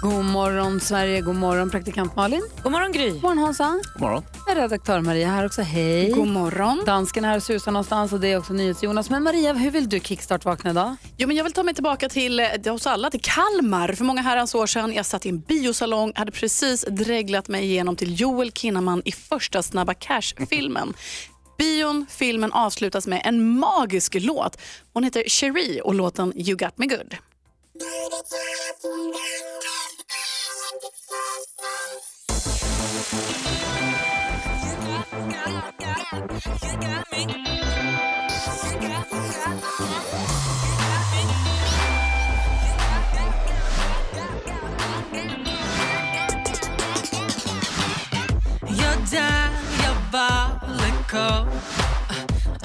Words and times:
God 0.00 0.24
morgon 0.24 0.80
Sverige, 0.80 1.20
god 1.20 1.34
morgon 1.36 1.70
praktikant 1.70 2.16
Malin. 2.16 2.42
God 2.62 2.72
morgon 2.72 2.92
Gry. 2.92 3.10
God 3.10 3.22
morgon 3.22 3.38
Hansa. 3.38 3.80
God 3.94 4.02
morgon. 4.02 4.22
Redaktör 4.54 5.00
Maria 5.00 5.28
här 5.28 5.46
också, 5.46 5.62
hej. 5.62 6.10
God 6.10 6.28
morgon. 6.28 6.82
Dansken 6.86 7.24
är 7.24 7.28
här 7.28 7.36
och 7.36 7.42
susar 7.42 7.72
någonstans 7.72 8.12
och 8.12 8.20
det 8.20 8.32
är 8.32 8.38
också 8.38 8.52
NyhetsJonas. 8.52 9.10
Men 9.10 9.22
Maria, 9.22 9.52
hur 9.52 9.70
vill 9.70 9.88
du 9.88 10.00
kickstart-vakna 10.00 10.70
idag? 10.70 10.96
Jo, 11.16 11.28
men 11.28 11.36
jag 11.36 11.44
vill 11.44 11.52
ta 11.52 11.62
mig 11.62 11.74
tillbaka 11.74 12.08
till 12.08 12.40
eh, 12.40 12.46
hos 12.66 12.86
alla, 12.86 13.10
till 13.10 13.20
Kalmar. 13.20 13.92
För 13.92 14.04
många 14.04 14.22
herrans 14.22 14.54
år 14.54 14.66
sedan. 14.66 14.92
Jag 14.94 15.06
satt 15.06 15.26
i 15.26 15.28
en 15.28 15.40
biosalong, 15.40 16.12
hade 16.14 16.32
precis 16.32 16.84
dreglat 16.90 17.48
mig 17.48 17.64
igenom 17.64 17.96
till 17.96 18.20
Joel 18.20 18.52
Kinnaman 18.52 19.02
i 19.04 19.12
första 19.12 19.62
Snabba 19.62 19.94
Cash-filmen. 19.94 20.94
Bion, 21.58 22.06
filmen 22.10 22.52
avslutas 22.52 23.06
med 23.06 23.22
en 23.24 23.58
magisk 23.58 24.16
låt. 24.20 24.58
Hon 24.92 25.04
heter 25.04 25.24
Cherie 25.26 25.80
och 25.80 25.94
låten 25.94 26.32
You 26.36 26.56
got 26.56 26.78
me 26.78 26.86
good. 26.86 27.16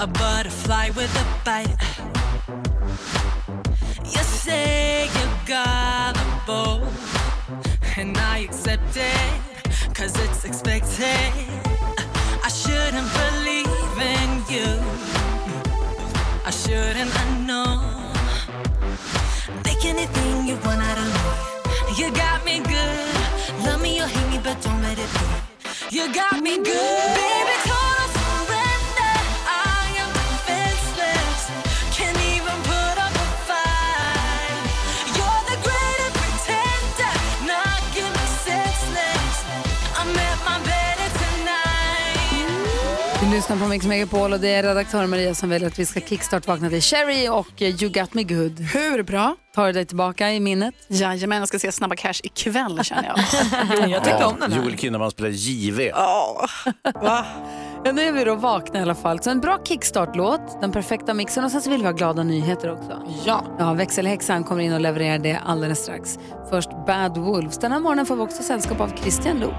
A 0.02 0.06
butterfly 0.08 0.90
with 0.96 1.14
a 1.14 1.44
bite. 1.44 2.21
You 4.14 4.22
say 4.22 5.08
you're 5.16 5.38
gullible. 5.46 6.86
And 7.96 8.16
I 8.16 8.38
accept 8.48 8.96
it, 8.96 9.94
cause 9.94 10.14
it's 10.24 10.44
expected. 10.44 11.32
I 12.44 12.48
shouldn't 12.48 13.10
believe 13.22 13.96
in 14.14 14.30
you. 14.52 14.70
I 16.44 16.50
shouldn't 16.50 17.10
have 17.18 17.46
known. 17.46 18.12
Make 19.64 19.84
anything 19.84 20.46
you 20.48 20.56
want 20.64 20.82
out 20.82 20.98
of 20.98 21.08
me. 21.14 22.02
You 22.02 22.10
got 22.12 22.44
me 22.44 22.60
good. 22.60 23.64
Love 23.66 23.80
me 23.82 24.00
or 24.00 24.06
hate 24.06 24.30
me, 24.30 24.40
but 24.42 24.60
don't 24.62 24.82
let 24.82 24.98
it 24.98 25.10
be. 25.18 25.96
You 25.96 26.12
got 26.12 26.40
me 26.40 26.56
good. 26.56 27.14
Baby, 27.14 27.71
Du 43.22 43.30
lyssnar 43.30 43.56
på 43.56 43.66
Mix 43.66 43.86
Megapol 43.86 44.32
och 44.32 44.40
det 44.40 44.48
är 44.48 44.62
redaktör 44.62 45.06
Maria 45.06 45.34
som 45.34 45.48
väljer 45.48 45.68
att 45.68 45.78
vi 45.78 45.86
ska 45.86 46.00
kickstart-vakna 46.00 46.68
till 46.68 46.80
Sherry 46.82 47.28
och 47.28 47.62
eh, 47.62 47.82
You 47.82 47.92
got 47.92 48.14
me 48.14 48.22
good. 48.22 48.60
Hur 48.60 49.02
bra? 49.02 49.36
Tar 49.54 49.66
du 49.66 49.72
dig 49.72 49.84
tillbaka 49.86 50.30
i 50.32 50.40
minnet? 50.40 50.74
Jajamän, 50.88 51.38
jag 51.38 51.48
ska 51.48 51.58
se 51.58 51.72
Snabba 51.72 51.96
Cash 51.96 52.20
ikväll 52.22 52.84
känner 52.84 53.04
jag. 53.04 53.18
Jag 53.90 54.04
tyckte 54.04 54.24
om 54.24 54.36
den 54.40 54.52
här. 54.52 54.62
Joel 54.62 54.78
Kinnaman 54.78 55.10
spelar 55.10 55.30
JV. 55.30 55.90
Va? 55.92 57.24
Ja, 57.84 57.92
nu 57.92 58.02
är 58.02 58.12
vi 58.12 58.24
då 58.24 58.34
vakna 58.34 58.78
i 58.78 58.82
alla 58.82 58.94
fall. 58.94 59.22
Så 59.22 59.30
en 59.30 59.40
bra 59.40 59.58
kickstart-låt, 59.64 60.60
den 60.60 60.72
perfekta 60.72 61.14
mixen 61.14 61.44
och 61.44 61.50
sen 61.50 61.62
så 61.62 61.70
vill 61.70 61.80
vi 61.80 61.86
ha 61.86 61.92
glada 61.92 62.22
nyheter 62.22 62.72
också. 62.72 63.02
Ja. 63.24 63.44
Ja, 63.58 63.72
växelhäxan 63.72 64.44
kommer 64.44 64.62
in 64.62 64.72
och 64.72 64.80
levererar 64.80 65.18
det 65.18 65.38
alldeles 65.46 65.78
strax. 65.78 66.18
Först 66.50 66.70
Bad 66.86 67.18
Wolves. 67.18 67.58
Den 67.58 67.72
här 67.72 67.80
morgonen 67.80 68.06
får 68.06 68.16
vi 68.16 68.22
också 68.22 68.42
sällskap 68.42 68.80
av 68.80 68.92
Christian 69.02 69.38
Luuk. 69.38 69.54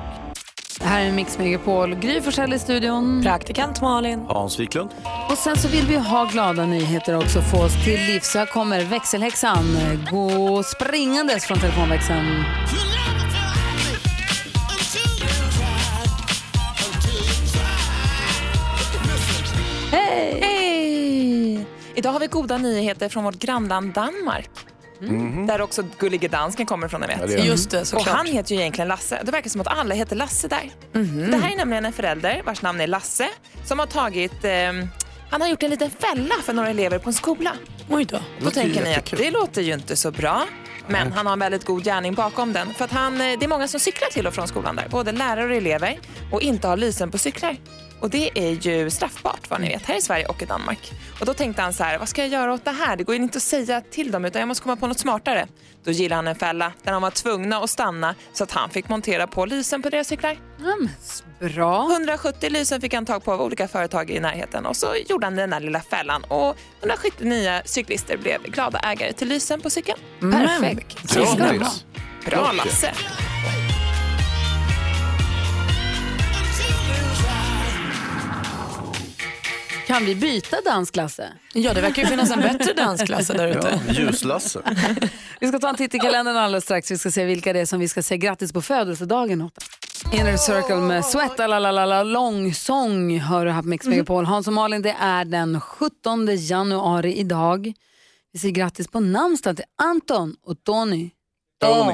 Det 0.84 0.90
här 0.90 1.06
är 1.06 1.12
Mix 1.12 1.38
Megapol. 1.38 1.96
Gry 1.96 2.22
Forssell 2.22 2.54
i 2.54 2.60
studion. 2.60 3.22
Praktikant 3.24 3.82
Malin. 3.82 4.26
Hans 4.28 4.60
Wiklund. 4.60 4.90
Och 5.30 5.38
sen 5.38 5.58
så 5.58 5.68
vill 5.68 5.86
vi 5.86 5.98
ha 5.98 6.26
glada 6.26 6.66
nyheter 6.66 7.18
också 7.18 7.42
få 7.42 7.58
oss 7.58 7.84
till 7.84 8.00
livs. 8.00 8.32
Så 8.32 8.40
här 8.40 8.46
kommer 8.46 8.84
växelhäxan 8.84 9.78
gå 10.12 10.64
springandes 10.64 11.46
från 11.46 11.60
telefonväxeln. 11.60 12.44
Hej! 19.92 20.40
Hej! 20.42 21.66
Idag 21.96 22.12
har 22.12 22.20
vi 22.20 22.28
goda 22.28 22.58
nyheter 22.58 23.10
från 23.10 23.24
vårt 23.24 23.40
grannland 23.40 23.94
Danmark. 23.94 24.50
Där 25.48 25.62
också 25.62 25.84
Gullige 26.00 26.28
Dansken 26.28 26.66
kommer 26.66 26.88
från, 26.88 27.02
ni 27.02 27.08
vet. 27.08 27.20
Ja, 27.32 27.38
Just 27.38 27.72
det, 27.72 27.94
Och 27.94 28.06
han 28.06 28.26
heter 28.26 28.56
ju 28.56 28.62
egentligen 28.62 28.88
Lasse. 28.88 29.22
Det 29.24 29.32
verkar 29.32 29.50
som 29.50 29.62
att 29.62 29.68
alla 29.68 29.96
heter 29.96 30.16
Lasse 30.16 30.48
där. 30.48 30.72
Det 31.32 31.38
här 31.38 31.52
är 31.52 31.56
nämligen 31.58 31.86
en 31.86 31.94
förälder 31.94 32.42
vars 32.46 32.62
namn 32.62 32.82
är 32.82 32.88
Lasse 32.88 33.30
som 33.66 33.80
har 33.80 33.86
tagit... 33.86 34.34
ehm, 34.44 34.88
han 35.30 35.42
har 35.42 35.48
gjort 35.48 35.64
en 35.64 35.70
liten 35.70 35.90
fälla 35.90 36.36
för 36.44 36.54
några 36.54 36.70
elever 36.70 37.00
på 37.00 37.10
en 37.10 37.14
skola. 37.14 37.52
Oj 37.90 38.06
då. 38.06 38.20
Då 38.42 38.52
tänker 38.52 38.84
ni 38.84 38.96
att 38.96 39.06
det 39.18 39.32
låter 39.32 39.62
ju 39.62 39.74
inte 39.74 39.96
så 39.96 40.12
bra. 40.12 40.44
Men 40.88 41.12
han 41.12 41.26
har 41.26 41.34
en 41.34 41.40
väldigt 41.40 41.66
god 41.66 41.84
gärning 41.84 42.14
bakom 42.14 42.54
den. 42.54 42.74
För 42.74 42.86
att 42.86 42.92
han, 42.92 43.14
eh, 43.22 43.40
det 43.40 43.46
är 43.46 43.48
många 43.48 43.68
som 43.68 43.80
cyklar 43.80 44.08
till 44.10 44.28
och 44.28 44.34
från 44.34 44.48
skolan 44.48 44.76
där. 44.76 44.88
Både 44.90 45.12
lärare 45.12 45.46
och 45.46 45.56
elever. 45.56 46.00
Och 46.32 46.42
inte 46.42 46.68
har 46.68 46.78
lysen 46.78 47.12
på 47.12 47.18
cyklar. 47.18 47.58
Och 48.04 48.10
det 48.10 48.32
är 48.40 48.68
ju 48.68 48.90
straffbart 48.90 49.50
vad 49.50 49.62
ni 49.62 49.68
vet 49.70 49.86
här 49.86 49.96
i 49.98 50.02
Sverige 50.02 50.26
och 50.26 50.42
i 50.42 50.46
Danmark. 50.46 50.92
Och 51.20 51.26
då 51.26 51.34
tänkte 51.34 51.62
han 51.62 51.74
så 51.74 51.84
här, 51.84 51.98
vad 51.98 52.10
ska 52.10 52.22
jag 52.22 52.32
göra 52.32 52.54
åt 52.54 52.66
det 52.66 52.72
här? 52.72 52.96
Det 52.96 53.04
går 53.04 53.16
ju 53.16 53.22
inte 53.22 53.38
att 53.38 53.44
säga 53.44 53.82
till 53.82 54.12
dem 54.12 54.26
utan 54.26 54.40
jag 54.40 54.48
måste 54.48 54.64
komma 54.64 54.76
på 54.76 54.88
något 54.88 55.00
smartare. 55.00 55.48
Då 55.84 55.92
gillade 55.92 56.16
han 56.16 56.28
en 56.28 56.36
fälla 56.36 56.72
där 56.84 56.92
de 56.92 57.02
var 57.02 57.12
tvungna 57.12 57.58
att 57.58 57.70
stanna 57.70 58.16
så 58.34 58.44
att 58.44 58.52
han 58.52 58.70
fick 58.70 58.90
montera 58.90 59.28
på 59.28 59.46
lysen 59.46 59.82
på 59.82 59.90
deras 59.90 60.08
cyklar. 60.08 60.38
S- 61.02 61.24
bra. 61.40 61.92
170 61.92 62.50
lysen 62.50 62.82
fick 62.82 62.94
han 62.94 63.06
tag 63.06 63.24
på 63.24 63.32
av 63.34 63.42
olika 63.42 63.68
företag 63.68 64.12
i 64.12 64.20
närheten 64.20 64.66
och 64.66 64.76
så 64.76 64.88
gjorde 65.10 65.26
han 65.26 65.36
den 65.36 65.50
där 65.50 65.60
lilla 65.60 65.82
fällan 65.82 66.24
och 66.24 66.56
179 66.80 67.62
cyklister 67.66 68.18
blev 68.18 68.42
glada 68.44 68.80
ägare 68.80 69.14
till 69.14 69.28
lysen 69.28 69.62
på 69.62 69.70
cykeln. 69.70 70.00
Perfekt. 70.20 71.14
Grattis. 71.14 71.86
Bra 72.26 72.52
Lasse! 72.52 72.92
Kan 79.94 80.06
vi 80.06 80.16
byta 80.16 80.62
dansklasse? 80.66 81.34
Ja, 81.54 81.74
det 81.74 81.82
verkar 81.82 82.02
ju 82.02 82.08
finnas 82.08 82.32
en 82.32 82.42
bättre 82.42 82.74
dansklass 82.74 83.28
där 83.28 83.48
ute. 83.48 83.80
Ja, 83.88 83.94
Ljus-Lasse. 83.94 84.62
Vi 85.40 85.48
ska 85.48 85.60
ta 85.60 85.70
en 85.70 85.76
titt 85.76 85.96
i 85.96 86.00
kalendern 86.00 86.38
alldeles 86.38 86.64
strax. 86.64 86.92
Vi 86.92 86.98
ska 86.98 87.12
se 87.12 87.26
vilka 87.26 87.54
det 87.54 87.60
är 87.60 87.66
som 87.66 87.80
vi 87.80 87.88
ska 87.88 88.04
säga 88.04 88.18
grattis 88.18 88.54
på 88.54 88.62
födelsedagen 88.62 89.42
åt. 89.42 89.54
Inner 90.14 90.38
Circle 90.38 90.76
med 90.76 91.06
Sweat, 91.06 91.38
la 91.38 91.60
la 91.60 91.72
la 91.72 91.86
la 91.86 92.04
långsång 92.04 93.20
hör 93.20 93.46
du 93.46 93.52
här 93.52 93.62
på 93.62 93.68
Mix 93.68 93.86
Megapol. 93.86 94.26
Hans 94.26 94.48
och 94.48 94.54
Malin, 94.54 94.82
det 94.82 94.96
är 95.00 95.26
den 95.26 95.62
17 95.62 96.28
januari 96.38 97.16
idag. 97.16 97.74
Vi 98.32 98.40
säger 98.40 98.54
grattis 98.54 98.88
på 98.88 99.00
namnsdagen 99.00 99.56
till 99.56 99.66
Anton 99.84 100.36
och 100.46 100.64
Tony. 100.64 101.10
Tony. 101.62 101.94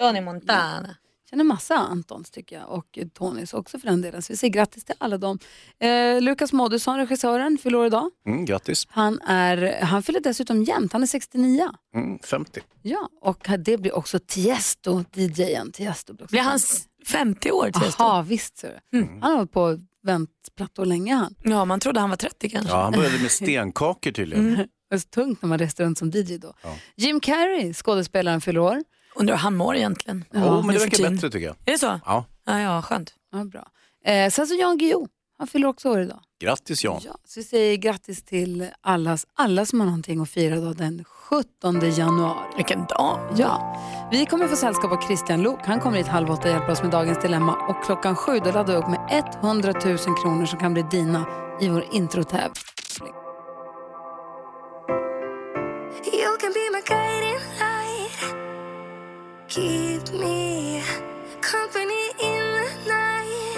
Tony 0.00 0.20
Montana. 0.20 0.96
Känner 1.30 1.44
massa 1.44 1.74
Antons 1.74 2.30
tycker 2.30 2.56
jag 2.56 2.68
och 2.70 2.98
Tonys 3.14 3.54
också 3.54 3.78
för 3.78 3.86
den 3.86 4.02
delen. 4.02 4.22
Så 4.22 4.32
vi 4.32 4.36
säger 4.36 4.52
grattis 4.52 4.84
till 4.84 4.94
alla 4.98 5.18
dem. 5.18 5.38
Eh, 5.80 6.20
Lukas 6.20 6.52
Moodysson, 6.52 6.96
regissören, 6.96 7.58
fyller 7.62 7.78
år 7.78 7.86
idag. 7.86 8.10
Mm, 8.26 8.44
grattis. 8.44 8.86
Han, 8.90 9.20
är, 9.20 9.80
han 9.82 10.02
fyller 10.02 10.20
dessutom 10.20 10.62
jämnt, 10.62 10.92
han 10.92 11.02
är 11.02 11.06
69. 11.06 11.68
Mm, 11.94 12.18
50. 12.18 12.60
Ja, 12.82 13.08
och 13.20 13.48
det 13.58 13.78
blir 13.78 13.94
också 13.96 14.18
Tiesto, 14.26 15.04
DJen 15.14 15.72
Tiesto. 15.72 16.12
Blir, 16.14 16.24
också 16.24 16.32
Blir 16.32 16.40
han 16.40 16.58
50. 16.58 16.88
50 17.06 17.50
år 17.50 17.70
till 17.70 17.92
Jaha, 17.98 18.22
visst. 18.22 18.58
ser 18.58 18.80
du. 18.90 18.98
Han 19.04 19.22
har 19.22 19.36
hållit 19.36 19.52
på 19.52 19.62
och 19.62 19.78
vänt 20.02 20.30
plattor 20.56 20.84
länge 20.84 21.14
han. 21.14 21.34
Ja, 21.42 21.64
man 21.64 21.80
trodde 21.80 22.00
han 22.00 22.10
var 22.10 22.16
30 22.16 22.48
kanske. 22.48 22.72
Ja, 22.72 22.82
han 22.82 22.92
började 22.92 23.18
med 23.18 23.30
stenkakor 23.30 24.10
tydligen. 24.10 24.54
Det 24.90 24.94
är 24.94 24.98
så 24.98 25.08
tungt 25.08 25.42
när 25.42 25.48
man 25.48 25.58
reser 25.58 25.84
runt 25.84 25.98
som 25.98 26.10
DJ 26.10 26.38
då. 26.38 26.54
Jim 26.96 27.20
Carrey, 27.20 27.74
skådespelaren, 27.74 28.40
fyller 28.40 28.60
år. 28.60 28.82
Undrar 29.18 29.34
hur 29.34 29.40
han 29.42 29.56
mår 29.56 29.76
egentligen. 29.76 30.24
Jo, 30.32 30.62
men 30.62 30.74
det 30.74 30.78
verkar 30.80 31.10
bättre 31.10 31.30
tycker 31.30 31.46
jag. 31.46 31.56
Är 31.64 31.72
det 31.72 31.78
så? 31.78 32.00
Ja. 32.04 32.24
Ja, 32.46 32.60
ja 32.60 32.82
skönt. 32.82 33.14
Ja, 33.32 33.44
bra. 33.44 33.68
Eh, 34.04 34.30
sen 34.30 34.46
så 34.46 34.54
Jan 34.54 34.78
Guillou, 34.78 35.06
Han 35.38 35.46
fyller 35.46 35.68
också 35.68 35.88
år 35.90 36.00
idag. 36.00 36.20
Grattis 36.40 36.84
Jan. 36.84 37.00
Ja, 37.04 37.12
så 37.24 37.40
vi 37.40 37.44
säger 37.44 37.76
grattis 37.76 38.22
till 38.24 38.66
allas, 38.80 39.26
alla 39.34 39.66
som 39.66 39.80
har 39.80 39.86
någonting 39.86 40.20
att 40.20 40.28
fira 40.30 40.56
då, 40.56 40.72
den 40.72 41.04
17 41.04 41.90
januari. 41.90 42.46
Vilken 42.56 42.86
dag. 42.86 43.20
Ja, 43.36 43.76
vi 44.12 44.26
kommer 44.26 44.48
få 44.48 44.56
sällskap 44.56 44.92
av 44.92 45.06
Christian 45.06 45.42
Lok. 45.42 45.60
Han 45.64 45.80
kommer 45.80 45.96
hit 45.96 46.06
halv 46.06 46.30
åtta 46.30 46.42
och 46.42 46.54
hjälper 46.54 46.70
oss 46.72 46.82
med 46.82 46.90
dagens 46.90 47.22
dilemma. 47.22 47.54
Och 47.68 47.84
klockan 47.84 48.16
sju 48.16 48.38
då 48.44 48.50
laddar 48.52 48.72
vi 48.72 48.78
upp 48.78 48.88
med 48.88 49.24
100 49.42 49.72
000 49.84 49.98
kronor 49.98 50.46
som 50.46 50.58
kan 50.58 50.74
bli 50.74 50.82
dina 50.90 51.26
i 51.60 51.68
vår 51.68 51.84
introtävling. 51.92 52.52
You 56.12 56.36
can 56.40 56.52
be 56.52 56.70
my 56.72 56.80
guiding 56.86 57.38
light. 57.58 57.67
Keep 59.48 60.12
me 60.12 60.82
company 61.40 62.10
in 62.20 62.44
the 62.52 62.68
night. 62.86 63.56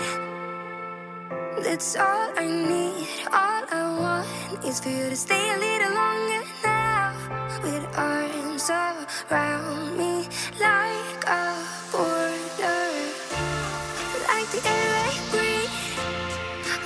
That's 1.64 1.96
all 1.96 2.30
I 2.36 2.46
need. 2.46 3.08
All 3.32 3.64
I 3.72 3.98
want 3.98 4.64
is 4.64 4.78
for 4.78 4.88
you 4.88 5.10
to 5.10 5.16
stay 5.16 5.50
a 5.50 5.58
little 5.58 5.92
longer 5.92 6.44
now. 6.62 7.12
With 7.64 7.98
arms 7.98 8.70
around 8.70 9.98
me 9.98 10.28
like 10.60 11.24
a 11.26 11.58
border. 11.90 12.86
Like 14.30 14.48
the 14.54 14.62
air 14.64 14.94
I 14.94 15.18
breathe. 15.32 15.74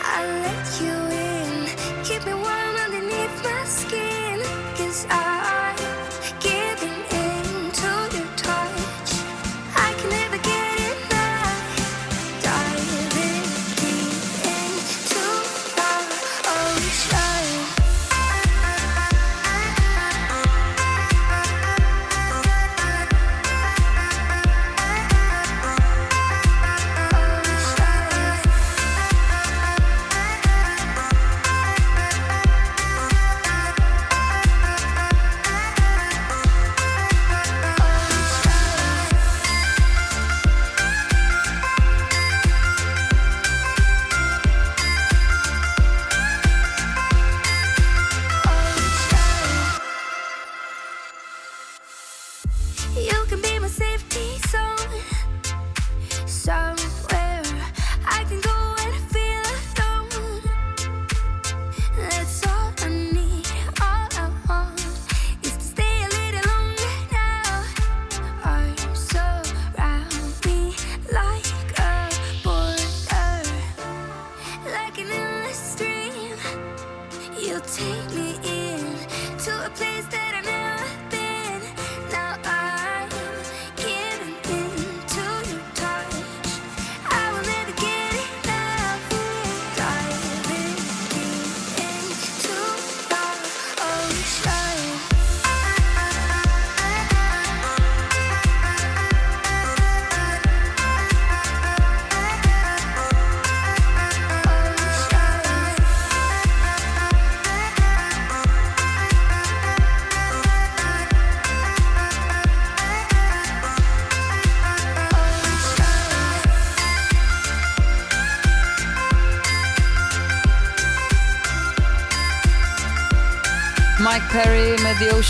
I 0.01 0.25
let 0.47 0.81
you 0.81 0.97
in. 1.29 2.05
Keep 2.05 2.25
me 2.25 2.44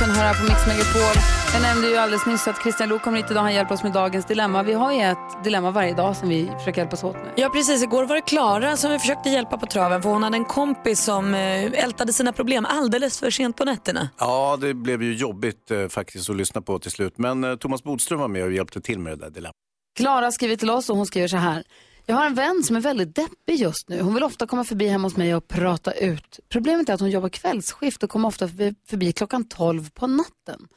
Hör 0.00 0.06
här 0.08 0.34
på 0.34 0.42
Mix 0.42 0.66
Megapol. 0.66 1.22
Jag 1.52 1.62
nämnde 1.62 1.88
ju 1.88 1.96
alldeles 1.96 2.26
nyss 2.26 2.48
att 2.48 2.62
Christian 2.62 2.88
Lok 2.88 3.02
kommer 3.02 3.16
hit 3.16 3.30
idag. 3.30 3.40
Han 3.42 3.54
hjälper 3.54 3.74
oss 3.74 3.82
med 3.82 3.92
dagens 3.92 4.26
dilemma. 4.26 4.62
Vi 4.62 4.72
har 4.72 4.92
ju 4.92 5.00
ett 5.00 5.44
dilemma 5.44 5.70
varje 5.70 5.94
dag 5.94 6.16
som 6.16 6.28
vi 6.28 6.50
försöker 6.58 6.80
hjälpas 6.80 7.04
åt 7.04 7.14
med. 7.16 7.32
Ja 7.36 7.48
precis, 7.48 7.82
igår 7.82 8.04
var 8.04 8.16
det 8.16 8.20
Klara 8.22 8.76
som 8.76 8.90
vi 8.90 8.98
försökte 8.98 9.28
hjälpa 9.30 9.58
på 9.58 9.66
traven 9.66 10.02
för 10.02 10.10
hon 10.10 10.22
hade 10.22 10.36
en 10.36 10.44
kompis 10.44 11.04
som 11.04 11.34
eh, 11.34 11.84
ältade 11.84 12.12
sina 12.12 12.32
problem 12.32 12.66
alldeles 12.68 13.20
för 13.20 13.30
sent 13.30 13.56
på 13.56 13.64
nätterna. 13.64 14.08
Ja, 14.18 14.58
det 14.60 14.74
blev 14.74 15.02
ju 15.02 15.14
jobbigt 15.14 15.70
eh, 15.70 15.88
faktiskt 15.88 16.30
att 16.30 16.36
lyssna 16.36 16.60
på 16.60 16.78
till 16.78 16.90
slut. 16.90 17.18
Men 17.18 17.44
eh, 17.44 17.56
Thomas 17.56 17.82
Bodström 17.82 18.20
var 18.20 18.28
med 18.28 18.44
och 18.44 18.52
hjälpte 18.52 18.80
till 18.80 18.98
med 18.98 19.18
det 19.18 19.24
där 19.24 19.30
dilemmat. 19.30 19.54
Klara 19.96 20.32
skriver 20.32 20.56
till 20.56 20.70
oss 20.70 20.90
och 20.90 20.96
hon 20.96 21.06
skriver 21.06 21.28
så 21.28 21.36
här. 21.36 21.64
Jag 22.06 22.16
har 22.16 22.26
en 22.26 22.34
vän 22.34 22.62
som 22.64 22.76
är 22.76 22.80
väldigt 22.80 23.14
deppig 23.14 23.54
just 23.54 23.88
nu. 23.88 24.00
Hon 24.00 24.14
vill 24.14 24.22
ofta 24.22 24.46
komma 24.46 24.64
förbi 24.64 24.86
hemma 24.86 25.06
hos 25.06 25.16
mig 25.16 25.34
och 25.34 25.48
prata 25.48 25.92
ut. 25.92 26.40
Problemet 26.48 26.88
är 26.88 26.94
att 26.94 27.00
hon 27.00 27.10
jobbar 27.10 27.28
kvällsskift 27.28 28.02
och 28.02 28.10
kommer 28.10 28.28
ofta 28.28 28.48
förbi, 28.48 28.74
förbi 28.86 29.12
klockan 29.12 29.44
12 29.44 29.90
på 29.90 30.06
natten. 30.06 30.68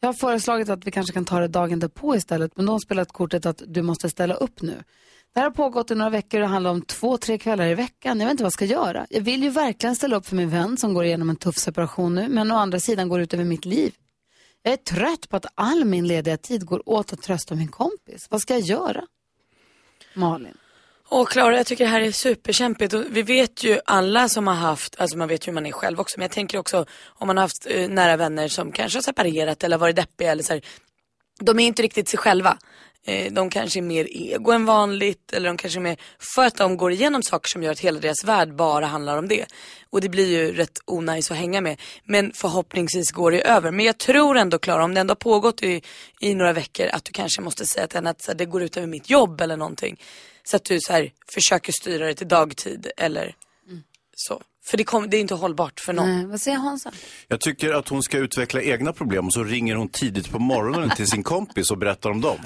Jag 0.00 0.08
har 0.08 0.12
föreslagit 0.12 0.68
att 0.68 0.86
vi 0.86 0.90
kanske 0.90 1.12
kan 1.12 1.24
ta 1.24 1.40
det 1.40 1.48
dagen 1.48 1.78
därpå 1.78 2.16
istället, 2.16 2.56
men 2.56 2.66
de 2.66 2.72
har 2.72 2.78
spelat 2.78 3.12
kortet 3.12 3.46
att 3.46 3.62
du 3.66 3.82
måste 3.82 4.10
ställa 4.10 4.34
upp 4.34 4.62
nu. 4.62 4.82
Det 5.34 5.40
här 5.40 5.44
har 5.44 5.50
pågått 5.50 5.90
i 5.90 5.94
några 5.94 6.10
veckor 6.10 6.40
och 6.40 6.48
handlar 6.48 6.70
om 6.70 6.82
två, 6.82 7.16
tre 7.16 7.38
kvällar 7.38 7.66
i 7.66 7.74
veckan. 7.74 8.20
Jag 8.20 8.26
vet 8.26 8.30
inte 8.30 8.42
vad 8.42 8.46
jag 8.46 8.52
ska 8.52 8.64
göra. 8.64 9.06
Jag 9.10 9.20
vill 9.20 9.42
ju 9.42 9.50
verkligen 9.50 9.96
ställa 9.96 10.16
upp 10.16 10.26
för 10.26 10.36
min 10.36 10.50
vän 10.50 10.76
som 10.76 10.94
går 10.94 11.04
igenom 11.04 11.30
en 11.30 11.36
tuff 11.36 11.56
separation 11.56 12.14
nu, 12.14 12.28
men 12.28 12.52
å 12.52 12.56
andra 12.56 12.80
sidan 12.80 13.08
går 13.08 13.18
det 13.18 13.24
ut 13.24 13.34
över 13.34 13.44
mitt 13.44 13.64
liv. 13.64 13.94
Jag 14.62 14.72
är 14.72 14.76
trött 14.76 15.28
på 15.28 15.36
att 15.36 15.46
all 15.54 15.84
min 15.84 16.06
lediga 16.06 16.36
tid 16.36 16.66
går 16.66 16.88
åt 16.88 17.12
att 17.12 17.22
trösta 17.22 17.54
min 17.54 17.68
kompis. 17.68 18.26
Vad 18.30 18.40
ska 18.40 18.54
jag 18.54 18.62
göra? 18.62 19.04
Malin. 20.14 20.56
Och 21.14 21.28
Klara, 21.28 21.56
jag 21.56 21.66
tycker 21.66 21.84
det 21.84 21.90
här 21.90 22.00
är 22.00 22.12
superkämpigt 22.12 22.94
och 22.94 23.04
vi 23.10 23.22
vet 23.22 23.64
ju 23.64 23.80
alla 23.84 24.28
som 24.28 24.46
har 24.46 24.54
haft, 24.54 25.00
alltså 25.00 25.18
man 25.18 25.28
vet 25.28 25.46
ju 25.46 25.50
hur 25.50 25.54
man 25.54 25.66
är 25.66 25.72
själv 25.72 26.00
också, 26.00 26.18
men 26.18 26.24
jag 26.24 26.30
tänker 26.30 26.58
också 26.58 26.86
om 27.04 27.26
man 27.26 27.36
har 27.36 27.44
haft 27.44 27.66
eh, 27.70 27.88
nära 27.88 28.16
vänner 28.16 28.48
som 28.48 28.72
kanske 28.72 28.96
har 28.96 29.02
separerat 29.02 29.64
eller 29.64 29.78
varit 29.78 29.96
deppiga 29.96 30.32
eller 30.32 30.42
så 30.42 30.52
här, 30.52 30.62
de 31.40 31.58
är 31.58 31.66
inte 31.66 31.82
riktigt 31.82 32.08
sig 32.08 32.18
själva. 32.18 32.58
Eh, 33.06 33.32
de 33.32 33.50
kanske 33.50 33.80
är 33.80 33.82
mer 33.82 34.06
ego 34.10 34.52
än 34.52 34.64
vanligt 34.64 35.32
eller 35.32 35.48
de 35.48 35.56
kanske 35.56 35.78
är 35.78 35.82
mer 35.82 35.96
för 36.34 36.44
att 36.44 36.56
de 36.56 36.76
går 36.76 36.92
igenom 36.92 37.22
saker 37.22 37.48
som 37.48 37.62
gör 37.62 37.72
att 37.72 37.80
hela 37.80 38.00
deras 38.00 38.24
värld 38.24 38.54
bara 38.54 38.86
handlar 38.86 39.18
om 39.18 39.28
det. 39.28 39.46
Och 39.90 40.00
det 40.00 40.08
blir 40.08 40.28
ju 40.28 40.52
rätt 40.52 40.78
onajs 40.86 41.30
att 41.30 41.36
hänga 41.36 41.60
med. 41.60 41.80
Men 42.04 42.32
förhoppningsvis 42.34 43.10
går 43.12 43.30
det 43.30 43.48
över. 43.48 43.70
Men 43.70 43.86
jag 43.86 43.98
tror 43.98 44.36
ändå 44.36 44.58
Klara, 44.58 44.84
om 44.84 44.94
det 44.94 45.00
ändå 45.00 45.10
har 45.10 45.16
pågått 45.16 45.62
i, 45.62 45.82
i 46.20 46.34
några 46.34 46.52
veckor 46.52 46.86
att 46.86 47.04
du 47.04 47.12
kanske 47.12 47.40
måste 47.42 47.66
säga 47.66 47.86
till 47.86 47.96
henne 47.96 48.10
att 48.10 48.22
så 48.22 48.30
här, 48.30 48.38
det 48.38 48.46
går 48.46 48.62
ut 48.62 48.76
över 48.76 48.86
mitt 48.86 49.10
jobb 49.10 49.40
eller 49.40 49.56
någonting. 49.56 49.98
Så 50.44 50.56
att 50.56 50.64
du 50.64 50.78
så 50.80 50.92
här, 50.92 51.12
försöker 51.34 51.72
styra 51.72 52.06
det 52.06 52.14
till 52.14 52.28
dagtid 52.28 52.86
eller 52.96 53.34
så. 54.14 54.42
För 54.64 54.76
det, 54.76 54.84
kom, 54.84 55.10
det 55.10 55.16
är 55.16 55.20
inte 55.20 55.34
hållbart 55.34 55.80
för 55.80 55.92
någon. 55.92 56.16
Nej, 56.16 56.26
vad 56.26 56.40
säger 56.40 56.58
Hansa? 56.58 56.92
Jag 57.28 57.40
tycker 57.40 57.72
att 57.72 57.88
hon 57.88 58.02
ska 58.02 58.18
utveckla 58.18 58.62
egna 58.62 58.92
problem 58.92 59.26
och 59.26 59.32
så 59.32 59.44
ringer 59.44 59.74
hon 59.74 59.88
tidigt 59.88 60.30
på 60.30 60.38
morgonen 60.38 60.90
till 60.90 61.06
sin 61.06 61.22
kompis 61.22 61.70
och 61.70 61.78
berättar 61.78 62.10
om 62.10 62.20
dem. 62.20 62.38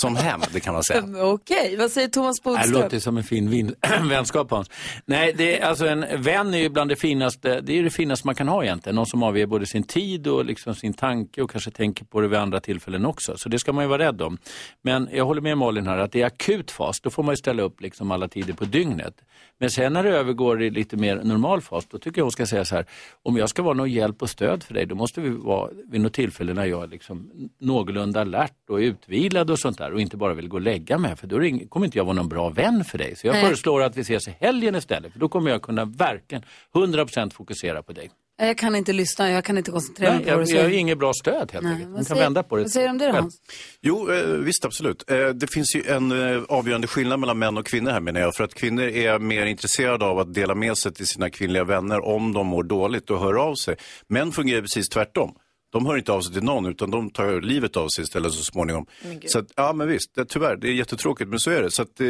Som 0.00 0.16
hem, 0.16 0.40
det 0.52 0.60
kan 0.60 0.74
man 0.74 0.84
säga. 0.84 1.04
Okej, 1.22 1.76
vad 1.78 1.90
säger 1.90 2.08
Thomas 2.08 2.36
Det 2.36 2.42
Bodström? 2.44 2.82
låter 2.82 2.98
som 2.98 3.16
en 3.16 3.24
fin 3.24 3.50
vin- 3.50 3.74
vänskap 4.08 4.50
Hans. 4.50 4.70
Nej, 5.06 5.32
det 5.36 5.58
är, 5.60 5.66
alltså 5.66 5.86
en 5.86 6.22
vän 6.22 6.54
är 6.54 6.58
ju 6.58 6.68
bland 6.68 6.90
det 6.90 6.96
finaste, 6.96 7.60
det 7.60 7.78
är 7.78 7.82
det 7.82 7.90
finaste 7.90 8.26
man 8.26 8.34
kan 8.34 8.48
ha 8.48 8.64
egentligen. 8.64 8.96
Någon 8.96 9.06
som 9.06 9.22
avger 9.22 9.46
både 9.46 9.66
sin 9.66 9.82
tid 9.82 10.26
och 10.26 10.44
liksom 10.44 10.74
sin 10.74 10.94
tanke 10.94 11.42
och 11.42 11.50
kanske 11.50 11.70
tänker 11.70 12.04
på 12.04 12.20
det 12.20 12.28
vid 12.28 12.38
andra 12.38 12.60
tillfällen 12.60 13.06
också. 13.06 13.36
Så 13.36 13.48
det 13.48 13.58
ska 13.58 13.72
man 13.72 13.84
ju 13.84 13.88
vara 13.88 14.02
rädd 14.06 14.22
om. 14.22 14.38
Men 14.82 15.08
jag 15.12 15.24
håller 15.24 15.40
med 15.40 15.58
Malin 15.58 15.86
här 15.86 15.98
att 15.98 16.12
det 16.12 16.22
är 16.22 16.26
akut 16.26 16.70
fas, 16.70 17.00
då 17.00 17.10
får 17.10 17.22
man 17.22 17.32
ju 17.32 17.36
ställa 17.36 17.62
upp 17.62 17.80
liksom 17.80 18.10
alla 18.10 18.28
tider 18.28 18.52
på 18.52 18.64
dygnet. 18.64 19.14
Men 19.58 19.70
sen 19.70 19.92
när 19.92 20.02
det 20.02 20.10
övergår 20.10 20.62
i 20.62 20.70
lite 20.70 20.96
mer 20.96 21.16
normal 21.16 21.60
fas, 21.60 21.86
då 21.86 21.98
tycker 21.98 22.18
jag 22.18 22.24
hon 22.24 22.32
ska 22.32 22.46
säga 22.46 22.64
så 22.64 22.76
här, 22.76 22.86
om 23.22 23.36
jag 23.36 23.48
ska 23.48 23.62
vara 23.62 23.74
någon 23.74 23.90
hjälp 23.90 24.22
och 24.22 24.30
stöd 24.30 24.62
för 24.62 24.74
dig, 24.74 24.86
då 24.86 24.94
måste 24.94 25.20
vi 25.20 25.30
vara 25.30 25.70
vid 25.90 26.00
något 26.00 26.12
tillfälle 26.12 26.54
när 26.54 26.64
jag 26.64 26.82
är 26.82 26.86
liksom 26.86 27.30
någorlunda 27.58 28.20
alert 28.20 28.70
och 28.70 28.76
utvilad 28.76 29.50
och 29.50 29.58
sånt 29.58 29.78
där. 29.78 29.92
och 29.92 30.00
inte 30.00 30.16
bara 30.16 30.34
vill 30.34 30.48
gå 30.48 30.56
och 30.56 30.60
lägga 30.60 30.98
mig 30.98 31.16
för 31.16 31.26
då 31.26 31.68
kommer 31.68 31.86
inte 31.86 31.98
jag 31.98 32.04
vara 32.04 32.16
någon 32.16 32.28
bra 32.28 32.48
vän 32.48 32.84
för 32.84 32.98
dig. 32.98 33.16
Så 33.16 33.26
jag 33.26 33.32
Nej. 33.32 33.44
föreslår 33.44 33.82
att 33.82 33.96
vi 33.96 34.00
ses 34.00 34.28
i 34.28 34.36
helgen 34.40 34.74
istället 34.74 35.12
för 35.12 35.20
då 35.20 35.28
kommer 35.28 35.50
jag 35.50 35.62
kunna 35.62 35.84
verkligen 35.84 36.42
100% 36.74 37.30
fokusera 37.30 37.82
på 37.82 37.92
dig. 37.92 38.10
Jag 38.38 38.58
kan 38.58 38.76
inte 38.76 38.92
lyssna, 38.92 39.30
jag 39.30 39.44
kan 39.44 39.58
inte 39.58 39.70
koncentrera 39.70 40.12
mig 40.14 40.22
på 40.24 40.28
jag, 40.30 40.38
det. 40.38 40.40
jag 40.40 40.48
så- 40.48 40.62
har 40.62 40.68
inget 40.70 40.98
bra 40.98 41.12
stöd 41.12 41.52
helt 41.52 41.66
enkelt. 41.66 41.80
vad 41.80 41.88
Man 41.88 41.96
kan 41.96 42.04
säger- 42.04 42.22
vända 42.22 42.42
på 42.42 42.56
det. 42.56 42.62
vad 42.62 42.70
säger 42.70 42.86
du 42.86 42.90
om 42.90 42.98
det 42.98 43.06
då. 43.06 43.12
Hans? 43.12 43.36
Jo, 43.80 44.12
eh, 44.12 44.26
visst 44.26 44.64
absolut. 44.64 45.10
Eh, 45.10 45.28
det 45.28 45.46
finns 45.52 45.76
ju 45.76 45.82
en 45.86 46.12
eh, 46.36 46.42
avgörande 46.48 46.86
skillnad 46.86 47.20
mellan 47.20 47.38
män 47.38 47.56
och 47.58 47.66
kvinnor 47.66 47.90
här 47.90 48.00
menar 48.00 48.20
jag. 48.20 48.34
För 48.34 48.44
att 48.44 48.54
kvinnor 48.54 48.82
är 48.84 49.18
mer 49.18 49.46
intresserade 49.46 50.04
av 50.04 50.18
att 50.18 50.34
dela 50.34 50.54
med 50.54 50.78
sig 50.78 50.94
till 50.94 51.06
sina 51.06 51.30
kvinnliga 51.30 51.64
vänner 51.64 52.04
om 52.04 52.32
de 52.32 52.46
mår 52.46 52.62
dåligt 52.62 53.10
och 53.10 53.20
hör 53.20 53.34
av 53.34 53.54
sig. 53.54 53.76
Män 54.08 54.32
fungerar 54.32 54.60
precis 54.60 54.88
tvärtom. 54.88 55.34
De 55.72 55.86
hör 55.86 55.96
inte 55.96 56.12
av 56.12 56.20
sig 56.20 56.32
till 56.34 56.42
någon 56.44 56.66
utan 56.66 56.90
de 56.90 57.10
tar 57.10 57.40
livet 57.40 57.76
av 57.76 57.88
sig 57.88 58.04
istället 58.04 58.32
så 58.32 58.44
småningom. 58.44 58.86
Så 59.26 59.38
att, 59.38 59.46
ja 59.56 59.72
men 59.72 59.88
visst, 59.88 60.14
det, 60.14 60.24
tyvärr, 60.24 60.56
det 60.56 60.68
är 60.68 60.72
jättetråkigt 60.72 61.30
men 61.30 61.38
så 61.38 61.50
är 61.50 61.62
det. 61.62 61.70
Så 61.70 61.82
att, 61.82 62.00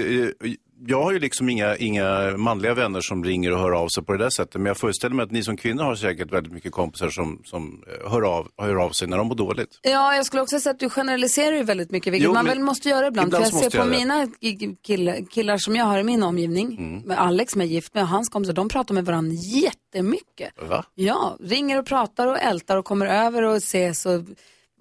jag 0.87 1.03
har 1.03 1.13
ju 1.13 1.19
liksom 1.19 1.49
inga, 1.49 1.77
inga 1.77 2.37
manliga 2.37 2.75
vänner 2.75 3.01
som 3.01 3.25
ringer 3.25 3.53
och 3.53 3.59
hör 3.59 3.73
av 3.73 3.89
sig 3.89 4.05
på 4.05 4.13
det 4.13 4.19
där 4.19 4.31
sättet. 4.31 4.55
Men 4.55 4.67
jag 4.67 4.77
föreställer 4.77 5.15
mig 5.15 5.23
att 5.25 5.31
ni 5.31 5.43
som 5.43 5.57
kvinnor 5.57 5.83
har 5.83 5.95
säkert 5.95 6.33
väldigt 6.33 6.53
mycket 6.53 6.73
kompisar 6.73 7.11
som, 7.11 7.41
som 7.45 7.83
eh, 8.05 8.11
hör, 8.11 8.23
av, 8.23 8.49
hör 8.57 8.77
av 8.77 8.91
sig 8.91 9.09
när 9.09 9.17
de 9.17 9.27
mår 9.27 9.35
dåligt. 9.35 9.79
Ja, 9.83 10.15
jag 10.17 10.27
skulle 10.27 10.43
också 10.43 10.61
säga 10.61 10.71
att 10.73 10.79
du 10.79 10.91
generaliserar 10.91 11.57
ju 11.57 11.63
väldigt 11.63 11.91
mycket, 11.91 12.13
vilket 12.13 12.25
Jo, 12.25 12.33
man 12.35 12.45
väl 12.47 12.61
måste 12.61 12.89
göra 12.89 13.07
ibland. 13.07 13.29
ibland 13.29 13.47
För 13.47 13.53
jag 13.63 13.73
ser 13.73 13.79
på 13.79 13.85
jag 13.87 13.91
mina 14.01 14.25
ki- 14.27 14.77
killar, 14.87 15.31
killar 15.31 15.59
som 15.59 15.77
jag 15.77 15.85
har 15.85 15.99
i 15.99 16.03
min 16.05 16.23
omgivning, 16.23 16.77
Mm. 16.79 17.01
med 17.01 17.19
Alex 17.21 17.53
som 17.53 17.61
är 17.61 17.65
gift 17.65 17.95
med 17.95 18.03
och 18.03 18.09
hans 18.09 18.29
kompisar, 18.29 18.53
de 18.55 18.69
pratar 18.69 18.95
med 18.95 19.05
varandra 19.05 19.35
jättemycket. 19.35 20.51
Va? 20.69 20.85
Ja, 20.95 21.37
ringer 21.41 21.79
och 21.79 21.87
pratar 21.87 22.27
och 22.27 22.39
ältar 22.39 22.77
och 22.77 22.85
kommer 22.85 23.07
över 23.07 23.43
och 23.43 23.57
ses 23.57 24.07
och 24.07 24.23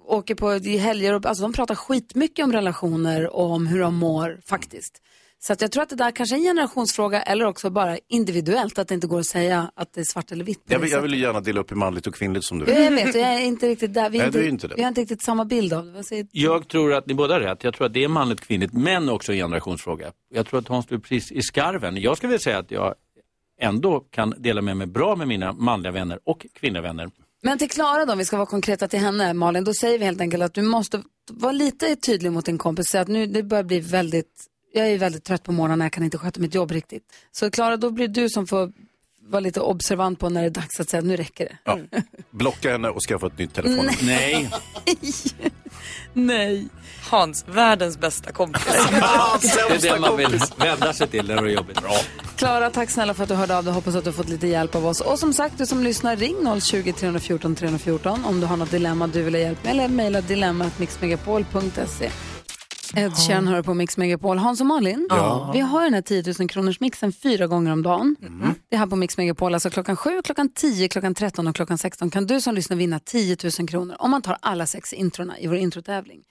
åker 0.08 0.36
på 0.36 0.50
helger. 0.78 1.14
Och, 1.14 1.26
alltså 1.26 1.42
de 1.42 1.54
pratar 1.54 1.76
skitmycket 1.76 2.46
om 2.46 2.52
relationer 2.54 3.36
och 3.36 3.52
om 3.52 3.68
hur 3.68 3.80
de 3.80 3.96
mår 3.96 4.40
faktiskt. 4.46 5.02
Så 5.48 5.54
att 5.54 5.62
jag 5.62 5.72
tror 5.72 5.84
att 5.84 5.90
det 5.90 5.96
där 5.96 6.12
kanske 6.12 6.36
är 6.36 6.38
en 6.38 6.44
generationsfråga 6.44 7.22
eller 7.22 7.46
också 7.46 7.70
bara 7.70 7.98
individuellt, 8.10 8.80
att 8.80 8.88
det 8.88 8.94
inte 8.94 9.08
går 9.08 9.20
att 9.20 9.26
säga 9.26 9.72
att 9.76 9.94
det 9.94 10.02
är 10.02 10.06
svart 10.06 10.32
eller 10.32 10.46
vitt. 10.46 10.62
Jag 10.68 10.80
vill, 10.80 10.92
jag 10.92 11.02
vill 11.02 11.14
ju 11.14 11.20
gärna 11.20 11.42
dela 11.42 11.60
upp 11.60 11.72
i 11.72 11.76
manligt 11.76 12.08
och 12.08 12.16
kvinnligt 12.16 12.46
som 12.46 12.60
du 12.60 12.72
Ja, 12.72 12.80
Jag 12.80 12.92
vet, 12.92 13.16
och 13.16 13.22
jag 13.22 13.34
är 13.34 13.40
inte 13.40 13.68
riktigt 13.68 13.94
där. 13.94 14.10
Vi, 14.10 14.18
Nej, 14.18 14.28
inte, 14.28 14.46
inte 14.46 14.68
det. 14.68 14.76
vi 14.76 14.82
har 14.82 14.88
inte 14.88 15.02
riktigt 15.02 15.24
samma 15.24 15.46
bild 15.46 15.74
av 15.74 15.86
det. 15.86 16.04
Säger 16.04 16.28
Jag 16.32 16.68
tror 16.68 16.94
att 16.94 17.08
ni 17.08 17.14
båda 17.14 17.34
har 17.34 17.42
rätt. 17.42 17.64
Jag 17.64 17.74
tror 17.74 17.88
att 17.88 17.94
det 17.94 18.04
är 18.04 18.08
manligt 18.08 18.42
kvinnligt, 18.42 18.74
men 18.74 19.10
också 19.10 19.32
en 19.32 19.38
generationsfråga. 19.38 20.12
Jag 20.34 20.48
tror 20.48 20.60
att 20.60 20.68
Hans, 20.68 20.86
du 20.86 20.96
är 20.96 21.00
precis 21.00 21.32
i 21.32 21.42
skarven. 21.42 21.98
Jag 21.98 22.18
skulle 22.18 22.28
vilja 22.28 22.40
säga 22.40 22.58
att 22.58 22.72
jag 22.72 22.96
ändå 23.62 24.00
kan 24.00 24.34
dela 24.38 24.62
med 24.62 24.78
mig 24.78 24.88
bra 24.88 25.16
med 25.16 25.28
mina 25.28 25.54
manliga 25.54 25.92
vänner 25.92 26.20
och 26.24 26.46
kvinnliga 26.54 26.82
vänner. 26.82 27.10
Men 27.44 27.58
till 27.58 27.70
Klara 27.70 28.06
då, 28.06 28.12
om 28.12 28.18
vi 28.18 28.26
ska 28.26 28.38
vara 28.38 28.48
konkreta 28.48 28.88
till 28.88 29.00
henne, 29.00 29.34
Malin, 29.34 29.64
då 29.64 29.74
säger 29.74 30.00
vi 30.00 30.06
helt 30.06 30.22
enkelt 30.22 30.44
att 30.44 30.54
du 30.54 30.62
måste 30.62 31.02
vara 31.32 31.52
lite 31.52 31.96
tydlig 31.96 32.32
mot 32.32 32.46
din 32.46 32.58
kompis. 32.58 32.86
Säga 32.86 33.02
att 33.02 33.08
nu, 33.08 33.26
det 33.26 33.44
börjar 33.44 33.64
bli 33.64 33.80
väldigt, 33.80 34.32
jag 34.76 34.88
är 34.92 34.98
väldigt 34.98 35.24
trött 35.24 35.44
på 35.44 35.52
morgonen, 35.52 35.86
jag 35.86 35.92
kan 35.92 36.04
inte 36.04 36.18
sköta 36.18 36.40
mitt 36.40 36.56
jobb 36.56 36.72
riktigt. 36.72 37.04
Så 37.32 37.52
Klara, 37.52 37.78
då 37.78 37.92
blir 37.92 38.08
det 38.08 38.22
du 38.22 38.30
som 38.30 38.48
får 38.48 38.72
vara 39.28 39.40
lite 39.40 39.62
observant 39.62 40.20
på 40.20 40.30
när 40.30 40.42
det 40.42 40.48
är 40.48 40.52
dags 40.52 40.80
att 40.80 40.90
säga 40.90 41.00
att 41.00 41.06
nu 41.06 41.16
räcker 41.16 41.46
det. 41.46 41.58
Ja. 41.64 41.80
Blocka 42.32 42.72
henne 42.72 42.90
och 42.90 43.02
skaffa 43.02 43.28
ett 43.28 43.38
nytt 43.38 43.54
telefon. 43.54 43.90
Nej. 44.02 44.50
Nej. 46.14 46.68
Hans, 47.10 47.46
världens 47.48 47.98
bästa 47.98 48.32
kompis. 48.32 48.64
Det 49.42 49.88
är 49.88 49.94
det 49.94 50.00
man 50.00 50.18
vill 50.18 50.40
vända 50.58 50.94
sig 50.94 51.08
till 51.08 51.28
när 51.28 51.42
det 51.42 51.52
är 51.52 51.56
jobbigt. 51.56 51.82
Bra. 51.82 51.98
Klara, 52.36 52.70
tack 52.70 52.90
snälla 52.90 53.14
för 53.14 53.24
att 53.24 53.30
du 53.30 53.36
hörde 53.36 53.58
av 53.58 53.64
dig. 53.64 53.74
Hoppas 53.74 53.96
att 53.96 54.04
du 54.04 54.10
har 54.10 54.16
fått 54.16 54.30
lite 54.30 54.48
hjälp 54.48 54.76
av 54.76 54.86
oss. 54.86 55.02
Och 55.02 55.20
som 55.20 55.34
sagt, 55.34 55.58
du 55.58 55.66
som 55.66 55.84
lyssnar, 55.84 56.16
ring 56.16 56.62
020 56.62 56.94
314 56.94 57.56
314 57.56 58.26
om 58.26 58.40
du 58.40 58.48
har 58.48 58.58
något 58.58 58.72
dilemma 58.72 59.08
du 59.08 59.24
vill 59.24 59.34
ha 59.34 59.42
hjälp 59.42 59.64
med. 59.64 59.72
Eller 59.72 59.88
mejla 59.88 60.22
dilemmatmixmegapol.se. 60.22 62.10
Ed 62.96 63.18
Sheeran 63.18 63.48
hör 63.48 63.62
på 63.62 63.74
Mix 63.74 63.98
Megapol. 63.98 64.38
Hans 64.38 64.60
och 64.60 64.66
Malin, 64.66 65.08
Ja. 65.10 65.52
vi 65.54 65.60
har 65.60 65.84
den 65.84 65.94
här 65.94 66.02
10 66.02 66.34
000 66.40 66.50
kronors 66.50 66.80
mixen 66.80 67.14
fyra 67.14 67.48
gånger 67.48 67.72
om 67.72 67.84
dagen. 67.84 68.16
Mm. 68.22 68.54
Det 68.70 68.76
är 68.76 68.80
här 68.80 68.88
på 68.88 68.96
Mix 68.96 69.18
Megapol, 69.18 69.54
alltså 69.54 69.70
klockan 69.70 69.96
7, 69.98 70.22
klockan 70.22 70.50
10, 70.50 70.88
klockan 70.88 71.16
13 71.16 71.48
och 71.48 71.56
klockan 71.56 71.78
16 71.78 72.10
kan 72.10 72.28
du 72.28 72.42
som 72.42 72.56
lyssnar 72.56 72.78
vinna 72.78 73.00
10 73.00 73.38
000 73.60 73.68
kronor 73.68 73.96
om 74.00 74.12
man 74.12 74.22
tar 74.22 74.38
alla 74.42 74.66
sex 74.68 74.94
introna 74.94 75.40
i 75.40 75.48
vår 75.48 75.58
introtävling. 75.58 76.24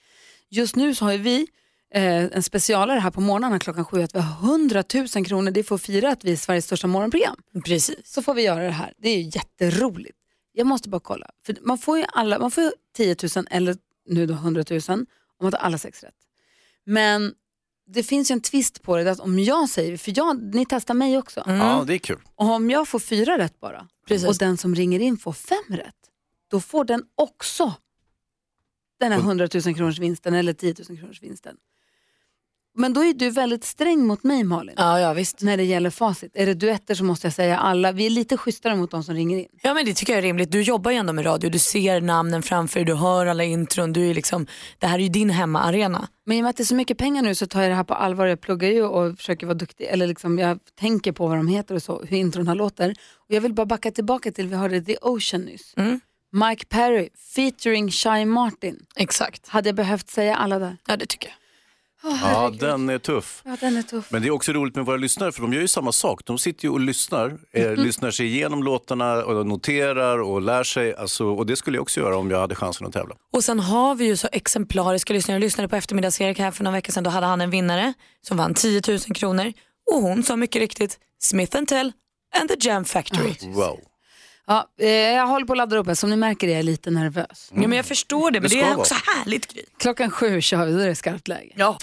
Just 0.49 0.75
nu 0.75 0.95
så 0.95 1.05
har 1.05 1.17
vi 1.17 1.47
eh, 1.93 2.03
en 2.23 2.43
specialare 2.43 2.99
här 2.99 3.11
på 3.11 3.21
morgonen 3.21 3.59
klockan 3.59 3.85
7 3.85 4.01
att 4.03 4.15
vi 4.15 4.19
har 4.19 4.47
100 4.49 4.83
000 5.15 5.25
kronor. 5.25 5.51
Det 5.51 5.63
får 5.63 5.77
fira 5.77 6.11
att 6.11 6.23
vi 6.23 6.31
är 6.31 6.35
Sveriges 6.37 6.65
största 6.65 6.87
morgonprogram. 6.87 7.35
Precis. 7.65 7.95
Så 8.05 8.21
får 8.21 8.33
vi 8.33 8.41
göra 8.41 8.63
det 8.63 8.69
här. 8.71 8.93
Det 8.97 9.09
är 9.09 9.17
ju 9.17 9.23
jätteroligt. 9.35 10.17
Jag 10.53 10.67
måste 10.67 10.89
bara 10.89 10.99
kolla. 11.01 11.27
För 11.45 11.57
man 11.61 11.77
får 11.77 11.97
ju 11.97 12.05
alla, 12.13 12.39
man 12.39 12.51
får 12.51 12.63
ju 12.63 12.71
10 12.97 13.15
000 13.35 13.45
eller 13.51 13.75
nu 14.09 14.25
då 14.25 14.33
100 14.33 14.63
000 14.69 14.81
om 14.89 15.05
man 15.41 15.51
tar 15.51 15.59
alla 15.59 15.77
sex 15.77 16.03
rätt. 16.03 16.13
Men 16.85 17.33
det 17.87 18.03
finns 18.03 18.31
ju 18.31 18.33
en 18.33 18.41
twist 18.41 18.81
på 18.81 18.97
det, 18.97 19.11
att 19.11 19.19
om 19.19 19.39
jag 19.39 19.69
säger, 19.69 19.97
för 19.97 20.13
jag, 20.15 20.55
ni 20.55 20.65
testar 20.69 20.93
mig 20.93 21.17
också. 21.17 21.43
Ja, 21.45 21.83
det 21.87 21.93
är 21.93 21.97
kul. 21.97 22.21
Och 22.35 22.45
om 22.49 22.69
jag 22.69 22.87
får 22.87 22.99
fyra 22.99 23.37
rätt 23.37 23.59
bara 23.59 23.87
och 24.27 24.35
den 24.37 24.57
som 24.57 24.75
ringer 24.75 24.99
in 24.99 25.17
får 25.17 25.33
fem 25.33 25.63
rätt, 25.69 25.95
då 26.47 26.61
får 26.61 26.85
den 26.85 27.03
också 27.15 27.73
den 28.99 29.11
här 29.11 29.19
100 29.19 29.47
000 29.65 29.75
kronors 29.75 29.99
vinsten 29.99 30.33
eller 30.33 30.53
10 30.53 30.75
000 30.89 30.97
kronors 30.97 31.23
vinsten. 31.23 31.57
Men 32.77 32.93
då 32.93 33.03
är 33.03 33.13
du 33.13 33.29
väldigt 33.29 33.63
sträng 33.63 34.07
mot 34.07 34.23
mig 34.23 34.43
Malin. 34.43 34.75
Ja, 34.77 34.99
ja 34.99 35.13
visst. 35.13 35.41
När 35.41 35.57
det 35.57 35.63
gäller 35.63 35.89
facit. 35.89 36.31
Är 36.33 36.45
det 36.45 36.53
duetter 36.53 36.95
så 36.95 37.03
måste 37.03 37.27
jag 37.27 37.33
säga 37.33 37.57
alla. 37.57 37.91
Vi 37.91 38.05
är 38.05 38.09
lite 38.09 38.37
schysstare 38.37 38.75
mot 38.75 38.91
de 38.91 39.03
som 39.03 39.15
ringer 39.15 39.37
in. 39.37 39.47
Ja 39.61 39.73
men 39.73 39.85
det 39.85 39.93
tycker 39.93 40.13
jag 40.13 40.17
är 40.17 40.21
rimligt. 40.21 40.51
Du 40.51 40.61
jobbar 40.61 40.91
ju 40.91 40.97
ändå 40.97 41.13
med 41.13 41.25
radio, 41.25 41.49
du 41.49 41.59
ser 41.59 42.01
namnen 42.01 42.43
framför 42.43 42.79
dig, 42.79 42.85
du 42.85 42.93
hör 42.93 43.25
alla 43.25 43.43
intron. 43.43 43.93
Du 43.93 44.09
är 44.09 44.13
liksom, 44.13 44.47
det 44.79 44.87
här 44.87 44.99
är 44.99 45.03
ju 45.03 45.09
din 45.09 45.29
hemmaarena. 45.29 46.07
Men 46.25 46.37
i 46.37 46.39
och 46.39 46.43
med 46.43 46.49
att 46.49 46.57
det 46.57 46.63
är 46.63 46.65
så 46.65 46.75
mycket 46.75 46.97
pengar 46.97 47.21
nu 47.21 47.35
så 47.35 47.47
tar 47.47 47.61
jag 47.61 47.71
det 47.71 47.75
här 47.75 47.83
på 47.83 47.93
allvar. 47.93 48.25
Jag 48.25 48.41
pluggar 48.41 48.69
ju 48.69 48.83
och 48.83 49.17
försöker 49.17 49.47
vara 49.47 49.57
duktig. 49.57 49.85
Eller 49.85 50.07
liksom 50.07 50.39
jag 50.39 50.59
tänker 50.79 51.11
på 51.11 51.27
vad 51.27 51.37
de 51.37 51.47
heter 51.47 51.75
och 51.75 51.83
så, 51.83 52.03
hur 52.03 52.17
intron 52.17 52.47
här 52.47 52.55
låter. 52.55 52.89
Och 53.27 53.35
jag 53.35 53.41
vill 53.41 53.53
bara 53.53 53.65
backa 53.65 53.91
tillbaka 53.91 54.31
till, 54.31 54.47
vi 54.47 54.55
hörde 54.55 54.81
The 54.81 54.97
Ocean 55.01 55.41
nyss. 55.41 55.73
Mike 56.31 56.65
Perry 56.65 57.09
featuring 57.35 57.91
Shy 57.91 58.25
Martin. 58.25 58.85
Exakt. 58.95 59.47
Hade 59.47 59.69
jag 59.69 59.75
behövt 59.75 60.09
säga 60.09 60.35
alla 60.35 60.59
där? 60.59 60.77
Ja 60.87 60.97
det 60.97 61.05
tycker 61.05 61.27
jag. 61.27 61.35
Ja, 62.21 62.51
den 62.59 62.89
är 62.89 62.97
tuff. 62.99 63.41
Ja, 63.45 63.57
den 63.59 63.77
är 63.77 63.81
tuff. 63.81 64.05
Men 64.11 64.21
det 64.21 64.27
är 64.27 64.31
också 64.31 64.51
roligt 64.53 64.75
med 64.75 64.85
våra 64.85 64.97
lyssnare 64.97 65.31
för 65.31 65.41
de 65.41 65.53
gör 65.53 65.61
ju 65.61 65.67
samma 65.67 65.91
sak. 65.91 66.21
De 66.25 66.37
sitter 66.37 66.65
ju 66.65 66.69
och 66.71 66.79
lyssnar, 66.79 67.37
eh, 67.53 67.65
Mhm. 67.71 67.75
lyssnar 67.83 68.11
sig 68.11 68.25
igenom 68.25 68.63
låtarna 68.63 69.13
och 69.25 69.45
noterar 69.47 70.19
och 70.21 70.41
lär 70.41 70.63
sig. 70.63 70.95
Alltså, 70.95 71.25
och 71.25 71.45
det 71.45 71.55
skulle 71.55 71.77
jag 71.77 71.81
också 71.81 71.99
göra 71.99 72.17
om 72.17 72.31
jag 72.31 72.39
hade 72.39 72.55
chansen 72.55 72.87
att 72.87 72.93
tävla. 72.93 73.15
Och 73.33 73.43
sen 73.43 73.59
har 73.59 73.95
vi 73.95 74.05
ju 74.05 74.17
så 74.17 74.27
exemplariska 74.31 75.13
lyssnare. 75.13 75.35
Jag 75.35 75.41
lyssnade 75.41 75.67
på 75.69 75.75
eftermiddags-Erik 75.75 76.39
här 76.39 76.51
för 76.51 76.63
några 76.63 76.75
veckor 76.77 76.93
sedan. 76.93 77.03
Då 77.03 77.09
hade 77.09 77.25
han 77.27 77.41
en 77.41 77.49
vinnare 77.49 77.93
som 78.27 78.37
vann 78.37 78.53
10 78.53 78.81
000 78.87 78.99
kronor. 78.99 79.53
Och 79.93 80.01
hon 80.01 80.23
sa 80.23 80.35
mycket 80.35 80.59
riktigt 80.59 80.99
Smith 81.23 81.63
Tell 81.65 81.91
and 82.39 82.49
the 82.49 82.67
Jam 82.69 82.85
Factory. 82.85 83.33
Wow. 83.43 83.79
Ja, 84.47 84.67
eh, 84.79 84.89
jag 84.89 85.27
håller 85.27 85.45
på 85.45 85.53
att 85.53 85.57
ladda 85.57 85.77
upp 85.77 85.87
här. 85.87 85.95
Som 85.95 86.09
ni 86.09 86.15
märker 86.15 86.47
är 86.47 86.55
jag 86.55 86.65
lite 86.65 86.91
nervös. 86.91 87.49
Ja, 87.55 87.67
men 87.67 87.71
jag 87.71 87.85
förstår 87.85 88.31
det, 88.31 88.41
men 88.41 88.49
Det 88.49 88.55
det, 88.55 88.61
är 88.61 88.67
vara. 88.69 88.77
också 88.77 88.95
härligt 89.17 89.53
Gry. 89.53 89.63
Klockan 89.79 90.11
sju 90.11 90.41
kör 90.41 90.65
vi, 90.65 90.73
då 90.73 90.79
är 90.79 90.87
det 90.87 90.95
skarpt 90.95 91.27
läge. 91.27 91.51
Ja. 91.55 91.77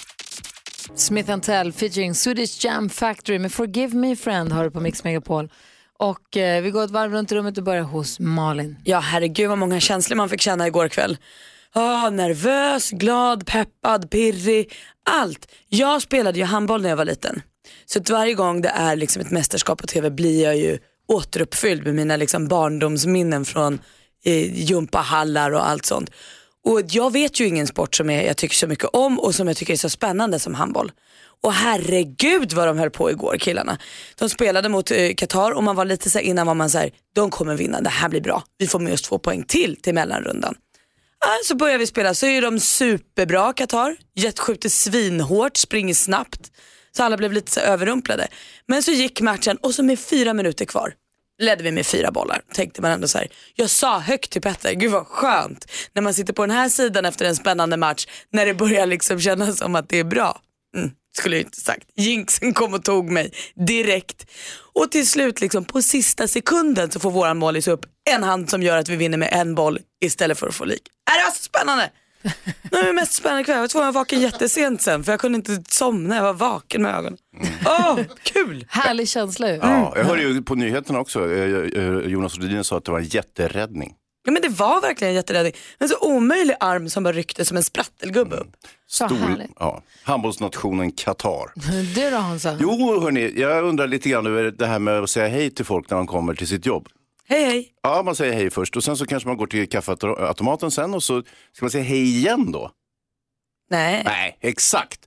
Smith 0.95 1.39
Tell 1.39 1.73
featuring 1.73 2.15
Swedish 2.15 2.65
Jam 2.65 2.89
Factory 2.91 3.39
med 3.39 3.53
Forgive 3.53 3.97
Me 3.97 4.17
Friend 4.17 4.53
har 4.53 4.65
du 4.65 4.71
på 4.71 4.81
Mix 4.81 5.05
Megapol. 5.05 5.51
Och 5.99 6.37
eh, 6.37 6.63
vi 6.63 6.71
går 6.71 6.85
ett 6.85 6.91
varv 6.91 7.13
runt 7.13 7.33
i 7.33 7.35
rummet 7.35 7.59
och 7.59 7.65
börjar 7.65 7.83
hos 7.83 8.21
Malin. 8.21 8.77
Ja 8.85 8.99
herregud 8.99 9.49
vad 9.49 9.59
många 9.59 9.81
känslor 9.81 10.17
man 10.17 10.29
fick 10.29 10.41
känna 10.41 10.67
igår 10.67 10.89
kväll. 10.89 11.17
Ah, 11.75 12.11
nervös, 12.11 12.91
glad, 12.91 13.47
peppad, 13.47 14.11
pirrig, 14.11 14.73
allt. 15.11 15.51
Jag 15.69 16.03
spelade 16.03 16.39
ju 16.39 16.45
handboll 16.45 16.83
när 16.83 16.89
jag 16.89 16.97
var 16.97 17.05
liten. 17.05 17.43
Så 17.87 17.99
att 17.99 18.11
varje 18.11 18.35
gång 18.35 18.61
det 18.63 18.69
är 18.69 18.97
liksom 18.97 19.23
ett 19.23 19.31
mästerskap 19.31 19.81
på 19.81 19.87
tv 19.87 20.11
blir 20.11 20.43
jag 20.45 20.57
ju 20.57 20.79
återuppfylld 21.09 21.85
med 21.85 21.95
mina 21.95 22.17
liksom 22.17 22.49
barndomsminnen 22.49 23.45
från 23.45 23.79
eh, 24.25 24.63
gympahallar 24.63 25.51
och 25.51 25.69
allt 25.69 25.87
sånt. 25.87 26.11
Och 26.65 26.81
jag 26.89 27.13
vet 27.13 27.41
ju 27.41 27.47
ingen 27.47 27.67
sport 27.67 27.95
som 27.95 28.11
jag, 28.11 28.27
jag 28.27 28.37
tycker 28.37 28.55
så 28.55 28.67
mycket 28.67 28.89
om 28.93 29.19
och 29.21 29.35
som 29.35 29.49
jag 29.49 29.57
tycker 29.57 29.73
är 29.73 29.77
så 29.77 29.91
spännande 29.91 30.39
som 30.39 30.55
handboll. 30.55 30.93
Och 31.43 31.53
herregud 31.53 32.53
vad 32.53 32.69
de 32.69 32.79
höll 32.79 32.91
på 32.91 33.11
igår 33.11 33.37
killarna. 33.41 33.79
De 34.19 34.29
spelade 34.29 34.69
mot 34.69 34.91
eh, 34.91 35.15
Qatar 35.15 35.51
och 35.51 35.65
man 35.65 35.77
var 35.77 35.85
lite 35.85 36.11
så 36.11 36.19
här, 36.19 36.25
innan 36.25 36.47
var 36.47 36.55
man 36.55 36.71
så 36.71 36.79
här, 36.79 36.91
de 37.15 37.31
kommer 37.31 37.57
vinna, 37.57 37.81
det 37.81 37.91
här 37.91 38.09
blir 38.09 38.21
bra. 38.21 38.43
Vi 38.59 38.67
får 38.67 38.79
med 38.79 38.93
oss 38.93 39.03
två 39.03 39.19
poäng 39.19 39.45
till 39.49 39.77
till 39.77 39.95
mellanrundan. 39.95 40.55
Så 41.45 41.55
börjar 41.55 41.79
vi 41.79 41.87
spela, 41.87 42.15
så 42.15 42.27
är 42.27 42.43
de 42.43 42.61
superbra 42.61 43.53
Qatar. 43.53 43.97
Jet 44.15 44.39
skjuter 44.39 44.69
svinhårt, 44.69 45.57
springer 45.57 45.95
snabbt. 45.95 46.51
Så 46.97 47.03
alla 47.03 47.17
blev 47.17 47.33
lite 47.33 47.51
så 47.51 47.61
överrumplade. 47.61 48.29
Men 48.67 48.83
så 48.83 48.91
gick 48.91 49.21
matchen 49.21 49.57
och 49.57 49.75
så 49.75 49.83
med 49.83 49.99
fyra 49.99 50.35
minuter 50.35 50.65
kvar 50.65 50.95
ledde 51.43 51.63
vi 51.63 51.73
med 51.73 51.87
fyra 51.87 52.11
bollar. 52.11 52.41
Tänkte 52.53 52.83
man 52.83 52.91
ändå 52.91 53.09
så 53.09 53.19
här. 53.19 53.29
Jag 53.55 53.71
sa 53.71 53.99
högt 53.99 54.31
till 54.31 54.43
Petter, 54.43 54.73
gud 54.73 54.91
vad 54.91 55.07
skönt 55.07 55.71
när 55.93 56.03
man 56.03 56.15
sitter 56.15 56.33
på 56.33 56.43
den 56.43 56.57
här 56.57 56.69
sidan 56.69 57.05
efter 57.05 57.25
en 57.25 57.37
spännande 57.37 57.77
match 57.77 58.07
när 58.31 58.47
det 58.47 58.55
börjar 58.55 58.87
liksom 58.87 59.21
kännas 59.21 59.59
som 59.59 59.75
att 59.75 59.89
det 59.89 59.99
är 59.99 60.05
bra. 60.05 60.41
Mm, 60.77 60.91
skulle 61.19 61.37
jag 61.37 61.45
inte 61.47 61.61
sagt. 61.61 61.89
Jinxen 61.97 62.55
kom 62.55 62.75
och 62.75 62.85
tog 62.85 63.11
mig 63.11 63.33
direkt. 63.55 64.27
Och 64.75 64.91
till 64.91 65.09
slut 65.09 65.41
liksom 65.41 65.65
på 65.65 65.83
sista 65.83 66.29
sekunden 66.29 66.91
så 66.91 67.01
får 67.01 67.11
våran 67.11 67.39
målis 67.39 67.69
upp 67.69 67.87
en 68.11 68.23
hand 68.23 68.51
som 68.51 68.63
gör 68.63 68.77
att 68.77 68.89
vi 68.89 68.97
vinner 68.97 69.19
med 69.19 69.29
en 69.33 69.55
boll 69.55 69.79
istället 70.05 70.39
för 70.39 70.49
att 70.49 70.55
få 70.55 70.65
lik. 70.65 70.83
Är 71.11 71.19
Det 71.19 71.25
var 71.25 71.31
så 71.31 71.43
spännande. 71.43 71.91
Nej, 72.71 72.85
men 72.85 72.95
mest 72.95 73.13
spännande 73.13 73.45
kväll. 73.45 73.55
Jag 73.55 73.61
var 73.61 73.69
tvungen 73.69 73.89
att 73.89 73.95
vara 73.95 74.03
vaken 74.03 74.21
jättesent 74.21 74.83
sen 74.83 75.05
för 75.05 75.13
jag 75.13 75.21
kunde 75.21 75.37
inte 75.37 75.63
somna. 75.69 76.17
Jag 76.17 76.23
var 76.23 76.33
vaken 76.35 76.83
med 76.83 76.95
ögonen. 76.95 77.19
Åh, 77.67 77.99
kul! 78.23 78.67
Härlig 78.69 79.09
känsla 79.09 79.49
ju. 79.49 79.55
Ja, 79.55 79.93
jag 79.97 80.05
hörde 80.05 80.23
ju 80.23 80.43
på 80.43 80.55
nyheterna 80.55 81.01
också, 81.01 81.33
eh, 81.33 81.83
eh, 81.83 81.99
Jonas 82.11 82.39
Rhodin 82.39 82.65
sa 82.65 82.77
att 82.77 82.85
det 82.85 82.91
var 82.93 82.99
en 82.99 83.05
jätteräddning. 83.05 83.95
Ja 84.25 84.33
men 84.33 84.43
det 84.43 84.49
var 84.49 84.81
verkligen 84.81 85.09
en 85.11 85.15
jätteräddning. 85.15 85.53
En 85.79 85.89
så 85.89 85.95
omöjlig 86.01 86.55
arm 86.61 86.89
som 86.89 87.03
bara 87.03 87.13
ryckte 87.13 87.45
som 87.45 87.57
en 87.57 87.63
sprattelgubbe 87.63 88.37
upp. 88.37 88.49
Så 88.87 89.07
Stor, 89.07 89.17
härligt. 89.17 89.51
ja, 89.59 89.83
handbollsnationen 90.03 90.93
Qatar. 90.93 91.53
Du 91.95 92.11
då 92.11 92.17
Hansa? 92.17 92.57
Jo, 92.61 93.01
hörni, 93.01 93.33
jag 93.41 93.65
undrar 93.65 93.87
lite 93.87 94.09
grann 94.09 94.27
över 94.27 94.43
det 94.51 94.67
här 94.67 94.79
med 94.79 94.99
att 95.03 95.11
säga 95.11 95.29
hej 95.29 95.51
till 95.51 95.65
folk 95.65 95.91
när 95.91 95.97
de 95.97 96.07
kommer 96.07 96.35
till 96.35 96.47
sitt 96.49 96.67
jobb. 96.67 96.89
Hej 97.33 97.45
hej. 97.45 97.69
Ja, 97.83 98.03
man 98.03 98.17
säger 98.17 98.33
hej 98.33 98.51
först 98.51 98.77
och 98.77 98.85
sen 98.85 98.97
så 98.97 99.07
kanske 99.07 99.29
man 99.29 99.37
går 99.37 99.47
till 99.47 99.69
kaffeautomaten 99.69 100.71
sen 100.71 100.95
och 100.95 101.03
så 101.03 101.23
ska 101.53 101.65
man 101.65 101.71
säga 101.71 101.85
hej 101.85 102.03
igen 102.03 102.53
då. 102.53 102.71
Nej. 103.71 104.03
Nej, 104.05 104.39
exakt. 104.41 105.01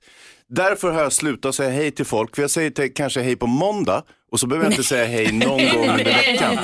Därför 0.48 0.90
har 0.90 1.02
jag 1.02 1.12
slutat 1.12 1.54
säga 1.54 1.70
hej 1.70 1.90
till 1.90 2.04
folk, 2.04 2.34
för 2.34 2.42
jag 2.42 2.50
säger 2.50 2.70
till, 2.70 2.94
kanske 2.94 3.20
hej 3.20 3.36
på 3.36 3.46
måndag 3.46 4.02
och 4.32 4.40
så 4.40 4.46
behöver 4.46 4.66
jag 4.66 4.72
inte 4.72 4.84
säga 4.84 5.06
hej 5.06 5.32
någon 5.32 5.58
gång 5.58 5.88
under 5.88 6.04
veckan. 6.04 6.58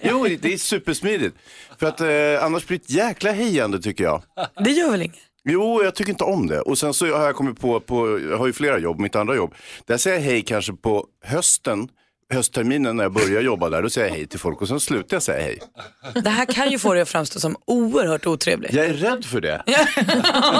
Jo, 0.00 0.26
det 0.40 0.52
är 0.52 0.56
supersmidigt. 0.56 1.36
För 1.78 1.86
att 1.86 2.00
eh, 2.00 2.44
annars 2.44 2.66
blir 2.66 2.78
det 2.78 2.84
ett 2.84 2.90
jäkla 2.90 3.32
hejande 3.32 3.82
tycker 3.82 4.04
jag. 4.04 4.22
Det 4.64 4.70
gör 4.70 4.90
väl 4.90 5.02
inget? 5.02 5.16
Jo, 5.44 5.82
jag 5.84 5.94
tycker 5.94 6.10
inte 6.10 6.24
om 6.24 6.46
det. 6.46 6.60
Och 6.60 6.78
sen 6.78 6.94
så 6.94 7.16
har 7.16 7.24
jag 7.24 7.36
kommit 7.36 7.60
på, 7.60 7.80
på 7.80 8.20
jag 8.20 8.38
har 8.38 8.46
ju 8.46 8.52
flera 8.52 8.78
jobb, 8.78 9.00
mitt 9.00 9.16
andra 9.16 9.34
jobb. 9.34 9.54
Där 9.84 9.96
säger 9.96 10.16
jag 10.16 10.24
hej 10.24 10.42
kanske 10.42 10.72
på 10.72 11.06
hösten, 11.24 11.88
höstterminen 12.34 12.96
när 12.96 13.04
jag 13.04 13.12
börjar 13.12 13.42
jobba 13.42 13.68
där, 13.70 13.82
då 13.82 13.90
säger 13.90 14.08
jag 14.08 14.14
hej 14.14 14.26
till 14.26 14.38
folk 14.40 14.62
och 14.62 14.68
sen 14.68 14.80
slutar 14.80 15.16
jag 15.16 15.22
säga 15.22 15.42
hej. 15.44 15.58
Det 16.22 16.30
här 16.30 16.46
kan 16.46 16.70
ju 16.70 16.78
få 16.78 16.92
dig 16.92 17.02
att 17.02 17.08
framstå 17.08 17.40
som 17.40 17.56
oerhört 17.66 18.26
otrevlig. 18.26 18.70
Jag 18.74 18.86
är 18.86 18.92
rädd 18.94 19.24
för 19.24 19.40
det. 19.40 19.62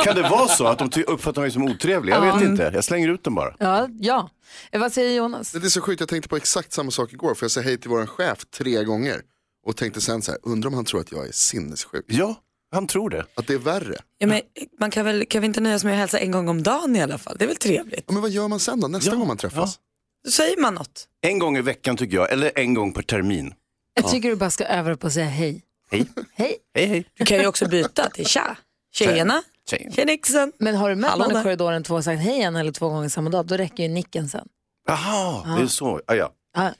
kan 0.04 0.14
det 0.16 0.22
vara 0.22 0.48
så 0.48 0.66
att 0.66 0.78
de 0.92 1.04
uppfattar 1.06 1.42
mig 1.42 1.50
som 1.50 1.62
otrevlig? 1.62 2.12
Jag 2.12 2.32
vet 2.34 2.42
inte, 2.48 2.70
jag 2.74 2.84
slänger 2.84 3.08
ut 3.08 3.24
den 3.24 3.34
bara. 3.34 3.54
Ja, 3.58 3.88
ja. 4.00 4.30
Eh, 4.72 4.80
Vad 4.80 4.92
säger 4.92 5.16
Jonas? 5.16 5.52
Det 5.52 5.58
är 5.64 5.68
så 5.68 5.80
sjukt, 5.80 6.00
jag 6.00 6.08
tänkte 6.08 6.28
på 6.28 6.36
exakt 6.36 6.72
samma 6.72 6.90
sak 6.90 7.12
igår. 7.12 7.34
För 7.34 7.44
jag 7.44 7.50
sa 7.50 7.60
hej 7.60 7.78
till 7.78 7.90
vår 7.90 8.06
chef 8.06 8.38
tre 8.58 8.84
gånger. 8.84 9.20
Och 9.66 9.76
tänkte 9.76 10.00
sen 10.00 10.22
så 10.22 10.30
här, 10.32 10.40
undrar 10.42 10.68
om 10.68 10.74
han 10.74 10.84
tror 10.84 11.00
att 11.00 11.12
jag 11.12 11.28
är 11.28 11.32
sinnessjuk. 11.32 12.04
Ja, 12.06 12.34
han 12.72 12.86
tror 12.86 13.10
det. 13.10 13.24
Att 13.34 13.46
det 13.46 13.54
är 13.54 13.58
värre. 13.58 13.94
Ja, 14.18 14.26
men 14.26 14.40
man 14.80 14.90
kan 14.90 15.04
väl 15.04 15.26
kan 15.26 15.40
vi 15.40 15.46
inte 15.46 15.60
nöja 15.60 15.76
oss 15.76 15.84
med 15.84 15.92
att 15.92 15.98
hälsa 15.98 16.18
en 16.18 16.30
gång 16.30 16.48
om 16.48 16.62
dagen 16.62 16.96
i 16.96 17.02
alla 17.02 17.18
fall? 17.18 17.36
Det 17.38 17.44
är 17.44 17.48
väl 17.48 17.56
trevligt? 17.56 18.04
Ja, 18.06 18.12
men 18.12 18.22
vad 18.22 18.30
gör 18.30 18.48
man 18.48 18.60
sen 18.60 18.80
då, 18.80 18.88
nästa 18.88 19.16
gång 19.16 19.26
man 19.28 19.36
träffas? 19.36 19.78
Då 20.26 20.32
säger 20.32 20.60
man 20.60 20.74
något. 20.74 21.08
En 21.22 21.38
gång 21.38 21.56
i 21.56 21.62
veckan 21.62 21.96
tycker 21.96 22.16
jag, 22.16 22.32
eller 22.32 22.52
en 22.54 22.74
gång 22.74 22.92
per 22.92 23.02
termin. 23.02 23.54
Jag 23.94 24.10
tycker 24.10 24.28
du 24.28 24.36
bara 24.36 24.50
ska 24.50 24.64
öva 24.64 24.96
på 24.96 25.06
att 25.06 25.12
säga 25.12 25.26
hej. 25.26 25.62
Hej. 25.90 26.06
Hej. 26.34 26.56
Hej, 26.74 26.86
hej. 26.86 27.04
Du 27.14 27.24
kan 27.24 27.38
ju 27.38 27.46
också 27.46 27.68
byta 27.68 28.10
till 28.10 28.26
tja. 28.26 28.56
Tjena. 28.94 29.42
Tjej. 29.70 29.92
Tjenixen. 29.96 30.52
Men 30.58 30.74
har 30.74 30.88
du 30.90 30.94
mött 30.96 31.18
någon 31.18 31.30
i 31.30 31.42
korridoren 31.42 31.82
två 31.82 31.94
och 31.94 32.04
sagt 32.04 32.22
hej 32.22 32.40
en 32.42 32.56
eller 32.56 32.72
två 32.72 32.88
gånger 32.88 33.08
samma 33.08 33.30
dag, 33.30 33.46
då 33.46 33.56
räcker 33.56 33.82
ju 33.82 33.88
nicken 33.88 34.28
sen. 34.28 34.48
Jaha, 34.88 35.56
det 35.56 35.62
är 35.62 35.66
så. 35.66 36.00
Ah, 36.06 36.14
ja. 36.14 36.32
Ja. 36.54 36.72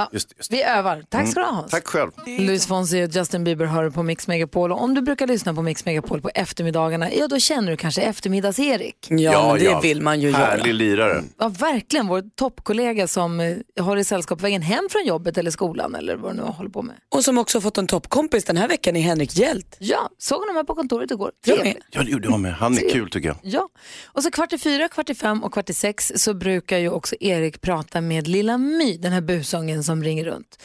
Ja. 0.00 0.10
Just, 0.12 0.28
det, 0.28 0.34
just. 0.38 0.52
Vi 0.52 0.62
övar. 0.62 1.04
Tack 1.08 1.28
ska 1.30 1.40
du 1.40 1.44
ha 1.46 1.50
Mm. 1.50 1.56
Hans. 1.60 1.70
Tack 1.70 1.86
själv. 1.86 2.10
Luis 2.26 2.66
Fonsi 2.66 3.04
och 3.06 3.10
Justin 3.10 3.44
Bieber 3.44 3.64
hör 3.64 3.90
på 3.90 4.02
Mix 4.02 4.26
Megapol. 4.28 4.72
Och 4.72 4.82
om 4.82 4.94
du 4.94 5.00
brukar 5.02 5.26
lyssna 5.26 5.54
på 5.54 5.62
Mix 5.62 5.84
Megapol 5.84 6.20
på 6.20 6.30
eftermiddagarna, 6.34 7.12
ja 7.14 7.28
då 7.28 7.38
känner 7.38 7.70
du 7.70 7.76
kanske 7.76 8.02
eftermiddags-Erik. 8.02 9.06
Ja, 9.08 9.52
men 9.54 9.64
det 9.64 9.80
vill 9.82 10.02
man 10.02 10.20
ju 10.20 10.32
Härlig 10.32 10.66
göra. 10.66 10.72
lirare. 10.76 11.22
Ja, 11.38 11.48
verkligen. 11.48 12.06
Vår 12.06 12.22
toppkollega 12.36 13.06
som 13.08 13.40
eh, 13.40 13.56
har 13.84 13.96
i 13.96 14.04
sällskap 14.04 14.38
på 14.38 14.42
vägen 14.42 14.62
hem 14.62 14.88
från 14.90 15.04
jobbet 15.06 15.38
eller 15.38 15.50
skolan 15.50 15.94
eller 15.94 16.16
vad 16.16 16.32
du 16.32 16.36
nu 16.36 16.42
håller 16.42 16.70
på 16.70 16.82
med. 16.82 16.96
Och 17.08 17.24
som 17.24 17.38
också 17.38 17.60
fått 17.60 17.78
en 17.78 17.86
toppkompis 17.86 18.44
den 18.44 18.56
här 18.56 18.68
veckan 18.68 18.96
är 18.96 19.00
Henrik 19.00 19.36
Hjelt. 19.36 19.76
Ja, 19.78 20.08
såg 20.18 20.40
honom 20.40 20.56
här 20.56 20.64
på 20.64 20.74
kontoret 20.74 21.10
igår. 21.10 21.30
Trevligt. 21.44 21.76
Ja, 21.90 22.02
det 22.02 22.10
gjorde 22.10 22.28
jag 22.28 22.40
med. 22.40 22.54
Han 22.54 22.78
är 22.78 22.90
kul 22.90 23.10
tycker 23.10 23.28
jag. 23.28 23.36
Ja, 23.42 23.68
och 24.06 24.22
så 24.22 24.30
kvart 24.30 24.52
i 24.52 24.58
fyra, 24.58 24.88
kvart 24.88 25.10
i 25.10 25.14
fem 25.14 25.42
och 25.44 25.52
kvart 25.52 25.70
i 25.70 25.74
sex 25.74 26.12
så 26.16 26.34
brukar 26.34 26.78
ju 26.78 26.90
också 26.90 27.16
Erik 27.20 27.60
prata 27.60 28.00
med 28.00 28.28
Lilla 28.28 28.58
My, 28.58 28.96
den 28.96 29.12
här 29.12 29.20
busungen 29.20 29.84
som 29.90 30.04
ringer 30.04 30.24
runt. 30.24 30.62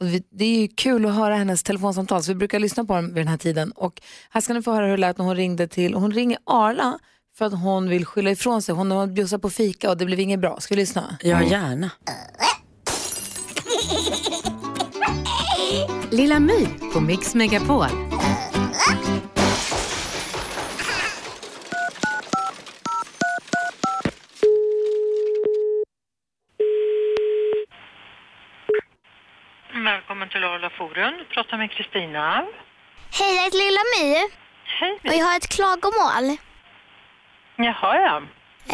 Och 0.00 0.06
vi, 0.06 0.22
det 0.30 0.44
är 0.44 0.60
ju 0.60 0.68
kul 0.68 1.06
att 1.06 1.14
höra 1.14 1.34
hennes 1.36 1.62
telefonsamtal 1.62 2.22
så 2.22 2.30
vi 2.32 2.34
brukar 2.34 2.58
lyssna 2.58 2.84
på 2.84 2.94
dem 2.94 3.06
vid 3.06 3.16
den 3.16 3.28
här 3.28 3.36
tiden. 3.36 3.72
Och 3.72 4.00
här 4.30 4.40
ska 4.40 4.52
ni 4.52 4.62
få 4.62 4.72
höra 4.72 4.84
hur 4.84 4.90
det 4.90 4.96
lät 4.96 5.18
när 5.18 5.24
hon 5.24 5.36
ringde 5.36 5.68
till, 5.68 5.94
hon 5.94 6.12
ringer 6.12 6.38
Arla 6.46 6.98
för 7.38 7.44
att 7.44 7.52
hon 7.52 7.88
vill 7.88 8.06
skylla 8.06 8.30
ifrån 8.30 8.62
sig. 8.62 8.74
Hon 8.74 8.90
har 8.90 9.06
bjussat 9.06 9.42
på 9.42 9.50
fika 9.50 9.90
och 9.90 9.96
det 9.96 10.04
blev 10.04 10.20
inget 10.20 10.40
bra. 10.40 10.60
Ska 10.60 10.74
vi 10.74 10.80
lyssna? 10.80 11.16
Ja, 11.22 11.42
gärna. 11.42 11.90
Lilla 16.10 16.40
My 16.40 16.66
på 16.92 17.00
Mix 17.00 17.34
Megapol. 17.34 17.86
Välkommen 29.84 30.28
till 30.28 30.44
Arla 30.44 30.70
Forum. 30.70 31.14
Du 31.18 31.24
pratar 31.24 31.58
med 31.58 31.70
Kristina. 31.70 32.44
Hej, 33.12 33.36
jag 33.36 33.42
heter 33.44 33.58
Lilla 33.58 33.80
My 33.94 34.28
Hej. 34.64 34.98
och 35.04 35.14
jag 35.20 35.24
har 35.26 35.36
ett 35.36 35.48
klagomål. 35.48 36.36
Jaha, 37.56 37.96
ja. 38.00 38.22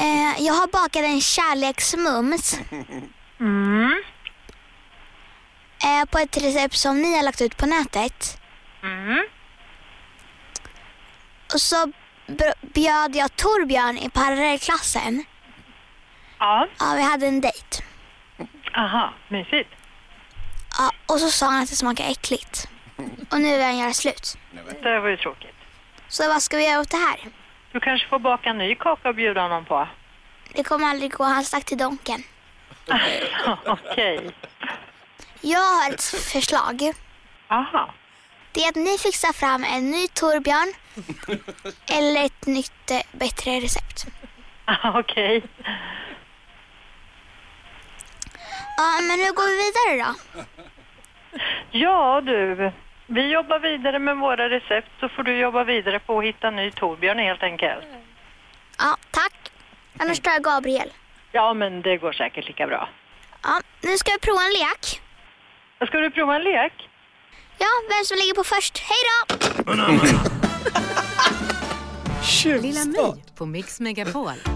Eh, 0.00 0.42
jag 0.46 0.54
har 0.54 0.66
bakat 0.66 1.02
en 1.02 1.20
kärleksmums 1.20 2.60
Mm. 3.40 4.02
eh, 5.84 6.04
på 6.10 6.18
ett 6.18 6.36
recept 6.36 6.74
som 6.76 7.02
ni 7.02 7.16
har 7.16 7.22
lagt 7.22 7.40
ut 7.40 7.56
på 7.56 7.66
nätet. 7.66 8.38
Mm. 8.82 9.24
Och 11.54 11.60
så 11.60 11.92
bjöd 12.62 13.16
jag 13.16 13.36
Torbjörn 13.36 13.98
i 13.98 14.10
parallellklassen. 14.10 15.24
Ja. 16.38 16.66
Ja, 16.80 16.92
vi 16.96 17.02
hade 17.02 17.26
en 17.26 17.40
dejt. 17.40 17.82
Aha, 18.76 19.12
mysigt. 19.28 19.70
Ja, 20.78 20.90
och 21.06 21.20
så 21.20 21.30
sa 21.30 21.46
han 21.46 21.62
att 21.62 21.70
det 21.70 21.76
smakar 21.76 22.10
äckligt. 22.10 22.68
Och 23.30 23.40
nu 23.40 23.56
vill 23.56 23.62
han 23.62 23.78
göra 23.78 23.92
slut. 23.92 24.38
Det 24.82 25.00
var 25.00 25.08
ju 25.08 25.16
tråkigt. 25.16 25.54
Så 26.08 26.28
vad 26.28 26.42
ska 26.42 26.56
vi 26.56 26.68
göra 26.68 26.80
åt 26.80 26.90
det 26.90 26.96
här? 26.96 27.16
Du 27.72 27.80
kanske 27.80 28.08
får 28.08 28.18
baka 28.18 28.50
en 28.50 28.58
ny 28.58 28.74
kaka 28.74 29.08
och 29.08 29.14
bjuda 29.14 29.42
honom 29.42 29.64
på. 29.64 29.88
Det 30.54 30.64
kommer 30.64 30.86
aldrig 30.86 31.12
gå, 31.12 31.24
han 31.24 31.44
stack 31.44 31.64
till 31.64 31.78
Donken. 31.78 32.22
Okej. 33.66 34.30
Jag 35.40 35.60
har 35.60 35.90
ett 35.90 36.02
förslag. 36.04 36.92
Aha. 37.48 37.94
Det 38.52 38.64
är 38.64 38.68
att 38.68 38.76
ni 38.76 38.98
fixar 38.98 39.32
fram 39.32 39.64
en 39.64 39.90
ny 39.90 40.08
Torbjörn 40.08 40.72
eller 41.90 42.24
ett 42.24 42.46
nytt 42.46 42.90
eh, 42.90 43.00
bättre 43.12 43.50
recept. 43.60 44.06
Okej. 44.84 45.42
Ja, 48.76 49.00
men 49.00 49.18
hur 49.20 49.32
går 49.34 49.46
vi 49.50 49.56
vidare 49.66 50.14
då? 50.34 50.40
Ja, 51.70 52.20
du. 52.20 52.72
Vi 53.06 53.32
jobbar 53.32 53.58
vidare 53.58 53.98
med 53.98 54.16
våra 54.16 54.50
recept 54.50 54.90
så 55.00 55.08
får 55.08 55.22
du 55.22 55.38
jobba 55.38 55.64
vidare 55.64 55.98
på 55.98 56.18
att 56.18 56.24
hitta 56.24 56.48
en 56.48 56.56
ny 56.56 56.70
Torbjörn 56.70 57.18
helt 57.18 57.42
enkelt. 57.42 57.84
Ja, 58.78 58.96
tack. 59.10 59.34
Annars 59.98 60.20
tar 60.20 60.32
jag 60.32 60.42
Gabriel. 60.42 60.92
Ja, 61.32 61.54
men 61.54 61.82
det 61.82 61.96
går 61.96 62.12
säkert 62.12 62.46
lika 62.46 62.66
bra. 62.66 62.88
Ja, 63.42 63.60
nu 63.82 63.96
ska 63.96 64.12
vi 64.12 64.18
prova 64.18 64.42
en 64.42 64.52
lek. 64.52 65.00
Ska 65.86 65.98
du 65.98 66.10
prova 66.10 66.36
en 66.36 66.44
lek? 66.44 66.88
Ja, 67.58 67.66
vem 67.88 68.04
som 68.04 68.16
ligger 68.16 68.34
på 68.34 68.44
först. 68.44 68.78
Hej 68.78 68.98
då! 69.10 69.72
Lilla 72.62 72.84
My 72.84 73.22
på 73.38 73.46
Mix 73.46 73.80
Megapol. 73.80 74.53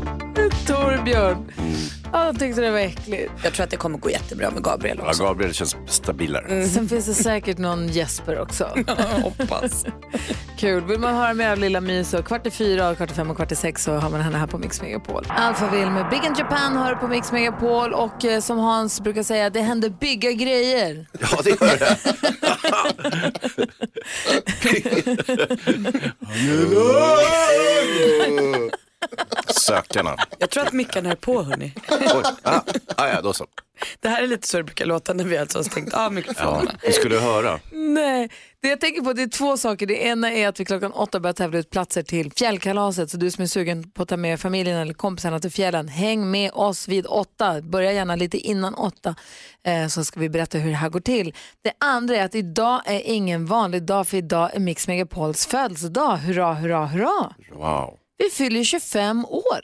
Torbjörn. 0.67 1.53
Ja, 2.13 2.27
jag 2.27 2.39
tyckte 2.39 2.61
det 2.61 2.71
var 2.71 2.79
äckligt. 2.79 3.33
Jag 3.45 3.53
tror 3.53 3.65
att 3.65 3.71
det 3.71 3.77
kommer 3.77 3.99
gå 3.99 4.11
jättebra 4.11 4.51
med 4.51 4.63
Gabriel 4.63 4.99
Ja, 5.03 5.09
också. 5.09 5.25
Gabriel 5.25 5.55
känns 5.55 5.77
stabilare. 5.87 6.67
Sen 6.69 6.89
finns 6.89 7.07
det 7.07 7.15
säkert 7.15 7.59
någon 7.59 7.89
Jesper 7.89 8.41
också. 8.41 8.65
Hoppas. 9.23 9.85
Kul. 10.59 10.85
Vill 10.85 10.99
man 11.01 11.15
höra 11.15 11.35
mer 11.35 11.51
av 11.51 11.59
Lilla 11.59 11.81
My 11.81 12.05
så 12.05 12.23
kvart 12.23 12.47
i 12.47 12.51
fyra, 12.51 12.95
kvart 12.95 13.11
i 13.11 13.15
fem 13.15 13.31
och 13.31 13.37
kvart 13.37 13.53
i 13.53 13.57
sex 13.57 13.85
så 13.85 13.93
har 13.93 14.11
man 14.11 14.21
henne 14.21 14.39
här 14.39 14.47
på 14.47 14.59
Mix 14.59 14.83
Megapol. 14.83 15.25
Alphaville 15.29 15.91
med 15.91 16.11
Big 16.11 16.25
in 16.25 16.35
Japan 16.39 16.77
hör 16.77 16.95
på 16.95 17.09
Mix 17.09 17.33
Megapol 17.33 17.93
och 17.93 18.25
eh, 18.25 18.41
som 18.41 18.59
Hans 18.59 19.01
brukar 19.01 19.23
säga, 19.23 19.51
det 19.51 19.61
händer 19.61 19.91
bygga 19.91 20.33
grejer. 20.33 21.07
Ja, 21.21 21.41
det 21.45 21.51
gör 21.51 21.79
det. 21.79 21.97
Sökarna. 29.49 30.17
Jag 30.39 30.51
tror 30.51 30.67
att 30.67 30.73
mickarna 30.73 31.11
är 31.11 31.15
på 31.17 31.43
hörni. 31.43 31.73
Oj, 31.91 32.23
ah, 32.43 32.61
ah, 32.97 33.09
ja, 33.09 33.21
då 33.23 33.33
så. 33.33 33.47
Det 34.01 34.09
här 34.09 34.23
är 34.23 34.27
lite 34.27 34.49
så 34.49 34.57
det 34.57 34.63
brukar 34.65 34.87
låta 34.87 35.13
när 35.13 35.25
vi 35.25 35.39
alltså 35.39 35.59
har 35.59 35.63
stängt 35.63 35.95
av 35.95 36.01
Ja, 36.03 36.11
mikrofonerna. 36.11 36.73
vi 36.83 36.93
skulle 36.93 37.17
höra. 37.19 37.61
Nej, 37.73 38.31
det 38.63 38.69
jag 38.69 38.81
tänker 38.81 39.03
på 39.03 39.13
det 39.13 39.23
är 39.23 39.29
två 39.29 39.57
saker. 39.57 39.87
Det 39.87 39.95
ena 40.05 40.33
är 40.33 40.49
att 40.49 40.61
vi 40.61 40.65
klockan 40.65 40.93
åtta 40.93 41.21
börjar 41.21 41.35
tävla 41.35 41.59
ut 41.59 41.71
platser 41.71 42.03
till 42.03 42.33
fjällkalaset. 42.33 43.11
Så 43.11 43.17
du 43.17 43.31
som 43.31 43.43
är 43.43 43.47
sugen 43.47 43.91
på 43.91 44.03
att 44.03 44.09
ta 44.09 44.17
med 44.17 44.41
familjen 44.41 44.79
eller 44.79 44.95
kompisarna 44.95 45.41
till 45.41 45.51
fjällen, 45.51 45.89
häng 45.89 46.31
med 46.31 46.51
oss 46.55 46.89
vid 46.89 47.07
åtta. 47.07 47.61
Börja 47.63 47.93
gärna 47.93 48.17
lite 48.17 48.39
innan 48.39 48.75
åtta 48.75 49.15
eh, 49.67 49.87
så 49.87 50.05
ska 50.05 50.21
vi 50.21 50.29
berätta 50.29 50.59
hur 50.59 50.71
det 50.71 50.77
här 50.77 50.89
går 50.89 51.01
till. 51.01 51.35
Det 51.65 51.73
andra 51.81 52.17
är 52.17 52.25
att 52.25 52.35
idag 52.35 52.83
är 52.87 53.01
ingen 53.05 53.47
vanlig 53.47 53.83
dag 53.83 54.09
för 54.09 54.17
idag 54.17 54.51
är 54.55 54.61
Mix 54.61 54.89
Megapols 54.89 55.47
födelsedag. 55.47 56.17
Hurra, 56.17 56.55
hurra, 56.55 56.87
hurra. 56.87 57.35
Wow. 57.53 57.99
Vi 58.19 58.31
fyller 58.31 58.59
ju 58.59 58.65
25 58.65 59.25
år, 59.25 59.61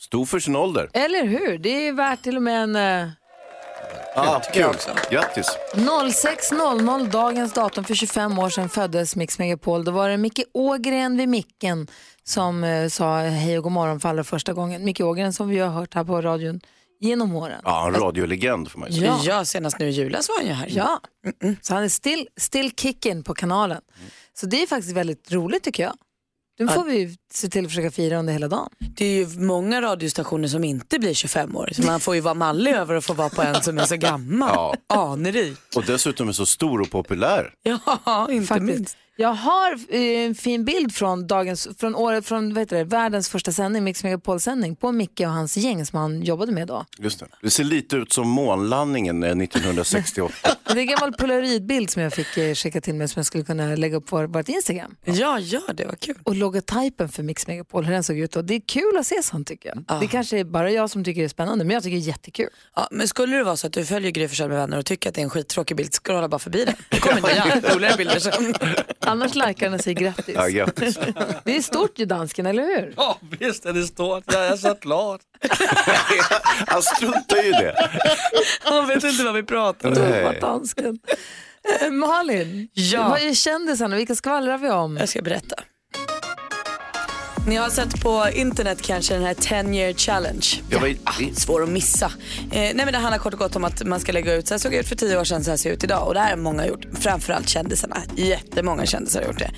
Stor 0.00 0.24
för 0.26 0.38
sin 0.38 0.56
ålder. 0.56 0.90
eller 0.92 1.24
hur? 1.24 1.58
Det 1.58 1.88
är 1.88 1.92
värt 1.92 2.22
till 2.22 2.36
och 2.36 2.42
med 2.42 2.62
en... 2.62 2.76
Eh, 2.76 3.08
Ah, 4.16 4.40
kul. 4.40 4.74
Grattis. 5.10 5.46
06.00 5.74 7.10
dagens 7.10 7.52
datum 7.52 7.84
för 7.84 7.94
25 7.94 8.38
år 8.38 8.50
sedan 8.50 8.68
föddes 8.68 9.16
Mix 9.16 9.38
Megapol. 9.38 9.84
Då 9.84 9.90
var 9.92 10.08
det 10.08 10.16
Micke 10.16 10.40
Ågren 10.54 11.16
vid 11.16 11.28
micken 11.28 11.86
som 12.24 12.64
eh, 12.64 12.88
sa 12.88 13.18
hej 13.18 13.56
och 13.58 13.62
god 13.64 13.72
morgon 13.72 14.00
för 14.00 14.08
allra 14.08 14.24
första 14.24 14.52
gången. 14.52 14.84
Micke 14.84 15.00
Ågren 15.00 15.32
som 15.32 15.48
vi 15.48 15.58
har 15.58 15.68
hört 15.70 15.94
här 15.94 16.04
på 16.04 16.20
radion 16.22 16.60
genom 17.00 17.34
åren. 17.34 17.60
Ja, 17.64 17.86
en 17.88 17.94
radiolegend 17.94 18.70
får 18.70 18.78
man 18.80 18.90
ju 18.90 18.98
säga. 19.00 19.06
Ja. 19.06 19.20
Ja, 19.24 19.44
senast 19.44 19.78
nu 19.78 19.88
i 19.88 19.90
julas 19.90 20.28
var 20.28 20.36
han 20.36 20.46
ju 20.46 20.52
här. 20.52 20.68
Ja, 20.70 21.00
så 21.62 21.74
han 21.74 21.82
är 21.84 21.88
still, 21.88 22.28
still 22.36 22.70
kicking 22.76 23.22
på 23.22 23.34
kanalen. 23.34 23.82
Så 24.40 24.46
det 24.46 24.62
är 24.62 24.66
faktiskt 24.66 24.92
väldigt 24.96 25.32
roligt 25.32 25.62
tycker 25.62 25.82
jag. 25.82 25.94
Nu 26.58 26.68
får 26.68 26.84
vi 26.84 27.16
se 27.32 27.48
till 27.48 27.64
att 27.64 27.70
försöka 27.70 27.90
fira 27.90 28.18
under 28.18 28.32
hela 28.32 28.48
dagen. 28.48 28.68
Det 28.78 29.04
är 29.04 29.12
ju 29.14 29.40
många 29.40 29.82
radiostationer 29.82 30.48
som 30.48 30.64
inte 30.64 30.98
blir 30.98 31.14
25 31.14 31.56
år. 31.56 31.70
Så 31.72 31.82
man 31.82 32.00
får 32.00 32.14
ju 32.14 32.20
vara 32.20 32.34
mallig 32.34 32.72
över 32.72 32.94
att 32.94 33.04
få 33.04 33.12
vara 33.12 33.28
på 33.28 33.42
en 33.42 33.62
som 33.62 33.78
är 33.78 33.84
så 33.84 33.96
gammal. 33.96 34.50
Ja. 34.54 34.76
Anrik. 34.86 35.58
Och 35.76 35.84
dessutom 35.84 36.28
är 36.28 36.32
så 36.32 36.46
stor 36.46 36.80
och 36.80 36.90
populär. 36.90 37.50
Ja, 37.62 38.28
inte 38.30 38.46
Faktiskt. 38.46 38.78
minst. 38.78 38.96
Jag 39.20 39.34
har 39.34 39.72
eh, 39.88 40.00
en 40.00 40.34
fin 40.34 40.64
bild 40.64 40.94
från, 40.94 41.26
dagens, 41.26 41.68
från, 41.78 41.94
året, 41.94 42.26
från 42.26 42.54
vad 42.54 42.62
heter 42.62 42.76
det, 42.76 42.84
världens 42.84 43.28
första 43.28 43.52
sändning, 43.52 43.84
Mix 43.84 44.04
Megapol-sändning, 44.04 44.76
på 44.76 44.92
Micke 44.92 45.20
och 45.20 45.26
hans 45.26 45.56
gäng 45.56 45.86
som 45.86 45.98
han 45.98 46.22
jobbade 46.22 46.52
med 46.52 46.68
då. 46.68 46.84
Just 46.98 47.20
det. 47.20 47.26
det 47.42 47.50
ser 47.50 47.64
lite 47.64 47.96
ut 47.96 48.12
som 48.12 48.28
månlandningen 48.28 49.22
eh, 49.22 49.30
1968. 49.30 50.34
Det 50.64 50.72
är 50.72 50.78
en 50.78 50.86
gammal 50.86 51.12
polaroidbild 51.12 51.90
som 51.90 52.02
jag 52.02 52.12
fick 52.12 52.36
eh, 52.36 52.54
skicka 52.54 52.80
till 52.80 52.94
mig 52.94 53.08
som 53.08 53.20
jag 53.20 53.26
skulle 53.26 53.44
kunna 53.44 53.76
lägga 53.76 53.96
upp 53.96 54.06
på 54.06 54.26
vårt 54.26 54.48
Instagram. 54.48 54.94
Ja, 55.04 55.38
ja, 55.38 55.62
det 55.74 55.84
var 55.84 55.94
kul. 55.94 56.16
Och 56.22 56.36
logotypen 56.36 57.08
för 57.18 57.22
Mix 57.22 57.46
Megapol, 57.46 57.84
hur 57.84 57.92
den 57.92 58.04
såg 58.04 58.18
ut. 58.18 58.36
Och 58.36 58.44
det 58.44 58.54
är 58.54 58.60
kul 58.66 58.96
att 58.98 59.06
se 59.06 59.22
sånt 59.22 59.48
tycker 59.48 59.68
jag. 59.86 60.00
Det 60.00 60.06
kanske 60.06 60.38
är 60.38 60.44
bara 60.44 60.70
jag 60.70 60.90
som 60.90 61.04
tycker 61.04 61.20
det 61.20 61.26
är 61.26 61.28
spännande, 61.28 61.64
men 61.64 61.74
jag 61.74 61.82
tycker 61.82 61.96
det 61.96 62.02
är 62.02 62.08
jättekul. 62.08 62.48
Ja, 62.76 62.88
men 62.90 63.08
skulle 63.08 63.36
det 63.36 63.44
vara 63.44 63.56
så 63.56 63.66
att 63.66 63.72
du 63.72 63.84
följer 63.84 64.10
Gry 64.10 64.28
med 64.38 64.48
vänner 64.48 64.78
och 64.78 64.86
tycker 64.86 65.08
att 65.08 65.14
det 65.14 65.20
är 65.20 65.22
en 65.22 65.30
skittråkig 65.30 65.76
bild, 65.76 65.94
scrolla 65.94 66.28
bara 66.28 66.38
förbi 66.38 66.64
den. 66.64 66.74
Det 66.88 67.00
kommer 67.00 67.20
nya 67.22 67.60
roligare 67.74 67.96
bilder 67.96 68.18
sen. 68.18 68.54
Annars 69.00 69.34
likar 69.34 69.54
den 69.66 69.74
och 69.74 69.80
säger 69.80 70.00
grattis. 70.00 70.34
Ja, 70.34 70.46
grattis. 70.48 70.98
Det 71.44 71.56
är 71.56 71.60
stort 71.62 71.98
ju 71.98 72.04
dansken, 72.04 72.46
eller 72.46 72.62
hur? 72.62 72.94
Ja, 72.96 73.18
visst 73.40 73.66
är 73.66 73.72
det 73.72 73.82
stort. 73.82 74.24
Jag 74.26 74.46
är 74.46 74.56
så 74.56 74.74
glad. 74.80 75.20
Han 76.66 76.82
struntar 76.82 77.36
ju 77.36 77.48
i 77.48 77.52
det. 77.52 77.88
Han 78.62 78.88
vet 78.88 79.04
inte 79.04 79.24
vad 79.24 79.34
vi 79.34 79.42
pratar 79.42 79.88
om. 79.88 80.24
Vad 80.24 80.40
dansken. 80.40 80.98
Eh, 81.82 81.90
Malin, 81.90 82.68
Ja. 82.72 83.08
vad 83.08 83.20
är 83.22 83.34
kändisarna? 83.34 83.96
Vilka 83.96 84.14
skvallrar 84.14 84.58
vi 84.58 84.70
om? 84.70 84.96
Jag 84.96 85.08
ska 85.08 85.22
berätta. 85.22 85.56
Ni 87.48 87.56
har 87.56 87.70
sett 87.70 88.02
på 88.02 88.26
internet 88.34 88.82
kanske 88.82 89.14
den 89.14 89.22
här 89.22 89.34
10 89.34 89.74
year 89.74 89.92
challenge. 89.92 90.46
Jag 90.70 90.90
i, 90.90 90.98
i, 91.20 91.34
Svår 91.34 91.62
att 91.62 91.68
missa. 91.68 92.06
Eh, 92.50 92.50
nej 92.50 92.74
men 92.76 92.92
det 92.92 92.98
handlar 92.98 93.18
kort 93.18 93.32
och 93.32 93.38
gott 93.38 93.56
om 93.56 93.64
att 93.64 93.86
man 93.86 94.00
ska 94.00 94.12
lägga 94.12 94.34
ut, 94.34 94.48
så 94.48 94.54
här 94.54 94.58
såg 94.58 94.72
det 94.72 94.78
ut 94.78 94.88
för 94.88 94.96
tio 94.96 95.20
år 95.20 95.24
sedan, 95.24 95.44
så 95.44 95.50
här 95.50 95.56
ser 95.56 95.70
det 95.70 95.76
ut 95.76 95.84
idag. 95.84 96.06
Och 96.08 96.14
det 96.14 96.20
här 96.20 96.30
har 96.30 96.36
många 96.36 96.66
gjort, 96.66 96.86
framförallt 97.00 97.48
kändisarna. 97.48 97.96
Jättemånga 98.16 98.86
kändisar 98.86 99.20
har 99.20 99.26
gjort 99.26 99.38
det. 99.38 99.50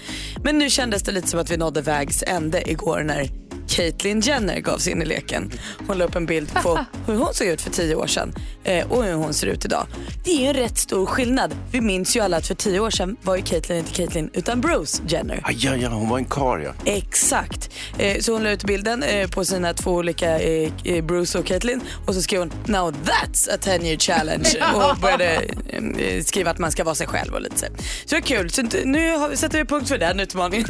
Men 0.45 0.59
nu 0.59 0.71
kändes 0.71 1.03
det 1.03 1.13
lite 1.13 1.29
som 1.29 1.41
att 1.41 1.51
vi 1.51 1.57
nådde 1.57 1.83
vägs 1.83 2.25
ände 2.27 2.71
igår 2.71 3.03
när 3.03 3.31
Caitlyn 3.71 4.21
Jenner 4.21 4.61
gav 4.61 4.79
sig 4.79 4.93
in 4.93 5.03
i 5.03 5.05
leken. 5.05 5.53
Hon 5.87 5.99
la 5.99 6.05
upp 6.05 6.17
en 6.17 6.27
bild 6.27 6.55
på 6.55 6.79
hur 7.07 7.15
hon 7.15 7.35
såg 7.35 7.47
ut 7.47 7.61
för 7.61 7.71
tio 7.71 7.95
år 7.95 8.07
sedan 8.07 8.35
eh, 8.65 8.93
och 8.93 9.05
hur 9.05 9.15
hon 9.15 9.35
ser 9.35 9.47
ut 9.47 9.65
idag. 9.65 9.87
Det 10.25 10.31
är 10.31 10.41
ju 10.41 10.47
en 10.47 10.55
rätt 10.55 10.79
stor 10.79 11.07
skillnad. 11.07 11.55
Vi 11.73 11.81
minns 11.81 12.17
ju 12.17 12.21
alla 12.21 12.37
att 12.37 12.47
för 12.47 12.55
tio 12.55 12.81
år 12.81 12.91
sedan 12.91 13.17
var 13.23 13.37
ju 13.37 13.43
Caitlyn 13.43 13.79
inte 13.79 13.93
Caitlyn 13.93 14.31
utan 14.33 14.61
Bruce 14.61 15.03
Jenner. 15.09 15.41
aj, 15.45 15.69
aj, 15.69 15.85
hon 15.85 16.09
var 16.09 16.19
en 16.19 16.25
karl 16.25 16.63
ja. 16.63 16.73
Exakt. 16.85 17.71
Eh, 17.99 18.21
så 18.21 18.33
hon 18.33 18.43
la 18.43 18.51
ut 18.51 18.65
bilden 18.65 19.03
eh, 19.03 19.31
på 19.31 19.45
sina 19.45 19.75
två 19.75 19.91
olika, 19.91 20.39
Bruce 21.03 21.39
och 21.39 21.47
Caitlyn 21.47 21.81
och 22.07 22.15
så 22.15 22.23
skrev 22.23 22.41
hon 22.41 22.53
“Now 22.67 22.93
that's 22.93 23.55
a 23.55 23.59
10 23.61 23.87
year 23.87 23.97
challenge” 23.97 24.49
och 24.75 24.97
började 25.01 25.43
skriva 26.25 26.51
att 26.51 26.59
man 26.59 26.73
ska 26.73 26.85
vara 26.85 26.95
sig 26.95 27.07
själv 27.07 27.35
och 27.35 27.41
lite 27.41 27.59
så. 27.59 27.67
Så 27.67 27.73
det 28.09 28.15
var 28.15 28.21
kul. 28.21 28.51
Så 28.51 28.63
nu 28.85 29.17
har 29.17 29.29
vi, 29.29 29.37
sätter 29.37 29.59
vi 29.59 29.65
punkt 29.65 29.89
för 29.89 29.99
den 29.99 30.21
utmaningen. 30.21 30.67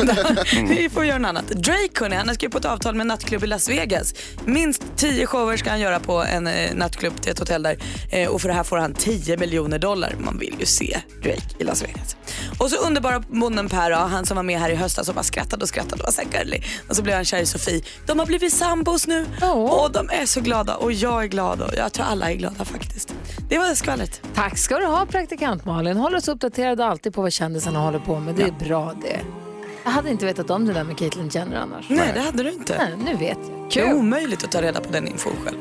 vi 0.69 0.89
får 0.89 1.05
göra 1.05 1.19
något 1.19 1.29
annat. 1.29 1.49
Drake 1.49 2.01
hörni, 2.01 2.17
han 2.17 2.29
har 2.29 2.35
skrivit 2.35 2.53
på 2.53 2.59
ett 2.59 2.65
avtal 2.65 2.90
med 2.95 3.01
en 3.01 3.09
nattklubb 3.09 3.45
i 3.45 3.47
Las 3.47 3.69
Vegas. 3.69 4.15
Minst 4.45 4.83
10 4.97 5.27
shower 5.27 5.57
ska 5.57 5.71
han 5.71 5.81
göra 5.81 6.01
på 6.01 6.23
en 6.23 6.47
eh, 6.47 6.75
nattklubb 6.75 7.23
till 7.23 7.33
ett 7.33 7.39
hotell 7.39 7.63
där 7.63 7.79
eh, 8.11 8.29
och 8.29 8.41
för 8.41 8.49
det 8.49 8.55
här 8.55 8.63
får 8.63 8.77
han 8.77 8.95
10 8.95 9.37
miljoner 9.37 9.79
dollar. 9.79 10.15
Man 10.19 10.39
vill 10.39 10.57
ju 10.61 10.67
se 10.67 11.01
Drake 11.23 11.43
i 11.59 11.65
Las 11.65 11.83
Vegas. 11.83 12.17
Och 12.59 12.71
så 12.71 12.77
underbara 12.77 13.21
bonden 13.21 13.69
Per, 13.69 13.91
då, 13.91 13.97
han 13.97 14.27
som 14.27 14.37
var 14.37 14.43
med 14.43 14.61
här 14.61 14.71
i 14.71 14.75
höstas 14.75 15.09
och 15.09 15.15
bara 15.15 15.23
skrattade 15.23 15.63
och 15.63 15.69
skrattade 15.69 16.03
och 16.03 16.07
var 16.07 16.13
så 16.13 16.39
gullig. 16.39 16.65
Och 16.89 16.97
så 16.97 17.03
blev 17.03 17.15
han 17.15 17.25
kär 17.25 17.39
i 17.39 17.47
Sofie. 17.47 17.83
De 18.07 18.19
har 18.19 18.27
blivit 18.27 18.53
sambos 18.53 19.07
nu 19.07 19.27
och 19.53 19.93
de 19.93 20.11
är 20.11 20.27
så 20.27 20.41
glada 20.41 20.77
och 20.77 20.93
jag 20.93 21.23
är 21.25 21.29
glad 21.29 21.61
och 21.61 21.75
jag 21.77 21.93
tror 21.93 22.07
alla 22.07 22.31
är 22.31 22.35
glada 22.35 22.65
faktiskt. 22.65 23.15
Det 23.49 23.59
var 23.59 23.75
skvallret. 23.75 24.23
Tack 24.35 24.59
ska 24.59 24.79
du 24.79 24.87
ha 24.87 25.07
praktikant 25.07 25.65
Malin. 25.65 25.97
Håller 25.97 26.19
oss 26.19 26.29
uppdaterade 26.29 26.85
alltid 26.85 27.15
på 27.15 27.23
vad 27.23 27.33
kändisarna 27.33 27.79
håller 27.79 27.99
på 27.99 28.21
med. 28.21 28.35
Det 28.35 28.43
är 28.43 28.69
bra 28.69 28.95
det. 29.03 29.40
Jag 29.85 29.91
hade 29.91 30.11
inte 30.11 30.27
vetat 30.27 30.51
om 30.51 30.67
det 30.67 30.73
där 30.73 30.85
med 30.85 30.99
Caitlyn 30.99 31.29
Jenner 31.29 31.57
annars. 31.57 31.87
Nej, 31.91 32.13
det 32.15 32.21
hade 32.21 32.43
du 32.43 32.53
inte. 32.53 32.79
Nej, 32.79 32.97
nu 33.05 33.17
vet 33.17 33.39
jag. 33.39 33.71
Det 33.75 33.81
är 33.81 33.87
Kul. 33.87 33.97
omöjligt 33.97 34.45
att 34.45 34.53
ta 34.53 34.63
reda 34.63 34.81
på 34.81 34.93
den 34.93 35.09
infon 35.09 35.33
själv. 35.45 35.61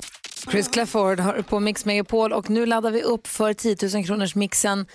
Chris 0.52 0.68
Clafford 0.68 1.20
har 1.20 1.42
på 1.42 1.60
Mix 1.60 1.86
Megapol 1.86 2.34
och 2.34 2.50
nu 2.50 2.66
laddar 2.66 2.92
vi 2.92 3.02
upp 3.04 3.28
för 3.28 3.54
10 3.54 3.78
000 3.94 4.06
kronors 4.06 4.36
mixen 4.36 4.86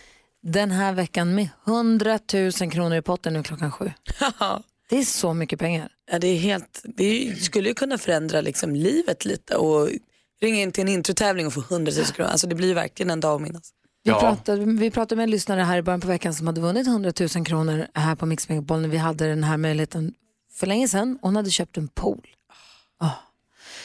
den 0.42 0.70
här 0.70 0.92
veckan 0.92 1.34
med 1.34 1.48
100 1.66 2.18
000 2.34 2.52
kronor 2.52 2.96
i 2.96 3.02
potten 3.02 3.32
nu 3.32 3.42
klockan 3.42 3.72
sju. 3.72 3.90
Det 4.90 4.98
är 4.98 5.04
så 5.04 5.34
mycket 5.34 5.58
pengar. 5.58 5.88
Ja, 6.10 6.18
det, 6.18 6.26
är 6.28 6.38
helt, 6.38 6.82
det 6.96 7.36
skulle 7.42 7.68
ju 7.68 7.74
kunna 7.74 7.98
förändra 7.98 8.40
liksom 8.40 8.74
livet 8.74 9.24
lite 9.24 9.56
och 9.56 9.88
ringa 10.40 10.62
in 10.62 10.72
till 10.72 10.82
en 10.82 10.88
introtävling 10.88 11.46
och 11.46 11.52
få 11.52 11.60
100 11.60 11.92
000 11.96 12.04
kronor. 12.06 12.30
Alltså 12.30 12.46
det 12.46 12.54
blir 12.54 12.68
ju 12.68 12.74
verkligen 12.74 13.10
en 13.10 13.20
dag 13.20 13.34
att 13.34 13.42
minnas. 13.42 13.70
Vi, 14.04 14.10
Ja. 14.10 14.20
pratade, 14.20 14.64
vi 14.64 14.90
pratade 14.90 15.16
med 15.16 15.22
en 15.24 15.30
lyssnare 15.30 15.60
här 15.60 15.78
i 15.78 15.82
början 15.82 16.00
på 16.00 16.06
veckan 16.06 16.34
som 16.34 16.46
hade 16.46 16.60
vunnit 16.60 16.86
100 16.86 17.12
000 17.36 17.44
kronor 17.46 17.86
här 17.94 18.14
på 18.14 18.26
Mix 18.26 18.48
Megapol 18.48 18.80
när 18.80 18.88
vi 18.88 18.96
hade 18.96 19.28
den 19.28 19.44
här 19.44 19.56
möjligheten 19.56 20.14
för 20.52 20.66
länge 20.66 20.88
sedan. 20.88 21.18
Hon 21.22 21.36
hade 21.36 21.50
köpt 21.50 21.76
en 21.76 21.88
pool. 21.88 22.26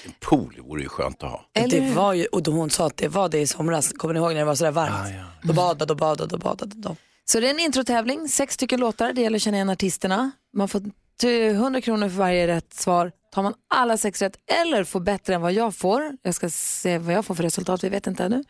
En 0.05 0.11
pool 0.19 0.55
vore 0.67 0.81
ju 0.81 0.89
skönt 0.89 1.23
att 1.23 1.29
ha. 1.31 1.45
Eller 1.53 1.81
det 1.81 1.91
var 1.93 2.13
ju, 2.13 2.25
och 2.25 2.43
då 2.43 2.51
hon 2.51 2.69
sa 2.69 2.85
att 2.87 2.97
det 2.97 3.07
var 3.07 3.29
det 3.29 3.39
i 3.39 3.47
somras, 3.47 3.93
kommer 3.93 4.13
ni 4.13 4.19
ihåg 4.19 4.29
när 4.31 4.39
det 4.39 4.45
var 4.45 4.55
sådär 4.55 4.71
varmt? 4.71 4.93
Ah, 4.95 5.47
Då 5.47 5.53
badade 5.53 5.93
och 5.93 5.97
badade 5.99 6.35
och 6.35 6.41
badade 6.41 6.75
de. 6.75 6.95
Så 7.25 7.39
det 7.39 7.47
är 7.47 7.51
en 7.51 7.59
introtävling, 7.59 8.27
sex 8.29 8.53
stycken 8.53 8.79
låtar, 8.79 9.13
det 9.13 9.21
gäller 9.21 9.35
att 9.37 9.41
känna 9.41 9.57
igen 9.57 9.69
artisterna. 9.69 10.31
Man 10.53 10.67
får 10.67 10.81
t- 11.21 11.47
100 11.47 11.81
kronor 11.81 12.09
för 12.09 12.15
varje 12.17 12.47
rätt 12.47 12.73
svar. 12.73 13.11
Tar 13.33 13.43
man 13.43 13.53
alla 13.75 13.97
sex 13.97 14.21
rätt 14.21 14.35
eller 14.61 14.83
får 14.83 14.99
bättre 14.99 15.35
än 15.35 15.41
vad 15.41 15.53
jag 15.53 15.75
får, 15.75 16.17
jag 16.21 16.35
ska 16.35 16.49
se 16.49 16.97
vad 16.97 17.13
jag 17.15 17.25
får 17.25 17.35
för 17.35 17.43
resultat, 17.43 17.83
vi 17.83 17.89
vet 17.89 18.07
inte 18.07 18.23
ännu, 18.23 18.43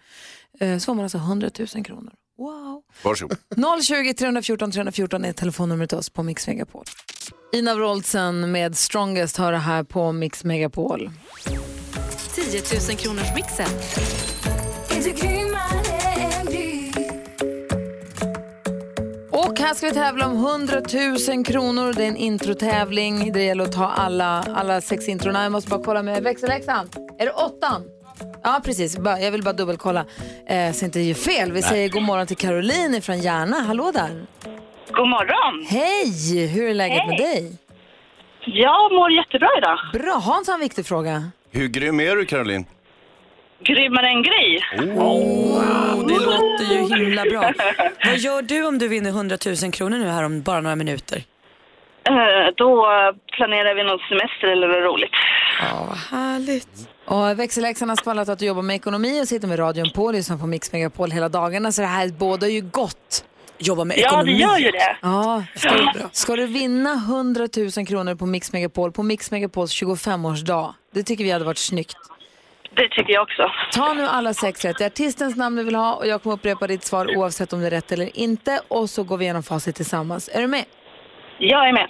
så 0.60 0.86
får 0.86 0.94
man 0.94 1.04
alltså 1.04 1.18
100 1.18 1.50
000 1.76 1.86
kronor. 1.86 2.14
Wow. 2.38 2.82
Varsågod. 3.04 3.38
020 3.84 4.14
314 4.14 4.72
314 4.72 5.26
är 5.26 5.34
telefonnumret 5.34 5.90
till 5.90 5.98
oss 5.98 6.10
på 6.10 6.24
Mix 6.24 6.48
Megapol. 6.48 6.84
Ina 7.54 7.76
Wroldsen 7.76 8.52
med 8.52 8.78
Strongest 8.78 9.38
har 9.38 9.52
det 9.52 9.58
här 9.58 9.84
på 9.84 10.12
Mix 10.12 10.44
Megapol. 10.44 11.12
10 12.36 12.62
000 12.90 12.98
kronors 12.98 13.36
mixen. 13.36 13.70
Och 19.32 19.60
här 19.60 19.74
ska 19.74 19.88
vi 19.88 19.94
tävla 19.94 20.28
om 20.28 20.46
100 20.46 20.82
000 21.30 21.46
kronor. 21.46 21.94
Det 21.94 22.04
är 22.04 22.08
en 22.08 22.18
introtävling. 22.18 23.32
Det 23.34 23.44
gäller 23.44 23.64
att 23.64 23.72
ta 23.72 23.88
alla, 23.88 24.44
alla 24.56 24.82
sex 24.82 25.08
introna. 25.08 25.44
Jag 25.44 25.52
måste 25.52 25.70
bara 25.70 25.84
kolla 25.84 26.04
med 26.04 26.24
växelläxan. 26.24 26.90
Är 27.20 27.26
det 27.26 27.32
åttan? 27.32 27.84
Ja, 28.44 28.62
precis. 28.66 28.98
Jag 29.22 29.32
vill 29.32 29.44
bara 29.44 29.54
dubbelkolla 29.54 30.06
eh, 30.48 30.72
så 30.74 30.86
inte 30.86 31.00
det 31.00 31.10
är 31.10 31.14
fel. 31.14 31.52
Vi 31.52 31.62
säger 31.62 31.90
god 31.90 32.04
morgon 32.04 32.28
till 32.28 32.38
Caroline 32.38 33.02
från 33.02 33.20
Järna. 33.20 33.56
Hallå 33.60 33.92
där. 33.94 34.26
God 34.92 35.08
morgon! 35.10 35.66
Hej! 35.70 36.48
Hur 36.48 36.70
är 36.70 36.74
läget 36.74 37.08
med 37.08 37.18
dig? 37.18 37.52
Jag 38.46 38.92
mår 38.94 39.12
jättebra 39.12 39.48
idag. 39.58 39.80
Bra. 39.94 40.14
Hans 40.14 40.48
har 40.48 40.54
en 40.54 40.60
viktig 40.60 40.86
fråga. 40.86 41.24
Hur 41.52 41.68
grym 41.68 42.00
är 42.00 42.16
du 42.16 42.26
Caroline? 42.26 42.66
Grymmare 43.64 44.08
än 44.10 44.24
Gry. 44.24 44.60
Oh, 44.98 46.08
det 46.08 46.14
låter 46.26 46.64
ju 46.74 46.96
himla 47.06 47.24
bra. 47.24 47.42
Vad 48.06 48.18
gör 48.18 48.42
du 48.42 48.66
om 48.68 48.78
du 48.78 48.88
vinner 48.88 49.10
100 49.10 49.38
000 49.64 49.72
kronor 49.72 49.98
nu 49.98 50.08
här 50.08 50.24
om 50.24 50.42
bara 50.42 50.62
några 50.62 50.76
minuter? 50.76 51.24
Eh, 52.04 52.14
Då 52.58 52.86
planerar 53.38 53.76
vi 53.76 53.84
någon 53.84 54.00
semester 54.10 54.48
eller 54.48 54.68
något 54.68 54.94
roligt. 54.94 55.12
Ja, 55.62 55.86
vad 55.90 55.98
härligt. 56.20 56.89
Och 57.10 57.40
växelläxan 57.40 57.90
har 57.90 57.96
skvallrat 57.96 58.30
att 58.30 58.40
du 58.40 58.46
jobbar 58.46 58.62
med 58.62 58.76
ekonomi 58.76 59.22
och 59.24 59.28
sitter 59.28 59.48
med 59.48 59.60
radion 59.60 59.90
på 59.96 60.04
och 60.04 60.14
lyssnar 60.14 60.38
på 60.38 60.48
Mix 60.48 60.72
Megapol 60.72 61.12
hela 61.12 61.30
dagarna. 61.30 61.72
Så 61.72 61.82
det 61.82 61.88
här 61.88 62.10
båda 62.10 62.48
ju 62.48 62.62
gott. 62.62 63.26
Jobba 63.58 63.84
med 63.84 63.98
Ja, 63.98 64.08
ekonomi. 64.08 64.32
det 64.34 64.38
gör 64.40 64.58
ju 64.58 64.72
det. 64.72 64.98
Ja, 65.02 65.44
ska 65.56 65.70
du, 65.72 65.92
ska 66.12 66.36
du 66.36 66.46
vinna 66.48 66.94
100 66.94 67.48
000 67.78 67.86
kronor 67.88 68.16
på 68.16 68.26
Mix 68.26 68.54
Megapol 68.54 68.92
på 68.92 69.04
Mix 69.04 69.32
Megapols 69.32 69.72
25-årsdag? 69.84 70.74
Det 70.94 71.04
tycker 71.04 71.24
vi 71.24 71.32
hade 71.32 71.46
varit 71.46 71.58
snyggt. 71.58 71.96
Det 72.76 72.90
tycker 72.90 73.14
jag 73.14 73.24
också. 73.24 73.44
Ta 73.74 73.94
nu 73.94 74.06
alla 74.08 74.34
sex 74.34 74.66
rätt. 74.66 74.78
Det 74.78 74.84
är 74.84 74.88
artistens 74.90 75.36
namn 75.36 75.56
du 75.56 75.64
vill 75.64 75.76
ha 75.76 75.94
och 75.96 76.08
jag 76.08 76.24
kommer 76.24 76.36
upprepa 76.36 76.68
ditt 76.68 76.84
svar 76.84 77.18
oavsett 77.18 77.54
om 77.54 77.62
det 77.62 77.68
är 77.68 77.72
rätt 77.72 77.92
eller 77.92 78.18
inte. 78.18 78.62
Och 78.68 78.90
så 78.90 79.04
går 79.04 79.18
vi 79.18 79.26
igenom 79.26 79.44
facit 79.44 79.76
tillsammans. 79.76 80.30
Är 80.34 80.42
du 80.42 80.48
med? 80.48 80.66
Jag 81.40 81.70
är 81.70 81.74
med. 81.74 81.88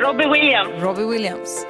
Robbie 0.00 0.26
Williams. 0.28 0.82
Robbie 0.82 1.04
Williams. 1.04 1.66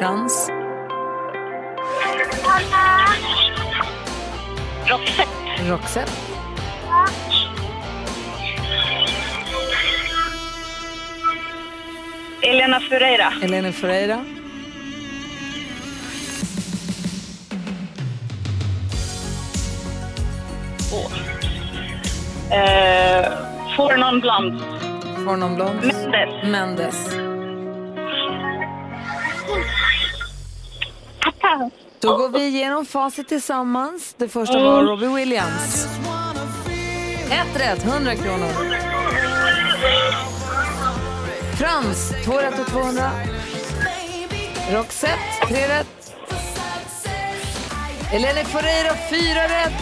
Frans. 0.00 0.48
Roxette. 4.88 5.28
Roxette. 5.68 6.12
Elena 12.40 12.80
Ferreira. 12.80 13.30
Elena 13.42 13.72
Ferreira. 13.72 14.24
Eh, 22.50 23.30
For 23.76 23.98
Non 23.98 24.18
Blonde. 24.18 24.58
For 25.24 25.36
Non 25.36 25.54
Blonde. 25.56 25.84
Mendes. 25.84 26.44
Mendes. 26.44 27.29
Då 32.00 32.16
går 32.16 32.28
vi 32.28 32.46
igenom 32.46 32.86
facit 32.86 33.28
tillsammans. 33.28 34.14
Det 34.18 34.28
första 34.28 34.58
var 34.58 34.74
Mm. 34.78 34.86
Robbie 34.86 35.06
Williams. 35.06 35.86
Ett 37.30 37.60
rätt, 37.60 37.84
100 37.84 38.16
kronor. 38.16 38.48
Frans, 41.58 42.12
två 42.24 42.32
rätt 42.38 42.58
och 42.60 42.66
200. 42.66 43.10
Roxette, 44.72 45.46
tre 45.48 45.68
rätt. 45.68 45.86
Eleni 48.12 48.44
Ferreira, 48.44 48.94
fyra 49.10 49.42
rätt. 49.44 49.72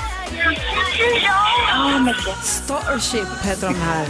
Starship 2.45 3.29
heter 3.45 3.67
de 3.67 3.75
här. 3.81 4.07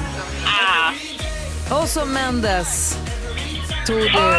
Och 1.82 1.88
så 1.88 2.04
Mendes 2.06 2.98
tog 3.86 3.96
du. 3.96 4.34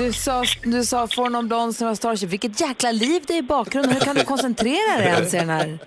Du 0.00 0.12
sa, 0.12 0.44
du 0.62 0.84
sa 0.84 1.08
Non 1.30 1.48
Blonde 1.48 1.74
som 1.74 1.86
var 1.86 1.94
Starship. 1.94 2.28
Vilket 2.30 2.60
jäkla 2.60 2.92
liv 2.92 3.22
det 3.26 3.32
är 3.34 3.38
i 3.38 3.42
bakgrunden. 3.42 3.92
Hur 3.92 4.00
kan 4.00 4.16
du 4.16 4.24
koncentrera 4.24 4.96
dig 4.98 5.06
ens 5.06 5.34
i 5.34 5.36
den 5.36 5.50
här, 5.50 5.78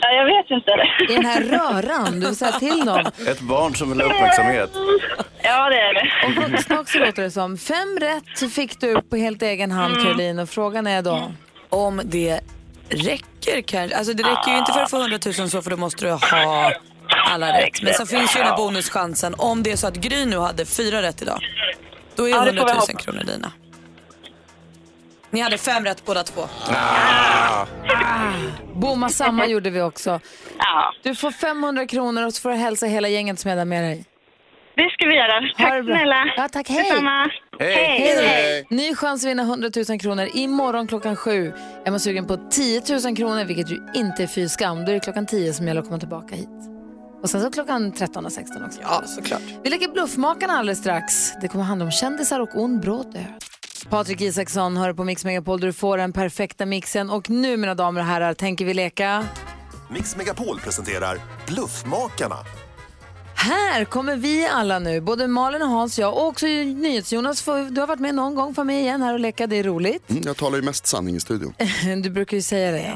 Ja, 0.00 0.10
jag 0.10 0.24
vet 0.24 0.50
inte. 0.50 0.70
i 1.12 1.16
den 1.16 1.24
här 1.24 1.42
röran? 1.42 2.20
Du 2.20 2.26
vill 2.26 2.36
säga 2.36 2.52
till 2.52 2.84
dem. 2.84 3.06
Ett 3.28 3.40
barn 3.40 3.74
som 3.74 3.90
vill 3.90 4.00
ha 4.00 4.06
uppmärksamhet. 4.06 4.70
Ja, 5.42 5.68
det 5.70 5.76
är 5.80 5.94
det. 5.94 6.10
Och 6.26 6.50
vuxna 6.50 6.80
också 6.80 6.98
låter 6.98 7.22
det 7.22 7.30
som. 7.30 7.58
Fem 7.58 7.98
rätt 8.00 8.52
fick 8.52 8.80
du 8.80 9.02
på 9.02 9.16
helt 9.16 9.42
egen 9.42 9.70
hand 9.70 9.92
Mm. 9.94 10.04
Caroline. 10.04 10.38
Och 10.38 10.48
frågan 10.48 10.86
är 10.86 11.02
då? 11.02 11.32
Om 11.68 12.00
det 12.04 12.40
räcker 12.88 13.60
kanske. 13.62 13.96
Alltså 13.96 14.12
det 14.14 14.22
räcker 14.22 14.50
ju 14.52 14.58
inte 14.58 14.72
för 14.72 14.80
att 14.80 14.90
få 14.90 15.00
100 15.00 15.18
000 15.38 15.50
så 15.50 15.62
för 15.62 15.70
då 15.70 15.76
måste 15.76 16.04
du 16.04 16.10
ha 16.10 16.72
alla 17.30 17.52
rätt. 17.60 17.82
Men 17.82 17.94
så 17.94 18.06
finns 18.06 18.36
ju 18.36 18.38
den 18.40 18.48
här 18.48 18.56
bonuschansen. 18.56 19.34
Om 19.38 19.62
det 19.62 19.72
är 19.72 19.76
så 19.76 19.86
att 19.86 19.96
Gry 19.96 20.24
nu 20.24 20.38
hade 20.38 20.66
fyra 20.66 21.02
rätt 21.02 21.22
idag. 21.22 21.40
Då 22.16 22.24
är 22.28 22.30
Ja, 22.30 22.38
det 22.38 22.44
får 22.44 22.48
100 22.48 22.62
vi 22.64 22.70
000 22.72 22.80
hoppas. 22.80 23.04
kronor 23.04 23.22
dina. 23.24 23.52
Ni 25.30 25.40
hade 25.40 25.58
fem 25.58 25.84
rätt 25.84 26.04
båda 26.04 26.22
två. 26.22 26.42
Bomma 28.74 29.08
samma 29.08 29.46
gjorde 29.52 29.70
vi 29.70 29.80
också. 29.82 30.20
Du 31.02 31.14
får 31.14 31.30
500 31.30 31.86
kronor 31.86 32.26
och 32.26 32.34
så 32.34 32.40
får 32.40 32.50
du 32.50 32.56
hälsa 32.56 32.86
hela 32.86 33.08
gänget 33.08 33.38
som 33.40 33.50
är 33.50 33.56
där 33.56 33.64
med 33.64 33.84
dig. 33.84 34.04
Det 34.76 34.90
ska 34.90 35.06
vi 35.06 35.14
göra. 35.16 35.40
Tack 35.56 35.84
snälla. 35.84 36.32
Ja, 36.36 36.48
tack. 36.48 36.68
Hej. 36.68 36.78
Detsamma. 36.90 37.30
Hej 37.60 38.64
då. 38.70 38.76
Ny 38.76 38.94
chans 38.94 39.24
att 39.24 39.30
vinna 39.30 39.42
100 39.42 39.70
000 39.88 39.98
kronor 40.00 40.28
imorgon 40.34 40.86
klockan 40.86 41.16
sju. 41.16 41.52
Är 41.84 41.90
man 41.90 42.00
sugen 42.00 42.26
på 42.26 42.36
10 42.50 42.82
000 43.04 43.16
kronor, 43.16 43.44
vilket 43.44 43.70
ju 43.70 43.78
inte 43.94 44.22
är 44.22 44.26
fy 44.26 44.48
skam, 44.48 44.84
då 44.84 44.90
är 44.90 44.94
det 44.94 45.00
klockan 45.00 45.26
10 45.26 45.52
som 45.52 45.66
gäller 45.68 45.80
att 45.80 45.86
komma 45.86 45.98
tillbaka 45.98 46.34
hit. 46.34 46.48
Och 47.24 47.30
sen 47.30 47.40
så 47.40 47.50
klockan 47.50 47.92
13 47.92 48.26
och 48.26 48.32
16 48.32 48.64
också. 48.64 48.80
Ja, 48.82 49.02
såklart. 49.06 49.40
Vi 49.62 49.70
lägger 49.70 49.88
Bluffmakarna 49.88 50.52
alldeles 50.52 50.78
strax. 50.78 51.32
Det 51.40 51.48
kommer 51.48 51.64
handla 51.64 51.84
om 51.84 51.90
kändisar 51.90 52.40
och 52.40 52.48
ond 52.54 52.80
bråd. 52.80 53.24
Patrik 53.88 54.20
Isaksson 54.20 54.76
hör 54.76 54.92
på 54.92 55.04
Mix 55.04 55.24
Megapol 55.24 55.60
där 55.60 55.66
du 55.66 55.72
får 55.72 55.98
den 55.98 56.12
perfekta 56.12 56.66
mixen. 56.66 57.10
Och 57.10 57.30
nu, 57.30 57.56
mina 57.56 57.74
damer 57.74 58.00
och 58.00 58.06
herrar, 58.06 58.34
tänker 58.34 58.64
vi 58.64 58.74
leka... 58.74 59.26
Mix 59.90 60.16
Megapol 60.16 60.60
presenterar 60.60 61.18
Bluffmakarna. 61.46 62.36
Här 63.34 63.84
kommer 63.84 64.16
vi 64.16 64.46
alla 64.46 64.78
nu, 64.78 65.00
både 65.00 65.28
Malin 65.28 65.62
och 65.62 65.68
Hans, 65.68 65.98
jag 65.98 66.12
och 66.14 66.26
också 66.26 66.46
NyhetsJonas. 66.46 67.44
Du 67.44 67.80
har 67.80 67.86
varit 67.86 68.00
med 68.00 68.14
någon 68.14 68.34
gång, 68.34 68.54
får 68.54 68.64
med 68.64 68.80
igen 68.80 69.02
här 69.02 69.12
och 69.12 69.20
leka, 69.20 69.46
det 69.46 69.56
är 69.56 69.64
roligt. 69.64 70.10
Mm, 70.10 70.22
jag 70.26 70.36
talar 70.36 70.56
ju 70.56 70.62
mest 70.62 70.86
sanning 70.86 71.16
i 71.16 71.20
studion. 71.20 71.54
Du 72.02 72.10
brukar 72.10 72.36
ju 72.36 72.42
säga 72.42 72.72
det. 72.72 72.94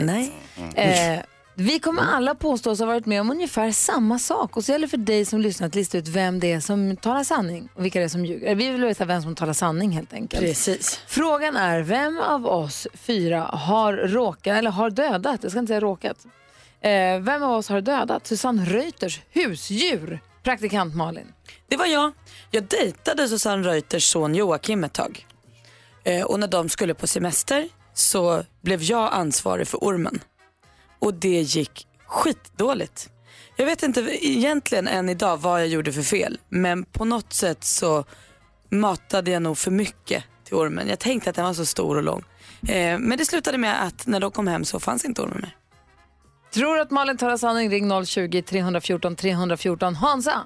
Nej. 0.00 0.32
Eh, 0.74 1.20
vi 1.60 1.78
kommer 1.78 2.02
alla 2.02 2.34
påstå 2.34 2.70
oss 2.70 2.78
ha 2.78 2.86
varit 2.86 3.06
med 3.06 3.20
om 3.20 3.30
ungefär 3.30 3.72
samma 3.72 4.18
sak. 4.18 4.56
Och 4.56 4.64
så 4.64 4.72
gäller 4.72 4.86
det 4.86 4.90
för 4.90 4.96
dig 4.96 5.24
som 5.24 5.40
lyssnar 5.40 5.66
att 5.66 5.74
lista 5.74 5.98
ut 5.98 6.08
vem 6.08 6.40
det 6.40 6.52
är 6.52 6.60
som 6.60 6.96
talar 6.96 7.24
sanning 7.24 7.68
och 7.74 7.84
vilka 7.84 7.98
det 7.98 8.04
är 8.04 8.08
som 8.08 8.24
ljuger. 8.24 8.54
Vi 8.54 8.70
vill 8.70 8.84
veta 8.84 9.04
vem 9.04 9.22
som 9.22 9.34
talar 9.34 9.52
sanning 9.52 9.90
helt 9.90 10.12
enkelt. 10.12 10.42
Precis. 10.42 11.00
Frågan 11.06 11.56
är, 11.56 11.80
vem 11.80 12.18
av 12.18 12.46
oss 12.46 12.86
fyra 12.94 13.42
har 13.42 13.92
råkat, 13.92 14.58
eller 14.58 14.70
har 14.70 14.90
dödat, 14.90 15.42
jag 15.42 15.52
ska 15.52 15.58
inte 15.58 15.70
säga 15.70 15.80
råkat. 15.80 16.16
Eh, 16.80 17.20
vem 17.20 17.42
av 17.42 17.52
oss 17.52 17.68
har 17.68 17.80
dödat 17.80 18.26
Susanne 18.26 18.64
Reuters 18.64 19.20
husdjur? 19.30 20.20
Praktikant 20.42 20.94
Malin. 20.94 21.32
Det 21.68 21.76
var 21.76 21.86
jag. 21.86 22.12
Jag 22.50 22.64
dejtade 22.64 23.28
Susanne 23.28 23.68
Reuters 23.68 24.04
son 24.04 24.34
Joakim 24.34 24.84
ett 24.84 24.92
tag. 24.92 25.26
Eh, 26.04 26.24
och 26.24 26.40
när 26.40 26.48
de 26.48 26.68
skulle 26.68 26.94
på 26.94 27.06
semester 27.06 27.68
så 27.94 28.42
blev 28.60 28.82
jag 28.82 29.12
ansvarig 29.12 29.68
för 29.68 29.78
ormen. 29.78 30.20
Och 31.00 31.14
det 31.14 31.40
gick 31.40 31.86
skitdåligt. 32.06 33.10
Jag 33.56 33.66
vet 33.66 33.82
inte 33.82 34.00
egentligen 34.26 34.88
än 34.88 35.08
idag 35.08 35.36
vad 35.36 35.60
jag 35.60 35.68
gjorde 35.68 35.92
för 35.92 36.02
fel. 36.02 36.38
Men 36.48 36.84
på 36.84 37.04
något 37.04 37.32
sätt 37.32 37.64
så 37.64 38.04
matade 38.68 39.30
jag 39.30 39.42
nog 39.42 39.58
för 39.58 39.70
mycket 39.70 40.24
till 40.44 40.54
ormen. 40.54 40.88
Jag 40.88 40.98
tänkte 40.98 41.30
att 41.30 41.36
den 41.36 41.44
var 41.44 41.54
så 41.54 41.66
stor 41.66 41.96
och 41.96 42.02
lång. 42.02 42.24
Eh, 42.68 42.98
men 42.98 43.18
det 43.18 43.24
slutade 43.24 43.58
med 43.58 43.82
att 43.82 44.06
när 44.06 44.20
de 44.20 44.30
kom 44.30 44.46
hem 44.46 44.64
så 44.64 44.80
fanns 44.80 45.04
inte 45.04 45.22
ormen 45.22 45.38
mer. 45.40 45.56
Tror 46.54 46.74
du 46.74 46.80
att 46.80 46.90
Malin 46.90 47.16
talar 47.16 47.36
sanning? 47.36 47.70
Ring 47.70 47.92
020-314 47.92 49.16
314. 49.16 49.94
Hansa? 49.94 50.42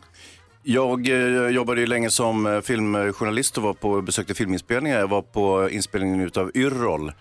Jag 0.62 1.08
eh, 1.08 1.48
jobbade 1.48 1.80
ju 1.80 1.86
länge 1.86 2.10
som 2.10 2.46
eh, 2.46 2.60
filmjournalist 2.60 3.56
och 3.56 3.62
var 3.62 3.74
på, 3.74 4.02
besökte 4.02 4.34
filminspelningar. 4.34 4.98
Jag 4.98 5.08
var 5.08 5.22
på 5.22 5.70
inspelningen 5.70 6.30
av 6.36 6.50
Yrrol, 6.54 7.12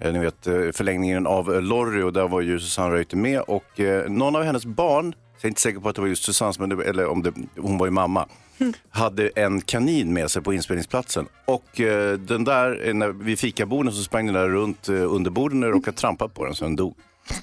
ni 0.00 0.18
vet 0.18 0.46
eh, 0.46 0.54
förlängningen 0.72 1.26
av 1.26 1.54
eh, 1.54 1.62
Lorry 1.62 2.02
och 2.02 2.12
där 2.12 2.28
var 2.28 2.40
ju 2.40 2.60
Susanne 2.60 2.94
Reuter 2.94 3.16
med 3.16 3.40
och 3.40 3.80
eh, 3.80 4.10
någon 4.10 4.36
av 4.36 4.42
hennes 4.42 4.66
barn, 4.66 5.14
jag 5.36 5.44
är 5.44 5.48
inte 5.48 5.60
säker 5.60 5.80
på 5.80 5.88
att 5.88 5.94
det 5.94 6.00
var 6.00 6.08
just 6.08 6.24
Susannes, 6.24 6.58
men 6.58 6.68
det, 6.68 6.84
eller 6.84 7.06
om 7.06 7.22
det, 7.22 7.32
hon 7.56 7.78
var 7.78 7.86
ju 7.86 7.90
mamma, 7.90 8.28
hade 8.90 9.28
en 9.28 9.60
kanin 9.60 10.12
med 10.12 10.30
sig 10.30 10.42
på 10.42 10.54
inspelningsplatsen. 10.54 11.26
Och 11.44 11.80
eh, 11.80 12.18
den 12.18 12.44
där, 12.44 12.88
eh, 12.88 12.94
när 12.94 13.08
vi 13.08 13.36
fikaborden 13.36 13.92
så 13.92 14.02
sprang 14.02 14.26
den 14.26 14.34
där 14.34 14.48
runt 14.48 14.88
eh, 14.88 14.94
under 14.94 15.30
borden 15.30 15.64
och 15.64 15.70
råkade 15.70 15.96
trampa 15.96 16.28
på 16.28 16.44
den 16.44 16.54
så 16.54 16.64
den 16.64 16.76
dog. 16.76 16.94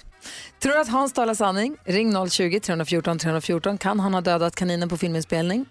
Tror 0.60 0.74
du 0.74 0.80
att 0.80 0.90
Hans 0.90 1.14
talar 1.14 1.34
sanning? 1.34 1.78
Ring 1.84 2.16
020-314 2.16 3.18
314. 3.20 3.78
Kan 3.78 4.00
han 4.00 4.14
ha 4.14 4.22
dödat 4.22 4.56
kaninen 4.56 4.90
på 4.90 4.98
filminspelning? 4.98 5.66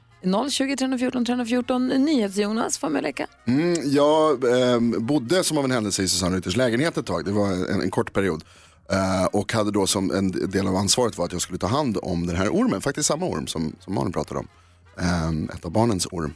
020 0.51 0.77
314 0.77 1.25
314. 1.25 1.89
NyhetsJonas 1.89 2.79
får 2.79 2.89
med 2.89 3.03
leka. 3.03 3.27
Mm, 3.47 3.77
jag 3.85 4.45
eh, 4.45 4.81
bodde 4.81 5.45
som 5.45 5.59
av 5.59 5.65
en 5.65 5.71
händelse 5.71 6.03
i 6.03 6.09
Susanne 6.09 6.37
Reuters 6.37 6.57
lägenhet 6.57 6.97
ett 6.97 7.07
tag, 7.07 7.25
det 7.25 7.33
var 7.33 7.49
en, 7.53 7.81
en 7.81 7.91
kort 7.91 8.12
period. 8.12 8.45
Eh, 8.93 9.25
och 9.25 9.53
hade 9.53 9.71
då 9.71 9.87
som 9.87 10.11
en 10.11 10.51
del 10.51 10.69
av 10.69 10.77
ansvaret 10.77 11.19
var 11.19 11.25
att 11.25 11.33
jag 11.33 11.43
skulle 11.43 11.59
ta 11.59 11.67
hand 11.67 11.99
om 12.03 12.27
den 12.27 12.37
här 12.37 12.49
ormen, 12.49 12.81
faktiskt 12.81 13.09
samma 13.09 13.27
orm 13.27 13.47
som, 13.47 13.77
som 13.81 13.95
Malin 13.95 14.12
pratade 14.12 14.41
om. 14.41 14.49
Eh, 15.01 15.57
ett 15.57 15.65
av 15.65 15.71
barnens 15.71 16.07
orm. 16.07 16.35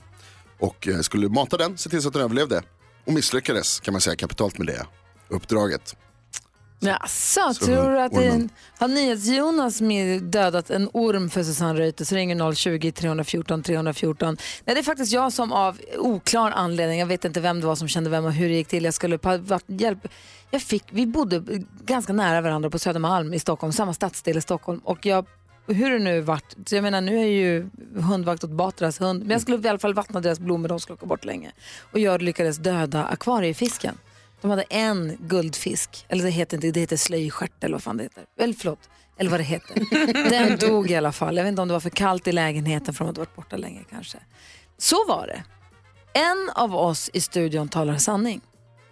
Och 0.60 0.88
eh, 0.88 1.00
skulle 1.00 1.28
mata 1.28 1.56
den, 1.56 1.78
se 1.78 1.90
till 1.90 2.02
så 2.02 2.08
att 2.08 2.14
den 2.14 2.22
överlevde. 2.22 2.62
Och 3.06 3.12
misslyckades 3.12 3.80
kan 3.80 3.92
man 3.94 4.00
säga 4.00 4.16
kapitalt 4.16 4.58
med 4.58 4.66
det 4.66 4.86
uppdraget. 5.28 5.96
Jaså, 6.82 7.54
Så 7.54 7.64
tror 7.64 7.90
du 7.90 8.00
att 8.00 8.12
ormen. 8.12 8.32
en, 8.32 8.50
har 8.78 8.88
NyhetsJonas 8.88 9.78
dödat 10.22 10.70
en 10.70 10.88
orm 10.92 11.30
för 11.30 11.42
Susanne 11.42 11.80
Reuter 11.80 12.04
så 12.04 12.14
ringer 12.14 12.36
020-314 12.36 13.62
314. 13.62 14.36
Nej, 14.64 14.74
det 14.74 14.80
är 14.80 14.82
faktiskt 14.82 15.12
jag 15.12 15.32
som 15.32 15.52
av 15.52 15.78
oklar 15.98 16.50
anledning, 16.50 16.98
jag 16.98 17.06
vet 17.06 17.24
inte 17.24 17.40
vem 17.40 17.60
det 17.60 17.66
var 17.66 17.74
som 17.74 17.88
kände 17.88 18.10
vem 18.10 18.24
och 18.24 18.32
hur 18.32 18.48
det 18.48 18.54
gick 18.54 18.68
till, 18.68 18.84
jag 18.84 18.94
skulle 18.94 19.16
varit 19.22 19.64
hjälp. 19.66 20.08
Jag 20.50 20.62
fick, 20.62 20.84
vi 20.90 21.06
bodde 21.06 21.42
ganska 21.84 22.12
nära 22.12 22.40
varandra 22.40 22.70
på 22.70 22.78
Södermalm 22.78 23.34
i 23.34 23.38
Stockholm, 23.38 23.72
samma 23.72 23.94
stadsdel 23.94 24.36
i 24.36 24.40
Stockholm 24.40 24.80
och 24.84 25.06
jag 25.06 25.26
hur 25.66 25.90
det 25.90 25.98
nu 25.98 26.20
vart, 26.20 26.54
så 26.66 26.74
jag 26.74 26.82
menar 26.82 27.00
nu 27.00 27.18
är 27.18 27.24
ju 27.24 27.70
hundvakt 27.96 28.44
åt 28.44 28.50
Batras 28.50 29.00
hund, 29.00 29.20
men 29.20 29.30
jag 29.30 29.40
skulle 29.40 29.58
i 29.58 29.68
alla 29.68 29.78
fall 29.78 29.94
vattna 29.94 30.20
deras 30.20 30.40
blommor, 30.40 30.68
de 30.68 30.80
skulle 30.80 30.94
åka 30.94 31.06
bort 31.06 31.24
länge. 31.24 31.52
Och 31.92 31.98
jag 31.98 32.22
lyckades 32.22 32.56
döda 32.58 33.04
akvariefisken. 33.04 33.98
De 34.40 34.50
hade 34.50 34.62
en 34.62 35.16
guldfisk, 35.20 36.06
eller 36.08 36.24
det 36.24 36.30
heter 36.30 36.56
inte, 36.56 36.70
det 36.70 36.80
heter 36.80 36.96
slöjstjärt 36.96 37.64
eller 37.64 37.74
vad 37.74 37.82
fan 37.82 37.96
det 37.96 38.02
heter. 38.02 38.24
Eller 38.38 38.54
förlåt, 38.54 38.90
eller 39.18 39.30
vad 39.30 39.40
det 39.40 39.44
heter. 39.44 39.84
Den 40.30 40.58
dog 40.58 40.90
i 40.90 40.96
alla 40.96 41.12
fall. 41.12 41.36
Jag 41.36 41.44
vet 41.44 41.48
inte 41.50 41.62
om 41.62 41.68
det 41.68 41.74
var 41.74 41.80
för 41.80 41.90
kallt 41.90 42.26
i 42.26 42.32
lägenheten 42.32 42.94
för 42.94 43.04
de 43.04 43.06
hade 43.06 43.20
varit 43.20 43.36
borta 43.36 43.56
länge 43.56 43.84
kanske. 43.90 44.18
Så 44.78 45.06
var 45.08 45.26
det. 45.26 45.44
En 46.20 46.50
av 46.54 46.76
oss 46.76 47.10
i 47.12 47.20
studion 47.20 47.68
talar 47.68 47.96
sanning. 47.96 48.40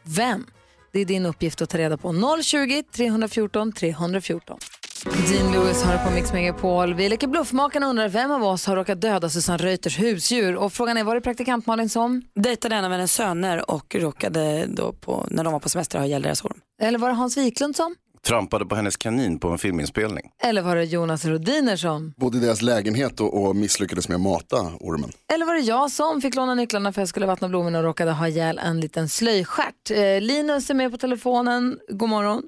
Vem? 0.03 0.47
Det 0.93 1.01
är 1.01 1.05
din 1.05 1.27
uppgift 1.27 1.63
att 1.63 1.71
ta 1.71 1.79
reda 1.79 1.97
på. 1.97 2.41
020 2.43 2.83
314 2.93 3.73
314. 3.73 4.59
Dean 5.05 5.53
Lewis 5.53 5.83
har 5.83 5.99
på 5.99 6.11
Mix 6.11 6.33
Megapol. 6.33 6.95
Vi 6.95 7.09
leker 7.09 7.27
Bluffmakarna 7.27 7.87
och 7.87 7.91
undrar 7.91 8.09
vem 8.09 8.31
av 8.31 8.45
oss 8.45 8.67
har 8.67 8.77
råkat 8.77 9.01
döda 9.01 9.29
Susanne 9.29 9.59
Reuters 9.59 9.99
husdjur. 9.99 10.57
Och 10.57 10.73
frågan 10.73 10.97
är, 10.97 11.05
var 11.05 11.15
det 11.15 11.21
praktikant 11.21 11.67
Malin 11.67 11.89
som? 11.89 12.23
Dejtade 12.35 12.75
en 12.75 12.85
av 12.85 12.91
hennes 12.93 13.13
söner 13.13 13.71
och 13.71 13.95
råkade 13.95 14.67
då 14.67 14.93
på, 14.93 15.27
när 15.31 15.45
de 15.45 15.53
var 15.53 15.61
på 15.61 15.69
semester 15.69 15.99
ha 15.99 16.07
ihjäl 16.07 16.23
deras 16.23 16.45
orm. 16.45 16.61
Eller 16.83 16.99
var 16.99 17.09
det 17.09 17.15
Hans 17.15 17.37
Wiklund 17.37 17.77
som? 17.77 17.95
Trampade 18.27 18.67
på 18.67 18.75
hennes 18.75 18.97
kanin 18.97 19.39
på 19.39 19.49
en 19.49 19.59
filminspelning. 19.59 20.31
Eller 20.43 20.63
var 20.63 20.77
det 20.77 20.85
Jonas 20.85 21.25
Rodiner 21.25 21.77
som? 21.77 22.13
Bodde 22.17 22.39
i 22.39 22.41
deras 22.41 22.63
lägenhet 22.63 23.21
och, 23.21 23.43
och 23.43 23.57
misslyckades 23.57 24.09
med 24.09 24.15
att 24.15 24.21
mata 24.21 24.57
ormen. 24.81 25.11
Eller 25.35 25.47
var 25.47 25.55
det 25.55 25.61
jag 25.61 25.91
som 25.91 26.21
fick 26.21 26.35
låna 26.35 26.55
nycklarna 26.55 26.93
för 26.93 27.01
att 27.01 27.03
jag 27.03 27.09
skulle 27.09 27.27
vattna 27.27 27.49
blommorna 27.49 27.79
och 27.79 27.85
råkade 27.85 28.13
ha 28.13 28.29
ihjäl 28.29 28.59
en 28.59 28.81
liten 28.81 29.09
slöjstjärt? 29.09 29.91
Eh, 29.91 30.21
Linus 30.21 30.71
är 30.71 30.75
med 30.75 30.91
på 30.93 30.99
telefonen. 30.99 31.79
God 31.89 32.09
morgon. 32.09 32.43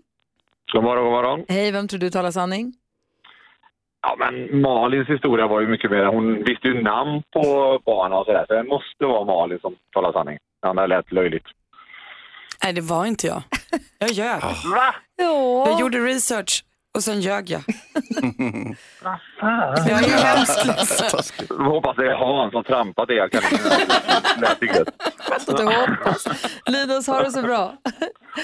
God 0.72 0.84
morgon, 0.84 1.04
god 1.04 1.12
morgon. 1.12 1.44
Hej, 1.48 1.70
vem 1.72 1.88
tror 1.88 2.00
du 2.00 2.10
talar 2.10 2.30
sanning? 2.30 2.72
Ja, 4.02 4.16
men 4.18 4.60
Malins 4.60 5.08
historia 5.08 5.46
var 5.46 5.60
ju 5.60 5.66
mycket 5.68 5.90
mer, 5.90 6.04
hon 6.04 6.42
visste 6.42 6.68
ju 6.68 6.82
namn 6.82 7.22
på 7.32 7.42
barnen 7.86 8.18
och 8.18 8.26
sådär, 8.26 8.44
så 8.48 8.54
det 8.54 8.62
måste 8.62 9.04
vara 9.04 9.24
Malin 9.24 9.58
som 9.60 9.76
talar 9.92 10.12
sanning. 10.12 10.38
Det 10.62 10.68
andra 10.68 10.86
lät 10.86 11.12
löjligt. 11.12 11.44
Nej, 12.64 12.72
det 12.72 12.80
var 12.80 13.06
inte 13.06 13.26
jag. 13.26 13.42
Jag 13.98 14.10
ljög. 14.10 14.40
Va? 14.74 14.94
Jag 15.66 15.80
gjorde 15.80 15.98
research 15.98 16.64
och 16.94 17.02
sen 17.04 17.20
ljög 17.20 17.50
jag. 17.50 17.62
Jag 19.86 20.02
är 20.02 20.08
ju 20.08 20.14
hemskt 20.14 20.66
ledsen. 20.66 21.46
Jag 21.48 21.64
hoppas 21.64 21.96
det 21.96 22.06
är 22.06 22.14
Hans 22.14 22.52
som 22.52 22.64
trampade 22.64 23.14
det. 23.14 23.18
Jag 23.18 23.30
kan 23.32 23.42
lät 24.40 24.62
inget. 24.62 24.88
Skönt 25.18 25.48
att 25.48 25.56
du 25.56 25.64
hoppas. 25.64 26.26
Linus, 26.66 27.06
har 27.06 27.24
det 27.24 27.30
så 27.30 27.42
bra. 27.42 27.74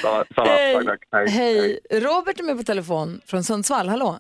Samma. 0.02 0.24
Tack, 0.35 1.00
tack. 1.11 1.30
Hej. 1.30 1.30
Hej. 1.30 1.80
Robert 1.90 2.40
är 2.40 2.44
med 2.44 2.56
på 2.56 2.62
telefon 2.62 3.20
från 3.26 3.44
Sundsvall. 3.44 3.88
Hallå. 3.88 4.18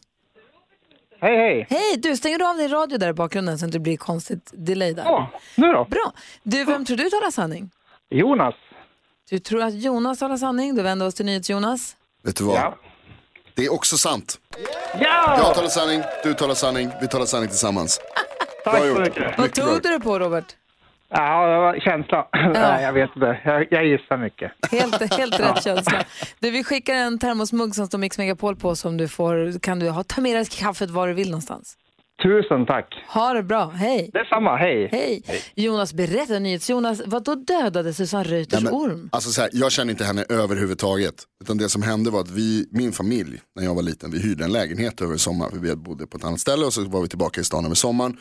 Hej, 1.20 1.36
hej. 1.36 1.66
Hej, 1.70 1.96
du 1.96 2.16
stänger 2.16 2.38
du 2.38 2.46
av 2.46 2.56
din 2.56 2.68
radio 2.68 2.98
där 2.98 3.08
i 3.08 3.12
bakgrunden 3.12 3.58
så 3.58 3.66
att 3.66 3.72
det 3.72 3.78
blir 3.78 3.96
konstigt 3.96 4.50
delay 4.54 4.92
där? 4.94 5.04
Ja, 5.04 5.30
nu 5.54 5.72
då? 5.72 5.84
Bra. 5.84 6.12
Du, 6.42 6.64
vem 6.64 6.84
tror 6.84 6.96
du 6.96 7.10
talar 7.10 7.30
sanning? 7.30 7.70
Jonas. 8.10 8.54
Du 9.30 9.38
tror 9.38 9.62
att 9.62 9.74
Jonas 9.74 10.18
talar 10.18 10.36
sanning? 10.36 10.76
Då 10.76 10.82
vänder 10.82 11.06
vi 11.06 11.10
oss 11.10 11.14
till 11.14 11.26
NyhetsJonas. 11.26 11.96
Vet 12.22 12.36
du 12.36 12.44
vad? 12.44 12.74
Det 13.56 13.64
är 13.64 13.72
också 13.72 13.96
sant. 13.96 14.38
Ja! 15.00 15.34
Jag 15.38 15.54
talar 15.54 15.68
sanning, 15.68 16.02
du 16.24 16.34
talar 16.34 16.54
sanning, 16.54 16.90
vi 17.00 17.08
talar 17.08 17.26
sanning 17.26 17.48
tillsammans. 17.48 18.00
Tack 18.64 18.78
så 18.78 19.00
mycket. 19.00 19.38
Vad 19.38 19.52
tog 19.52 19.82
du 19.82 19.90
det 19.90 20.00
på, 20.00 20.18
Robert? 20.18 20.44
Ja, 21.08 21.46
det 21.46 21.58
var 21.58 21.80
känsla. 21.80 22.28
Nej, 22.54 22.82
jag 22.82 22.92
vet 22.92 23.10
inte. 23.16 23.40
Jag, 23.44 23.66
jag 23.70 23.86
gissar 23.86 24.16
mycket. 24.16 24.52
Helt, 24.70 25.16
helt 25.16 25.40
rätt 25.40 25.64
känsla. 25.64 26.04
Du, 26.38 26.50
vi 26.50 26.64
skickar 26.64 26.94
en 26.94 27.18
termosmugg 27.18 27.74
som 27.74 27.86
står 27.86 27.98
Mix 27.98 28.18
Megapol 28.18 28.56
på 28.56 28.76
som 28.76 28.96
du 28.96 29.08
får, 29.08 29.58
kan 29.60 29.78
du 29.78 29.90
ha, 29.90 30.02
ta 30.04 30.20
med 30.20 30.36
dig 30.36 30.46
kaffet 30.46 30.90
var 30.90 31.08
du 31.08 31.14
vill 31.14 31.30
någonstans. 31.30 31.76
Tusen 32.22 32.66
tack. 32.66 32.94
Ha 33.08 33.32
det 33.32 33.42
bra, 33.42 33.68
hej. 33.68 34.10
Detsamma, 34.12 34.56
hej. 34.56 34.88
Hej. 34.92 35.22
Jonas, 35.54 35.92
berätta 35.94 36.38
NyhetsJonas, 36.38 37.02
vad 37.06 37.24
då 37.24 37.34
dödade 37.34 37.94
Susanne 37.94 38.24
Reuters 38.24 38.62
Nej, 38.62 38.72
men, 38.72 38.72
orm? 38.72 39.08
Alltså 39.12 39.30
så 39.30 39.40
här, 39.40 39.50
jag 39.52 39.72
känner 39.72 39.90
inte 39.90 40.04
henne 40.04 40.24
överhuvudtaget. 40.28 41.14
Utan 41.40 41.56
det 41.58 41.68
som 41.68 41.82
hände 41.82 42.10
var 42.10 42.20
att 42.20 42.30
vi, 42.30 42.68
min 42.70 42.92
familj, 42.92 43.40
när 43.56 43.64
jag 43.64 43.74
var 43.74 43.82
liten, 43.82 44.10
vi 44.10 44.18
hyrde 44.18 44.44
en 44.44 44.52
lägenhet 44.52 45.00
över 45.00 45.16
sommaren. 45.16 45.52
För 45.52 45.58
vi 45.58 45.76
bodde 45.76 46.06
på 46.06 46.16
ett 46.16 46.24
annat 46.24 46.40
ställe 46.40 46.66
och 46.66 46.72
så 46.72 46.84
var 46.84 47.02
vi 47.02 47.08
tillbaka 47.08 47.40
i 47.40 47.44
stan 47.44 47.64
över 47.64 47.74
sommaren. 47.74 48.16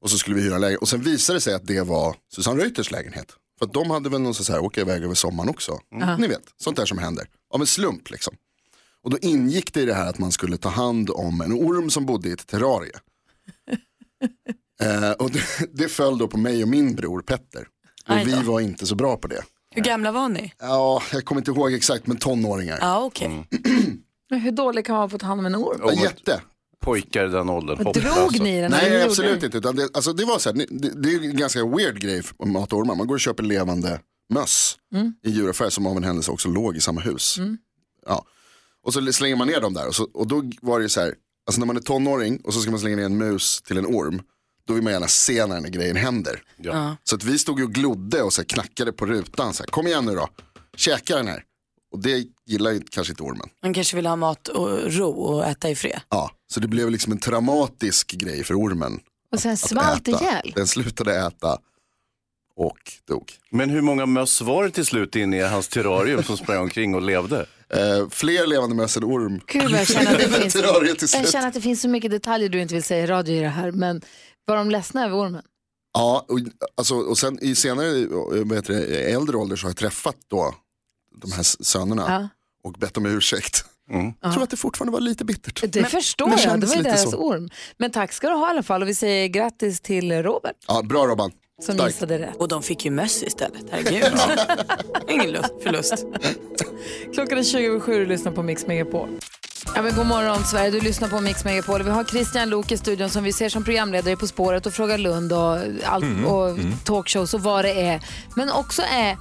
Och 0.00 0.10
så 0.10 0.18
skulle 0.18 0.36
vi 0.36 0.42
hyra 0.42 0.54
en 0.54 0.60
lägenhet. 0.60 0.82
Och 0.82 0.88
sen 0.88 1.00
visade 1.00 1.36
det 1.36 1.40
sig 1.40 1.54
att 1.54 1.66
det 1.66 1.80
var 1.80 2.16
Susanne 2.34 2.62
Reuters 2.62 2.90
lägenhet. 2.90 3.32
För 3.58 3.66
att 3.66 3.72
de 3.72 3.90
hade 3.90 4.08
väl 4.08 4.20
någon 4.20 4.34
så 4.34 4.52
här, 4.52 4.60
åka 4.60 4.80
iväg 4.80 5.04
över 5.04 5.14
sommaren 5.14 5.50
också. 5.50 5.78
Ja. 5.90 6.16
Ni 6.16 6.26
vet, 6.26 6.42
sånt 6.56 6.76
där 6.76 6.86
som 6.86 6.98
händer. 6.98 7.26
Av 7.54 7.60
en 7.60 7.66
slump 7.66 8.10
liksom. 8.10 8.34
Och 9.02 9.10
då 9.10 9.18
ingick 9.22 9.74
det 9.74 9.80
i 9.80 9.84
det 9.84 9.94
här 9.94 10.08
att 10.08 10.18
man 10.18 10.32
skulle 10.32 10.56
ta 10.56 10.68
hand 10.68 11.10
om 11.10 11.40
en 11.40 11.52
orm 11.52 11.90
som 11.90 12.06
bodde 12.06 12.28
i 12.28 12.32
ett 12.32 12.46
terrarie. 12.46 12.92
Eh, 14.82 15.10
och 15.10 15.30
det, 15.30 15.40
det 15.72 15.88
föll 15.88 16.18
då 16.18 16.28
på 16.28 16.38
mig 16.38 16.62
och 16.62 16.68
min 16.68 16.94
bror 16.94 17.20
Petter. 17.22 17.68
Och 18.08 18.26
vi 18.28 18.42
var 18.42 18.60
inte 18.60 18.86
så 18.86 18.94
bra 18.94 19.16
på 19.16 19.28
det. 19.28 19.42
Hur 19.74 19.82
gamla 19.82 20.12
var 20.12 20.28
ni? 20.28 20.52
Ja, 20.58 21.02
jag 21.12 21.24
kommer 21.24 21.40
inte 21.40 21.50
ihåg 21.50 21.72
exakt, 21.72 22.06
men 22.06 22.16
tonåringar. 22.16 22.78
Ja, 22.80 23.04
okej. 23.04 23.48
Men 24.30 24.40
Hur 24.40 24.50
dålig 24.50 24.86
kan 24.86 24.92
man 24.92 25.00
vara 25.00 25.08
på 25.08 25.16
att 25.16 25.20
ta 25.20 25.26
hand 25.26 25.40
om 25.40 25.46
en 25.46 25.54
orm? 25.56 25.80
Ja, 25.82 25.92
jätte. 25.92 26.40
Pojkar 26.80 27.26
i 27.28 27.30
den 27.30 27.48
åldern. 27.50 27.78
Men 27.82 27.92
drog 27.92 28.40
ni 28.40 28.60
den? 28.60 28.72
eller 28.72 28.82
Nej, 28.82 28.92
gjorde 28.92 29.04
absolut 29.04 29.40
ni? 29.40 29.44
inte. 29.46 29.58
Utan 29.58 29.76
det, 29.76 29.88
alltså, 29.94 30.12
det, 30.12 30.24
var 30.24 30.38
så 30.38 30.48
här, 30.48 30.56
ni- 30.56 30.66
det, 30.70 31.02
det 31.02 31.08
är 31.14 31.22
en 31.30 31.36
ganska 31.36 31.66
weird 31.66 32.00
grej 32.00 32.22
att 32.38 32.48
mata 32.48 32.76
ormar. 32.76 32.94
Man 32.94 33.06
går 33.06 33.14
och 33.14 33.20
köper 33.20 33.42
levande 33.42 34.00
möss 34.34 34.76
Mm. 34.94 35.12
i 35.22 35.30
djuraffär 35.30 35.70
som 35.70 35.86
av 35.86 35.96
en 35.96 36.04
händelse 36.04 36.30
också 36.30 36.48
låg 36.48 36.76
i 36.76 36.80
samma 36.80 37.00
hus. 37.00 37.38
Ja. 38.06 38.24
Och 38.82 38.92
så 38.94 39.12
slänger 39.12 39.36
man 39.36 39.46
ner 39.48 39.60
dem 39.60 39.74
där 39.74 39.88
och, 39.88 39.94
så, 39.94 40.08
och 40.14 40.26
då 40.26 40.42
var 40.62 40.80
det 40.80 40.88
så 40.88 41.00
här, 41.00 41.14
alltså 41.46 41.60
när 41.60 41.66
man 41.66 41.76
är 41.76 41.80
tonåring 41.80 42.40
och 42.44 42.54
så 42.54 42.60
ska 42.60 42.70
man 42.70 42.80
slänga 42.80 42.96
ner 42.96 43.04
en 43.04 43.18
mus 43.18 43.62
till 43.62 43.78
en 43.78 43.86
orm, 43.86 44.22
då 44.66 44.74
vill 44.74 44.82
man 44.82 44.92
gärna 44.92 45.08
se 45.08 45.46
när 45.46 45.54
den 45.54 45.64
här 45.64 45.70
grejen 45.70 45.96
händer. 45.96 46.42
Ja. 46.56 46.96
Så 47.04 47.16
att 47.16 47.24
vi 47.24 47.38
stod 47.38 47.58
ju 47.58 47.64
och 47.64 47.72
glodde 47.72 48.22
och 48.22 48.32
så 48.32 48.40
här 48.40 48.46
knackade 48.46 48.92
på 48.92 49.06
rutan, 49.06 49.54
så 49.54 49.62
här, 49.62 49.70
kom 49.70 49.86
igen 49.86 50.04
nu 50.04 50.14
då, 50.14 50.28
käka 50.76 51.16
den 51.16 51.28
här. 51.28 51.42
Och 51.92 51.98
det 52.02 52.24
gillar 52.46 52.70
ju 52.70 52.80
kanske 52.90 53.12
inte 53.12 53.22
ormen. 53.22 53.48
Man 53.62 53.74
kanske 53.74 53.96
vill 53.96 54.06
ha 54.06 54.16
mat 54.16 54.48
och 54.48 54.92
ro 54.92 55.10
och 55.10 55.46
äta 55.46 55.70
i 55.70 55.74
fred. 55.74 56.00
Ja, 56.08 56.30
så 56.46 56.60
det 56.60 56.68
blev 56.68 56.90
liksom 56.90 57.12
en 57.12 57.18
traumatisk 57.18 58.12
grej 58.12 58.44
för 58.44 58.54
ormen. 58.54 59.00
Och 59.32 59.40
sen 59.40 59.52
att 59.52 59.58
svalt 59.58 60.08
äta. 60.08 60.22
ihjäl? 60.22 60.52
Den 60.54 60.66
slutade 60.66 61.26
äta 61.26 61.58
och 62.56 62.78
dog. 63.08 63.32
Men 63.50 63.70
hur 63.70 63.80
många 63.80 64.06
möss 64.06 64.40
var 64.40 64.64
det 64.64 64.70
till 64.70 64.86
slut 64.86 65.16
inne 65.16 65.36
i 65.36 65.42
hans 65.42 65.68
terrarium 65.68 66.22
som 66.22 66.36
sprang 66.36 66.58
omkring 66.58 66.94
och 66.94 67.02
levde? 67.02 67.46
Eh, 67.74 68.08
fler 68.10 68.46
levande 68.46 68.74
möss 68.76 68.96
än 68.96 69.04
orm. 69.04 69.40
Gud 69.46 69.70
jag 69.70 69.86
känner 69.88 70.12
att 70.12 70.18
det 70.18 70.28
finns, 70.40 71.14
jag 71.14 71.28
känner 71.32 71.48
att 71.48 71.54
det 71.54 71.60
finns 71.60 71.80
så 71.82 71.88
mycket 71.88 72.10
detaljer 72.10 72.48
du 72.48 72.60
inte 72.60 72.74
vill 72.74 72.82
säga 72.82 73.04
i 73.04 73.06
radio 73.06 73.34
i 73.34 73.40
det 73.40 73.48
här, 73.48 73.72
men 73.72 74.00
var 74.44 74.56
de 74.56 74.70
ledsna 74.70 75.04
över 75.04 75.16
ormen? 75.16 75.42
Ja, 75.94 76.24
och, 76.28 76.38
alltså, 76.76 76.94
och 76.94 77.18
sen 77.18 77.38
i 77.42 77.54
senare, 77.54 77.88
eh, 77.98 78.62
det, 78.66 79.12
äldre 79.12 79.36
ålder 79.36 79.56
så 79.56 79.64
har 79.64 79.70
jag 79.70 79.76
träffat 79.76 80.16
då 80.28 80.54
de 81.22 81.32
här 81.32 81.42
sönerna 81.42 82.04
Ja. 82.08 82.28
och 82.68 82.72
bett 82.72 82.96
om 82.96 83.06
ursäkt. 83.06 83.64
Jag 84.20 84.32
tror 84.32 84.42
att 84.42 84.50
det 84.50 84.56
fortfarande 84.56 84.92
var 84.92 85.00
lite 85.00 85.24
bittert. 85.24 85.72
Det 85.72 85.84
förstår 85.84 86.26
det 86.30 86.42
jag, 86.42 86.60
det 86.60 86.66
var 86.66 86.74
ju 86.74 86.78
lite 86.82 86.90
deras 86.90 87.10
så. 87.10 87.16
orm. 87.16 87.48
Men 87.78 87.90
tack 87.90 88.12
ska 88.12 88.28
du 88.28 88.34
ha 88.34 88.46
i 88.46 88.50
alla 88.50 88.62
fall 88.62 88.82
och 88.82 88.88
vi 88.88 88.94
säger 88.94 89.28
grattis 89.28 89.80
till 89.80 90.12
Robert 90.22 90.56
Ja, 90.68 90.82
bra 90.82 91.06
Robban. 91.06 91.32
Som 91.62 91.74
Starkt. 91.74 91.92
gissade 91.94 92.18
rätt. 92.18 92.36
Och 92.36 92.48
de 92.48 92.62
fick 92.62 92.84
ju 92.84 92.90
möss 92.90 93.22
istället, 93.22 93.64
herregud. 93.70 94.12
Ingen 95.08 95.30
lust, 95.30 95.52
förlust. 95.62 96.04
Klockan 97.14 97.38
är 97.38 97.42
20 97.42 97.66
över 97.66 97.80
7 97.80 98.02
och 98.02 98.08
lyssnar 98.08 98.32
på 98.32 98.42
Mix 98.42 98.66
Megapol. 98.66 99.08
Ja, 99.74 99.82
men 99.82 99.94
god 99.96 100.06
morgon 100.06 100.44
Sverige, 100.44 100.70
du 100.70 100.80
lyssnar 100.80 101.08
på 101.08 101.20
Mix 101.20 101.44
Megapol. 101.44 101.82
Vi 101.82 101.90
har 101.90 102.04
Christian 102.04 102.48
Lok 102.50 102.72
i 102.72 102.76
studion 102.76 103.10
som 103.10 103.24
vi 103.24 103.32
ser 103.32 103.48
som 103.48 103.64
programledare 103.64 104.16
På 104.16 104.26
spåret 104.26 104.66
och 104.66 104.72
Fråga 104.72 104.96
Lund 104.96 105.32
och, 105.32 105.58
allt, 105.84 106.04
Mm, 106.04 106.24
och 106.26 106.50
mm. 106.50 106.72
talkshows 106.84 107.34
och 107.34 107.40
vad 107.40 107.64
det 107.64 107.80
är. 107.80 108.00
Men 108.34 108.50
också 108.50 108.82
är, 108.82 109.16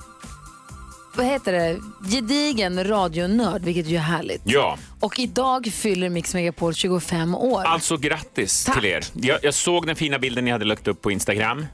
vad 1.16 1.26
heter 1.26 1.52
det, 1.52 1.80
gedigen 2.12 2.84
radionörd, 2.88 3.62
vilket 3.64 3.86
ju 3.86 3.96
är 3.96 4.00
härligt. 4.00 4.42
Ja, 4.46 4.78
Och 5.00 5.20
idag 5.20 5.66
fyller 5.74 6.10
Mix 6.10 6.34
Megapol 6.34 6.74
25 6.74 7.36
år. 7.36 7.64
alltså 7.64 7.98
grattis 7.98 8.66
Tack. 8.66 8.76
till 8.76 8.86
er. 8.86 9.06
Jag, 9.14 9.40
jag 9.44 9.54
såg 9.54 9.88
den 9.88 9.96
fina 9.96 10.20
bilden 10.20 10.46
ni 10.46 10.52
hade 10.52 10.66
lagt 10.66 10.88
upp 10.88 11.02
på 11.02 11.12
Instagram 11.12 11.66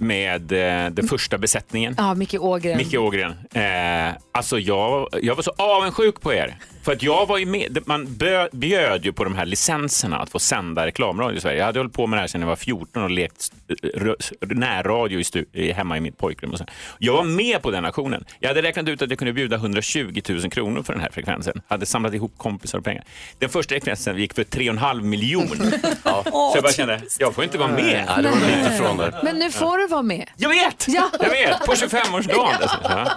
med 0.00 0.52
eh, 0.52 0.90
den 0.90 1.08
första 1.08 1.38
besättningen. 1.38 1.94
Ja, 1.98 2.14
Micke 2.14 2.34
Ågren. 2.34 2.76
Micke 2.76 2.94
Ågren. 2.94 3.34
Eh, 3.54 4.14
alltså 4.32 4.58
jag, 4.58 5.08
jag 5.22 5.34
var 5.34 5.42
så 5.42 5.52
avundsjuk 5.58 6.20
på 6.20 6.32
er. 6.32 6.58
För 6.88 6.92
att 6.92 7.02
jag 7.02 7.26
var 7.26 7.38
ju 7.38 7.46
med, 7.46 7.78
man 7.86 8.06
bö- 8.06 8.48
bjöd 8.52 9.04
ju 9.04 9.12
på 9.12 9.24
de 9.24 9.34
här 9.34 9.46
licenserna 9.46 10.18
att 10.18 10.30
få 10.30 10.38
sända 10.38 10.86
reklamradio 10.86 11.36
i 11.38 11.40
Sverige. 11.40 11.58
Jag 11.58 11.64
hade 11.66 11.78
hållit 11.78 11.92
på 11.92 12.06
med 12.06 12.16
det 12.16 12.20
här 12.20 12.26
sedan 12.28 12.40
jag 12.40 12.48
var 12.48 12.56
14 12.56 13.02
och 13.02 13.10
lekt 13.10 13.52
eh, 13.94 14.48
närradio 14.48 15.18
i 15.20 15.22
stu- 15.22 15.72
hemma 15.72 15.96
i 15.96 16.00
mitt 16.00 16.18
pojkrum. 16.18 16.52
Och 16.52 16.58
så. 16.58 16.64
Jag 16.98 17.12
var 17.12 17.24
med 17.24 17.62
på 17.62 17.70
den 17.70 17.84
aktionen. 17.84 18.24
Jag 18.40 18.48
hade 18.48 18.62
räknat 18.62 18.88
ut 18.88 19.02
att 19.02 19.10
jag 19.10 19.18
kunde 19.18 19.32
bjuda 19.32 19.56
120 19.56 20.20
000 20.28 20.50
kronor 20.50 20.82
för 20.82 20.92
den 20.92 21.02
här 21.02 21.10
frekvensen. 21.12 21.60
Hade 21.68 21.86
samlat 21.86 22.14
ihop 22.14 22.32
kompisar 22.36 22.78
och 22.78 22.84
pengar. 22.84 23.04
Den 23.38 23.48
första 23.48 23.68
frekvensen 23.74 24.18
gick 24.18 24.34
för 24.34 24.44
3,5 24.44 25.00
miljoner. 25.02 25.72
Ja. 26.04 26.22
Så 26.24 26.52
jag 26.54 26.62
bara 26.62 26.72
kände, 26.72 27.00
jag 27.18 27.34
får 27.34 27.44
inte 27.44 27.58
vara 27.58 27.68
med. 27.72 28.04
Nej, 28.08 28.22
det 28.22 28.28
var 28.30 28.36
lite 28.36 28.74
ifrån 28.74 28.96
där. 28.96 29.20
Men 29.22 29.36
nu 29.38 29.50
får 29.50 29.78
du 29.78 29.86
vara 29.86 30.02
med. 30.02 30.30
Jag 30.36 30.48
vet! 30.48 30.84
Ja. 30.88 31.10
Jag 31.20 31.30
vet! 31.30 31.66
På 31.66 31.72
25-årsdagen. 31.72 32.56
Alltså. 32.62 32.78
Ja. 32.88 33.08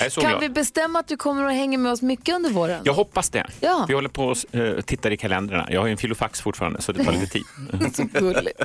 Jag 0.00 0.12
Kan 0.12 0.30
glad. 0.30 0.40
vi 0.40 0.48
bestämma 0.48 0.98
att 0.98 1.08
du 1.08 1.16
kommer 1.16 1.44
att 1.44 1.52
hänga 1.54 1.78
med 1.78 1.92
oss 1.92 2.02
mycket 2.02 2.34
under 2.34 2.50
våren? 2.50 2.80
Jag 2.84 2.92
hoppas 2.92 3.19
det. 3.28 3.46
Ja. 3.60 3.84
Vi 3.88 3.94
håller 3.94 4.08
på 4.08 4.24
och 4.24 4.36
uh, 4.54 4.80
tittar 4.80 5.10
i 5.10 5.16
kalendrarna. 5.16 5.68
Jag 5.70 5.80
har 5.80 5.86
ju 5.86 5.92
en 5.92 5.98
filofax 5.98 6.40
fortfarande 6.40 6.82
så 6.82 6.92
det 6.92 7.04
tar 7.04 7.12
lite 7.12 7.26
tid. 7.26 7.42
Så 7.94 8.04
gulligt. 8.04 8.62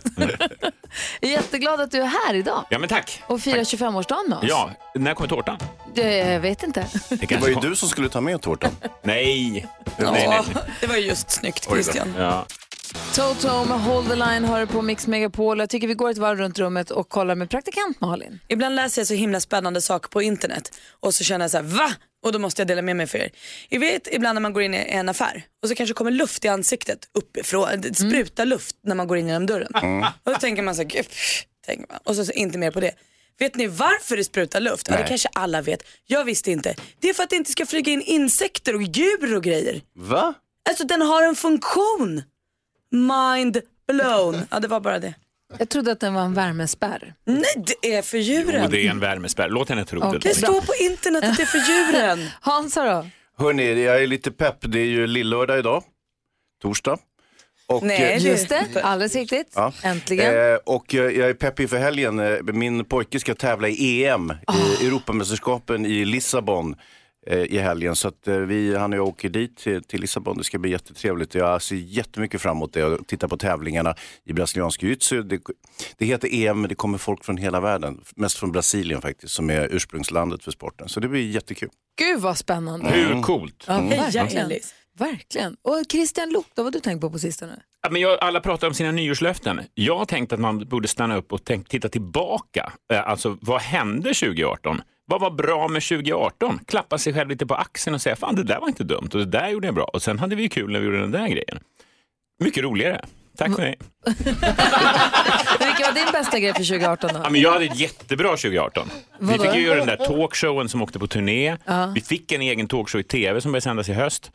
Jag 1.20 1.30
är 1.30 1.34
jätteglad 1.34 1.82
att 1.82 1.92
du 1.92 2.02
är 2.02 2.06
här 2.06 2.34
idag 2.34 2.66
Ja 2.70 2.80
men 2.80 2.90
tack. 2.90 3.24
och 3.28 3.42
firar 3.42 3.64
25-årsdagen 3.64 4.30
med 4.30 4.38
oss. 4.38 4.46
Ja, 4.48 4.72
när 4.96 5.14
kommer 5.14 5.30
tårtan? 5.30 5.58
Jag, 5.94 6.14
jag 6.34 6.40
vet 6.40 6.64
inte. 6.64 6.88
Det 7.10 7.38
var 7.38 7.48
ju 7.48 7.56
du 7.56 7.76
som 7.76 7.90
skulle 7.90 8.10
ta 8.10 8.22
med 8.22 8.42
tårtan. 8.42 8.72
Nej. 9.04 9.68
Ja, 9.98 10.12
nej, 10.12 10.28
nej. 10.28 10.44
det 10.82 10.88
var 10.88 10.96
ju 10.96 11.08
just 11.08 11.32
snyggt. 11.32 11.70
Christian. 11.70 12.14
Ja. 12.18 12.46
Toto 13.16 13.66
med 13.66 13.80
Hold 13.82 14.10
the 14.10 14.16
line 14.16 14.46
hör 14.46 14.60
du 14.60 14.68
på 14.68 14.82
Mix 14.82 15.08
Megapol. 15.08 15.60
Jag 15.60 15.70
tycker 15.70 15.88
vi 15.88 15.94
går 15.94 16.10
ett 16.10 16.18
varv 16.18 16.38
runt 16.38 16.60
rummet 16.60 16.92
och 16.92 17.10
kollar 17.10 17.36
med 17.36 17.50
praktikant 17.50 18.02
Malin. 18.02 18.40
Ibland 18.48 18.76
läser 18.76 19.02
jag 19.02 19.08
så 19.08 19.14
himla 19.14 19.40
spännande 19.40 19.82
saker 19.82 20.10
på 20.10 20.22
internet 20.22 20.72
och 21.00 21.14
så 21.14 21.24
känner 21.24 21.44
jag 21.44 21.52
så 21.52 21.58
här, 21.58 21.64
va? 21.64 21.92
Och 22.26 22.32
då 22.32 22.40
måste 22.40 22.62
jag 22.62 22.68
dela 22.68 22.82
med 22.82 22.96
mig 22.96 23.08
för 23.08 23.18
er. 23.18 23.30
Jag 23.70 23.80
vet 23.80 24.08
ibland 24.12 24.36
när 24.36 24.42
man 24.42 24.54
går 24.54 24.64
in 24.64 24.74
i 24.74 24.86
en 24.90 25.10
affär 25.10 25.44
och 25.62 25.70
så 25.70 25.76
kanske 25.76 25.94
kommer 25.94 26.12
luft 26.12 26.46
i 26.46 26.48
ansiktet 26.48 27.10
uppifrån, 27.14 27.68
det 27.82 27.96
sprutar 27.96 28.46
luft 28.46 28.76
när 28.84 28.96
man 28.96 29.08
går 29.08 29.18
in 29.18 29.28
genom 29.28 29.46
dörren. 29.46 29.72
Mm. 29.76 30.00
Och 30.24 30.32
då 30.32 30.36
tänker 30.36 30.64
man 30.64 30.76
så 30.76 30.82
här, 30.82 30.90
"Gud", 30.90 31.06
tänker 31.66 31.86
man. 31.90 32.00
och 32.04 32.16
så, 32.16 32.26
så 32.26 32.32
inte 32.32 32.58
mer 32.58 32.72
på 32.72 32.80
det. 32.80 32.92
Vet 33.40 33.56
ni 33.56 33.68
varför 33.68 34.18
det 34.18 34.24
sprutar 34.24 34.60
luft? 34.60 34.88
Ja, 34.88 34.94
det 34.94 35.00
Nej. 35.00 35.08
kanske 35.10 35.30
alla 35.34 35.62
vet. 35.62 35.84
Jag 36.06 36.26
visste 36.26 36.52
inte. 36.52 36.76
Det 37.00 37.10
är 37.10 37.14
för 37.14 37.24
att 37.24 37.30
det 37.30 37.36
inte 37.36 37.52
ska 37.52 37.66
flyga 37.66 37.92
in 37.92 38.02
insekter 38.02 38.76
och 38.76 38.84
djur 38.84 39.36
och 39.36 39.44
grejer. 39.44 39.82
Va? 39.96 40.34
Alltså 40.70 40.84
den 40.84 41.02
har 41.02 41.24
en 41.24 41.36
funktion. 41.36 42.24
Mind 42.92 43.62
blown. 43.88 44.42
Ja, 44.52 44.60
det 44.60 44.68
var 44.68 44.80
bara 44.80 45.00
det. 45.00 45.14
Jag 45.60 45.70
trodde 45.70 45.92
att 45.92 46.00
den 46.00 46.14
var 46.14 46.22
en 46.22 46.34
värmespärr. 46.34 47.14
Nej, 47.26 47.44
det 47.82 47.94
är 47.96 48.02
för 48.02 48.18
djuren. 48.18 48.64
Och 48.66 48.70
det 48.72 48.88
är 48.88 48.90
en 48.92 49.00
värmespärr. 49.00 49.50
Låt 49.50 49.70
henne 49.70 49.86
tro 49.86 50.00
Okej. 50.04 50.20
det. 50.24 50.30
Det 50.30 50.36
står 50.36 50.62
på 50.62 50.74
internet 50.92 51.24
att 51.24 51.38
det 51.38 51.44
är 51.44 51.46
för 51.46 51.58
djuren. 51.98 52.28
Hansa 52.42 52.84
då? 52.86 53.08
Hörni, 53.46 53.84
jag 53.84 54.04
är 54.04 54.08
lite 54.08 54.32
pepp. 54.32 54.58
Det 54.62 54.80
är 54.80 54.86
ju 54.86 55.08
lillördag 55.08 55.60
idag. 55.60 55.84
Torsdag. 56.62 56.98
Och, 57.68 57.84
Nej, 57.84 58.14
eh, 58.14 58.26
Just 58.26 58.50
det, 58.50 58.82
alldeles 58.84 59.16
riktigt. 59.16 59.52
Ja. 59.56 59.74
Äntligen. 59.84 60.52
Eh, 60.52 60.56
och 60.66 60.96
eh, 60.96 61.02
jag 61.04 61.30
är 61.30 61.34
pepp 61.34 61.60
inför 61.60 61.78
helgen. 61.78 62.20
Eh, 62.20 62.38
Min 62.44 62.86
pojke 62.86 63.20
ska 63.20 63.36
tävla 63.36 63.68
i 63.68 64.06
EM, 64.06 64.30
Ah. 64.48 64.54
i 64.82 64.88
Europamästerskapen 64.88 65.86
i 65.86 66.06
Lissabon 66.06 66.72
eh, 66.72 66.78
i 67.34 67.58
helgen. 67.58 67.96
Så 67.96 68.08
att 68.08 68.28
eh, 68.28 68.38
vi, 68.38 68.76
han 68.76 68.94
och 68.94 69.00
jag 69.00 69.08
åker 69.08 69.30
dit 69.30 69.58
till, 69.58 69.84
till 69.84 70.02
Lissabon. 70.02 70.38
Det 70.38 70.44
ska 70.44 70.58
bli 70.58 70.72
jättetrevligt. 70.72 71.36
Jag 71.36 71.62
ser 71.62 71.76
jättemycket 71.76 72.42
fram 72.42 72.58
emot 72.58 72.74
det. 72.74 72.80
Jag 72.80 73.08
tittar 73.08 73.28
på 73.28 73.38
tävlingarna 73.38 73.96
i 74.26 74.34
brasiliansk 74.34 74.84
jiu-jitsu. 74.84 75.24
Det, 75.24 75.40
det 75.98 76.06
heter 76.06 76.30
EM, 76.34 76.62
men 76.62 76.70
det 76.70 76.76
kommer 76.76 76.98
folk 76.98 77.24
från 77.26 77.38
hela 77.38 77.60
världen. 77.60 78.02
Mest 78.16 78.38
från 78.38 78.52
Brasilien 78.52 79.02
faktiskt, 79.02 79.34
som 79.34 79.50
är 79.50 79.68
ursprungslandet 79.76 80.44
för 80.44 80.52
sporten. 80.52 80.90
Så 80.90 81.00
det 81.00 81.08
blir 81.08 81.30
jättekul. 81.30 81.70
Gud 82.00 82.22
vad 82.22 82.38
spännande. 82.38 82.90
Hur 82.90 83.22
coolt? 83.22 83.64
Ja, 83.68 83.74
Mm. 83.78 83.90
verkligen. 83.90 84.52
verkligen. 84.98 85.56
Och 85.62 85.84
Christian 85.92 86.30
Luuk, 86.30 86.46
vad 86.56 86.66
har 86.66 86.72
du 86.72 86.80
tänkt 86.80 87.02
på 87.02 87.10
på 87.10 87.20
sistone? 87.20 87.60
Ja, 87.84 87.90
men 87.90 88.02
jag, 88.02 88.20
alla 88.22 88.40
pratar 88.40 88.68
om 88.68 88.74
sina 88.74 88.92
nyårslöften. 88.92 89.62
Jag 89.74 89.98
har 89.98 90.06
tänkt 90.06 90.34
att 90.34 90.40
man 90.40 90.68
borde 90.68 90.88
stanna 90.88 91.18
upp 91.18 91.34
och 91.34 91.44
tänk, 91.44 91.70
titta 91.70 91.90
tillbaka. 91.90 92.74
Eh, 92.94 93.10
Alltså, 93.10 93.38
vad 93.42 93.62
hände 93.62 94.14
2018? 94.14 94.82
Vad 95.08 95.22
var 95.22 95.32
bra 95.32 95.68
med 95.68 95.84
2018? 95.84 96.60
Klappa 96.68 96.98
sig 96.98 97.14
själv 97.14 97.30
lite 97.30 97.46
på 97.46 97.56
axeln 97.56 97.94
och 97.96 98.02
säga, 98.02 98.16
fan 98.16 98.36
det 98.36 98.44
där 98.44 98.60
var 98.60 98.68
inte 98.68 98.84
dumt 98.84 99.10
och 99.14 99.20
det 99.20 99.26
där 99.26 99.50
gjorde 99.50 99.68
jag 99.68 99.76
bra. 99.76 99.84
Och 99.84 100.02
sen 100.04 100.20
hade 100.20 100.36
vi 100.36 100.44
ju 100.44 100.50
kul 100.50 100.72
när 100.72 100.80
vi 100.80 100.86
gjorde 100.86 101.00
den 101.00 101.12
där 101.12 101.28
grejen. 101.28 101.60
Mycket 102.40 102.64
roligare. 102.64 103.06
Tack 103.38 103.56
för 103.56 103.62
mig. 103.62 103.78
Vilken 105.60 105.86
var 105.86 105.94
din 105.94 106.12
bästa 106.12 106.40
grej 106.40 106.54
för 106.54 106.64
2018 106.64 107.10
då? 107.14 107.20
Ja, 107.24 107.30
men 107.30 107.42
jag 107.42 107.52
hade 107.52 107.66
ett 107.66 107.80
jättebra 107.80 108.28
2018. 108.30 108.90
Vi 109.20 109.26
Vadå? 109.32 109.44
fick 109.44 109.56
ju 109.56 109.62
göra 109.62 109.78
den 109.78 109.88
där 109.88 110.06
talkshowen 110.06 110.70
som 110.70 110.82
åkte 110.82 111.00
på 111.00 111.08
turné. 111.08 111.58
Ja. 111.66 111.92
Vi 111.96 112.02
fick 112.02 112.32
en 112.32 112.42
egen 112.42 112.68
talkshow 112.68 113.02
i 113.02 113.04
tv 113.04 113.42
som 113.42 113.52
började 113.52 113.62
sändas 113.64 113.90
i 113.90 113.94
höst. 113.94 114.32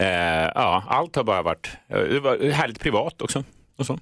Eh, 0.00 0.06
ja, 0.54 0.84
allt 0.88 1.16
har 1.16 1.24
bara 1.24 1.42
varit 1.42 1.68
eh, 1.88 1.98
det 1.98 2.20
var 2.20 2.50
härligt 2.50 2.80
privat 2.80 3.22
också. 3.22 3.44
Och 3.78 3.86
så. 3.86 3.98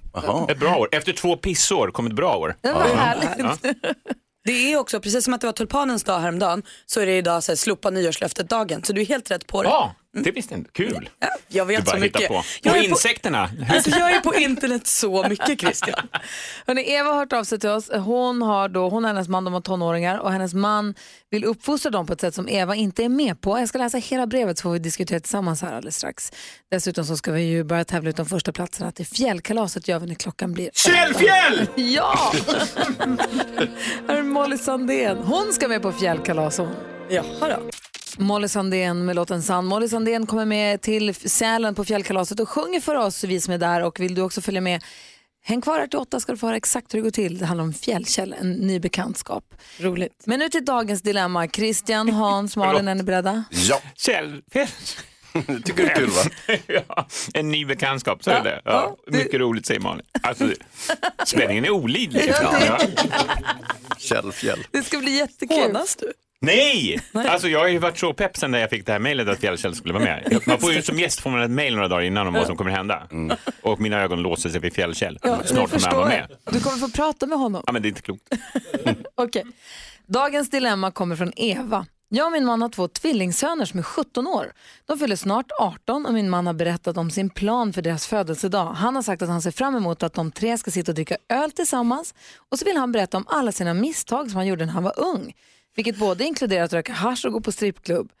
Ett 0.49 0.59
bra 0.59 0.75
år. 0.75 0.89
Efter 0.91 1.13
två 1.13 1.35
pissår 1.35 1.91
kom 1.91 2.07
ett 2.07 2.13
bra 2.13 2.35
år. 2.35 2.55
Det 2.61 2.71
var 2.71 2.95
härligt. 2.95 3.29
Ja. 3.37 3.57
Det 4.45 4.73
är 4.73 4.77
också, 4.77 4.99
precis 4.99 5.23
som 5.23 5.33
att 5.33 5.41
det 5.41 5.47
var 5.47 5.53
tulpanens 5.53 6.03
dag 6.03 6.19
häromdagen, 6.19 6.63
så 6.85 6.99
är 6.99 7.05
det 7.05 7.17
idag 7.17 7.43
så 7.43 7.51
här, 7.51 7.57
slopa 7.57 7.89
nyårslöftet-dagen. 7.89 8.83
Så 8.83 8.93
du 8.93 9.01
är 9.01 9.05
helt 9.05 9.31
rätt 9.31 9.47
på 9.47 9.63
det. 9.63 9.69
Ja, 9.69 9.95
det 10.13 10.31
visste 10.31 10.53
inte. 10.53 10.69
Kul. 10.73 11.09
Ja, 11.19 11.27
jag 11.47 11.67
Du 11.67 11.73
vet 11.75 11.85
bara 11.85 11.91
så 11.95 11.97
mycket. 12.01 12.27
på. 12.27 12.43
Jag 12.61 12.71
Och 12.71 12.77
är 12.77 12.81
på- 12.83 12.89
insekterna. 12.89 13.49
Alltså 13.69 13.89
jag 13.89 14.11
är 14.11 14.19
på 14.21 14.35
internet 14.35 14.87
så 14.87 15.27
mycket 15.29 15.59
Christian. 15.61 15.99
Hörrni, 16.67 16.91
Eva 16.91 17.09
har 17.09 17.15
hört 17.15 17.33
av 17.33 17.43
sig 17.43 17.59
till 17.59 17.69
oss. 17.69 17.89
Hon, 17.93 18.41
har 18.41 18.69
då, 18.69 18.89
hon 18.89 19.03
och 19.05 19.09
hennes 19.09 19.27
man 19.27 19.43
de 19.43 19.53
har 19.53 19.61
tonåringar 19.61 20.17
och 20.17 20.31
hennes 20.31 20.53
man 20.53 20.93
vill 21.29 21.43
uppfostra 21.45 21.89
dem 21.89 22.05
på 22.05 22.13
ett 22.13 22.21
sätt 22.21 22.35
som 22.35 22.49
Eva 22.49 22.75
inte 22.75 23.03
är 23.03 23.09
med 23.09 23.41
på. 23.41 23.59
Jag 23.59 23.69
ska 23.69 23.77
läsa 23.77 23.97
hela 23.97 24.27
brevet 24.27 24.57
så 24.57 24.61
får 24.63 24.71
vi 24.71 24.79
diskutera 24.79 25.19
tillsammans 25.19 25.61
här 25.61 25.73
alldeles 25.73 25.95
strax. 25.97 26.31
Dessutom 26.71 27.05
så 27.05 27.17
ska 27.17 27.31
vi 27.31 27.41
ju 27.41 27.63
börja 27.63 27.85
tävla 27.85 28.09
ut 28.09 28.15
de 28.17 28.25
första 28.25 28.51
platserna 28.51 28.91
till 28.91 29.05
fjällkalaset 29.05 29.87
gör 29.87 29.99
vi 29.99 30.07
när 30.07 30.15
klockan 30.15 30.53
blir 30.53 30.69
Källfjäll! 30.73 31.67
Ja! 31.75 32.33
Här 34.07 34.15
är 34.17 34.23
Molly 34.23 34.57
Sandén. 34.57 35.17
Hon 35.17 35.53
ska 35.53 35.67
med 35.67 35.81
på 35.81 35.91
fjällkalas 35.91 36.57
hon. 36.57 36.69
Jaha 37.09 37.25
då. 37.49 37.69
Molly 38.17 38.47
Sandén 38.47 39.05
med 39.05 39.15
låten 39.15 39.43
Sand. 39.43 39.67
Molly 39.67 39.87
Sandén 39.87 40.25
kommer 40.27 40.45
med 40.45 40.81
till 40.81 41.15
Sälen 41.15 41.75
på 41.75 41.85
fjällkalaset 41.85 42.39
och 42.39 42.49
sjunger 42.49 42.79
för 42.79 42.95
oss, 42.95 43.23
vi 43.23 43.41
som 43.41 43.53
är 43.53 43.57
där. 43.57 43.83
Och 43.83 43.99
vill 43.99 44.15
du 44.15 44.21
också 44.21 44.41
följa 44.41 44.61
med, 44.61 44.83
häng 45.43 45.61
kvar 45.61 45.79
här 45.79 45.87
till 45.87 45.99
åtta 45.99 46.19
ska 46.19 46.31
du 46.31 46.37
få 46.37 46.45
höra 46.47 46.57
exakt 46.57 46.93
hur 46.93 46.99
det 46.99 47.03
går 47.03 47.11
till. 47.11 47.37
Det 47.37 47.45
handlar 47.45 47.63
om 47.63 47.73
fjällkäll, 47.73 48.35
en 48.39 48.51
ny 48.51 48.79
bekantskap. 48.79 49.43
Roligt. 49.79 50.23
Men 50.25 50.39
nu 50.39 50.49
till 50.49 50.65
dagens 50.65 51.01
dilemma. 51.01 51.47
Christian, 51.47 52.09
Hans, 52.09 52.57
Malin, 52.57 52.87
är 52.87 52.95
ni 52.95 53.03
beredda? 53.03 53.43
Ja. 53.49 53.81
Källfjäll. 53.95 54.67
Tycker 55.63 55.73
du 55.73 55.83
det 55.85 55.91
är 55.91 55.95
kul 55.95 56.09
va? 56.09 56.55
ja, 56.87 57.07
en 57.33 57.49
ny 57.51 57.65
bekantskap, 57.65 58.23
så 58.23 58.31
är 58.31 58.43
det. 58.43 58.61
Ja, 58.65 58.95
mycket 59.07 59.39
roligt 59.39 59.65
säger 59.65 59.79
Malin. 59.79 60.05
Alltså, 60.23 60.47
spänningen 61.25 61.65
är 61.65 61.69
olidlig. 61.69 62.33
Ja, 62.41 62.51
det- 62.59 62.65
Ja. 62.65 62.79
Källfjäll. 63.97 64.59
Det 64.71 64.83
ska 64.83 64.97
bli 64.99 65.11
jättekul. 65.17 65.57
Hånas 65.61 65.95
du? 65.95 66.13
Nej! 66.43 66.99
Alltså 67.13 67.47
jag 67.47 67.59
har 67.59 67.67
ju 67.67 67.77
varit 67.77 67.97
så 67.97 68.13
pepp 68.13 68.37
sen 68.37 68.51
när 68.51 68.59
jag 68.59 68.69
fick 68.69 68.85
det 68.85 68.91
här 68.91 68.99
mejlet 68.99 69.27
att 69.27 69.39
Fjällkäll 69.39 69.75
skulle 69.75 69.93
vara 69.93 70.03
med. 70.03 70.41
Man 70.47 70.59
får 70.59 70.73
ju 70.73 70.81
som 70.81 70.99
gäst 70.99 71.19
får 71.19 71.29
man 71.29 71.41
ett 71.41 71.51
mejl 71.51 71.75
några 71.75 71.87
dagar 71.87 72.01
innan 72.03 72.27
om 72.27 72.33
vad 72.33 72.47
som 72.47 72.57
kommer 72.57 72.71
hända. 72.71 73.07
Och 73.61 73.81
mina 73.81 74.01
ögon 74.01 74.21
låser 74.21 74.49
sig 74.49 74.59
vid 74.59 74.73
Fjällkäll. 74.73 75.19
Ja, 75.21 75.43
Snart 75.45 75.69
kommer 75.71 75.87
han 75.87 75.97
vara 75.97 76.07
med. 76.09 76.31
Du 76.51 76.59
kommer 76.59 76.77
få 76.77 76.89
prata 76.89 77.25
med 77.25 77.37
honom. 77.37 77.63
Ja 77.65 77.73
men 77.73 77.81
det 77.81 77.87
är 77.87 77.89
inte 77.89 78.01
klokt. 78.01 78.23
Okej. 79.15 79.43
Dagens 80.07 80.49
dilemma 80.49 80.91
kommer 80.91 81.15
från 81.15 81.31
Eva. 81.35 81.85
Jag 82.09 82.25
och 82.25 82.31
min 82.31 82.45
man 82.45 82.61
har 82.61 82.69
två 82.69 82.87
tvillingsöner 82.87 83.65
som 83.65 83.79
är 83.79 83.83
17 83.83 84.27
år. 84.27 84.51
De 84.85 84.99
fyller 84.99 85.15
snart 85.15 85.45
18 85.59 86.05
och 86.05 86.13
min 86.13 86.29
man 86.29 86.47
har 86.47 86.53
berättat 86.53 86.97
om 86.97 87.11
sin 87.11 87.29
plan 87.29 87.73
för 87.73 87.81
deras 87.81 88.07
födelsedag. 88.07 88.73
Han 88.73 88.95
har 88.95 89.03
sagt 89.03 89.21
att 89.21 89.29
han 89.29 89.41
ser 89.41 89.51
fram 89.51 89.75
emot 89.75 90.03
att 90.03 90.13
de 90.13 90.31
tre 90.31 90.57
ska 90.57 90.71
sitta 90.71 90.91
och 90.91 90.95
dricka 90.95 91.17
öl 91.29 91.51
tillsammans 91.51 92.13
och 92.49 92.59
så 92.59 92.65
vill 92.65 92.77
han 92.77 92.91
berätta 92.91 93.17
om 93.17 93.25
alla 93.27 93.51
sina 93.51 93.73
misstag 93.73 94.29
som 94.29 94.35
han 94.37 94.47
gjorde 94.47 94.65
när 94.65 94.73
han 94.73 94.83
var 94.83 94.99
ung. 94.99 95.33
Vilket 95.75 95.97
både 95.97 96.23
inkluderar 96.23 96.63
att 96.63 96.73
röka 96.73 96.93
hasch 96.93 97.25
och 97.25 97.33
gå 97.33 97.41
på 97.41 97.51
strippklubb. 97.51 98.11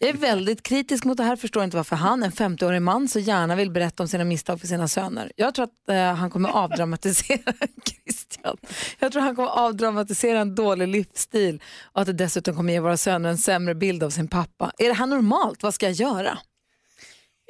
Jag 0.00 0.10
är 0.10 0.14
väldigt 0.14 0.62
kritisk 0.62 1.04
mot 1.04 1.16
det 1.16 1.22
här, 1.22 1.36
förstår 1.36 1.64
inte 1.64 1.76
varför 1.76 1.96
han, 1.96 2.22
en 2.22 2.32
50-årig 2.32 2.82
man, 2.82 3.08
så 3.08 3.18
gärna 3.18 3.56
vill 3.56 3.70
berätta 3.70 4.02
om 4.02 4.08
sina 4.08 4.24
misstag 4.24 4.60
för 4.60 4.66
sina 4.66 4.88
söner. 4.88 5.32
Jag 5.36 5.54
tror 5.54 5.64
att 5.64 5.88
eh, 5.88 6.14
han 6.14 6.30
kommer 6.30 6.48
avdramatisera 6.48 7.52
Christian. 7.84 8.56
Jag 8.98 9.12
tror 9.12 9.22
han 9.22 9.36
kommer 9.36 9.48
avdramatisera 9.48 10.40
en 10.40 10.54
dålig 10.54 10.88
livsstil 10.88 11.62
och 11.82 12.00
att 12.00 12.06
det 12.06 12.12
dessutom 12.12 12.56
kommer 12.56 12.72
ge 12.72 12.80
våra 12.80 12.96
söner 12.96 13.28
en 13.28 13.38
sämre 13.38 13.74
bild 13.74 14.02
av 14.02 14.10
sin 14.10 14.28
pappa. 14.28 14.72
Är 14.78 14.88
det 14.88 14.94
här 14.94 15.06
normalt? 15.06 15.62
Vad 15.62 15.74
ska 15.74 15.86
jag 15.86 15.94
göra? 15.94 16.38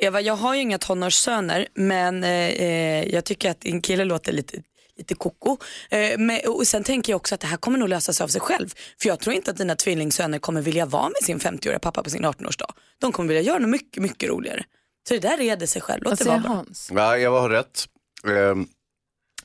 Eva, 0.03 0.21
jag 0.21 0.37
har 0.37 0.55
ju 0.55 0.61
inga 0.61 0.79
tonårssöner 0.79 1.67
men 1.75 2.25
eh, 2.25 2.31
eh 2.31 3.05
jag 3.09 3.25
tycker 3.25 3.51
att 3.51 3.61
din 3.61 3.83
kille 3.83 4.05
låter 4.05 4.33
lite 4.33 4.63
lite 4.99 5.15
koko. 5.15 5.57
Eh, 5.91 6.19
men, 6.19 6.41
och 6.47 6.67
sen 6.67 6.85
tänker 6.85 7.13
jag 7.13 7.17
också 7.17 7.35
att 7.35 7.41
det 7.41 7.47
här 7.47 7.57
kommer 7.57 7.79
nog 7.79 7.89
lösa 7.89 8.13
sig 8.13 8.25
av 8.25 8.29
sig 8.29 8.41
själv. 8.41 8.69
För 9.01 9.09
jag 9.09 9.21
tror 9.21 9.35
inte 9.37 9.51
att 9.51 9.57
dina 9.57 9.77
tvillingsöner 9.77 10.39
kommer 10.39 10.63
vilja 10.63 10.87
vara 10.87 11.09
med 11.09 11.23
sin 11.23 11.39
50-åriga 11.39 11.79
pappa 11.79 12.03
på 12.03 12.11
sin 12.11 12.25
18-årsdag. 12.25 12.71
De 13.01 13.13
kommer 13.13 13.29
vilja 13.29 13.43
göra 13.43 13.59
något 13.59 13.71
mycket, 13.71 14.03
mycket 14.03 14.29
roligare. 14.29 14.65
Så 15.09 15.15
det 15.15 15.21
där 15.21 15.37
reder 15.37 15.67
sig 15.67 15.83
själv. 15.83 16.03
Låt 16.03 16.11
Vad 16.11 16.19
det 16.19 16.25
vara 16.25 16.43
säger. 16.43 16.55
Hans? 16.55 16.91
Ja, 16.95 17.17
Eva 17.19 17.41
har 17.41 17.51
rätt. 17.51 17.85
Ehm, 18.27 18.67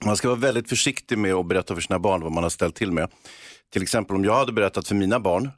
Man 0.06 0.18
ska 0.18 0.28
vara 0.28 0.40
väldigt 0.40 0.70
försiktig 0.70 1.18
med 1.18 1.34
att 1.34 1.48
berätta 1.48 1.74
för 1.76 1.82
sina 1.82 2.00
barn 2.00 2.22
vad 2.22 2.32
man 2.32 2.44
har 2.44 2.50
ställt 2.50 2.76
till 2.76 2.92
med. 2.92 3.10
Till 3.74 3.84
exempel 3.84 4.16
om 4.16 4.26
jag 4.26 4.34
hade 4.36 4.52
berättat 4.52 4.88
för 4.88 4.96
mina 4.96 5.20
barn 5.20 5.52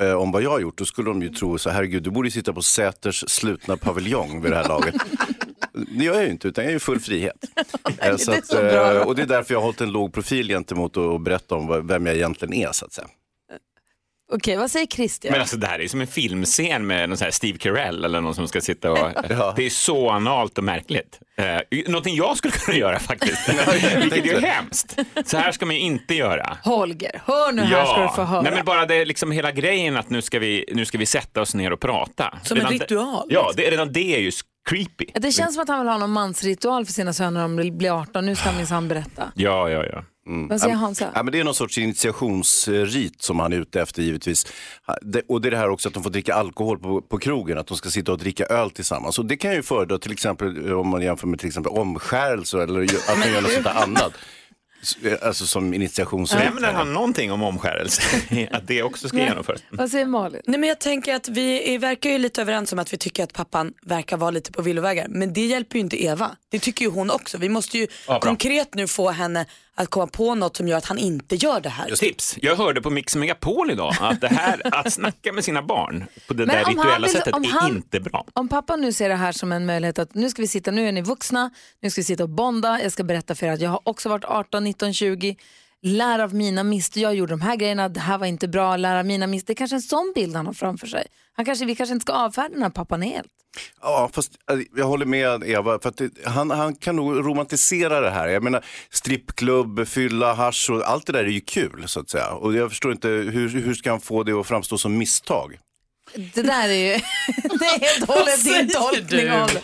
eh, 0.00 0.12
om 0.12 0.32
vad 0.32 0.42
jag 0.42 0.50
har 0.50 0.60
gjort, 0.60 0.78
då 0.78 0.84
skulle 0.84 1.10
de 1.10 1.22
ju 1.22 1.28
tro 1.28 1.58
så 1.58 1.70
herregud, 1.70 2.02
du 2.02 2.10
borde 2.10 2.26
ju 2.28 2.32
sitta 2.32 2.52
på 2.52 2.62
Säters 2.62 3.24
slutna 3.28 3.76
paviljong 3.76 4.42
vid 4.42 4.52
det 4.52 4.56
här 4.56 4.68
laget. 4.68 4.94
Det 5.76 6.04
gör 6.04 6.14
jag 6.14 6.24
ju 6.24 6.30
inte, 6.30 6.48
utan 6.48 6.64
jag 6.64 6.70
är 6.70 6.74
ju 6.74 6.80
full 6.80 7.00
frihet. 7.00 7.44
Eh, 7.86 7.92
det 7.98 8.06
är 8.06 8.16
så 8.16 8.32
att, 8.32 8.52
eh, 8.52 9.06
och 9.06 9.16
det 9.16 9.22
är 9.22 9.26
därför 9.26 9.54
jag 9.54 9.58
har 9.58 9.64
hållit 9.64 9.80
en 9.80 9.90
låg 9.92 10.12
profil 10.12 10.48
gentemot 10.48 10.96
att 10.96 11.20
berätta 11.20 11.54
om 11.54 11.86
vem 11.86 12.06
jag 12.06 12.16
egentligen 12.16 12.54
är, 12.54 12.72
så 12.72 12.84
att 12.84 12.92
säga. 12.92 13.08
Okej, 14.32 14.56
vad 14.56 14.70
säger 14.70 14.86
Christian? 14.86 15.32
Men 15.32 15.40
alltså 15.40 15.56
det 15.56 15.66
här 15.66 15.80
är 15.80 15.88
som 15.88 16.00
en 16.00 16.06
filmscen 16.06 16.86
med 16.86 17.08
någon 17.08 17.18
så 17.18 17.24
här 17.24 17.30
Steve 17.30 17.58
Carell 17.58 18.04
eller 18.04 18.20
någon 18.20 18.34
som 18.34 18.48
ska 18.48 18.60
sitta 18.60 18.92
och... 18.92 18.98
Det 19.56 19.66
är 19.66 19.70
så 19.70 20.10
analt 20.10 20.58
och 20.58 20.64
märkligt. 20.64 21.20
Eh, 21.36 21.80
någonting 21.88 22.16
jag 22.16 22.36
skulle 22.36 22.52
kunna 22.52 22.78
göra 22.78 22.98
faktiskt. 22.98 23.48
Vilket 24.02 24.26
är 24.26 24.40
ju 24.40 24.46
hemskt. 24.46 24.98
Så 25.24 25.36
här 25.36 25.52
ska 25.52 25.66
man 25.66 25.74
ju 25.74 25.80
inte 25.80 26.14
göra. 26.14 26.58
Holger, 26.64 27.22
hör 27.24 27.52
nu 27.52 27.62
här 27.62 27.84
ska 27.84 28.02
du 28.02 28.08
få 28.08 28.22
höra. 28.22 28.42
Nej, 28.42 28.52
men 28.52 28.64
bara 28.64 28.86
det 28.86 28.94
är 28.94 29.06
liksom 29.06 29.30
hela 29.30 29.52
grejen 29.52 29.96
att 29.96 30.10
nu 30.10 30.22
ska 30.22 30.38
vi, 30.38 30.64
nu 30.72 30.84
ska 30.84 30.98
vi 30.98 31.06
sätta 31.06 31.40
oss 31.40 31.54
ner 31.54 31.72
och 31.72 31.80
prata. 31.80 32.38
Som 32.42 32.56
en 32.56 32.62
Redan 32.62 32.78
ritual, 32.78 33.28
Det, 33.28 33.34
ja, 33.34 33.52
det, 33.56 33.70
redan 33.70 33.92
det 33.92 34.16
är 34.16 34.20
ju 34.20 34.32
creepy. 34.70 35.06
Det 35.14 35.32
känns 35.32 35.54
som 35.54 35.62
att 35.62 35.68
han 35.68 35.78
vill 35.78 35.88
ha 35.88 35.98
någon 35.98 36.12
mansritual 36.12 36.86
för 36.86 36.92
sina 36.92 37.12
söner 37.12 37.44
om 37.44 37.56
de 37.56 37.70
blir 37.70 38.00
18. 38.00 38.26
Nu 38.26 38.36
ska 38.36 38.44
han 38.44 38.56
minsann 38.56 38.88
berätta. 38.88 39.32
Ja, 39.34 39.70
ja, 39.70 39.84
ja. 39.84 40.04
Vad 40.48 40.60
säger 40.60 40.74
Hansa? 40.74 41.10
Ja, 41.14 41.22
men 41.22 41.32
det 41.32 41.40
är 41.40 41.44
någon 41.44 41.54
sorts 41.54 41.78
initiationsrit 41.78 43.22
som 43.22 43.40
han 43.40 43.52
är 43.52 43.56
ute 43.56 43.80
efter 43.80 44.02
givetvis. 44.02 44.46
Och 45.28 45.40
det 45.40 45.48
är 45.48 45.50
det 45.50 45.56
här 45.56 45.70
också 45.70 45.88
att 45.88 45.94
de 45.94 46.02
får 46.02 46.10
dricka 46.10 46.34
alkohol 46.34 46.78
på, 46.78 47.00
på 47.00 47.18
krogen, 47.18 47.58
att 47.58 47.66
de 47.66 47.76
ska 47.76 47.90
sitta 47.90 48.12
och 48.12 48.18
dricka 48.18 48.44
öl 48.44 48.70
tillsammans. 48.70 49.18
Och 49.18 49.26
det 49.26 49.36
kan 49.36 49.50
jag 49.50 49.56
ju 49.56 49.62
föredra 49.62 49.98
till 49.98 50.12
exempel 50.12 50.72
om 50.72 50.88
man 50.88 51.02
jämför 51.02 51.26
med 51.26 51.38
till 51.38 51.48
exempel 51.48 51.72
omskärelse 51.72 52.62
eller 52.62 52.82
att 52.82 53.18
man 53.18 53.32
gör 53.32 53.42
något 53.42 53.52
sånt 53.52 53.66
annat. 53.66 54.12
Alltså 55.22 55.46
som 55.46 55.74
initiationsrit. 55.74 56.44
Nämner 56.44 56.72
han 56.72 56.92
någonting 56.92 57.32
om 57.32 57.42
omskärelse? 57.42 58.02
att 58.50 58.66
det 58.66 58.82
också 58.82 59.08
ska 59.08 59.16
Nej. 59.16 59.26
genomföras? 59.26 59.62
Vad 59.70 59.90
säger 59.90 60.06
Malin? 60.06 60.42
Nej, 60.46 60.60
men 60.60 60.68
jag 60.68 60.80
tänker 60.80 61.14
att 61.14 61.28
vi 61.28 61.74
är, 61.74 61.78
verkar 61.78 62.10
ju 62.10 62.18
lite 62.18 62.40
överens 62.42 62.72
om 62.72 62.78
att 62.78 62.92
vi 62.92 62.96
tycker 62.96 63.24
att 63.24 63.32
pappan 63.32 63.72
verkar 63.82 64.16
vara 64.16 64.30
lite 64.30 64.52
på 64.52 64.62
villovägar. 64.62 65.06
Men 65.08 65.32
det 65.32 65.46
hjälper 65.46 65.76
ju 65.76 65.80
inte 65.80 66.04
Eva. 66.04 66.30
Det 66.50 66.58
tycker 66.58 66.84
ju 66.84 66.90
hon 66.90 67.10
också. 67.10 67.38
Vi 67.38 67.48
måste 67.48 67.78
ju 67.78 67.86
Ja, 68.08 68.20
konkret 68.20 68.74
nu 68.74 68.86
få 68.86 69.10
henne 69.10 69.46
att 69.78 69.90
komma 69.90 70.06
på 70.06 70.34
något 70.34 70.56
som 70.56 70.68
gör 70.68 70.76
att 70.78 70.84
han 70.84 70.98
inte 70.98 71.36
gör 71.36 71.60
det 71.60 71.68
här. 71.68 71.90
Tips. 71.96 72.38
Jag 72.42 72.56
hörde 72.56 72.80
på 72.82 72.90
Mix 72.90 73.16
Megapol 73.16 73.70
idag 73.70 73.94
att 74.00 74.20
det 74.20 74.28
här 74.28 74.60
att 74.64 74.92
snacka 74.92 75.32
med 75.32 75.44
sina 75.44 75.62
barn 75.62 76.04
på 76.28 76.34
det 76.34 76.46
Men 76.46 76.56
där 76.56 76.64
rituella 76.64 76.98
vill- 76.98 77.10
sättet 77.16 77.34
är 77.36 77.48
han- 77.60 77.70
inte 77.76 78.00
bra. 78.00 78.24
Om 78.32 78.48
pappa 78.48 78.76
nu 78.76 78.92
ser 78.92 79.08
det 79.08 79.14
här 79.14 79.32
som 79.32 79.52
en 79.52 79.66
möjlighet 79.66 79.98
att 79.98 80.14
nu 80.14 80.30
ska 80.30 80.42
vi 80.42 80.48
sitta, 80.48 80.70
nu 80.70 80.88
är 80.88 80.92
ni 80.92 81.02
vuxna, 81.02 81.50
nu 81.82 81.90
ska 81.90 82.00
vi 82.00 82.04
sitta 82.04 82.22
och 82.22 82.28
bonda, 82.30 82.82
jag 82.82 82.92
ska 82.92 83.04
berätta 83.04 83.34
för 83.34 83.46
er 83.46 83.52
att 83.52 83.60
jag 83.60 83.70
har 83.70 83.80
också 83.84 84.08
varit 84.08 84.24
18, 84.24 84.64
19, 84.64 84.94
20, 84.94 85.36
lär 85.82 86.18
av 86.18 86.34
mina 86.34 86.62
misstag, 86.62 87.02
jag 87.02 87.14
gjorde 87.14 87.32
de 87.32 87.40
här 87.40 87.56
grejerna, 87.56 87.88
det 87.88 88.00
här 88.00 88.18
var 88.18 88.26
inte 88.26 88.48
bra, 88.48 88.76
lär 88.76 88.96
av 88.96 89.06
mina 89.06 89.26
misstag. 89.26 89.46
Det 89.46 89.52
är 89.52 89.56
kanske 89.58 89.76
en 89.76 89.82
sån 89.82 90.12
bild 90.14 90.36
han 90.36 90.46
har 90.46 90.52
framför 90.52 90.86
sig. 90.86 91.06
Han 91.32 91.44
kanske, 91.44 91.64
vi 91.64 91.76
kanske 91.76 91.92
inte 91.92 92.02
ska 92.04 92.12
avfärda 92.12 92.48
den 92.48 92.62
här 92.62 92.70
pappan 92.70 93.02
helt. 93.02 93.26
Ja, 93.80 94.10
fast 94.12 94.32
eh, 94.50 94.58
jag 94.76 94.86
håller 94.86 95.06
med 95.06 95.44
Eva, 95.44 95.78
för 95.78 95.88
att 95.88 95.96
det, 95.96 96.10
han, 96.24 96.50
han 96.50 96.74
kan 96.74 96.96
nog 96.96 97.26
romantisera 97.26 98.00
det 98.00 98.10
här. 98.10 98.28
Jag 98.28 98.42
menar, 98.42 98.64
strippklubb, 98.90 99.88
fylla, 99.88 100.34
hasch 100.34 100.70
och 100.70 100.88
allt 100.88 101.06
det 101.06 101.12
där 101.12 101.24
är 101.24 101.28
ju 101.28 101.40
kul 101.40 101.84
så 101.86 102.00
att 102.00 102.10
säga. 102.10 102.32
Och 102.32 102.54
jag 102.54 102.70
förstår 102.70 102.92
inte, 102.92 103.08
hur, 103.08 103.48
hur 103.48 103.74
ska 103.74 103.90
han 103.90 104.00
få 104.00 104.22
det 104.22 104.32
att 104.32 104.46
framstå 104.46 104.78
som 104.78 104.98
misstag? 104.98 105.58
Det 106.34 106.42
där 106.42 106.68
är 106.68 106.72
ju, 106.74 106.92
det 107.58 107.64
är 107.64 107.80
helt 107.80 108.08
och 108.08 108.14
hållet 108.14 108.44
din 108.44 108.68
tolkning 108.68 109.30
av 109.30 109.48
det. 109.48 109.62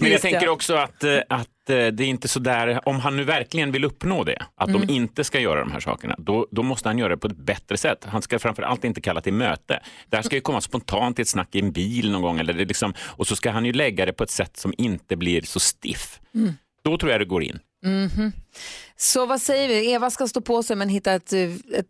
Men 0.00 0.10
jag 0.10 0.20
tänker 0.22 0.48
också 0.48 0.74
att, 0.74 1.04
eh, 1.04 1.18
att 1.28 1.46
eh, 1.70 1.86
det 1.86 2.04
är 2.04 2.08
inte 2.08 2.28
så 2.28 2.38
där, 2.38 2.88
om 2.88 3.00
han 3.00 3.16
nu 3.16 3.24
verkligen 3.24 3.72
vill 3.72 3.84
uppnå 3.84 4.24
det, 4.24 4.42
att 4.56 4.68
Mm. 4.68 4.86
de 4.86 4.92
inte 4.92 5.24
ska 5.24 5.40
göra 5.40 5.60
de 5.60 5.72
här 5.72 5.80
sakerna, 5.80 6.14
då, 6.18 6.46
då 6.50 6.62
måste 6.62 6.88
han 6.88 6.98
göra 6.98 7.08
det 7.08 7.16
på 7.16 7.26
ett 7.26 7.36
bättre 7.36 7.76
sätt. 7.76 8.04
Han 8.04 8.22
ska 8.22 8.38
framför 8.38 8.62
allt 8.62 8.84
inte 8.84 9.00
kalla 9.00 9.20
till 9.20 9.32
möte. 9.32 9.80
Det 10.08 10.16
här 10.16 10.22
ska 10.22 10.34
ju 10.34 10.40
komma 10.40 10.60
spontant 10.60 11.18
i 11.18 11.22
ett 11.22 11.28
snack 11.28 11.54
i 11.54 11.58
en 11.60 11.72
bil 11.72 12.10
någon 12.10 12.22
gång, 12.22 12.38
eller 12.40 12.52
det 12.52 12.64
liksom, 12.64 12.94
och 13.00 13.26
så 13.26 13.36
ska 13.36 13.50
han 13.50 13.64
ju 13.64 13.72
lägga 13.72 14.06
det 14.06 14.12
på 14.12 14.24
ett 14.24 14.30
sätt 14.30 14.56
som 14.56 14.74
inte 14.78 15.16
blir 15.16 15.42
så 15.42 15.60
stiff. 15.60 16.20
Mm. 16.34 16.52
Då 16.84 16.98
tror 16.98 17.12
jag 17.12 17.20
det 17.20 17.24
går 17.24 17.42
in. 17.42 17.58
Mhm. 17.84 18.32
Så 18.96 19.26
vad 19.26 19.40
säger 19.40 19.68
vi? 19.68 19.92
Eva 19.92 20.10
ska 20.10 20.28
stå 20.28 20.40
på 20.40 20.62
sig 20.62 20.76
men 20.76 20.88
hitta 20.88 21.12
ett, 21.12 21.32
eh, 21.32 21.40
ett 21.78 21.86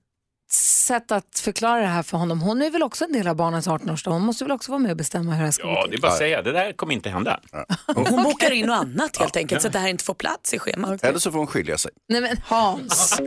sätt 0.52 1.12
att 1.12 1.38
förklara 1.38 1.80
det 1.80 1.86
här 1.86 2.02
för 2.02 2.18
honom. 2.18 2.40
Hon 2.40 2.62
är 2.62 2.70
väl 2.70 2.82
också 2.82 3.04
en 3.04 3.12
del 3.12 3.26
av 3.28 3.36
barnens 3.36 3.68
18-årsdag. 3.68 4.10
Hon 4.10 4.22
måste 4.22 4.44
väl 4.44 4.52
också 4.52 4.72
vara 4.72 4.78
med 4.78 4.90
och 4.90 4.96
bestämma 4.96 5.30
hur 5.32 5.38
det 5.38 5.44
här 5.44 5.50
ska 5.52 5.62
gå 5.66 5.70
Ja, 5.72 5.82
till. 5.82 5.90
det 5.90 5.96
är 5.96 6.00
bara 6.00 6.12
att 6.12 6.18
säga, 6.18 6.42
det 6.42 6.52
där 6.52 6.72
kommer 6.72 6.94
inte 6.94 7.10
hända. 7.10 7.40
Hon 7.86 8.22
bokar 8.22 8.50
in 8.50 8.66
något 8.66 8.76
annat 8.76 9.16
helt 9.16 9.36
enkelt 9.36 9.62
så 9.62 9.66
att 9.66 9.72
det 9.72 9.78
här 9.78 9.88
inte 9.88 10.04
får 10.04 10.14
plats 10.14 10.54
i 10.54 10.58
schemat. 10.58 11.04
Eller 11.04 11.18
så 11.18 11.30
får 11.32 11.38
hon 11.38 11.46
skilja 11.46 11.78
sig. 11.78 11.90
Nej 12.08 12.20
men 12.20 12.36
Hans. 12.44 13.20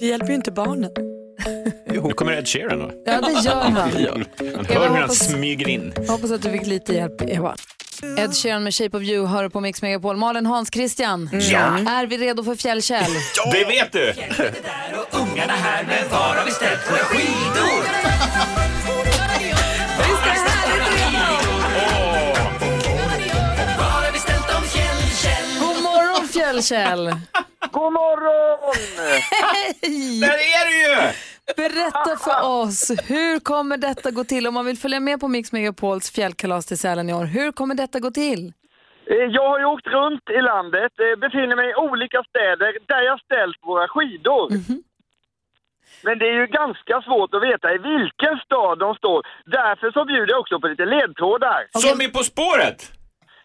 Det 0.00 0.06
hjälper 0.06 0.28
ju 0.28 0.34
inte 0.34 0.52
barnen. 0.52 0.90
Nu 1.86 2.00
kommer 2.12 2.32
Ed 2.32 2.48
Sheeran 2.48 2.78
då. 2.78 2.90
Ja 3.06 3.20
det 3.20 3.32
gör 3.32 3.54
han. 3.54 3.72
Han 3.72 3.90
hör 3.92 4.24
hur 4.68 4.80
han 4.86 4.96
hoppas- 5.02 5.18
smyger 5.30 5.68
in. 5.68 5.92
Jag 5.96 6.06
hoppas 6.12 6.30
att 6.30 6.42
du 6.42 6.52
fick 6.52 6.66
lite 6.66 6.94
hjälp 6.94 7.22
Eva. 7.22 7.54
Ed 8.18 8.34
Sheeran 8.36 8.64
med 8.64 8.74
Shape 8.74 8.96
of 8.96 9.02
You 9.02 9.26
hör 9.26 9.48
på 9.48 9.60
Mix 9.60 9.82
Megapol. 9.82 10.16
Malin, 10.16 10.46
Hans, 10.46 10.68
Christian. 10.72 11.30
Ja. 11.32 11.78
Är 11.88 12.06
vi 12.06 12.18
redo 12.18 12.44
för 12.44 12.54
fjällkäll? 12.54 13.10
Det 13.52 13.64
vet 13.64 13.92
du! 13.92 14.14
Ungarna 15.10 15.52
här, 15.52 15.84
men 15.84 16.08
var 16.10 16.18
har 16.36 16.44
vi 16.44 16.50
ställt 16.50 16.90
våra 16.90 16.98
skidor? 16.98 17.82
Visst 19.98 20.26
är 20.26 20.34
det 20.34 20.98
Var 23.78 23.84
har 23.84 24.12
vi 24.12 24.18
ställt 24.18 24.48
dem, 24.48 24.62
Fjällkäll? 24.62 25.60
God 25.60 25.82
morgon 25.82 26.28
fjällkäll! 26.28 27.04
God 27.72 27.92
morgon! 27.92 28.76
Hej! 29.30 29.74
Där 30.20 30.28
är 30.28 30.70
du 30.70 30.76
ju! 31.04 31.12
Berätta 31.56 32.16
för 32.24 32.48
oss, 32.62 32.90
hur 33.08 33.40
kommer 33.40 33.76
detta 33.76 34.10
gå 34.10 34.24
till? 34.24 34.46
Om 34.46 34.54
man 34.54 34.64
vill 34.66 34.78
följa 34.78 35.00
med 35.00 35.20
på 35.20 35.28
Mix 35.28 35.52
Megapols 35.52 36.10
fjällkalas 36.10 36.66
till 36.66 36.78
Sälen 36.78 37.10
i 37.10 37.14
år, 37.14 37.24
hur 37.24 37.52
kommer 37.52 37.74
detta 37.74 38.00
gå 38.00 38.10
till? 38.10 38.52
Eh, 39.10 39.16
Jag 39.16 39.48
har 39.48 39.58
ju 39.58 39.64
åkt 39.64 39.86
runt 39.86 40.30
i 40.38 40.40
landet, 40.42 40.92
eh, 41.04 41.18
befinner 41.20 41.56
mig 41.56 41.70
i 41.70 41.74
olika 41.74 42.22
städer 42.30 42.78
där 42.86 43.02
jag 43.02 43.20
ställt 43.20 43.56
våra 43.62 43.88
skidor. 43.88 44.48
Men 46.02 46.18
det 46.18 46.26
är 46.28 46.32
ju 46.40 46.46
ganska 46.46 47.02
svårt 47.02 47.34
att 47.34 47.42
veta 47.42 47.74
i 47.74 47.78
vilken 47.78 48.38
stad 48.44 48.78
de 48.78 48.94
står. 48.94 49.22
Därför 49.46 49.90
så 49.92 50.04
bjuder 50.04 50.30
jag 50.32 50.40
också 50.40 50.60
på 50.60 50.66
lite 50.68 50.84
ledtrådar. 50.84 51.66
Som 51.70 52.00
är 52.00 52.08
På 52.08 52.22
spåret! 52.24 52.92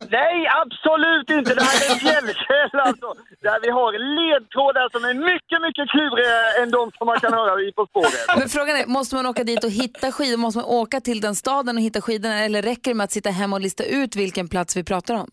Nej, 0.09 0.47
absolut 0.61 1.29
inte! 1.29 1.53
Det 1.55 1.63
här 1.63 1.77
är 1.85 1.93
en 1.93 1.99
fjällkäll 1.99 2.79
alltså. 2.79 3.13
Där 3.41 3.59
vi 3.61 3.69
har 3.69 3.91
ledtrådar 4.17 4.89
som 4.91 5.03
är 5.09 5.13
mycket, 5.13 5.61
mycket 5.61 5.89
klurigare 5.89 6.63
än 6.63 6.71
de 6.71 6.91
som 6.97 7.05
man 7.07 7.19
kan 7.19 7.33
höra 7.33 7.61
i 7.61 7.71
På 7.71 7.85
spåret. 7.85 8.25
Men 8.37 8.49
frågan 8.49 8.75
är, 8.75 8.85
måste 8.85 9.15
man 9.15 9.25
åka 9.25 9.43
dit 9.43 9.63
och 9.63 9.69
hitta 9.69 10.11
skidor? 10.11 10.37
Måste 10.37 10.57
man 10.59 10.69
åka 10.81 11.01
till 11.01 11.21
den 11.21 11.35
staden 11.35 11.77
och 11.77 11.83
hitta 11.83 12.01
skidorna? 12.01 12.39
Eller 12.39 12.61
räcker 12.61 12.91
det 12.91 12.95
med 12.95 13.03
att 13.03 13.11
sitta 13.11 13.29
hemma 13.29 13.55
och 13.55 13.61
lista 13.61 13.83
ut 13.83 14.15
vilken 14.15 14.47
plats 14.47 14.77
vi 14.77 14.83
pratar 14.83 15.15
om? 15.15 15.29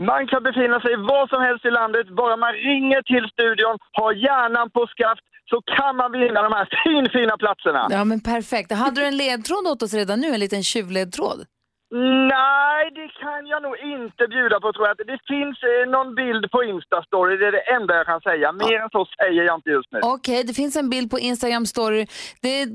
Man 0.00 0.26
kan 0.26 0.42
befinna 0.42 0.80
sig 0.80 0.96
var 0.96 1.24
som 1.28 1.40
helst 1.42 1.64
i 1.64 1.70
landet, 1.70 2.06
bara 2.16 2.36
man 2.36 2.52
ringer 2.52 3.02
till 3.02 3.24
studion, 3.34 3.78
har 3.92 4.12
hjärnan 4.12 4.70
på 4.70 4.86
skaft, 4.86 5.24
så 5.50 5.56
kan 5.76 5.96
man 5.96 6.12
vinna 6.12 6.42
de 6.42 6.52
här 6.52 6.68
finfina 6.84 7.36
platserna. 7.36 7.86
Ja 7.90 8.04
men 8.04 8.20
perfekt. 8.20 8.72
Hade 8.72 9.00
du 9.00 9.06
en 9.06 9.16
ledtråd 9.16 9.66
åt 9.66 9.82
oss 9.82 9.94
redan 9.94 10.20
nu? 10.20 10.28
En 10.28 10.40
liten 10.40 10.62
tjuvledtråd? 10.62 11.46
Nej, 11.90 12.90
det 12.98 13.08
kan 13.22 13.46
jag 13.46 13.62
nog 13.62 13.76
inte 13.78 14.26
bjuda 14.28 14.60
på 14.60 14.72
tror 14.72 14.86
jag. 14.88 14.96
Det 14.96 15.20
finns 15.34 15.56
eh, 15.62 15.90
någon 15.90 16.14
bild 16.14 16.50
på 16.50 16.64
Instastory, 16.64 17.36
det 17.36 17.46
är 17.46 17.52
det 17.52 17.66
enda 17.76 17.96
jag 17.96 18.06
kan 18.06 18.20
säga. 18.20 18.52
Mer 18.52 18.78
än 18.82 18.90
så 18.90 19.06
säger 19.20 19.42
jag 19.42 19.54
inte 19.58 19.70
just 19.70 19.92
nu. 19.92 19.98
Okej, 20.02 20.44
det 20.44 20.54
finns 20.54 20.76
en 20.76 20.90
bild 20.90 21.10
på 21.10 21.18
Instagram 21.18 21.66
story. 21.66 22.06
Det 22.42 22.48
är, 22.60 22.66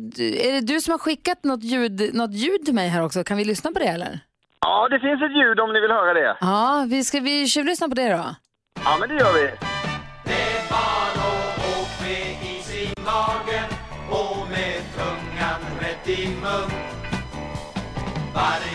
är 0.48 0.52
det 0.54 0.74
du 0.74 0.80
som 0.80 0.92
har 0.92 1.00
skickat 1.00 1.44
något 1.44 1.64
ljud, 1.64 2.16
något 2.16 2.34
ljud 2.34 2.66
till 2.66 2.74
mig 2.74 2.88
här 2.90 3.04
också? 3.06 3.24
Kan 3.24 3.38
vi 3.38 3.46
lyssna 3.46 3.72
på 3.72 3.80
det 3.80 3.86
eller? 3.98 4.20
Ja, 4.66 4.88
det 4.90 5.00
finns 5.00 5.22
ett 5.22 5.38
ljud 5.38 5.60
om 5.60 5.74
ni 5.74 5.80
vill 5.82 5.92
höra 5.92 6.14
det. 6.14 6.38
Ja, 6.42 6.86
vi 6.90 7.04
ska 7.04 7.20
vi 7.20 7.48
tjuvlyssna 7.48 7.88
på 7.90 7.96
det 7.96 8.10
då? 8.10 8.26
Ja, 8.86 8.98
men 9.00 9.10
det 9.10 9.16
gör 9.16 9.34
vi. 9.34 9.46
Åk 11.80 11.92
med 12.02 12.58
is 12.58 12.76
i 12.76 12.94
magen 13.06 13.70
och 14.10 14.50
med 14.50 14.82
tungan 14.98 15.62
rätt 15.80 16.10
i 16.20 16.28
mun. 16.28 16.70
Varje 18.36 18.73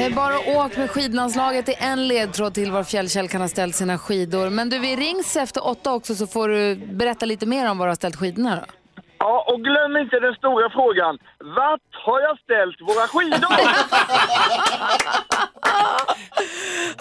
Hej, 0.00 0.10
bara 0.10 0.38
åk 0.38 0.76
med 0.76 0.90
skidlandslaget 0.90 1.68
är 1.68 1.76
en 1.78 2.08
ledtråd 2.08 2.54
till 2.54 2.72
var 2.72 2.84
Fjällkäll 2.84 3.28
kan 3.28 3.40
ha 3.40 3.48
ställt 3.48 3.76
sina 3.76 3.98
skidor. 3.98 4.50
Men 4.50 4.70
du, 4.70 4.78
vi 4.78 4.96
rings 4.96 5.36
efter 5.36 5.66
åtta 5.66 5.92
också 5.92 6.14
så 6.14 6.26
får 6.26 6.48
du 6.48 6.76
berätta 6.76 7.26
lite 7.26 7.46
mer 7.46 7.70
om 7.70 7.78
var 7.78 7.86
du 7.86 7.90
har 7.90 7.94
ställt 7.94 8.16
skidorna 8.16 8.56
då. 8.56 8.62
Ja, 9.18 9.44
och 9.48 9.60
glöm 9.60 9.96
inte 9.96 10.20
den 10.20 10.34
stora 10.34 10.70
frågan. 10.70 11.18
Vart 11.38 11.80
har 12.04 12.20
jag 12.20 12.38
ställt 12.38 12.80
våra 12.80 13.08
skidor? 13.08 13.50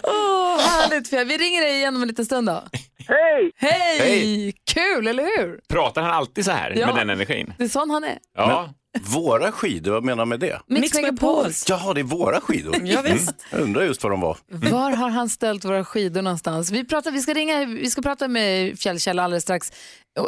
Åh, 0.03 0.59
härligt 0.59 1.09
Fjäll. 1.09 1.27
Vi 1.27 1.37
ringer 1.37 1.61
dig 1.61 1.75
igen 1.75 1.95
om 1.95 2.01
en 2.01 2.07
liten 2.07 2.25
stund 2.25 2.47
då. 2.47 2.63
Hej! 3.09 3.51
Hej! 3.55 3.99
Hej. 3.99 4.53
Kul, 4.73 5.07
eller 5.07 5.23
hur? 5.23 5.59
Pratar 5.69 6.01
han 6.01 6.11
alltid 6.11 6.45
så 6.45 6.51
här 6.51 6.73
Ja. 6.77 6.85
med 6.87 6.95
den 6.95 7.09
energin? 7.09 7.53
Det 7.57 7.63
är 7.63 7.67
sån 7.67 7.89
han 7.89 8.03
är. 8.03 8.17
Ja. 8.37 8.73
Våra 9.01 9.51
skidor, 9.51 9.91
vad 9.91 10.03
menar 10.03 10.25
du 10.25 10.29
med 10.29 10.39
det? 10.39 10.59
Mix 10.67 10.93
Megapols. 10.93 11.65
Jaha, 11.69 11.93
det 11.93 12.01
är 12.01 12.03
våra 12.03 12.41
skidor. 12.41 12.75
Ja, 12.83 13.01
visst. 13.01 13.31
Jag 13.51 13.61
undrar 13.61 13.83
just 13.83 14.03
var 14.03 14.09
de 14.11 14.21
var. 14.21 14.37
Var 14.51 14.91
har 14.91 15.09
han 15.09 15.29
ställt 15.29 15.65
våra 15.65 15.85
skidor 15.85 16.21
någonstans? 16.21 16.71
Vi, 16.71 16.85
pratar, 16.85 17.11
vi, 17.11 17.19
ska 17.21 17.33
ringa, 17.33 17.65
vi 17.65 17.89
ska 17.89 18.01
prata 18.01 18.27
med 18.27 18.79
Fjällkäll 18.79 19.19
alldeles 19.19 19.43
strax 19.43 19.71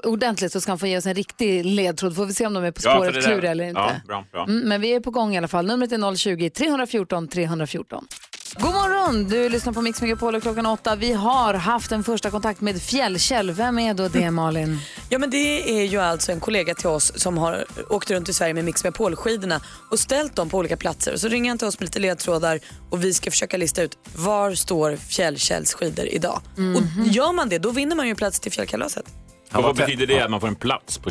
ordentligt 0.03 0.51
så 0.51 0.61
ska 0.61 0.71
han 0.71 0.79
få 0.79 0.87
ge 0.87 0.97
oss 0.97 1.05
en 1.05 1.13
riktig 1.15 1.65
ledtråd. 1.65 2.15
Får 2.15 2.25
vi 2.25 2.33
se 2.33 2.45
om 2.47 2.53
de 2.53 2.63
är 2.63 2.71
på 2.71 2.81
spåret 2.81 3.13
där- 3.13 3.21
kluriga 3.21 3.51
eller 3.51 3.63
inte. 3.63 3.81
Ja, 3.81 3.91
bra, 4.07 4.25
bra. 4.31 4.43
Mm, 4.43 4.69
men 4.69 4.81
vi 4.81 4.93
är 4.93 4.99
på 4.99 5.11
gång 5.11 5.33
i 5.35 5.37
alla 5.37 5.47
fall. 5.47 5.65
Numret 5.67 5.91
är 5.91 5.97
020-314 5.97 7.27
314. 7.27 8.07
God 8.55 8.73
morgon! 8.73 9.23
Du 9.29 9.49
lyssnar 9.49 9.73
på 9.73 9.81
Mix 9.81 10.01
Megapol 10.01 10.35
och 10.35 10.41
klockan 10.41 10.65
åtta. 10.65 10.95
Vi 10.95 11.13
har 11.13 11.53
haft 11.53 11.91
en 11.91 12.03
första 12.03 12.29
kontakt 12.29 12.61
med 12.61 12.81
Fjällkäll. 12.81 13.51
Vem 13.51 13.79
är 13.79 13.93
då 13.93 14.07
det, 14.07 14.31
Malin? 14.31 14.79
Ja 15.09 15.19
men 15.19 15.29
det 15.29 15.79
är 15.79 15.83
ju 15.85 15.97
alltså 15.99 16.31
en 16.31 16.39
kollega 16.39 16.75
till 16.75 16.87
oss 16.87 17.11
som 17.15 17.37
har 17.37 17.65
åkt 17.89 18.11
runt 18.11 18.29
i 18.29 18.33
Sverige 18.33 18.53
med 18.53 18.65
Mix 18.65 18.83
Megapol-skidorna 18.83 19.61
och 19.91 19.99
ställt 19.99 20.35
dem 20.35 20.49
på 20.49 20.57
olika 20.57 20.77
platser. 20.77 21.17
Så 21.17 21.27
ringer 21.27 21.51
han 21.51 21.57
till 21.57 21.67
oss 21.67 21.79
med 21.79 21.85
lite 21.87 21.99
ledtrådar 21.99 22.59
och 22.89 23.03
vi 23.03 23.13
ska 23.13 23.31
försöka 23.31 23.57
lista 23.57 23.81
ut 23.81 23.97
var 24.15 24.53
står 24.53 24.95
Fjällkälls 24.95 25.73
skidor 25.73 26.05
idag. 26.05 26.41
Och 26.75 27.07
gör 27.07 27.33
man 27.33 27.49
det 27.49 27.57
då 27.57 27.71
vinner 27.71 27.95
man 27.95 28.05
ju 28.05 28.09
en 28.09 28.15
plats 28.15 28.39
till 28.39 28.51
fjällkalaset. 28.51 29.05
Och 29.53 29.63
vad 29.63 29.75
betyder 29.75 30.07
det 30.07 30.19
att 30.21 30.31
man 30.31 30.39
får 30.41 30.47
en 30.47 30.55
plats 30.55 30.97
på 30.97 31.09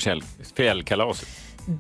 fjällkalaset? 0.57 1.29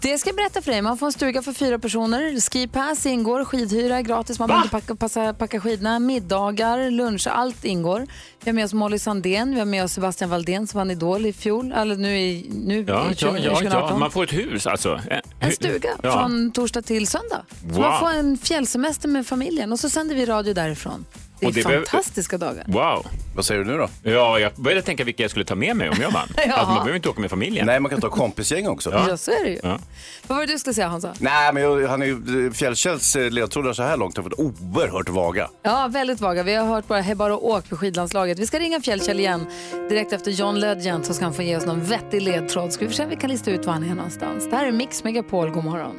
Det 0.03 0.19
ska 0.19 0.29
jag 0.29 0.37
berätta 0.37 0.63
för 0.63 0.73
dig. 0.73 0.83
Man 0.83 0.99
får 0.99 1.07
en 1.07 1.13
stuga 1.13 1.43
för 1.43 1.53
fyra 1.53 1.79
personer. 1.79 2.41
Skipass 2.41 3.07
ingår, 3.07 3.45
skidhyra 3.45 3.97
är 3.99 4.03
gratis. 4.03 4.39
Man 4.39 4.49
behöver 4.49 4.69
packa, 4.69 4.95
passa, 4.95 5.35
packa 5.35 5.61
skidorna. 5.61 5.99
Middagar, 5.99 6.91
lunch, 6.91 7.27
allt 7.31 7.65
ingår. 7.65 8.07
Vi 8.45 8.51
har 8.51 8.53
med 8.53 8.65
oss 8.65 8.73
Molly 8.73 8.99
Sandén, 8.99 9.53
vi 9.55 9.59
har 9.59 9.67
med 9.67 9.85
oss 9.85 9.93
Sebastian 9.93 10.31
Valdén 10.31 10.67
som 10.67 10.79
vann 10.79 10.91
Idol 10.91 11.27
i 11.27 11.33
fjol, 11.33 11.73
eller 11.73 11.97
nu 11.97 12.19
i, 12.19 12.51
nu 12.65 12.85
Ja, 12.89 13.05
i 13.05 13.09
ja, 13.09 13.15
20, 13.15 13.27
ja, 13.27 13.51
2018. 13.55 13.89
ja, 13.91 13.99
man 13.99 14.11
får 14.11 14.25
ett 14.25 14.33
hus 14.33 14.67
alltså. 14.67 15.01
En 15.41 15.53
stuga 15.53 15.91
Ja. 16.03 16.13
från 16.13 16.53
torsdag 16.53 16.83
till 16.83 17.07
söndag. 17.07 17.43
Wow. 17.65 17.81
man 17.81 18.01
får 18.01 18.11
en 18.11 18.39
fjällsemester 18.39 19.09
med 19.09 19.27
familjen 19.27 19.73
och 19.73 19.81
så 19.81 19.89
sänder 19.91 20.15
vi 20.15 20.27
radio 20.27 20.55
därifrån. 20.55 21.05
Det 21.41 21.47
är 21.47 21.53
det 21.53 21.63
fantastiska 21.63 22.39
dagar. 22.39 22.65
Wow. 22.69 23.07
Vad 23.37 23.45
säger 23.45 23.65
du 23.65 23.71
nu 23.73 23.79
då? 23.79 23.89
Ja, 24.11 24.39
jag 24.39 24.53
började 24.55 24.83
tänka 24.83 25.05
vilka 25.05 25.23
jag 25.25 25.31
skulle 25.31 25.45
ta 25.45 25.55
med 25.55 25.77
mig 25.77 25.89
om 25.91 25.97
jag 26.01 26.11
vann. 26.11 26.29
Ja. 26.37 26.43
Alltså, 26.53 26.67
man 26.67 26.75
behöver 26.75 26.97
inte 26.97 27.09
åka 27.09 27.21
med 27.21 27.31
familjen. 27.31 27.67
Nej, 27.67 27.81
man 27.81 27.91
kan 27.91 28.01
ta 28.01 28.09
kompisgäng 28.11 28.69
också. 28.69 28.91
Ja, 29.09 29.17
så 29.17 29.31
är 29.31 29.45
det 29.45 29.51
ju. 29.51 29.61
Ja. 29.63 29.79
Vad 30.27 30.39
var 30.39 30.47
det 30.47 30.53
du 30.53 30.59
skulle 30.59 30.75
säga 30.75 30.89
Hansa? 30.89 31.15
Nej, 31.19 31.53
men 31.53 31.63
jag- 31.63 31.89
han 31.89 32.03
är 32.03 32.07
ju, 32.07 32.53
Fjällkälls 32.53 33.17
eh, 33.17 33.31
ledtrådar 33.31 33.73
så 33.73 33.83
här 33.83 33.97
långt 33.97 34.17
har 34.17 34.25
varit 34.25 34.39
oerhört 34.39 35.09
vaga. 35.09 35.49
Ja, 35.63 35.89
väldigt 35.91 36.21
vaga. 36.21 36.43
Vi 36.43 36.55
har 36.55 36.67
hört 36.67 36.89
bara 36.89 37.01
Hej 37.01 37.15
bara 37.15 37.37
åk 37.37 37.67
för 37.67 37.77
skidlandslaget. 37.77 38.39
Vi 38.39 38.47
ska 38.47 38.59
ringa 38.59 38.81
Fjällkäll 38.81 39.21
igen. 39.21 39.47
Direkt 39.89 40.13
efter 40.13 40.31
John 40.31 40.61
Legend 40.61 41.07
så 41.07 41.15
ska 41.15 41.25
han 41.25 41.35
få 41.35 41.43
ge 41.43 41.57
oss 41.57 41.67
någon 41.67 41.85
vettig 41.85 42.23
ledtråd. 42.23 42.73
Ska 42.73 42.87
vi 42.87 42.95
se 42.95 43.03
om 43.05 43.11
vi 43.11 43.17
kan 43.17 43.31
lista 43.31 43.51
ut 43.51 43.67
var 43.67 43.73
han 43.73 43.91
är 43.91 43.95
någonstans. 43.95 44.51
Det 44.51 44.57
här 44.57 44.67
är 44.67 44.73
Mix 44.73 45.05
Megapol. 45.05 45.51
God 45.51 45.65
morgon. 45.65 45.97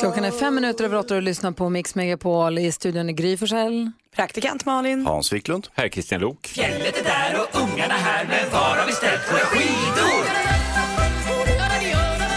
Klockan 0.00 0.24
är 0.24 0.30
fem 0.30 0.54
minuter 0.54 0.84
över 0.84 0.96
åtta 0.96 1.14
och 1.16 1.22
lyssnar 1.22 1.52
på 1.52 1.68
Mix 1.68 1.94
Megapol. 1.94 2.58
I 2.58 2.72
studion 2.72 3.08
är 3.08 3.12
Gry 3.12 3.36
Forssell. 3.36 3.90
Praktikant 4.16 4.64
Malin. 4.64 5.06
Hans 5.06 5.32
Wiklund. 5.32 5.68
Här 5.74 5.84
är 5.84 5.88
Christian 5.88 6.20
Lok. 6.20 6.46
Fjället 6.46 6.98
är 7.00 7.04
där 7.04 7.40
och 7.40 7.60
ungarna 7.62 7.94
här, 7.94 8.24
men 8.24 8.50
var 8.52 8.76
har 8.76 8.86
vi 8.86 8.92
ställt 8.92 9.32
våra 9.32 9.38
skidor? 9.38 10.24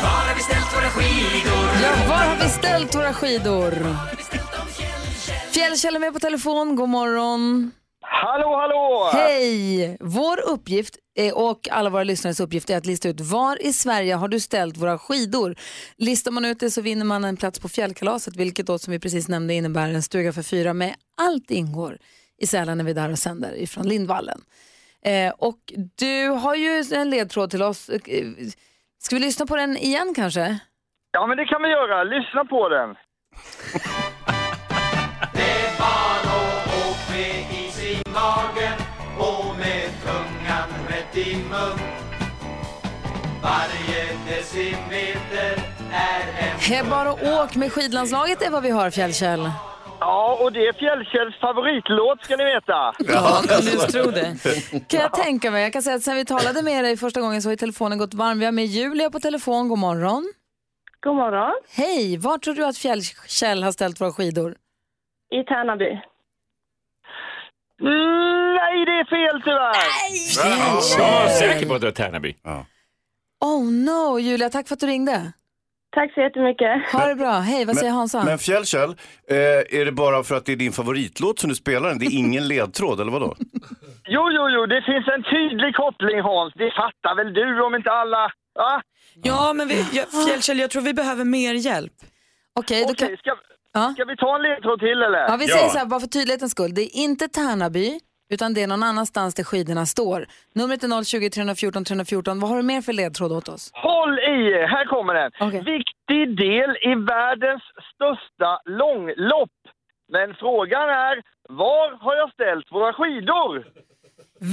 Var 0.03 0.09
har 0.27 0.35
vi 0.35 0.41
ställt 0.41 0.73
våra 0.75 0.89
skidor? 0.89 1.67
Ja, 1.83 1.91
var 2.09 2.15
har 2.15 2.35
vi 2.43 2.49
ställt 2.49 2.95
våra 2.95 3.13
skidor? 3.13 3.73
Fjällkäll 5.51 5.95
är 5.95 5.99
med 5.99 6.13
på 6.13 6.19
telefon. 6.19 6.75
God 6.75 6.89
morgon. 6.89 7.71
Hallå, 8.13 8.55
hallå! 8.55 9.09
Hej! 9.13 9.97
Vår 9.99 10.39
uppgift 10.49 10.95
är, 11.15 11.37
och 11.37 11.67
alla 11.71 11.89
våra 11.89 12.03
lyssnares 12.03 12.39
uppgift 12.39 12.69
är 12.69 12.77
att 12.77 12.85
lista 12.85 13.09
ut 13.09 13.19
var 13.19 13.65
i 13.65 13.73
Sverige 13.73 14.15
har 14.15 14.27
du 14.27 14.39
ställt 14.39 14.77
våra 14.77 14.97
skidor. 14.97 15.55
Listar 15.97 16.31
man 16.31 16.45
ut 16.45 16.59
det 16.59 16.71
så 16.71 16.81
vinner 16.81 17.05
man 17.05 17.23
en 17.23 17.37
plats 17.37 17.59
på 17.59 17.69
fjällkalaset 17.69 18.35
vilket 18.35 18.67
då 18.67 18.79
som 18.79 18.91
vi 18.91 18.99
precis 18.99 19.27
nämnde 19.27 19.53
innebär 19.53 19.89
en 19.89 20.03
stuga 20.03 20.33
för 20.33 20.41
fyra 20.43 20.73
med 20.73 20.95
allt 21.21 21.51
ingår 21.51 21.97
i 22.41 22.47
Sälen 22.47 22.77
när 22.77 22.85
vi 22.85 22.91
är 22.91 22.95
där 22.95 23.11
och 23.11 23.19
sänder 23.19 23.55
ifrån 23.55 23.87
Lindvallen. 23.87 24.41
Eh, 25.05 25.33
och 25.37 25.73
du 25.95 26.27
har 26.27 26.55
ju 26.55 26.83
en 26.93 27.09
ledtråd 27.09 27.49
till 27.49 27.63
oss. 27.63 27.89
Eh, 27.89 27.99
Ska 28.99 29.15
vi 29.15 29.19
lyssna 29.21 29.45
på 29.45 29.55
den 29.55 29.77
igen 29.77 30.13
kanske? 30.15 30.59
Ja, 31.11 31.27
men 31.27 31.37
det 31.37 31.45
kan 31.45 31.61
vi 31.63 31.69
göra. 31.69 32.03
Lyssna 32.03 32.45
på 32.45 32.69
den. 32.69 32.95
Varje 43.43 44.03
decimeter 44.27 45.63
är 45.93 46.81
en... 46.81 46.89
Bara 46.89 47.43
åk 47.43 47.55
med 47.55 47.71
skidlandslaget 47.71 48.41
är 48.41 48.49
vad 48.49 48.63
vi 48.63 48.69
har 48.69 48.89
Fjällkäll. 48.89 49.51
Ja, 49.99 50.37
och 50.41 50.51
det 50.53 50.67
är 50.67 50.73
Fjällkälls 50.73 51.39
favoritlåt 51.39 52.23
ska 52.23 52.35
ni 52.35 52.43
veta. 52.43 52.93
Ja, 52.99 53.41
kan 53.49 53.61
du 53.61 53.71
tro 53.91 54.11
det? 54.11 54.37
Kan 54.87 54.99
jag 54.99 55.13
tänka 55.13 55.51
mig. 55.51 55.63
Jag 55.63 55.73
kan 55.73 55.81
säga 55.81 55.95
att 55.95 56.01
sen 56.03 56.15
vi 56.15 56.25
talade 56.25 56.61
med 56.63 56.83
dig 56.83 56.97
första 56.97 57.21
gången 57.21 57.41
så 57.41 57.49
har 57.49 57.55
telefonen 57.55 57.97
gått 57.97 58.13
varm. 58.13 58.39
Vi 58.39 58.45
har 58.45 58.51
med 58.51 58.65
Julia 58.65 59.09
på 59.09 59.19
telefon. 59.19 59.67
God 59.69 59.79
morgon. 59.79 60.33
God 61.03 61.15
morgon. 61.15 61.53
Hej, 61.75 62.17
var 62.17 62.37
tror 62.37 62.53
du 62.53 62.65
att 62.65 62.77
Fjällkäll 62.77 63.63
har 63.63 63.71
ställt 63.71 64.01
våra 64.01 64.11
skidor? 64.11 64.55
I 65.31 65.43
Tärnaby. 65.43 65.91
Mm, 67.81 68.53
nej, 68.55 68.85
det 68.85 68.91
är 68.91 69.05
fel 69.05 69.41
tyvärr. 69.41 69.75
Jag 70.97 71.23
är 71.23 71.29
säker 71.29 71.67
på 71.67 71.73
att 71.73 71.81
det 71.81 71.87
var 71.87 71.91
Tärnaby. 71.91 72.35
Oh 73.41 73.71
no, 73.71 74.19
Julia, 74.19 74.49
tack 74.49 74.67
för 74.67 74.73
att 74.73 74.79
du 74.79 74.87
ringde. 74.87 75.33
Tack 75.95 76.13
så 76.13 76.21
jättemycket. 76.21 76.91
Ha 76.93 77.05
det 77.05 77.15
bra. 77.15 77.31
Hej, 77.31 77.65
vad 77.65 77.77
säger 77.77 77.91
Hansa? 77.91 78.23
Men 78.23 78.37
Fjällkäll, 78.37 78.89
eh, 79.29 79.79
är 79.79 79.85
det 79.85 79.91
bara 79.91 80.23
för 80.23 80.35
att 80.35 80.45
det 80.45 80.51
är 80.51 80.55
din 80.55 80.71
favoritlåt 80.71 81.39
som 81.39 81.49
du 81.49 81.55
spelar 81.55 81.89
den? 81.89 81.99
Det 81.99 82.05
är 82.05 82.17
ingen 82.17 82.47
ledtråd, 82.53 82.99
eller 83.01 83.11
vadå? 83.11 83.35
Jo, 84.07 84.23
jo, 84.31 84.49
jo, 84.49 84.65
det 84.65 84.81
finns 84.81 85.07
en 85.07 85.23
tydlig 85.23 85.75
koppling 85.75 86.21
Hans. 86.21 86.53
Det 86.53 86.71
fattar 86.71 87.15
väl 87.15 87.33
du 87.33 87.61
om 87.63 87.75
inte 87.75 87.91
alla? 87.91 88.31
Va? 88.55 88.81
Ja 89.23 89.53
men 89.53 89.67
vi, 89.67 89.85
jag, 89.93 90.05
Fjällkäll 90.27 90.59
jag 90.59 90.69
tror 90.69 90.81
vi 90.81 90.93
behöver 90.93 91.25
mer 91.25 91.53
hjälp. 91.53 91.93
Okej, 92.59 92.85
då 92.87 92.93
kan... 92.93 93.07
Ska, 93.17 93.31
ska 93.93 94.05
vi 94.05 94.15
ta 94.17 94.35
en 94.35 94.41
ledtråd 94.41 94.79
till 94.79 95.01
eller? 95.01 95.19
Ja, 95.19 95.37
vi 95.39 95.47
säger 95.47 95.69
så 95.69 95.77
här, 95.77 95.85
bara 95.85 95.99
för 95.99 96.07
tydlighetens 96.07 96.51
skull. 96.51 96.73
Det 96.73 96.81
är 96.81 96.95
inte 97.03 97.27
Tärnaby, 97.27 97.99
utan 98.33 98.53
det 98.53 98.63
är 98.63 98.67
någon 98.67 98.83
annanstans 98.83 99.35
där 99.35 99.43
skidorna 99.43 99.85
står. 99.85 100.25
Numret 100.53 100.83
är 100.83 101.03
020 101.03 101.29
314 101.29 101.85
314. 101.85 102.39
Vad 102.39 102.49
har 102.49 102.57
du 102.57 102.63
mer 102.63 102.81
för 102.81 102.93
ledtråd 102.93 103.31
åt 103.31 103.49
oss? 103.49 103.71
Håll 103.73 104.19
i 104.19 104.37
er, 104.51 104.67
här 104.67 104.85
kommer 104.85 105.13
den. 105.13 105.31
Viktig 105.65 106.37
del 106.37 106.69
i 106.91 106.95
världens 106.95 107.63
största 107.93 108.61
långlopp. 108.65 109.57
Men 110.11 110.35
frågan 110.35 110.89
är, 110.89 111.21
var 111.49 111.97
har 112.03 112.15
jag 112.15 112.31
ställt 112.33 112.71
våra 112.71 112.93
skidor? 112.93 113.65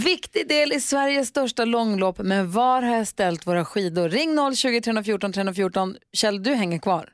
Viktig 0.05 0.49
del 0.49 0.72
i 0.72 0.81
Sveriges 0.81 1.29
största 1.29 1.64
långlopp, 1.64 2.18
men 2.18 2.51
var 2.51 2.83
har 2.83 2.97
jag 2.97 3.07
ställt 3.07 3.47
våra 3.47 3.64
skidor? 3.64 4.09
Ring 4.09 4.55
020 4.57 4.81
314 4.81 5.33
314. 5.33 5.95
Kjell, 6.12 6.43
du 6.43 6.55
hänger 6.55 6.79
kvar. 6.79 7.09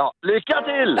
Ja, 0.00 0.12
lycka 0.26 0.54
till! 0.62 1.00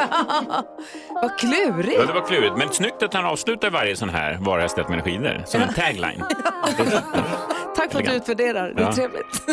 Vad 1.22 1.38
klurigt! 1.38 1.98
Ja, 2.00 2.06
det 2.06 2.12
var 2.12 2.26
klurigt. 2.26 2.54
Men 2.56 2.68
snyggt 2.72 3.02
att 3.02 3.14
han 3.14 3.24
avslutar 3.24 3.70
varje 3.70 3.96
sån 3.96 4.08
här 4.08 4.38
Var 4.40 4.52
har 4.52 4.60
jag 4.60 4.70
ställt 4.70 4.88
mina 4.88 5.02
skidor? 5.02 5.42
Som 5.46 5.62
en 5.62 5.74
tagline. 5.74 6.24
Tack 7.76 7.92
för 7.92 7.98
att 7.98 8.04
du 8.04 8.12
utvärderar. 8.12 8.72
Det 8.74 8.82
är 8.82 8.86
Ja. 8.86 8.92
trevligt. 8.92 9.46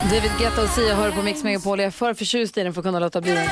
David 0.00 0.30
Guetta 0.38 0.62
och 0.62 0.68
Sia 0.68 0.94
hör 0.94 1.10
på 1.10 1.22
Mix 1.22 1.44
Megapol. 1.44 1.78
Jag 1.78 1.86
är 1.86 1.90
för 1.90 2.14
förtjust 2.14 2.58
i 2.58 2.62
den 2.62 2.72
för 2.74 2.80
att 2.80 2.84
kunna 2.84 2.98
låta 2.98 3.20
bli 3.20 3.32
den. 3.32 3.46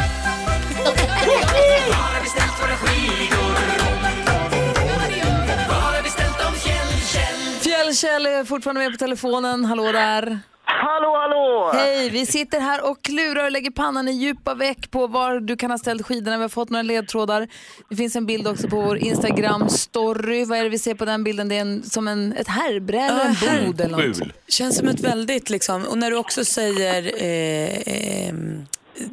Fjällkäll 7.60 8.26
är 8.26 8.44
fortfarande 8.44 8.80
med 8.80 8.92
på 8.92 8.98
telefonen. 8.98 9.64
Hallå 9.64 9.92
där. 9.92 10.38
Hallå, 10.66 11.16
hallå! 11.16 11.70
Hej, 11.74 12.10
vi 12.10 12.26
sitter 12.26 12.60
här 12.60 12.90
och 12.90 13.02
klurar 13.02 13.44
och 13.44 13.50
lägger 13.50 13.70
pannan 13.70 14.08
i 14.08 14.12
djupa 14.12 14.54
veck 14.54 14.90
på 14.90 15.06
var 15.06 15.40
du 15.40 15.56
kan 15.56 15.70
ha 15.70 15.78
ställt 15.78 16.06
skidorna. 16.06 16.36
Vi 16.36 16.42
har 16.42 16.48
fått 16.48 16.70
några 16.70 16.82
ledtrådar. 16.82 17.48
Det 17.88 17.96
finns 17.96 18.16
en 18.16 18.26
bild 18.26 18.48
också 18.48 18.68
på 18.68 18.80
vår 18.80 18.98
Instagram-story. 18.98 20.44
Vad 20.44 20.58
är 20.58 20.62
det 20.62 20.68
vi 20.68 20.78
ser 20.78 20.94
på 20.94 21.04
den 21.04 21.24
bilden? 21.24 21.48
Det 21.48 21.56
är 21.56 21.60
en, 21.60 21.82
som 21.82 22.08
en, 22.08 22.32
ett 22.32 22.48
härbräde, 22.48 23.36
en 23.42 23.66
bod 23.66 23.80
eller 23.80 24.08
något. 24.08 24.22
Känns 24.48 24.76
som 24.78 24.88
ett 24.88 25.00
väldigt 25.00 25.50
liksom, 25.50 25.84
och 25.84 25.98
när 25.98 26.10
du 26.10 26.16
också 26.16 26.44
säger 26.44 27.12
eh, 27.22 28.28
eh, 28.28 28.34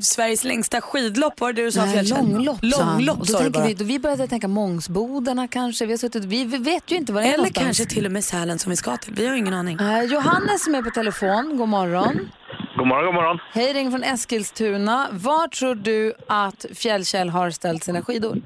Sveriges 0.01 0.43
längsta 0.43 0.82
skidlopp, 0.82 1.39
var 1.39 1.53
det 1.53 1.61
det 1.61 1.65
du 1.65 1.71
sa? 1.71 1.86
Nej, 1.86 2.03
långlopp, 2.09 2.59
sa 2.73 2.84
han. 2.84 2.93
Långlopp 2.97 3.19
och 3.19 3.25
då 3.27 3.34
sa 3.34 3.38
du 3.38 3.43
tänker 3.43 3.67
vi, 3.67 3.73
då 3.73 3.84
vi 3.86 3.99
började 3.99 4.27
tänka 4.27 4.47
Mångsbodarna 4.47 5.47
kanske. 5.47 5.86
Vi, 5.86 5.91
har 5.91 5.97
suttit, 5.97 6.25
vi, 6.25 6.45
vi 6.45 6.57
vet 6.57 6.91
ju 6.91 6.95
inte 6.95 7.13
vad 7.13 7.23
det 7.23 7.27
är 7.27 7.29
Eller 7.34 7.38
någonstans. 7.38 7.65
kanske 7.77 7.86
till 7.95 8.05
och 8.05 8.11
med 8.11 8.23
Sälen 8.23 8.59
som 8.59 8.69
vi 8.69 8.75
ska 8.75 8.97
till. 8.97 9.13
Vi 9.13 9.27
har 9.27 9.36
ingen 9.36 9.53
aning. 9.53 9.77
Eh, 9.79 10.03
Johannes 10.03 10.63
som 10.63 10.75
är 10.75 10.82
på 10.82 10.89
telefon, 10.89 11.57
god 11.57 11.69
morgon. 11.69 12.29
God 12.77 12.88
morgon, 12.88 13.05
god 13.05 13.13
morgon. 13.15 13.39
Hej, 13.53 13.73
ringer 13.73 13.91
från 13.91 14.03
Eskilstuna. 14.03 15.07
Var 15.11 15.47
tror 15.47 15.75
du 15.75 16.13
att 16.27 16.65
Fjällkäll 16.75 17.29
har 17.29 17.49
ställt 17.51 17.84
sina 17.84 18.01
skidor? 18.01 18.38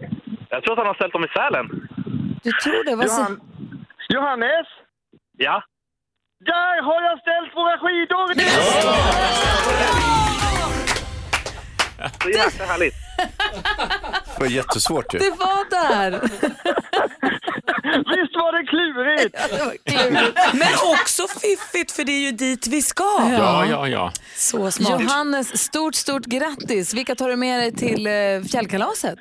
Jag 0.49 0.63
tror 0.63 0.71
att 0.73 0.77
han 0.77 0.88
har 0.88 0.93
ställt 0.93 1.13
dem 1.13 1.23
i 1.23 1.27
Sälen. 1.27 1.65
Du 2.43 2.51
tror 2.51 2.83
det? 2.86 2.95
Vad 2.95 3.05
Johan- 3.05 3.39
Johannes? 4.09 4.67
Ja. 5.38 5.63
Där 6.45 6.81
har 6.83 7.01
jag 7.09 7.19
ställt 7.19 7.55
våra 7.55 7.77
skidor! 7.77 8.36
Så 12.23 12.29
jäkla 12.29 12.65
härligt. 12.65 12.93
Det 14.35 14.39
var 14.39 14.47
jättesvårt 14.47 15.13
ju. 15.13 15.19
Det 15.19 15.29
var 15.29 15.69
där! 15.69 16.11
Visst 17.97 18.35
var 18.35 18.51
det 18.51 18.67
klurigt? 18.67 19.35
Men 20.53 20.73
också 20.93 21.23
fiffigt 21.39 21.91
för 21.91 22.03
det 22.03 22.11
är 22.11 22.19
ju 22.21 22.31
dit 22.31 22.67
vi 22.67 22.81
ska. 22.81 23.03
Ja, 23.31 23.65
ja, 23.65 23.87
ja. 23.87 24.11
Så 24.35 24.71
smart. 24.71 25.01
Johannes, 25.01 25.57
stort, 25.63 25.95
stort 25.95 26.25
grattis. 26.25 26.93
Vilka 26.93 27.15
tar 27.15 27.29
du 27.29 27.35
med 27.35 27.59
dig 27.59 27.71
till 27.75 28.07
eh, 28.07 28.13
fjällkalaset? 28.51 29.19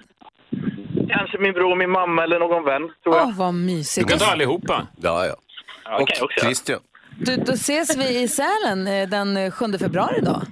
Kanske 1.09 1.39
min 1.39 1.53
bror, 1.53 1.76
min 1.76 1.91
mamma 1.91 2.22
eller 2.24 2.39
någon 2.39 2.64
vän, 2.64 2.82
tror 3.03 3.16
jag. 3.16 3.26
Åh, 3.26 3.35
vad 3.37 3.55
mysigt. 3.55 4.07
Du 4.07 4.11
kan 4.11 4.18
ta 4.18 4.32
allihopa. 4.32 4.87
Ja, 4.97 5.26
ja. 5.26 5.37
Ja, 5.85 5.91
det 5.99 6.05
jag 6.18 6.24
också. 6.24 6.41
Christian. 6.41 6.80
Du, 7.18 7.37
då 7.37 7.53
ses 7.53 7.97
vi 7.97 8.22
i 8.22 8.28
Sälen 8.28 8.87
eh, 8.87 9.09
den 9.09 9.37
eh, 9.37 9.51
7 9.51 9.78
februari 9.78 10.20
då. 10.22 10.43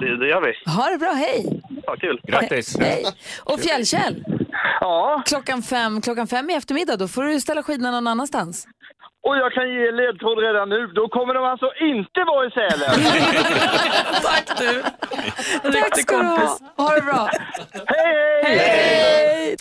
Det, 0.00 0.16
det 0.18 0.28
gör 0.28 0.40
vi. 0.40 0.70
Ha 0.70 0.90
det 0.90 0.98
bra, 0.98 1.12
hej! 1.12 1.62
Ja, 1.86 1.96
kul. 2.00 2.20
Grattis. 2.22 2.76
Hej. 2.80 3.04
Och 3.44 3.60
Fjällkäll, 3.60 4.24
Ja, 4.80 5.22
klockan 5.26 5.62
fem, 5.62 6.00
klockan 6.00 6.26
fem 6.26 6.50
i 6.50 6.54
eftermiddag, 6.54 6.96
då 6.96 7.08
får 7.08 7.22
du 7.22 7.40
ställa 7.40 7.62
skidorna 7.62 7.90
någon 7.90 8.06
annanstans. 8.06 8.66
och 9.22 9.36
jag 9.36 9.52
kan 9.52 9.68
ge 9.68 9.90
ledtråd 9.90 10.38
redan 10.38 10.68
nu. 10.68 10.86
Då 10.86 11.08
kommer 11.08 11.34
de 11.34 11.44
alltså 11.44 11.66
inte 11.80 12.20
vara 12.26 12.46
i 12.46 12.50
Sälen. 12.50 12.94
Tack 14.22 14.58
du. 14.58 14.82
Tack 15.72 16.00
ska 16.00 16.16
du 16.16 16.24
ha. 16.24 16.58
Ha 16.76 16.94
det 16.94 17.02
bra. 17.02 17.28
hej, 17.86 18.42
hej! 18.44 18.58
Hej! 18.58 19.56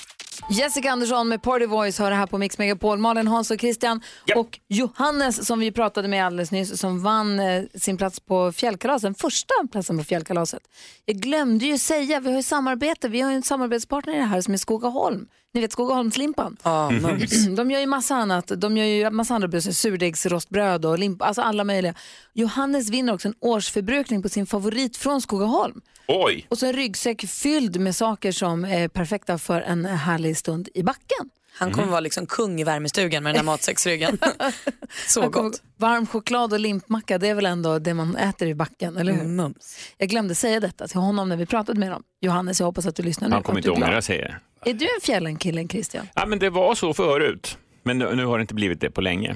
Jessica 0.50 0.92
Andersson 0.92 1.28
med 1.28 1.42
Party 1.42 1.66
Voice 1.66 2.00
har 2.00 2.10
det 2.10 2.16
här 2.16 2.28
på 2.28 2.38
Mix 2.38 2.58
Megapol. 2.58 2.98
Malin, 2.98 3.28
Hans 3.28 3.52
och 3.52 3.60
Christian 3.60 4.02
och 4.36 4.60
Johannes 4.68 5.48
som 5.48 5.60
vi 5.60 5.72
pratade 5.72 6.08
med 6.08 6.26
alldeles 6.26 6.52
nyss 6.52 6.80
som 6.80 7.04
vann 7.04 7.39
eh, 7.39 7.64
sin 7.76 7.98
plats 7.98 8.20
på 8.20 8.52
fjällkalaset, 8.52 9.04
den 9.08 9.16
första 9.16 9.54
platsen 9.72 9.98
på 9.98 10.04
fjällkalaset. 10.04 10.62
Jag 11.06 11.16
glömde 11.18 11.66
ju 11.66 11.78
säga, 11.78 12.20
vi 12.20 12.30
har 12.30 12.38
ju 12.38 12.44
samarbete, 12.44 13.10
vi 13.10 13.22
har 13.22 13.30
ju 13.30 13.36
en 13.36 13.44
samarbetspartner 13.44 14.14
i 14.14 14.18
det 14.18 14.24
här 14.24 14.42
som 14.42 14.54
är 14.54 14.58
Skogaholm. 14.58 15.28
Ni 15.54 15.62
vet 15.62 15.72
Skogaholmslimpan? 15.72 16.58
Ja, 16.64 16.89
mums. 16.89 17.45
De 17.56 17.72
gör 17.72 17.80
ju 17.80 17.86
massa 17.86 18.16
annat. 18.16 18.52
De 18.58 18.78
gör 18.78 18.86
ju 18.86 19.10
massa 19.10 19.36
andra 19.36 19.47
bröd, 19.47 19.76
surdegsrostbröd 19.76 20.86
och 20.86 20.99
limpa, 20.99 21.26
alltså 21.26 21.41
alla 21.41 21.64
möjliga. 21.64 21.93
Johannes 22.34 22.89
vinner 22.89 23.14
också 23.14 23.28
en 23.28 23.36
årsförbrukning 23.39 24.22
på 24.22 24.30
sin 24.30 24.45
favorit 24.45 24.97
från 24.97 25.22
Skogaholm. 25.22 25.82
Oj! 26.08 26.47
Och 26.49 26.58
så 26.58 26.66
en 26.66 26.74
ryggsäck 26.74 27.28
fylld 27.28 27.80
med 27.80 27.95
saker 27.95 28.32
som 28.32 28.66
är 28.66 28.88
perfekta 28.88 29.38
för 29.38 29.62
en 29.62 29.86
härlig 29.86 30.38
stund 30.38 30.70
i 30.74 30.84
backen. 30.84 31.30
Han 31.54 31.72
kommer 31.72 31.88
vara 31.88 31.99
liksom 31.99 32.26
kung 32.26 32.62
i 32.62 32.64
värmestugan 32.64 33.24
med 33.24 33.34
den 33.34 33.39
här 33.39 33.45
matsäcksryggen. 33.45 34.18
Så 35.08 35.30
gott. 35.30 35.62
Varm 35.78 36.08
choklad 36.08 36.54
och 36.54 36.60
limpmacka, 36.60 37.18
det 37.18 37.28
är 37.28 37.36
väl 37.36 37.45
ändå 37.45 37.80
det 37.80 37.93
man 37.93 38.16
äter 38.16 38.47
i 38.47 38.56
backen, 38.56 38.97
eller 38.97 39.14
hur? 39.14 39.22
Mm, 39.22 39.36
mums. 39.36 39.78
Jag 39.97 40.10
glömde 40.10 40.36
säga 40.36 40.60
detta 40.60 40.88
till 40.88 40.99
honom 40.99 41.30
när 41.30 41.38
vi 41.38 41.45
pratade 41.45 41.80
med 41.80 41.89
honom. 41.89 42.04
Johannes, 42.22 42.60
jag 42.60 42.66
hoppas 42.68 42.86
att 42.86 42.95
du 42.95 43.04
lyssnar 43.04 43.30
nu. 43.30 43.34
Han 43.34 43.43
kommer 43.43 43.60
inte 43.60 43.70
ångra 43.70 44.02
sig. 44.02 44.36
Är 44.66 44.74
du 44.74 44.86
en 44.86 45.01
fjällenkille, 45.01 45.68
Christian? 45.68 46.07
Ja, 46.16 46.26
men 46.26 46.39
det 46.39 46.49
var 46.49 46.76
så 46.76 46.93
förut, 46.93 47.57
men 47.84 47.97
nu, 47.97 48.16
nu 48.16 48.26
har 48.26 48.38
det 48.38 48.41
inte 48.41 48.53
blivit 48.53 48.82
det 48.82 48.91
på 48.91 49.01
länge. 49.01 49.36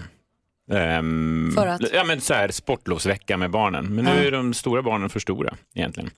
Ehm, 0.72 1.52
För 1.56 1.68
att? 1.68 1.82
Ja, 1.94 2.04
men 2.04 2.22
så 2.22 2.34
här, 2.34 2.50
sportlovsvecka 2.52 3.38
med 3.38 3.52
barnen, 3.52 3.96
men 3.96 4.06
nu 4.06 4.28
är 4.28 4.32
de 4.32 4.54
stora 4.54 4.82
barnen 4.82 5.10
för 5.10 5.20
stora 5.20 5.56
egentligen. 5.76 6.10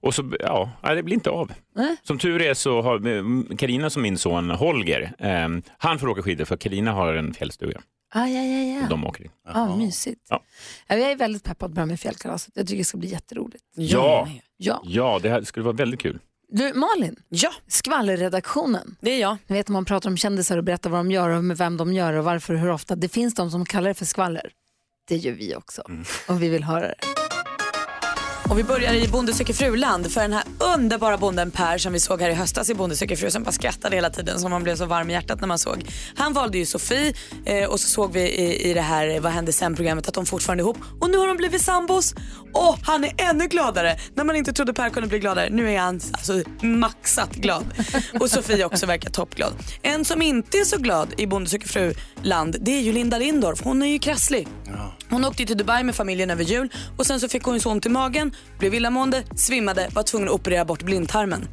Och 0.00 0.14
så, 0.14 0.32
ja, 0.40 0.70
det 0.82 1.02
blir 1.02 1.14
inte 1.14 1.30
av. 1.30 1.52
Nej. 1.76 1.96
Som 2.02 2.18
tur 2.18 2.42
är 2.42 2.54
så 2.54 2.82
har 2.82 3.56
Karina 3.56 3.90
som 3.90 4.02
min 4.02 4.18
son 4.18 4.50
Holger, 4.50 5.12
ehm, 5.18 5.62
han 5.78 5.98
får 5.98 6.08
åka 6.08 6.22
skidor 6.22 6.44
för 6.44 6.56
Karina 6.56 6.92
har 6.92 7.14
en 7.14 7.34
fjällstuga. 7.34 7.80
Ah, 8.14 8.26
ja, 8.26 8.42
ja, 8.44 8.74
ja. 8.78 8.82
Och 8.82 8.88
de 8.88 9.06
åker 9.06 9.24
in. 9.24 9.30
Ah, 9.44 9.76
mysigt. 9.76 10.20
Ja. 10.28 10.42
Ja, 10.86 10.96
Jag 10.96 11.10
är 11.10 11.16
väldigt 11.16 11.44
peppad 11.44 11.70
på 11.70 11.74
det 11.74 11.80
här 11.80 11.86
med 11.86 12.00
fjällkalaset. 12.00 12.52
Jag 12.56 12.66
tycker 12.66 12.78
det 12.78 12.84
ska 12.84 12.98
bli 12.98 13.08
jätteroligt. 13.08 13.64
Ja, 13.76 14.28
Ja. 14.56 14.82
ja 14.84 15.18
det 15.22 15.28
här 15.28 15.42
skulle 15.42 15.64
vara 15.64 15.76
väldigt 15.76 16.00
kul. 16.00 16.18
Du, 16.54 16.72
Malin, 16.74 17.16
Ja, 17.28 17.50
skvallerredaktionen. 17.68 18.96
det 19.00 19.10
är 19.10 19.20
jag. 19.20 19.36
Ni 19.46 19.56
vet 19.56 19.68
om 19.68 19.72
man 19.72 19.84
pratar 19.84 20.10
om 20.10 20.16
kändisar 20.16 20.58
och 20.58 20.64
berättar 20.64 20.90
vad 20.90 21.00
de 21.00 21.10
gör 21.10 21.28
och 21.28 21.44
med 21.44 21.56
vem 21.56 21.76
de 21.76 21.92
gör 21.92 22.12
och 22.12 22.24
varför 22.24 22.54
och 22.54 22.60
hur 22.60 22.70
ofta. 22.70 22.96
Det 22.96 23.08
finns 23.08 23.34
de 23.34 23.50
som 23.50 23.64
kallar 23.66 23.88
det 23.88 23.94
för 23.94 24.04
skvaller. 24.04 24.50
Det 25.08 25.16
gör 25.16 25.32
vi 25.32 25.54
också. 25.56 25.82
Och 26.28 26.42
vi 26.42 26.48
vill 26.48 26.64
höra 26.64 26.80
det. 26.88 26.94
Och 28.48 28.58
vi 28.58 28.64
börjar 28.64 28.94
i 28.94 29.08
Bonde 29.08 29.34
söker 29.34 29.54
fruland 29.54 30.12
för 30.12 30.20
den 30.20 30.32
här 30.32 30.42
underbara 30.58 31.18
bonden 31.18 31.50
Per 31.50 31.78
som 31.78 31.92
vi 31.92 32.00
såg 32.00 32.20
här 32.20 32.30
i 32.30 32.34
höstas 32.34 32.70
i 32.70 32.74
Bonde 32.74 32.96
söker 32.96 33.16
fru 33.16 33.30
som 33.30 33.42
bara 33.42 33.52
skrattade 33.52 33.96
hela 33.96 34.10
tiden 34.10 34.40
som 34.40 34.50
man 34.50 34.62
blev 34.62 34.76
så 34.76 34.86
varm 34.86 35.10
i 35.10 35.12
hjärtat 35.12 35.40
när 35.40 35.48
man 35.48 35.58
såg. 35.58 35.84
Han 36.16 36.32
valde 36.32 36.58
ju 36.58 36.66
Sofie 36.66 37.14
eh, 37.44 37.68
och 37.68 37.80
så 37.80 37.88
såg 37.88 38.12
vi 38.12 38.20
i, 38.20 38.70
i 38.70 38.74
det 38.74 38.80
här 38.80 39.08
eh, 39.08 39.20
Vad 39.20 39.32
hände 39.32 39.52
sen 39.52 39.74
programmet 39.74 40.08
att 40.08 40.14
de 40.14 40.26
fortfarande 40.26 40.62
är 40.62 40.64
ihop 40.64 40.78
och 41.00 41.10
nu 41.10 41.18
har 41.18 41.26
de 41.28 41.36
blivit 41.36 41.62
sambos 41.62 42.14
och 42.52 42.78
han 42.82 43.04
är 43.04 43.14
ännu 43.18 43.46
gladare 43.46 43.96
när 44.14 44.24
man 44.24 44.36
inte 44.36 44.52
trodde 44.52 44.72
Per 44.72 44.90
kunde 44.90 45.08
bli 45.08 45.18
gladare. 45.18 45.48
Nu 45.50 45.70
är 45.70 45.78
han 45.78 46.00
alltså 46.12 46.42
maxat 46.60 47.34
glad 47.34 47.64
och 48.20 48.30
Sofie 48.30 48.64
också 48.64 48.86
verkar 48.86 49.10
toppglad. 49.10 49.52
En 49.82 50.04
som 50.04 50.22
inte 50.22 50.58
är 50.58 50.64
så 50.64 50.78
glad 50.78 51.14
i 51.16 51.26
Bonde 51.26 51.50
söker 51.50 51.68
fru-land 51.68 52.56
det 52.60 52.70
är 52.70 52.80
ju 52.80 52.92
Linda 52.92 53.18
Lindorff. 53.18 53.60
Hon 53.64 53.82
är 53.82 53.86
ju 53.86 53.98
krasslig. 53.98 54.48
Hon 55.10 55.24
åkte 55.24 55.46
till 55.46 55.56
Dubai 55.56 55.84
med 55.84 55.94
familjen 55.94 56.30
över 56.30 56.44
jul 56.44 56.68
och 56.96 57.06
sen 57.06 57.20
så 57.20 57.28
fick 57.28 57.42
hon 57.42 57.60
så 57.60 57.70
ont 57.70 57.86
i 57.86 57.88
magen, 57.88 58.31
blev 58.58 58.74
illamående, 58.74 59.22
svimmade, 59.36 59.88
var 59.92 60.02
tvungen 60.02 60.28
att 60.28 60.34
operera 60.34 60.64
bort 60.64 60.82
blindtarmen. 60.82 61.48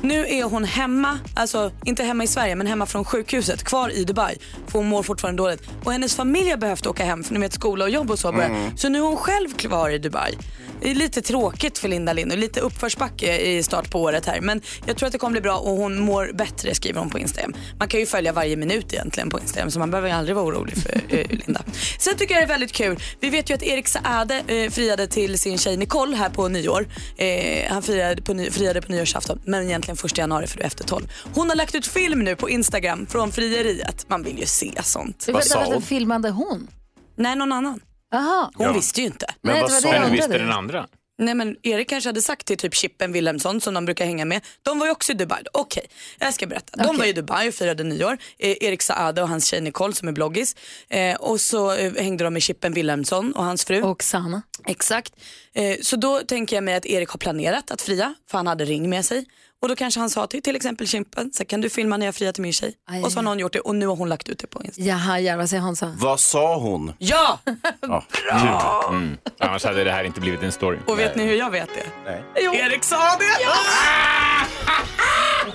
Nu 0.00 0.26
är 0.28 0.42
hon 0.42 0.64
hemma, 0.64 1.18
alltså 1.34 1.72
inte 1.84 2.04
hemma 2.04 2.24
i 2.24 2.26
Sverige 2.26 2.54
men 2.54 2.66
hemma 2.66 2.86
från 2.86 3.04
sjukhuset, 3.04 3.64
kvar 3.64 3.90
i 3.90 4.04
Dubai. 4.04 4.36
För 4.66 4.78
hon 4.78 4.88
mår 4.88 5.02
fortfarande 5.02 5.42
dåligt. 5.42 5.62
Och 5.84 5.92
hennes 5.92 6.16
familj 6.16 6.50
har 6.50 6.56
behövt 6.56 6.86
åka 6.86 7.04
hem 7.04 7.24
för 7.24 7.34
ni 7.34 7.40
vet 7.40 7.52
skola 7.52 7.84
och 7.84 7.90
jobb 7.90 8.10
och 8.10 8.18
så 8.18 8.32
börjar. 8.32 8.48
Mm. 8.48 8.76
Så 8.76 8.88
nu 8.88 8.98
är 8.98 9.02
hon 9.02 9.16
själv 9.16 9.48
kvar 9.56 9.90
i 9.90 9.98
Dubai. 9.98 10.38
Det 10.80 10.90
är 10.90 10.94
lite 10.94 11.22
tråkigt 11.22 11.78
för 11.78 11.88
Linda 11.88 12.12
Lind 12.12 12.32
och 12.32 12.38
lite 12.38 12.60
uppförsbacke 12.60 13.38
i 13.38 13.62
start 13.62 13.90
på 13.90 14.02
året 14.02 14.26
här. 14.26 14.40
Men 14.40 14.60
jag 14.86 14.96
tror 14.96 15.06
att 15.06 15.12
det 15.12 15.18
kommer 15.18 15.32
bli 15.32 15.40
bra 15.40 15.56
och 15.56 15.76
hon 15.76 15.98
mår 16.00 16.30
bättre 16.34 16.74
skriver 16.74 17.00
hon 17.00 17.10
på 17.10 17.18
Instagram. 17.18 17.54
Man 17.78 17.88
kan 17.88 18.00
ju 18.00 18.06
följa 18.06 18.32
varje 18.32 18.56
minut 18.56 18.92
egentligen 18.92 19.30
på 19.30 19.40
Instagram 19.40 19.70
så 19.70 19.78
man 19.78 19.90
behöver 19.90 20.10
aldrig 20.10 20.36
vara 20.36 20.46
orolig 20.46 20.76
för 20.76 21.00
eh, 21.08 21.26
Linda. 21.28 21.62
Sen 21.98 22.16
tycker 22.16 22.34
jag 22.34 22.42
det 22.42 22.46
är 22.46 22.48
väldigt 22.48 22.72
kul. 22.72 22.98
Vi 23.20 23.30
vet 23.30 23.50
ju 23.50 23.54
att 23.54 23.62
Erik 23.62 23.88
Saade 23.88 24.42
eh, 24.46 24.70
friade 24.70 25.06
till 25.06 25.38
sin 25.38 25.58
tjej 25.58 25.76
Nicole 25.76 26.16
här 26.16 26.30
på 26.30 26.48
nyår. 26.48 26.88
Eh, 27.16 27.72
han 27.72 27.82
friade 27.82 28.22
på, 28.22 28.34
ny, 28.34 28.50
friade 28.50 28.82
på 28.82 28.92
nyårsafton 28.92 29.40
men 29.44 29.64
egentligen 29.64 29.85
första 29.94 30.20
januari 30.20 30.46
för 30.46 30.56
det 30.58 30.62
är 30.62 30.66
efter 30.66 30.84
12. 30.84 31.08
Hon 31.34 31.48
har 31.48 31.56
lagt 31.56 31.74
ut 31.74 31.86
film 31.86 32.24
nu 32.24 32.36
på 32.36 32.50
Instagram 32.50 33.06
från 33.06 33.32
frieriet. 33.32 34.06
Man 34.08 34.22
vill 34.22 34.38
ju 34.38 34.46
se 34.46 34.72
sånt. 34.82 35.28
Vänta, 35.28 35.58
vänta, 35.60 35.80
filmade 35.80 36.30
hon? 36.30 36.68
Nej, 37.16 37.36
någon 37.36 37.52
annan. 37.52 37.80
Aha. 38.14 38.50
Hon 38.54 38.66
Ja. 38.66 38.72
visste 38.72 39.00
ju 39.00 39.06
inte. 39.06 39.26
Men 39.42 39.52
Nej, 39.52 39.62
vad 39.62 39.72
sa 39.72 39.98
hon? 39.98 40.12
Visste 40.12 40.38
den 40.38 40.52
andra? 40.52 40.86
Nej 41.18 41.34
men 41.34 41.56
Erik 41.62 41.88
kanske 41.88 42.08
hade 42.08 42.22
sagt 42.22 42.46
till 42.46 42.56
typ 42.56 42.74
Chippen 42.74 43.12
Wilhelmsson 43.12 43.60
som 43.60 43.74
de 43.74 43.84
brukar 43.84 44.04
hänga 44.06 44.24
med. 44.24 44.40
De 44.62 44.78
var 44.78 44.86
ju 44.86 44.92
också 44.92 45.12
i 45.12 45.14
Dubai. 45.14 45.42
Okej, 45.52 45.86
jag 46.18 46.34
ska 46.34 46.46
berätta. 46.46 46.76
De 46.76 46.86
Okej. 46.86 46.98
var 46.98 47.06
i 47.06 47.12
Dubai 47.12 47.48
och 47.48 47.54
firade 47.54 47.84
nyår. 47.84 48.18
Eh, 48.38 48.50
Erik 48.60 48.82
Saade 48.82 49.22
och 49.22 49.28
hans 49.28 49.46
tjej 49.46 49.60
Nicole 49.60 49.94
som 49.94 50.08
är 50.08 50.12
bloggis. 50.12 50.56
Eh, 50.88 51.16
och 51.16 51.40
så 51.40 51.72
eh, 51.74 51.92
hängde 51.98 52.24
de 52.24 52.32
med 52.32 52.42
Chippen 52.42 52.72
Wilhelmsson 52.72 53.32
och 53.32 53.44
hans 53.44 53.64
fru. 53.64 53.82
Och 53.82 54.02
Sanna. 54.02 54.42
Exakt. 54.66 55.12
Eh, 55.54 55.76
så 55.82 55.96
då 55.96 56.18
tänker 56.20 56.56
jag 56.56 56.64
mig 56.64 56.74
att 56.74 56.86
Erik 56.86 57.08
har 57.08 57.18
planerat 57.18 57.70
att 57.70 57.82
fria 57.82 58.14
för 58.30 58.38
han 58.38 58.46
hade 58.46 58.64
ring 58.64 58.90
med 58.90 59.04
sig. 59.04 59.24
Och 59.62 59.68
då 59.68 59.76
kanske 59.76 60.00
han 60.00 60.10
sa 60.10 60.26
till 60.26 60.42
till 60.42 60.56
exempel 60.56 60.86
Chippen, 60.86 61.32
så 61.32 61.44
kan 61.44 61.60
du 61.60 61.70
filma 61.70 61.96
när 61.96 62.06
jag 62.06 62.14
friar 62.14 62.32
till 62.32 62.42
min 62.42 62.52
tjej? 62.52 62.74
Aj, 62.88 63.02
och 63.02 63.12
så 63.12 63.18
har 63.18 63.22
någon 63.22 63.38
gjort 63.38 63.52
det 63.52 63.60
och 63.60 63.74
nu 63.74 63.86
har 63.86 63.96
hon 63.96 64.08
lagt 64.08 64.28
ut 64.28 64.38
det 64.38 64.46
på 64.46 64.62
Instagram. 64.64 64.88
Jaha, 64.98 65.20
ja, 65.20 65.36
vad 65.36 65.50
säger 65.50 65.62
Hansa? 65.62 65.96
Vad 65.98 66.20
sa 66.20 66.58
hon? 66.58 66.92
Ja! 66.98 67.38
Ja. 67.80 68.88
Mm. 68.88 69.16
Annars 69.38 69.64
hade 69.64 69.84
det 69.84 69.90
här 69.90 70.04
inte 70.04 70.20
blivit 70.20 70.42
en 70.42 70.52
story. 70.52 70.78
Och 70.86 70.98
vet 70.98 71.16
ni 71.16 71.24
hur 71.24 71.34
jag 71.34 71.50
vet 71.50 71.68
det? 71.74 71.86
Nej. 72.04 72.22
Jo. 72.36 72.54
Erik 72.54 72.84
sa 72.84 72.96
det! 72.96 73.46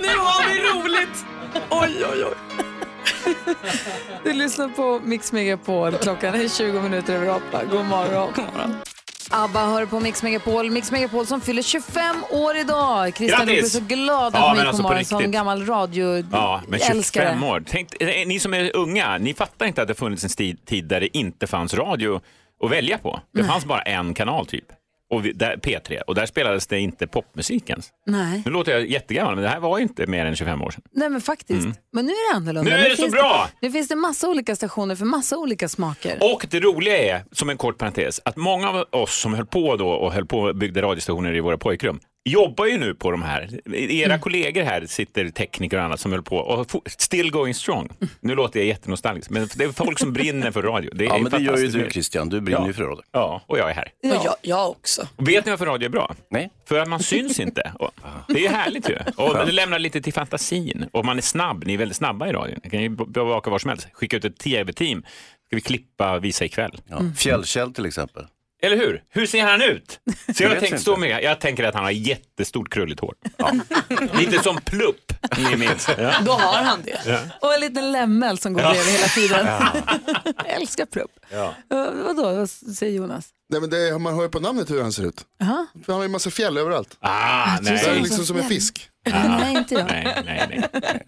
nu 0.00 0.08
har 0.18 0.48
vi 0.48 0.60
roligt! 0.60 1.24
Oj, 1.70 2.04
oj, 2.12 2.24
oj. 2.24 2.34
Du 4.24 4.32
lyssnar 4.32 4.68
på 4.68 5.00
Mix 5.04 5.32
Megapol. 5.32 5.92
Klockan 5.92 6.34
är 6.34 6.48
20 6.48 6.80
minuter 6.80 7.14
över 7.14 7.30
8. 7.30 7.64
God 7.64 7.84
morgon. 7.84 8.32
God 8.36 8.44
morgon. 8.44 8.76
ABBA 9.30 9.66
hör 9.66 9.86
på 9.86 10.00
Mix 10.00 10.22
Megapol. 10.22 10.70
Mix 10.70 10.90
Megapol 10.90 11.26
som 11.26 11.40
fyller 11.40 11.62
25 11.62 12.16
år 12.30 12.56
idag. 12.56 13.16
Christian, 13.16 13.46
Grattis! 13.46 13.72
blir 13.72 13.80
så 13.80 13.86
glad 13.94 14.26
att 14.26 14.34
Ja, 14.34 14.54
mig 14.54 14.66
alltså 14.66 14.82
morgonen 14.82 15.04
som 15.04 15.30
gammal 15.30 15.58
Ja, 15.68 16.62
men 16.68 16.78
25 16.80 16.92
radioälskare. 16.92 17.40
år. 17.44 17.62
Tänk, 17.66 18.02
eh, 18.02 18.26
ni 18.26 18.38
som 18.40 18.54
är 18.54 18.76
unga, 18.76 19.18
ni 19.18 19.34
fattar 19.34 19.66
inte 19.66 19.82
att 19.82 19.88
det 19.88 19.94
funnits 19.94 20.24
en 20.24 20.56
tid 20.66 20.84
där 20.84 21.00
det 21.00 21.16
inte 21.16 21.46
fanns 21.46 21.74
radio 21.74 22.20
att 22.64 22.70
välja 22.70 22.98
på. 22.98 23.20
Det 23.34 23.44
fanns 23.44 23.64
bara 23.64 23.82
en 23.82 24.14
kanal 24.14 24.46
typ. 24.46 24.64
Och 25.12 25.26
vi, 25.26 25.32
där, 25.32 25.56
P3. 25.56 26.00
Och 26.00 26.14
där 26.14 26.26
spelades 26.26 26.66
det 26.66 26.78
inte 26.78 27.06
popmusik 27.06 27.70
ens. 27.70 27.88
Nej. 28.06 28.42
Nu 28.44 28.50
låter 28.50 28.72
jag 28.72 28.86
jättegammal, 28.86 29.34
men 29.34 29.44
det 29.44 29.50
här 29.50 29.60
var 29.60 29.78
inte 29.78 30.06
mer 30.06 30.26
än 30.26 30.36
25 30.36 30.62
år 30.62 30.70
sedan. 30.70 30.82
Nej 30.92 31.08
men 31.08 31.20
faktiskt. 31.20 31.64
Mm. 31.64 31.74
Men 31.92 32.06
nu 32.06 32.12
är 32.12 32.32
det 32.32 32.36
annorlunda. 32.36 32.70
Nu 32.70 32.76
är 32.76 32.88
det 32.88 32.96
så 32.96 33.02
finns 33.02 33.14
bra! 33.14 33.48
Det, 33.60 33.66
nu 33.66 33.72
finns 33.72 33.88
det 33.88 33.96
massa 33.96 34.28
olika 34.28 34.56
stationer 34.56 34.94
för 34.94 35.04
massa 35.04 35.38
olika 35.38 35.68
smaker. 35.68 36.18
Och 36.20 36.46
det 36.50 36.60
roliga 36.60 36.98
är, 36.98 37.24
som 37.32 37.50
en 37.50 37.56
kort 37.56 37.78
parentes, 37.78 38.20
att 38.24 38.36
många 38.36 38.68
av 38.68 38.84
oss 38.90 39.20
som 39.20 39.34
höll 39.34 39.46
på 39.46 39.76
då 39.76 39.88
och 39.88 40.12
höll 40.12 40.26
på 40.26 40.38
och 40.38 40.56
byggde 40.56 40.82
radiostationer 40.82 41.34
i 41.34 41.40
våra 41.40 41.58
pojkrum, 41.58 42.00
jobbar 42.24 42.66
ju 42.66 42.78
nu 42.78 42.94
på 42.94 43.10
de 43.10 43.22
här. 43.22 43.60
Era 43.74 44.06
Mm. 44.06 44.20
kollegor 44.20 44.62
här 44.62 44.86
sitter 44.86 45.28
tekniker 45.28 45.76
och 45.78 45.82
annat 45.84 46.00
som 46.00 46.12
höll 46.12 46.22
på 46.22 46.36
och 46.36 46.82
still 46.86 47.30
going 47.30 47.54
strong. 47.54 47.88
Nu 48.20 48.34
låter 48.34 48.60
jag 48.60 48.66
jättenostalgisk, 48.66 49.30
men 49.30 49.48
det 49.56 49.64
är 49.64 49.68
folk 49.72 49.98
som 49.98 50.12
brinner 50.12 50.50
för 50.50 50.62
radio. 50.62 50.90
Det 50.94 51.04
är 51.04 51.08
Ja, 51.08 51.18
men 51.18 51.32
det 51.32 51.38
gör 51.38 51.56
ju 51.58 51.66
du. 51.68 51.90
Christian, 51.90 52.28
du 52.28 52.40
brinner 52.40 52.60
Ja. 52.60 52.66
ju 52.66 52.72
för 52.72 52.82
radio. 52.82 53.02
Ja, 53.12 53.42
och 53.46 53.58
jag 53.58 53.70
är 53.70 53.74
här. 53.74 53.92
Och 54.04 54.24
jag, 54.24 54.34
jag 54.42 54.70
också. 54.70 55.08
Och 55.16 55.28
vet 55.28 55.44
ni 55.44 55.50
varför 55.50 55.66
radio 55.66 55.86
är 55.86 55.90
bra? 55.90 56.14
Nej. 56.30 56.50
För 56.68 56.78
att 56.78 56.88
man 56.88 57.00
syns 57.00 57.40
inte. 57.40 57.72
Och 57.78 57.90
det 58.28 58.46
är 58.46 58.50
härligt 58.50 58.88
ju. 58.90 58.98
Och 59.16 59.46
det 59.46 59.52
lämnar 59.52 59.78
lite 59.78 60.00
till 60.02 60.12
fantasin. 60.12 60.86
Och 60.92 61.04
man 61.04 61.18
är 61.18 61.22
snabb, 61.22 61.64
ni 61.66 61.74
är 61.74 61.78
väldigt 61.78 61.96
snabba 61.96 62.28
i 62.28 62.32
radion. 62.32 62.60
Ni 62.64 62.70
kan 62.70 62.82
ju 62.82 62.88
bevaka 62.88 63.50
var 63.50 63.58
som 63.58 63.68
helst. 63.68 63.88
Skicka 63.92 64.16
ut 64.16 64.24
ett 64.24 64.38
tv-team. 64.38 65.02
Ska 65.46 65.56
vi 65.56 65.60
klippa 65.60 66.14
och 66.16 66.24
visa 66.24 66.44
ikväll. 66.44 66.80
Ja. 66.88 67.00
Fjällkäll 67.16 67.74
till 67.74 67.86
exempel. 67.86 68.26
Eller 68.66 68.76
hur? 68.76 69.02
Hur 69.10 69.26
ser 69.26 69.42
han 69.42 69.62
ut? 69.62 70.00
Så 70.36 70.42
jag, 70.42 70.50
vet 70.50 70.60
tänkt 70.60 70.82
så 70.82 70.96
mycket. 70.96 71.22
jag 71.24 71.40
tänker 71.40 71.64
att 71.64 71.74
han 71.74 71.84
har 71.84 71.90
jättestort 71.90 72.68
krulligt 72.74 73.00
hår. 73.00 73.14
Lite 74.18 74.42
som 74.42 74.56
plupp, 74.56 75.12
ni 75.38 75.56
minns. 75.56 75.88
Ja. 75.98 76.12
Då 76.24 76.32
har 76.32 76.62
han 76.62 76.82
det. 76.84 77.00
Ja. 77.06 77.18
Och 77.40 77.54
en 77.54 77.60
liten 77.60 77.92
lämmel 77.92 78.38
som 78.38 78.52
går 78.52 78.62
Ja. 78.62 78.70
bredvid 78.72 78.92
hela 78.94 79.06
tiden. 79.06 79.46
Ja. 79.46 79.72
Jag 80.36 80.46
älskar 80.56 80.86
plupp. 80.86 81.10
Ja. 81.30 81.54
Uh, 81.74 82.04
vadå, 82.04 82.34
vad 82.34 82.50
säger 82.50 82.92
Jonas? 82.96 83.28
Nej, 83.50 83.60
men 83.60 83.70
det, 83.70 83.98
man 83.98 84.14
hör 84.14 84.22
ju 84.22 84.28
på 84.28 84.40
namnet 84.40 84.70
hur 84.70 84.82
han 84.82 84.92
ser 84.92 85.06
ut. 85.06 85.24
Aha. 85.42 85.66
För 85.84 85.92
han 85.92 85.96
har 85.96 86.02
ju 86.02 86.08
massa 86.08 86.30
fjäll 86.30 86.58
överallt. 86.58 86.96
Ah, 87.00 87.58
Det 87.62 87.70
är 87.70 87.90
nej. 87.92 88.00
liksom 88.02 88.24
som 88.26 88.36
en 88.36 88.42
Fjäll. 88.42 88.52
Fisk. 89.04 89.16
Nej, 89.28 89.56
inte 89.56 89.74
jag. 89.74 89.86
Nej, 89.86 90.22
nej, 90.24 90.46
nej. 90.48 91.02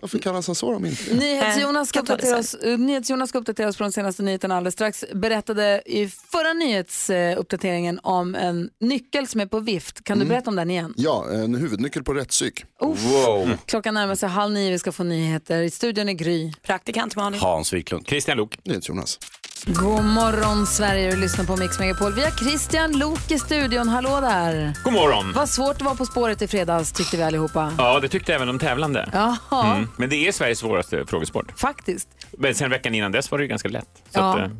Varför 0.00 0.18
kallas 0.18 0.46
han 0.46 0.54
så 0.54 0.74
om 0.76 0.86
inte? 0.86 1.14
NyhetsJonas 1.14 1.88
ska, 1.88 2.02
tar 2.02 2.06
det 2.06 2.12
uppdatera 2.12 2.38
oss, 2.38 2.56
NyhetsJonas 2.78 3.28
ska 3.28 3.38
uppdatera 3.38 3.68
oss 3.68 3.76
på 3.76 3.84
de 3.84 3.92
senaste 3.92 4.22
nyheterna 4.22 4.56
alldeles 4.56 4.74
strax. 4.74 5.04
Berättade 5.14 5.82
i 5.86 6.08
förra 6.08 6.52
nyhetsuppdateringen 6.52 8.00
om 8.02 8.34
en 8.34 8.70
nyckel 8.80 9.26
som 9.26 9.40
är 9.40 9.46
på 9.46 9.60
vift. 9.60 10.04
Kan 10.04 10.18
du 10.18 10.24
berätta 10.24 10.50
om 10.50 10.56
den 10.56 10.70
igen? 10.70 10.94
Ja, 10.96 11.26
en 11.32 11.54
huvudnyckel 11.54 12.04
på 12.04 12.14
rättssyk. 12.14 12.64
Wow. 12.80 13.56
Klockan 13.66 13.94
närmar 13.94 14.14
sig 14.14 14.28
halv 14.28 14.52
nio, 14.52 14.70
vi 14.70 14.78
ska 14.78 14.92
få 14.92 15.04
nyheter. 15.04 15.62
I 15.62 15.70
studion 15.70 16.08
är 16.08 16.12
Gry. 16.12 16.52
Praktikant 16.62 17.16
Malin. 17.16 17.40
Hans 17.40 17.72
Wiklund. 17.72 18.06
Christian 18.08 18.36
Lok. 18.36 18.58
Jonas. 18.64 19.18
God 19.66 20.04
morgon 20.04 20.66
Sverige, 20.66 21.10
du 21.10 21.16
lyssnar 21.16 21.44
på 21.44 21.56
Mix 21.56 21.78
Megapol. 21.78 22.12
Vi 22.14 22.22
har 22.24 22.30
Christian 22.30 22.92
Lok 22.98 23.30
i 23.30 23.38
studion, 23.38 23.88
hallå 23.88 24.20
där. 24.20 24.74
God 24.84 24.92
morgon. 24.92 25.32
Vad 25.32 25.48
svårt 25.48 25.78
det 25.78 25.84
var 25.84 25.94
På 25.94 26.06
spåret 26.06 26.42
i 26.42 26.48
fredags 26.48 26.92
tyckte 26.92 27.16
vi 27.16 27.22
allihopa. 27.22 27.72
Ja, 27.78 28.00
det 28.00 28.08
tyckte 28.08 28.34
även 28.34 28.46
de 28.46 28.58
tävlande. 28.58 29.08
Jaha, 29.12 29.36
Mm. 29.74 29.88
Men 29.96 30.08
det 30.10 30.16
är 30.28 30.32
Sveriges 30.32 30.58
svåraste 30.58 31.04
frågesport. 31.06 31.58
faktiskt. 31.60 32.08
Men 32.38 32.54
sen 32.54 32.70
veckan 32.70 32.94
innan 32.94 33.12
dess 33.12 33.30
var 33.30 33.38
det 33.38 33.44
ju 33.44 33.48
ganska 33.48 33.68
lätt. 33.68 33.88
Så 34.10 34.18
Ja. 34.20 34.34
att, 34.34 34.50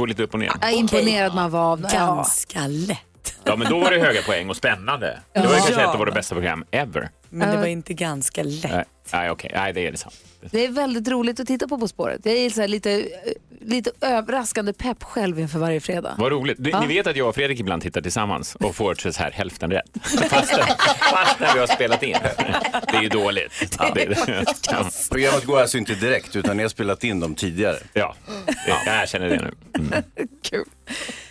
eh, 0.00 0.06
lite 0.06 0.22
upp 0.22 0.34
och 0.34 0.40
ner. 0.40 0.52
Jag 0.60 0.70
är 0.72 0.76
imponerad 0.76 1.34
man 1.34 1.50
var 1.50 1.72
av 1.72 1.80
ja. 1.82 1.88
Ganska 2.14 2.66
lätt. 2.66 3.34
Ja, 3.44 3.56
men 3.56 3.70
då 3.70 3.78
var 3.80 3.90
det 3.90 3.98
höga 4.00 4.22
poäng 4.22 4.50
och 4.50 4.56
spännande. 4.56 5.20
Det 5.32 5.40
var 5.40 5.46
ju 5.48 5.54
kanske 5.54 5.80
ett 5.82 5.86
av 5.88 5.98
våra 5.98 6.10
bästa 6.12 6.34
program 6.34 6.64
ever. 6.70 7.08
Men 7.30 7.48
det 7.48 7.54
Ja. 7.54 7.60
var 7.60 7.66
inte 7.66 7.94
ganska 7.94 8.42
lätt. 8.42 8.86
Nej, 9.12 9.30
okej. 9.30 9.50
Nej, 9.54 9.72
det 9.72 9.86
är 9.86 9.92
det 9.92 9.98
sant. 9.98 10.14
Det 10.50 10.64
är 10.64 10.70
väldigt 10.70 11.08
roligt 11.08 11.40
att 11.40 11.46
titta 11.46 11.68
på 11.68 11.78
På 11.78 11.88
spåret. 11.88 12.20
Jag 12.24 12.34
är 12.34 12.50
så 12.50 12.60
här 12.60 12.68
lite, 12.68 13.04
lite 13.60 13.90
överraskande 14.00 14.72
pepp 14.72 15.02
själv 15.02 15.38
inför 15.40 15.58
varje 15.58 15.80
fredag. 15.80 16.14
Vad 16.18 16.32
roligt. 16.32 16.56
Du, 16.60 16.70
Ja. 16.70 16.80
Ni 16.80 16.86
vet 16.86 17.06
att 17.06 17.16
jag 17.16 17.28
och 17.28 17.34
Fredrik 17.34 17.60
ibland 17.60 17.82
tittar 17.82 18.00
tillsammans 18.00 18.54
och 18.54 18.74
får 18.74 18.94
så 19.12 19.22
här 19.22 19.30
hälften 19.30 19.70
rätt. 19.70 19.90
Fast, 20.02 20.50
fast 21.00 21.40
när 21.40 21.54
vi 21.54 21.60
har 21.60 21.66
spelat 21.66 22.02
in. 22.02 22.16
Det 22.90 22.96
är 22.96 23.02
ju 23.02 23.08
dåligt. 23.08 23.52
Ja, 23.78 23.92
det, 23.94 24.16
ja. 24.70 24.90
Programmet 25.10 25.44
går 25.44 25.60
alltså 25.60 25.78
inte 25.78 25.94
direkt 25.94 26.36
utan 26.36 26.56
ni 26.56 26.62
har 26.62 26.70
spelat 26.70 27.04
in 27.04 27.20
dem 27.20 27.34
tidigare. 27.34 27.76
ja, 27.92 28.14
jag 28.68 29.02
erkänner 29.02 29.28
det 29.28 29.36
nu. 29.36 29.54
Mm. 29.78 30.02
Kul. 30.42 30.64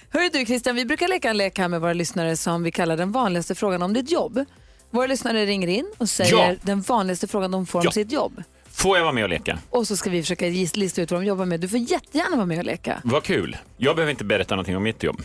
Hörru 0.10 0.30
du 0.34 0.46
Christian, 0.46 0.76
vi 0.76 0.86
brukar 0.86 1.08
leka 1.08 1.30
en 1.30 1.38
lek 1.38 1.58
här 1.58 1.68
med 1.68 1.82
våra 1.82 1.94
lyssnare 1.94 2.38
som 2.38 2.64
vi 2.64 2.72
kallar 2.72 2.98
den 2.98 3.12
vanligaste 3.12 3.56
frågan 3.56 3.82
om 3.82 3.94
ditt 3.94 4.12
jobb. 4.12 4.46
Våra 4.92 5.08
lyssnare 5.08 5.46
ringer 5.46 5.68
in 5.68 5.92
och 5.98 6.10
säger 6.10 6.38
Ja. 6.50 6.56
den 6.62 6.82
vanligaste 6.82 7.28
frågan 7.28 7.52
de 7.52 7.66
får 7.66 7.80
om 7.80 7.86
Ja. 7.86 7.92
sitt 7.92 8.12
jobb. 8.12 8.44
Får 8.74 8.98
jag 8.98 9.04
vara 9.04 9.14
med 9.14 9.24
och 9.24 9.30
leka? 9.30 9.60
Och 9.70 9.88
så 9.88 9.98
ska 9.98 10.10
vi 10.10 10.22
försöka 10.22 10.46
lista 10.46 11.02
ut 11.02 11.12
vad 11.12 11.22
de 11.22 11.26
jobbar 11.28 11.46
med. 11.46 11.60
Du 11.60 11.68
får 11.68 11.80
jättegärna 11.80 12.36
vara 12.36 12.46
med 12.46 12.58
och 12.60 12.66
leka. 12.66 13.02
Vad 13.04 13.24
kul. 13.24 13.58
Jag 13.78 13.96
behöver 13.96 14.12
inte 14.12 14.24
berätta 14.24 14.56
någonting 14.56 14.78
om 14.78 14.84
mitt 14.84 15.04
jobb. 15.04 15.22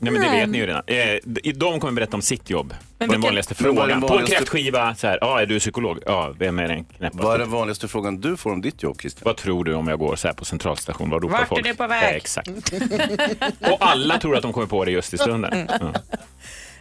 Nej, 0.00 0.12
men 0.12 0.22
det 0.22 0.28
Nej. 0.28 0.40
vet 0.40 0.48
ni 0.48 0.58
ju 0.58 0.66
redan. 0.66 0.82
Eh, 0.86 1.52
de 1.54 1.80
kommer 1.80 1.92
berätta 1.92 2.16
om 2.16 2.22
sitt 2.22 2.50
jobb. 2.50 2.74
Men 2.98 3.08
den 3.08 3.20
vanligaste 3.20 3.52
är 3.52 3.54
frågan. 3.54 4.00
På 4.00 4.18
en 4.18 4.26
kräftskiva, 4.26 4.94
så 4.94 5.06
här, 5.06 5.18
ah, 5.22 5.40
är 5.40 5.46
du 5.46 5.58
psykolog? 5.58 5.98
Ja, 6.06 6.34
vem 6.38 6.58
är 6.58 6.68
den 6.68 6.84
knäppaste? 6.84 7.24
Vad 7.24 7.34
är 7.34 7.38
den 7.38 7.50
vanligaste 7.50 7.88
frågan 7.88 8.20
du 8.20 8.36
får 8.36 8.52
om 8.52 8.60
ditt 8.60 8.82
jobb 8.82 9.00
Christian? 9.00 9.22
Vad 9.24 9.36
tror 9.36 9.64
du 9.64 9.74
om 9.74 9.88
jag 9.88 9.98
går 9.98 10.16
så 10.16 10.28
här 10.28 10.34
på 10.34 10.44
centralstation? 10.44 11.10
Vad 11.10 11.22
ropar 11.22 11.32
Vart 11.32 11.42
är 11.42 11.46
folk? 11.46 11.64
du 11.64 11.74
på 11.74 11.86
väg? 11.86 12.04
Eh, 12.04 12.16
exakt. 12.16 12.50
och 13.60 13.76
alla 13.80 14.18
tror 14.18 14.36
att 14.36 14.42
de 14.42 14.52
kommer 14.52 14.66
på 14.66 14.84
det 14.84 14.90
just 14.90 15.14
i 15.14 15.18
stunden. 15.18 15.68
Ja. 15.80 15.92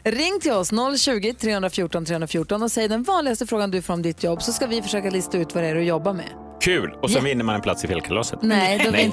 Ring 0.03 0.39
till 0.41 0.51
oss 0.51 0.71
020 0.99 1.33
314 1.33 2.05
314 2.05 2.63
och 2.63 2.71
säg 2.71 2.87
den 2.87 3.03
vanligaste 3.03 3.47
frågan 3.47 3.71
du 3.71 3.81
får 3.81 3.93
om 3.93 4.01
ditt 4.01 4.23
jobb 4.23 4.41
så 4.41 4.51
ska 4.51 4.67
vi 4.67 4.81
försöka 4.81 5.09
lista 5.09 5.37
ut 5.37 5.55
vad 5.55 5.63
det 5.63 5.67
är 5.67 5.75
du 5.75 5.83
jobbar 5.83 6.13
med. 6.13 6.29
Kul! 6.61 6.95
Och 7.01 7.11
så 7.11 7.19
vinner 7.19 7.43
man 7.43 7.55
en 7.55 7.61
plats 7.61 7.83
i 7.83 7.87
fjällkalaset. 7.87 8.39
Nej, 8.41 8.81
då. 8.85 8.91
Nej. 8.91 9.11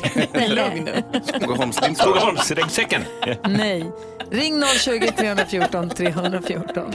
Skogaholmsryggsäcken. 1.95 3.03
Nej. 3.49 3.93
Ring 4.31 4.63
020 4.79 5.13
314 5.17 5.91
314. 5.91 6.93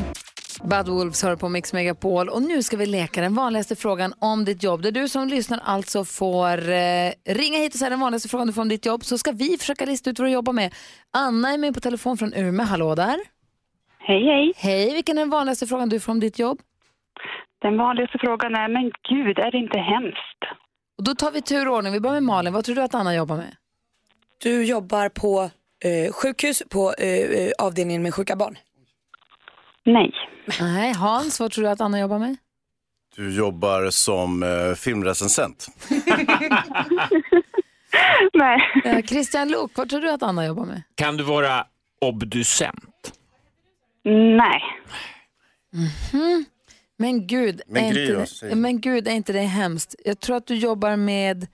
Bad 0.64 0.88
Wolves 0.88 1.24
hör 1.24 1.36
på 1.36 1.50
Mix 1.50 1.74
Megapol 1.74 2.30
och 2.30 2.42
nu 2.42 2.64
ska 2.64 2.78
vi 2.78 2.86
leka 2.86 3.22
den 3.22 3.36
vanligaste 3.36 3.76
frågan 3.76 4.14
om 4.20 4.46
ditt 4.46 4.64
jobb. 4.64 4.82
Där 4.82 4.92
du 4.92 5.10
som 5.10 5.28
lyssnar 5.28 5.62
alltså 5.66 6.06
får 6.06 6.70
eh, 6.70 7.12
ringa 7.30 7.60
hit 7.60 7.74
och 7.74 7.80
säga 7.80 7.90
den 7.90 8.00
vanligaste 8.00 8.30
frågan 8.30 8.48
du 8.48 8.54
får 8.54 8.62
om 8.62 8.70
ditt 8.70 8.86
jobb 8.86 9.06
så 9.06 9.18
ska 9.18 9.32
vi 9.32 9.58
försöka 9.58 9.86
lista 9.86 10.10
ut 10.10 10.20
vad 10.20 10.28
du 10.28 10.32
jobbar 10.32 10.54
med. 10.54 10.74
Anna 11.14 11.54
är 11.54 11.58
med 11.58 11.74
på 11.74 11.80
telefon 11.80 12.18
från 12.18 12.34
Umeå. 12.34 12.66
Hallå 12.66 12.96
där. 12.96 13.20
Hej, 14.10 14.26
hej. 14.26 14.54
Hej, 14.56 14.94
vilken 14.94 15.18
är 15.18 15.22
den 15.22 15.30
vanligaste 15.30 15.68
frågan 15.68 15.90
du 15.90 16.00
får 16.00 16.12
om 16.12 16.20
ditt 16.20 16.40
jobb? 16.40 16.60
Den 17.62 17.78
vanligaste 17.78 18.18
frågan 18.22 18.56
är, 18.56 18.68
men 18.68 18.92
gud, 19.10 19.40
är 19.40 19.52
det 19.52 19.58
inte 19.58 19.80
hemskt? 19.80 20.42
Och 20.98 21.04
då 21.04 21.16
tar 21.16 21.32
vi 21.32 21.42
tur 21.42 21.68
och 21.68 21.76
ordning. 21.76 21.94
Vi 21.94 22.00
börjar 22.00 22.14
med 22.14 22.24
Malin. 22.24 22.54
Vad 22.54 22.66
tror 22.66 22.76
du 22.76 22.82
att 22.82 22.96
Anna 22.96 23.16
jobbar 23.16 23.38
med? 23.38 23.56
Du 24.44 24.66
jobbar 24.66 25.10
på 25.10 25.50
eh, 25.86 26.14
sjukhus 26.14 26.64
på 26.70 26.94
eh, 26.94 27.08
eh, 27.08 27.52
avdelningen 27.60 28.04
med 28.04 28.14
sjuka 28.14 28.36
barn. 28.36 28.58
Nej. 29.84 30.12
Nej, 30.62 30.94
Hans, 30.94 31.40
vad 31.40 31.52
tror 31.52 31.64
du 31.64 31.70
att 31.70 31.82
Anna 31.82 32.00
jobbar 32.00 32.20
med? 32.20 32.38
Du 33.16 33.36
jobbar 33.36 33.90
som 33.90 34.44
eh, 34.44 34.74
filmrecensent. 34.76 35.68
Nej. 38.34 38.62
Eh, 38.86 39.02
Christian 39.06 39.48
Luuk, 39.50 39.72
vad 39.76 39.90
tror 39.90 40.02
du 40.02 40.12
att 40.12 40.24
Anna 40.24 40.46
jobbar 40.46 40.66
med? 40.66 40.82
Kan 40.96 41.18
du 41.18 41.24
vara 41.24 41.66
obducent? 42.02 42.99
Nej. 44.04 44.62
Mhm. 45.74 46.46
Men 46.98 47.28
gud, 47.28 47.62
Men 47.68 47.84
är 47.84 47.88
inte 47.88 48.26
det, 48.50 48.56
men 48.56 48.82
gud, 48.82 49.08
är 49.08 49.12
inte 49.12 49.34
det 49.34 49.40
hemskt? 49.42 49.96
Jag 50.06 50.20
tror 50.20 50.36
att 50.36 50.48
du 50.48 50.56
jobbar 50.56 50.96
med 50.96 51.48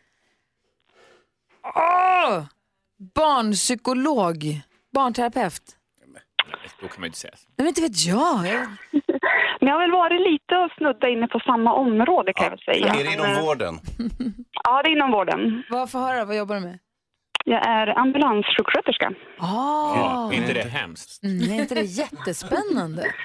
Åh! 1.76 2.44
barnpsykolog, 3.16 4.62
barnterapeut. 4.94 5.62
Då 6.82 6.88
kan 6.88 6.96
man 7.02 7.04
ju 7.04 7.08
inte 7.08 7.18
säga. 7.20 7.34
Nej, 7.36 7.54
men 7.58 7.68
inte 7.68 7.82
vet 7.82 8.06
jag. 8.06 8.48
jag. 8.48 8.68
Men 9.60 9.68
jag 9.70 9.76
har 9.76 9.82
väl 9.82 9.92
varit 9.92 10.22
lite 10.32 10.56
och 10.56 10.72
snudda 10.78 11.10
inne 11.10 11.28
på 11.28 11.40
samma 11.40 11.74
område 11.74 12.34
kan 12.34 12.44
jag 12.44 12.50
väl 12.52 12.60
säga. 12.60 12.88
Är 12.94 13.04
det 13.04 13.14
inom 13.14 13.46
vården? 13.46 13.80
Ja, 14.64 14.84
det 14.84 14.90
är 14.90 14.92
inom 14.92 15.12
vården. 15.12 15.64
Vad 15.70 15.92
får 15.92 16.00
höra, 16.00 16.26
vad 16.26 16.38
jobbar 16.38 16.56
du 16.56 16.62
med? 16.62 16.80
Jag 17.48 17.68
är 17.68 18.00
ambulanssjuksköterska. 18.00 19.14
Ah. 19.40 19.96
Ja, 19.96 20.34
är 20.34 20.38
inte 20.38 20.54
det 20.54 20.70
hemskt? 20.70 21.24
Mm, 21.24 21.52
är 21.52 21.62
inte 21.62 21.76
det 21.76 21.82
jättespännande? 21.82 23.06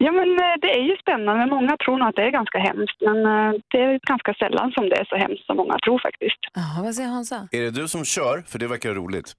Ja, 0.00 0.12
men 0.12 0.28
eh, 0.30 0.54
det 0.60 0.70
är 0.78 0.82
ju 0.82 0.96
spännande. 0.96 1.46
Många 1.46 1.76
tror 1.76 1.98
nog 1.98 2.08
att 2.08 2.14
det 2.16 2.22
är 2.22 2.30
ganska 2.30 2.58
hemskt, 2.58 3.00
men 3.00 3.16
eh, 3.26 3.52
det 3.70 3.78
är 3.78 4.00
ganska 4.06 4.34
sällan 4.34 4.72
som 4.72 4.88
det 4.88 4.96
är 4.96 5.04
så 5.04 5.16
hemskt 5.16 5.46
som 5.46 5.56
många 5.56 5.78
tror 5.84 5.98
faktiskt. 5.98 6.38
Jaha, 6.54 6.82
vad 6.82 6.94
säger 6.94 7.08
Hansa? 7.08 7.48
Är 7.52 7.62
det 7.62 7.70
du 7.70 7.88
som 7.88 8.04
kör? 8.04 8.44
För 8.46 8.58
det 8.58 8.66
verkar 8.66 8.94
roligt. 8.94 9.32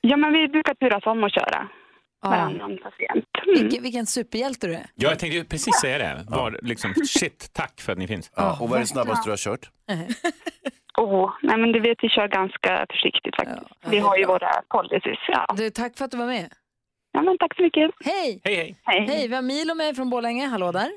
Ja, 0.00 0.16
men 0.16 0.32
vi 0.32 0.48
brukar 0.48 0.74
turas 0.74 1.06
om 1.06 1.24
att 1.24 1.34
köra 1.34 1.68
varannan 2.22 2.78
patient. 2.82 3.24
Vilken, 3.60 3.82
vilken 3.82 4.06
superhjälte 4.06 4.66
du 4.66 4.74
är. 4.74 4.86
Ja, 4.94 5.08
jag 5.08 5.18
tänkte 5.18 5.44
precis 5.44 5.74
säga 5.80 5.98
det. 5.98 6.24
Var, 6.28 6.58
liksom, 6.62 6.94
shit, 6.94 7.50
tack 7.52 7.80
för 7.80 7.92
att 7.92 7.98
ni 7.98 8.06
finns. 8.06 8.30
Ja, 8.36 8.58
och 8.60 8.68
vad 8.68 8.76
är 8.76 8.80
det 8.80 8.86
snabbaste 8.86 9.26
du 9.28 9.32
har 9.32 9.36
kört? 9.36 9.70
Åh, 10.98 11.32
nej 11.42 11.56
men 11.58 11.72
du 11.72 11.80
vet, 11.80 11.98
vi 12.02 12.08
kör 12.08 12.28
ganska 12.28 12.86
försiktigt 12.90 13.36
faktiskt. 13.36 13.70
vi 13.86 13.98
har 13.98 14.16
ju 14.16 14.24
våra 14.26 14.50
policies. 14.68 15.18
Ja. 15.28 15.46
Du, 15.56 15.70
tack 15.70 15.96
för 15.98 16.04
att 16.04 16.10
du 16.10 16.16
var 16.16 16.26
med. 16.26 16.48
ja, 17.12 17.22
men 17.22 17.38
tack 17.38 17.56
så 17.56 17.62
mycket. 17.62 17.90
Hej! 18.04 18.40
Hej, 18.44 18.54
hej. 18.56 18.76
Hej. 18.84 19.06
Hej, 19.08 19.28
vi 19.28 19.34
har 19.34 19.42
Milo 19.42 19.74
med 19.74 19.96
från 19.96 20.10
Borlänge. 20.10 20.46
Hallå 20.46 20.72
där. 20.72 20.90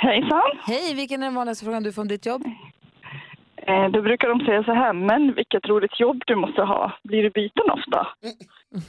Hejsan. 0.00 0.42
Hej, 0.62 0.94
vilken 0.94 1.22
är 1.22 1.26
den 1.26 1.34
vanligaste 1.34 1.64
frågan 1.64 1.82
du 1.82 1.92
får 1.92 2.02
om 2.02 2.08
ditt 2.08 2.26
jobb? 2.26 2.42
Eh, 3.56 3.88
då 3.88 4.02
brukar 4.02 4.28
de 4.28 4.40
säga 4.46 4.64
så 4.64 4.72
här, 4.74 4.92
men 4.92 5.34
vilket 5.34 5.66
roligt 5.66 6.00
jobb 6.00 6.22
du 6.26 6.34
måste 6.36 6.62
ha. 6.62 6.92
Blir 7.04 7.22
du 7.22 7.30
biten 7.30 7.70
ofta? 7.70 8.06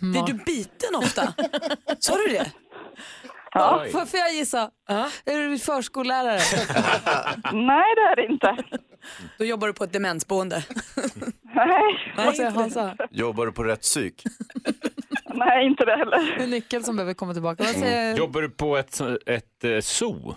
Blir 0.02 0.24
du 0.24 0.34
biten 0.34 0.96
ofta? 0.98 1.22
Sa 2.00 2.14
du 2.16 2.34
det? 2.34 2.52
Ja. 3.54 3.84
Får, 3.92 4.06
får 4.06 4.20
jag 4.20 4.34
gissa? 4.34 4.72
Är 5.26 5.50
du 5.50 5.58
förskollärare? 5.60 6.40
Nej, 7.54 7.96
det 7.96 8.02
är 8.02 8.16
det 8.16 8.26
inte. 8.34 8.58
Då 9.38 9.46
jobbar 9.46 9.68
du 9.68 9.74
på 9.74 9.84
ett 9.84 9.94
demensboende. 9.94 10.64
Nej. 11.56 12.14
Vad 12.18 12.36
säger 12.36 12.52
Hansa? 12.52 12.98
Jobbar 13.12 13.46
du 13.46 13.52
på 13.52 13.64
rätt 13.64 13.82
psyk? 13.82 14.24
Nej, 15.34 15.66
inte 15.66 15.86
det 15.86 15.96
heller. 15.96 16.36
Det 16.38 16.44
är 16.44 16.48
nyckeln 16.48 16.84
som 16.84 16.96
behöver 16.96 17.14
komma 17.14 17.34
tillbaka. 17.34 17.64
Vad 17.64 17.76
säger... 17.76 18.18
Jobbar 18.18 18.42
du 18.42 18.50
på 18.50 18.78
ett, 18.78 19.02
ett 19.26 19.64
eh, 19.64 19.80
zoo? 19.80 20.36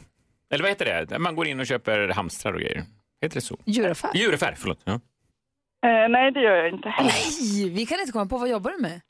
Eller 0.50 0.62
vad 0.62 0.70
heter 0.70 0.84
det? 0.84 1.04
Där 1.04 1.18
Man 1.18 1.36
går 1.36 1.46
in 1.46 1.60
och 1.60 1.66
köper 1.66 2.08
hamstrar 2.08 2.52
och 2.52 2.60
grejer. 2.60 2.84
Heter 3.22 3.34
det 3.34 3.40
zoo? 3.40 3.56
Djuraffär? 3.64 4.10
Djuraffär, 4.14 4.54
förlåt. 4.58 4.80
Ja. 4.84 4.92
Eh, 4.92 6.08
nej, 6.08 6.32
det 6.32 6.40
gör 6.40 6.56
jag 6.56 6.68
inte 6.68 6.88
heller. 6.88 7.12
Nej, 7.40 7.70
vi 7.70 7.86
kan 7.86 8.00
inte 8.00 8.12
komma 8.12 8.26
på. 8.26 8.38
Vad 8.38 8.48
jobbar 8.48 8.70
du 8.70 8.78
med? 8.78 9.00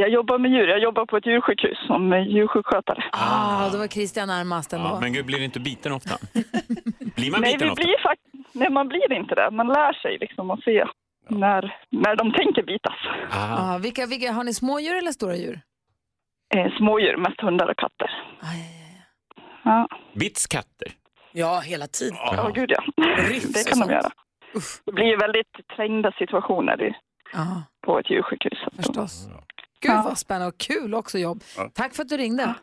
Jag 0.00 0.08
jobbar 0.08 0.38
med 0.38 0.50
djur. 0.50 0.68
Jag 0.68 0.78
jobbar 0.78 1.06
på 1.06 1.16
ett 1.16 1.26
djursjukhus 1.26 1.78
som 1.86 2.12
djursjukskötare. 2.28 3.04
Ah, 3.12 3.70
då 3.70 3.78
var 3.78 3.86
Christian 3.86 4.28
närmast 4.28 4.72
ändå. 4.72 4.86
Ja, 4.86 4.98
men 5.00 5.12
gud, 5.12 5.26
blir 5.26 5.38
du 5.38 5.44
inte 5.44 5.60
biten 5.60 5.92
ofta? 5.92 6.14
Blir 7.16 7.30
man 7.30 7.40
nej, 7.40 7.52
biten 7.52 7.66
vi 7.68 7.72
ofta? 7.72 7.82
blir 7.84 7.98
fakt- 8.02 8.48
nej, 8.52 8.70
man 8.70 8.88
blir 8.88 9.12
inte 9.12 9.34
det. 9.34 9.50
Man 9.50 9.66
lär 9.66 9.92
sig 9.92 10.18
liksom 10.20 10.50
att 10.50 10.62
se 10.62 10.84
när, 11.28 11.76
när 11.90 12.16
de 12.16 12.32
tänker 12.32 12.62
bitas. 12.62 12.94
Ah, 13.30 13.78
vilka, 13.78 14.06
vilka, 14.06 14.32
har 14.32 14.44
ni 14.44 14.54
smådjur 14.54 14.94
eller 14.96 15.12
stora 15.12 15.36
djur? 15.36 15.60
Eh, 16.54 16.76
smådjur, 16.78 17.16
mest 17.16 17.40
hundar 17.40 17.70
och 17.70 17.76
katter. 17.76 18.10
Ja, 19.64 19.88
Bits 20.14 20.46
katter? 20.46 20.88
Ja, 21.32 21.60
hela 21.60 21.86
tiden. 21.86 22.16
ja 22.36 22.50
gud 22.54 22.70
ja. 22.70 22.82
Det 23.54 23.70
kan 23.70 23.78
de 23.88 23.90
göra. 23.94 24.10
Det 24.86 24.92
blir 24.92 25.06
ju 25.06 25.16
väldigt 25.16 25.68
trängda 25.76 26.12
situationer 26.12 26.82
i, 26.82 26.92
på 27.86 27.98
ett 27.98 28.10
djursjukhus. 28.10 28.58
Förstås. 28.76 29.28
Gud 29.88 30.04
vad 30.04 30.18
spännande 30.18 30.46
och 30.48 30.58
kul 30.58 30.94
också 30.94 31.18
jobb. 31.18 31.44
Tack 31.74 31.94
för 31.94 32.02
att 32.02 32.08
du 32.08 32.16
ringde. 32.16 32.54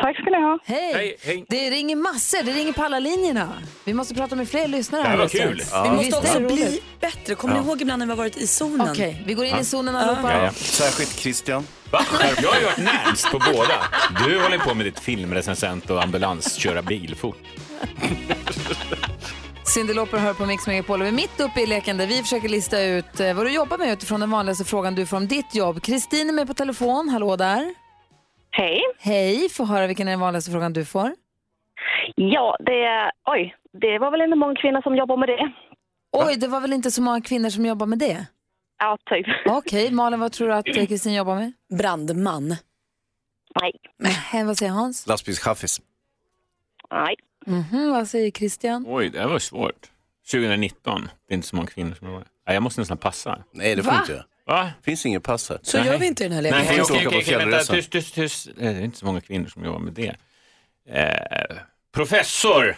Tack 0.00 0.16
ska 0.16 0.24
ni 0.30 0.42
ha. 0.42 0.58
Hej. 0.64 0.92
Hej, 0.94 1.16
hej. 1.22 1.44
Det 1.48 1.70
ringer 1.70 1.96
massor, 1.96 2.42
det 2.42 2.52
ringer 2.52 2.72
på 2.72 2.82
alla 2.82 2.98
linjerna. 2.98 3.52
Vi 3.84 3.94
måste 3.94 4.14
prata 4.14 4.36
med 4.36 4.48
fler 4.48 4.68
lyssnare. 4.68 5.02
Det 5.02 5.08
här 5.08 5.16
var 5.16 5.28
kul. 5.28 5.60
strax. 5.64 5.88
Vi 5.88 5.90
måste 5.90 6.04
Visst 6.06 6.18
också 6.18 6.40
bli 6.40 6.80
bättre. 7.00 7.34
Kommer 7.34 7.54
Ja. 7.54 7.60
ni 7.60 7.66
ihåg 7.68 7.82
ibland 7.82 7.98
när 7.98 8.06
vi 8.06 8.10
har 8.12 8.16
varit 8.16 8.36
i 8.36 8.46
zonen? 8.46 8.88
Okej, 8.90 9.22
vi 9.26 9.34
går 9.34 9.44
in 9.44 9.50
Ja. 9.50 9.60
i 9.60 9.64
zonen 9.64 9.96
allihopa. 9.96 10.32
Ja, 10.32 10.44
ja. 10.44 10.52
Särskilt 10.52 11.10
Christian. 11.18 11.66
Va? 11.90 12.04
Jag 12.42 12.48
har 12.50 12.58
ju 12.58 12.64
varit 12.64 12.78
närmst 12.78 13.30
på 13.30 13.38
båda. 13.38 13.74
Du 14.26 14.42
håller 14.42 14.58
på 14.58 14.74
med 14.74 14.86
ditt 14.86 14.98
filmrecensent 14.98 15.90
och 15.90 16.02
ambulansköra 16.02 16.82
bil 16.82 17.16
fort. 17.16 17.38
Cyndi 19.64 19.94
Lauper 19.94 20.18
hör 20.18 20.34
på 20.34 20.46
Mix 20.46 20.66
Megapol 20.66 21.00
och 21.00 21.04
vi 21.06 21.08
är 21.08 21.12
mitt 21.12 21.40
uppe 21.40 21.60
i 21.60 21.66
leken 21.66 21.96
där 21.96 22.06
vi 22.06 22.22
försöker 22.22 22.48
lista 22.48 22.82
ut 22.82 23.20
eh, 23.20 23.34
vad 23.34 23.46
du 23.46 23.54
jobbar 23.54 23.78
med 23.78 23.92
utifrån 23.92 24.20
den 24.20 24.30
vanligaste 24.30 24.64
frågan 24.64 24.94
du 24.94 25.06
får 25.06 25.16
om 25.16 25.26
ditt 25.28 25.54
jobb. 25.54 25.82
Kristin 25.82 26.28
är 26.28 26.32
med 26.32 26.46
på 26.46 26.54
telefon, 26.54 27.08
hallå 27.08 27.36
där. 27.36 27.74
Hej. 28.50 28.80
Hej, 28.98 29.48
få 29.48 29.64
höra 29.64 29.86
vilken 29.86 30.08
är 30.08 30.12
den 30.12 30.20
vanligaste 30.20 30.50
frågan 30.50 30.72
du 30.72 30.84
får. 30.84 31.14
Ja, 32.14 32.56
det 32.60 32.84
är... 32.84 33.10
Oj, 33.26 33.54
det 33.72 33.98
var 33.98 34.10
väl 34.10 34.20
inte 34.22 34.36
många 34.36 34.54
kvinnor 34.54 34.82
som 34.82 34.96
jobbar 34.96 35.16
med 35.16 35.28
det. 35.28 35.52
Oj, 36.12 36.36
det 36.36 36.48
var 36.48 36.60
väl 36.60 36.72
inte 36.72 36.90
så 36.90 37.02
många 37.02 37.20
kvinnor 37.20 37.50
som 37.50 37.66
jobbar 37.66 37.86
med 37.86 37.98
det? 37.98 38.26
Ja, 38.78 38.98
typ. 39.10 39.26
Okej, 39.46 39.90
Malin, 39.90 40.20
vad 40.20 40.32
tror 40.32 40.48
du 40.48 40.54
att 40.54 40.68
eh, 40.68 40.86
Kristin 40.86 41.14
jobbar 41.14 41.34
med? 41.34 41.52
Brandman. 41.78 42.48
Nej. 43.60 43.72
Nej, 43.98 44.44
vad 44.44 44.58
säger 44.58 44.72
Hans? 44.72 45.06
Lastbilschaffis. 45.06 45.80
Nej. 46.90 47.14
Mhm, 47.46 47.90
vad 47.92 48.08
säger 48.08 48.30
Christian? 48.30 48.84
Oj, 48.88 49.08
det 49.08 49.20
här 49.20 49.28
var 49.28 49.38
svårt. 49.38 49.90
2019. 50.30 51.08
Det 51.28 51.34
är 51.34 51.36
inte 51.36 51.48
så 51.48 51.56
många 51.56 51.68
kvinnor 51.68 51.94
som 51.94 52.06
jobbar. 52.08 52.24
Nej, 52.46 52.54
jag 52.56 52.62
måste 52.62 52.80
nästan 52.80 52.96
passa. 52.98 53.38
Nej, 53.52 53.76
det 53.76 53.82
får 53.82 53.90
Va? 53.90 53.98
inte. 54.00 54.24
Va? 54.46 54.70
finns 54.82 55.06
ingen 55.06 55.20
pass 55.20 55.48
här. 55.50 55.58
Så 55.62 55.78
gör 55.78 55.98
vi 55.98 56.06
inte 56.06 56.24
i 56.24 56.28
den 56.28 56.34
här 56.34 56.42
leken. 56.42 56.58
Nej, 56.58 56.68
okej, 56.68 56.82
åka 56.82 56.92
okej, 56.94 57.04
på 57.04 57.08
okej, 57.18 57.36
vänta. 57.36 57.50
fjällresa. 57.50 57.72
Tyst, 57.72 57.90
tyst, 57.92 58.14
tyst. 58.14 58.48
Eh, 58.48 58.54
Det 58.56 58.64
är 58.66 58.80
inte 58.84 58.98
så 58.98 59.06
många 59.06 59.20
kvinnor 59.20 59.46
som 59.46 59.64
jobbar 59.64 59.78
med 59.78 59.92
det. 59.92 60.14
Eh, 60.88 61.56
professor! 61.94 62.76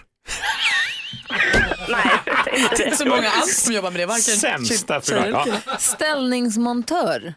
Det 2.47 2.83
är 2.83 2.87
inte 2.87 2.97
så 2.97 3.07
många 3.09 3.29
alls 3.29 3.57
som 3.63 3.75
jobbar 3.75 3.91
med 3.91 4.01
det. 4.01 4.07
Varken 4.07 4.21
Sämsta 4.21 5.01
killar. 5.01 5.29
Ja. 5.67 5.77
Ställningsmontör? 5.79 7.35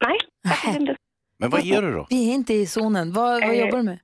Nej, 0.00 0.18
faktiskt 0.48 0.80
inte. 0.80 0.96
Men 1.38 1.50
vad 1.50 1.66
är 1.66 1.82
du 1.82 1.92
då? 1.92 2.06
Vi 2.10 2.30
är 2.30 2.34
inte 2.34 2.54
i 2.54 2.66
zonen. 2.66 3.12
Vad, 3.12 3.32
vad 3.40 3.50
Eh, 3.50 3.60
jobbar 3.60 3.78
du 3.78 3.84
med? 3.84 3.98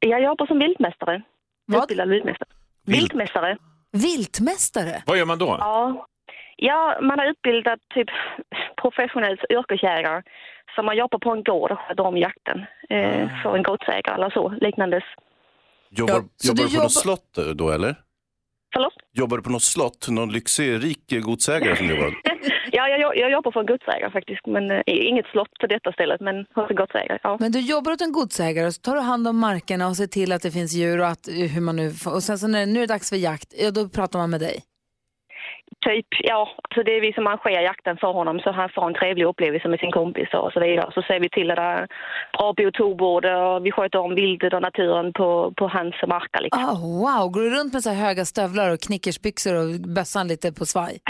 Jag 0.00 0.22
jobbar 0.22 0.46
som 0.46 0.58
viltmästare. 0.58 1.22
Vad? 1.68 1.82
Utbildad 1.82 2.08
viltmästare. 2.08 2.48
Viltmästare. 2.86 3.56
Viltmästare? 3.92 5.02
Vad 5.06 5.18
gör 5.18 5.24
man 5.24 5.38
då? 5.38 5.56
Ja. 5.60 6.06
ja, 6.56 6.98
man 7.02 7.18
har 7.18 7.26
utbildat 7.26 7.78
typ 7.94 8.08
professionellt 8.82 9.40
yrkesjägare. 9.50 10.22
Så 10.76 10.82
man 10.82 10.96
jobbar 10.96 11.18
på 11.18 11.30
en 11.30 11.42
gård 11.44 11.70
och 11.72 11.78
sköter 11.78 12.06
om 12.06 12.16
jakten 12.16 12.58
eh, 12.90 13.42
för 13.42 13.56
en 13.56 13.62
godsägare 13.62 14.14
eller 14.14 14.30
så, 14.30 14.48
liknandes. 14.48 15.04
Jobbar, 15.90 16.22
så 16.36 16.48
jobbar 16.48 16.62
du 16.64 16.68
på 16.68 16.72
något 16.72 16.72
jobbar- 16.72 16.88
slott 16.88 17.38
då 17.54 17.70
eller? 17.70 17.94
Förlåt? 18.74 18.94
Jobbar 19.12 19.36
du 19.36 19.42
på 19.42 19.50
något 19.50 19.62
slott? 19.62 20.08
Någon 20.10 20.32
lyxig, 20.32 20.84
rik 20.84 21.22
godsägare 21.22 21.76
som 21.76 21.86
jobbar? 21.86 22.14
Ja, 22.90 22.96
jag, 22.96 23.16
jag 23.16 23.30
jobbar 23.30 23.50
för 23.52 23.60
en 23.60 23.66
godsägare 23.66 24.10
faktiskt. 24.10 24.46
Men 24.46 24.70
eh, 24.70 24.82
inget 24.86 25.26
slott 25.26 25.58
på 25.60 25.66
detta 25.66 25.92
stället, 25.92 26.20
men 26.20 26.36
hos 26.54 26.70
en 26.70 26.76
godsägare. 26.76 27.18
Ja. 27.22 27.36
Men 27.40 27.52
du 27.52 27.60
jobbar 27.60 27.92
åt 27.92 28.00
en 28.00 28.12
godsägare 28.12 28.66
och 28.66 28.74
så 28.74 28.80
tar 28.80 28.94
du 28.94 29.00
hand 29.00 29.28
om 29.28 29.38
markerna 29.38 29.86
och 29.88 29.96
ser 29.96 30.06
till 30.06 30.32
att 30.32 30.42
det 30.42 30.50
finns 30.50 30.72
djur 30.74 31.00
och 31.00 31.06
att 31.06 31.28
hur 31.54 31.60
man 31.60 31.76
nu 31.76 31.90
får- 31.90 32.14
och 32.14 32.22
sen 32.22 32.38
så 32.38 32.48
när 32.48 32.66
nu 32.66 32.78
är 32.82 32.86
det 32.86 32.94
dags 32.94 33.10
för 33.10 33.16
jakt, 33.16 33.54
ja, 33.58 33.70
då 33.70 33.88
pratar 33.88 34.18
man 34.18 34.30
med 34.30 34.40
dig. 34.40 34.58
Typ, 35.86 36.06
ja. 36.30 36.48
Så 36.74 36.82
det 36.82 36.96
är 36.96 37.00
vi 37.00 37.12
som 37.12 37.26
arrangerar 37.26 37.62
jakten 37.62 37.96
för 37.96 38.12
honom 38.12 38.40
så 38.40 38.50
han 38.52 38.68
får 38.74 38.86
en 38.86 38.94
trevlig 38.94 39.24
upplevelse 39.26 39.68
med 39.68 39.80
sin 39.80 39.92
kompis 39.92 40.28
och 40.34 40.52
så 40.52 40.60
vidare. 40.60 40.90
Så 40.94 41.02
ser 41.02 41.20
vi 41.20 41.28
till 41.28 41.50
att 41.50 41.56
det 41.56 41.62
är 41.62 41.86
bra 42.38 42.52
biotopvård 42.52 43.24
och 43.24 43.66
vi 43.66 43.70
sköter 43.72 43.98
om 43.98 44.14
vildet 44.14 44.52
och 44.54 44.62
naturen 44.62 45.12
på, 45.12 45.52
på 45.56 45.68
hans 45.68 45.94
marker. 46.06 46.40
Liksom. 46.42 46.64
Ah, 46.64 46.74
wow, 47.02 47.30
går 47.32 47.40
du 47.40 47.50
runt 47.50 47.72
med 47.72 47.82
så 47.82 47.90
här 47.90 48.06
höga 48.06 48.24
stövlar 48.24 48.70
och 48.72 48.80
knickersbyxor 48.80 49.54
och 49.60 49.68
bössan 49.96 50.28
lite 50.28 50.52
på 50.52 50.64
svaj? 50.66 50.98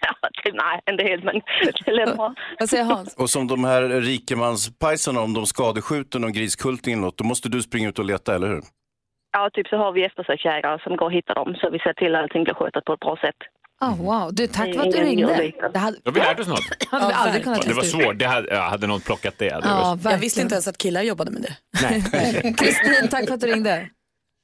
Ja, 0.44 0.52
nej, 0.52 0.80
inte 0.90 1.04
helt 1.04 1.24
men 1.24 1.40
det 1.84 2.02
är 2.02 2.16
bra. 2.16 2.34
Vad 2.58 2.68
säger 2.68 2.84
Hans? 2.84 3.14
Och 3.16 3.30
som 3.30 3.46
de 3.46 3.64
här 3.64 3.82
rikemanspajsarna, 3.82 5.20
om 5.20 5.34
de 5.34 5.46
skadeskjuter 5.46 6.18
någon 6.18 6.32
griskulting 6.32 6.92
eller 6.92 7.02
något, 7.02 7.18
då 7.18 7.24
måste 7.24 7.48
du 7.48 7.62
springa 7.62 7.88
ut 7.88 7.98
och 7.98 8.04
leta, 8.04 8.34
eller 8.34 8.48
hur? 8.48 8.62
Ja, 9.32 9.50
typ 9.52 9.66
så 9.68 9.76
har 9.76 9.92
vi 9.92 10.04
eftersöksjägare 10.04 10.78
som 10.82 10.96
går 10.96 11.06
och 11.06 11.12
hittar 11.12 11.34
dem 11.34 11.54
så 11.60 11.70
vi 11.70 11.78
ser 11.78 11.92
till 11.92 12.14
att 12.14 12.22
allting 12.22 12.44
blir 12.44 12.54
skötet 12.54 12.84
på 12.84 12.92
ett 12.92 13.00
bra 13.00 13.16
sätt. 13.16 13.36
Ah, 13.80 13.94
wow, 13.94 14.34
du, 14.34 14.46
tack 14.46 14.74
för 14.74 14.80
att 14.80 14.92
du 14.92 14.98
ringde. 14.98 15.52
Det 15.72 15.78
hade, 15.78 15.98
Då 16.02 16.10
har 16.10 16.14
vi 16.14 16.20
lärt 16.20 16.40
oss 16.40 16.48
något. 16.48 16.60
hade 16.90 17.06
vi 17.06 17.12
aldrig 17.12 17.44
kunnat 17.44 17.62
Det 17.62 17.74
var 17.74 17.82
svårt. 17.82 18.18
Det 18.18 18.26
hade, 18.26 18.54
ja, 18.54 18.60
hade 18.60 18.86
någon 18.86 19.00
plockat 19.00 19.34
det? 19.38 19.48
det 19.48 19.60
Ja, 19.64 19.98
Jag 20.04 20.18
visste 20.18 20.40
inte 20.40 20.54
ens 20.54 20.68
att 20.68 20.78
killar 20.78 21.02
jobbade 21.02 21.30
med 21.30 21.42
det. 21.42 21.56
Kristin, 22.58 23.08
tack 23.10 23.26
för 23.26 23.34
att 23.34 23.40
du 23.40 23.46
ringde. 23.46 23.88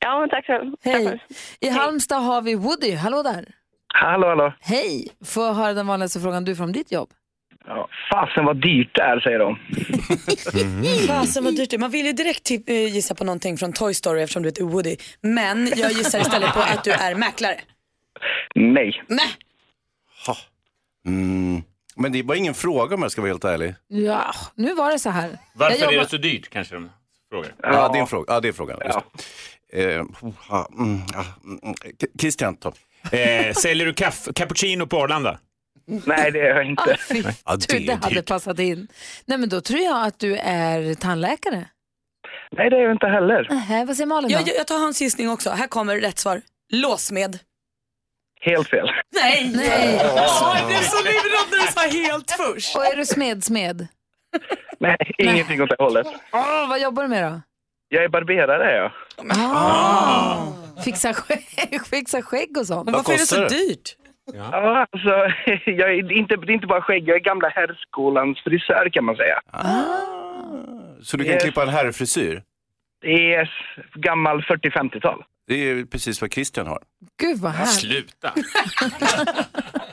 Ja, 0.04 0.20
men 0.20 0.28
tack 0.28 0.46
så 0.46 0.74
Hej. 0.82 1.20
I 1.60 1.68
Halmstad 1.68 2.22
har 2.22 2.42
vi 2.42 2.54
Woody. 2.54 2.94
Hallå 2.94 3.22
där. 3.22 3.44
Hallå, 3.96 4.28
hallå. 4.28 4.52
Hej. 4.60 5.08
Får 5.24 5.44
jag 5.46 5.54
höra 5.54 5.72
den 5.72 5.86
vanligaste 5.86 6.20
frågan 6.20 6.44
du 6.44 6.56
får 6.56 6.64
om 6.64 6.72
ditt 6.72 6.92
jobb? 6.92 7.10
Ja, 7.66 7.88
fasen 8.12 8.44
vad 8.44 8.56
dyrt 8.62 8.90
det 8.94 9.02
är, 9.02 9.20
säger 9.20 9.38
de. 9.38 9.58
Fasen 11.06 11.44
vad 11.44 11.56
dyrt 11.56 11.70
det 11.70 11.76
är. 11.76 11.78
Man 11.80 11.90
vill 11.90 12.06
ju 12.06 12.12
direkt 12.12 12.44
tip- 12.44 12.68
eh, 12.68 12.94
gissa 12.94 13.14
på 13.14 13.24
någonting 13.24 13.56
från 13.58 13.72
Toy 13.72 13.94
Story 13.94 14.22
eftersom 14.22 14.42
du 14.42 14.48
heter 14.48 14.64
Woody. 14.64 14.96
Men 15.20 15.66
jag 15.76 15.92
gissar 15.92 16.18
istället 16.20 16.52
på 16.54 16.60
att 16.60 16.84
du 16.84 16.90
är 16.92 17.14
mäklare. 17.14 17.60
Nej. 18.54 19.02
Nej. 19.08 19.26
Mm. 21.06 21.62
Men 21.96 22.12
det 22.12 22.22
var 22.22 22.34
ingen 22.34 22.54
fråga 22.54 22.94
om 22.94 23.02
jag 23.02 23.12
ska 23.12 23.20
vara 23.20 23.28
helt 23.30 23.44
ärlig. 23.44 23.74
Ja, 23.88 24.34
nu 24.54 24.74
var 24.74 24.90
det 24.92 24.98
så 24.98 25.10
här. 25.10 25.38
Varför 25.54 25.76
Jag 25.78 25.88
är 25.88 25.92
jobbar- 25.92 26.04
det 26.04 26.10
så 26.10 26.16
dyrt 26.16 26.48
kanske 26.50 26.74
de 26.74 26.90
frågar? 27.30 27.54
Ja, 27.62 27.88
det 27.92 27.98
är 27.98 28.00
en 28.00 28.06
fråga. 28.06 28.32
Ja, 28.32 28.40
det 28.40 28.48
är 28.48 28.52
frågan. 28.52 28.78
Just 28.84 28.98
det. 29.72 29.84
Eh, 29.84 30.04
ja, 30.48 30.68
mm, 30.78 31.00
ja, 31.12 31.24
mm, 31.44 31.60
mm. 31.62 31.74
K- 32.00 32.06
Christian, 32.20 32.56
ta. 32.56 32.72
Eh, 33.12 33.52
säljer 33.54 33.86
du 33.86 33.92
kaff- 33.92 34.32
cappuccino 34.34 34.86
på 34.86 35.02
Arlanda? 35.02 35.38
Nej, 35.86 36.30
det 36.32 36.40
är 36.40 36.54
jag 36.56 36.66
inte. 36.66 36.96
Fy, 37.08 37.22
Ja, 37.44 37.56
du, 37.68 37.78
det 37.78 37.98
hade 38.02 38.22
passat 38.22 38.58
in. 38.58 38.88
Nej, 39.24 39.38
men 39.38 39.48
då 39.48 39.60
tror 39.60 39.80
jag 39.80 40.06
att 40.06 40.18
du 40.18 40.36
är 40.36 40.94
tandläkare. 40.94 41.64
Nej, 42.56 42.70
det 42.70 42.76
är 42.76 42.80
jag 42.80 42.92
inte 42.92 43.06
heller. 43.06 43.46
Nähä, 43.50 43.84
vad 43.84 43.96
säger 43.96 44.06
Malin 44.06 44.30
då? 44.30 44.34
Jag, 44.38 44.48
jag, 44.48 44.56
jag 44.56 44.66
tar 44.66 44.78
hans 44.78 45.00
gissning 45.02 45.30
också. 45.30 45.50
Här 45.50 45.66
kommer 45.66 45.96
rätt 46.00 46.18
svar. 46.18 46.40
Låsmed. 46.72 47.38
Helt 48.40 48.68
fel. 48.68 48.90
Nej! 49.14 49.52
Nej. 49.54 50.00
Åh, 50.04 50.56
jag 50.58 50.66
blev 50.66 50.76
så 50.78 50.96
livrädd 51.04 51.48
när 51.50 51.66
du 51.66 51.72
sa 51.72 51.80
helt 51.98 52.30
först. 52.30 52.76
Och 52.76 52.84
är 52.86 52.96
du 52.96 53.04
smedsmed? 53.06 53.86
Nej, 54.80 54.96
ingenting 55.18 55.62
åt 55.62 55.68
det 55.68 55.76
hållet. 55.78 56.06
Åh, 56.32 56.68
vad 56.68 56.80
jobbar 56.80 57.02
du 57.02 57.08
med 57.08 57.22
då? 57.32 57.40
Jag 57.88 58.04
är 58.04 58.08
barberare, 58.08 58.70
är 58.72 58.76
jag. 58.76 58.92
Ah. 59.30 60.52
Fixa, 60.84 61.12
skägg, 61.14 61.86
fixa 61.90 62.22
skägg 62.22 62.56
och 62.58 62.66
sånt. 62.66 62.84
Men 62.84 62.94
varför 62.94 63.12
är 63.12 63.16
det 63.18 63.26
så 63.26 63.36
kostar 63.42 63.48
dyrt? 63.58 63.96
Ja, 64.34 64.86
alltså, 64.92 65.08
jag 65.70 65.90
är 65.94 66.12
inte, 66.12 66.36
det 66.36 66.52
är 66.52 66.54
inte 66.54 66.66
bara 66.66 66.82
skägg, 66.82 67.08
jag 67.08 67.16
är 67.16 67.20
gamla 67.20 67.48
herrskolans 67.48 68.38
frisör 68.44 68.88
kan 68.92 69.04
man 69.04 69.16
säga. 69.16 69.40
Så 71.02 71.16
du 71.16 71.24
kan 71.24 71.32
Yes. 71.32 71.42
klippa 71.42 71.62
en 71.62 71.68
herrfrisyr? 71.68 72.42
Det 73.00 73.34
är 73.34 73.50
gammal 73.94 74.40
40-50-tal. 74.42 75.24
Det 75.46 75.54
är 75.70 75.84
precis 75.84 76.20
vad 76.20 76.32
Christian 76.32 76.66
har. 76.66 76.82
Gud 77.20 77.38
vad 77.38 77.52
härligt. 77.52 77.70
Sluta. 77.80 78.32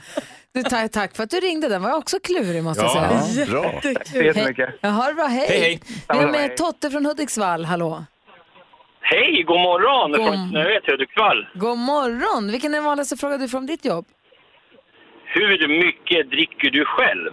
Du, 0.54 0.64
tack, 0.64 0.92
tack 0.92 1.16
för 1.16 1.24
att 1.24 1.30
du 1.30 1.40
ringde. 1.40 1.70
Den 1.70 1.82
var 1.82 1.96
också 1.96 2.18
klurig 2.24 2.64
måste 2.64 2.84
jag 2.84 2.96
Ja, 2.96 3.22
säga. 3.22 3.46
bra. 3.46 3.64
Tack 3.84 4.08
så 4.08 4.18
jättemycket. 4.22 4.70
Hej. 4.70 4.78
Ja, 4.82 4.90
ha 4.90 5.08
det 5.08 5.14
bra, 5.14 5.26
hej. 5.26 5.46
Hej, 5.50 5.60
hej. 5.60 5.80
Vi 5.88 5.94
har 6.08 6.16
Samma, 6.22 6.32
med. 6.32 6.58
Totte 6.58 6.92
från 6.92 7.06
Hudiksvall, 7.06 7.66
hallå. 7.66 8.06
Hej, 9.02 9.44
god 9.48 9.60
morgon 9.60 10.12
God- 10.12 10.26
från 10.28 10.50
Snöet 10.50 10.84
Hudiksvall. 10.88 11.48
God 11.56 11.78
morgon. 11.78 12.52
Vilken 12.52 12.72
är 12.74 12.78
den 12.78 12.84
vanligaste 12.86 13.18
frågan 13.18 13.40
du 13.40 13.48
får 13.50 13.58
om 13.58 13.66
ditt 13.66 13.86
jobb? 13.86 14.06
Hur 15.26 15.68
mycket 15.68 16.30
dricker 16.32 16.70
du 16.70 16.86
själv? 16.86 17.32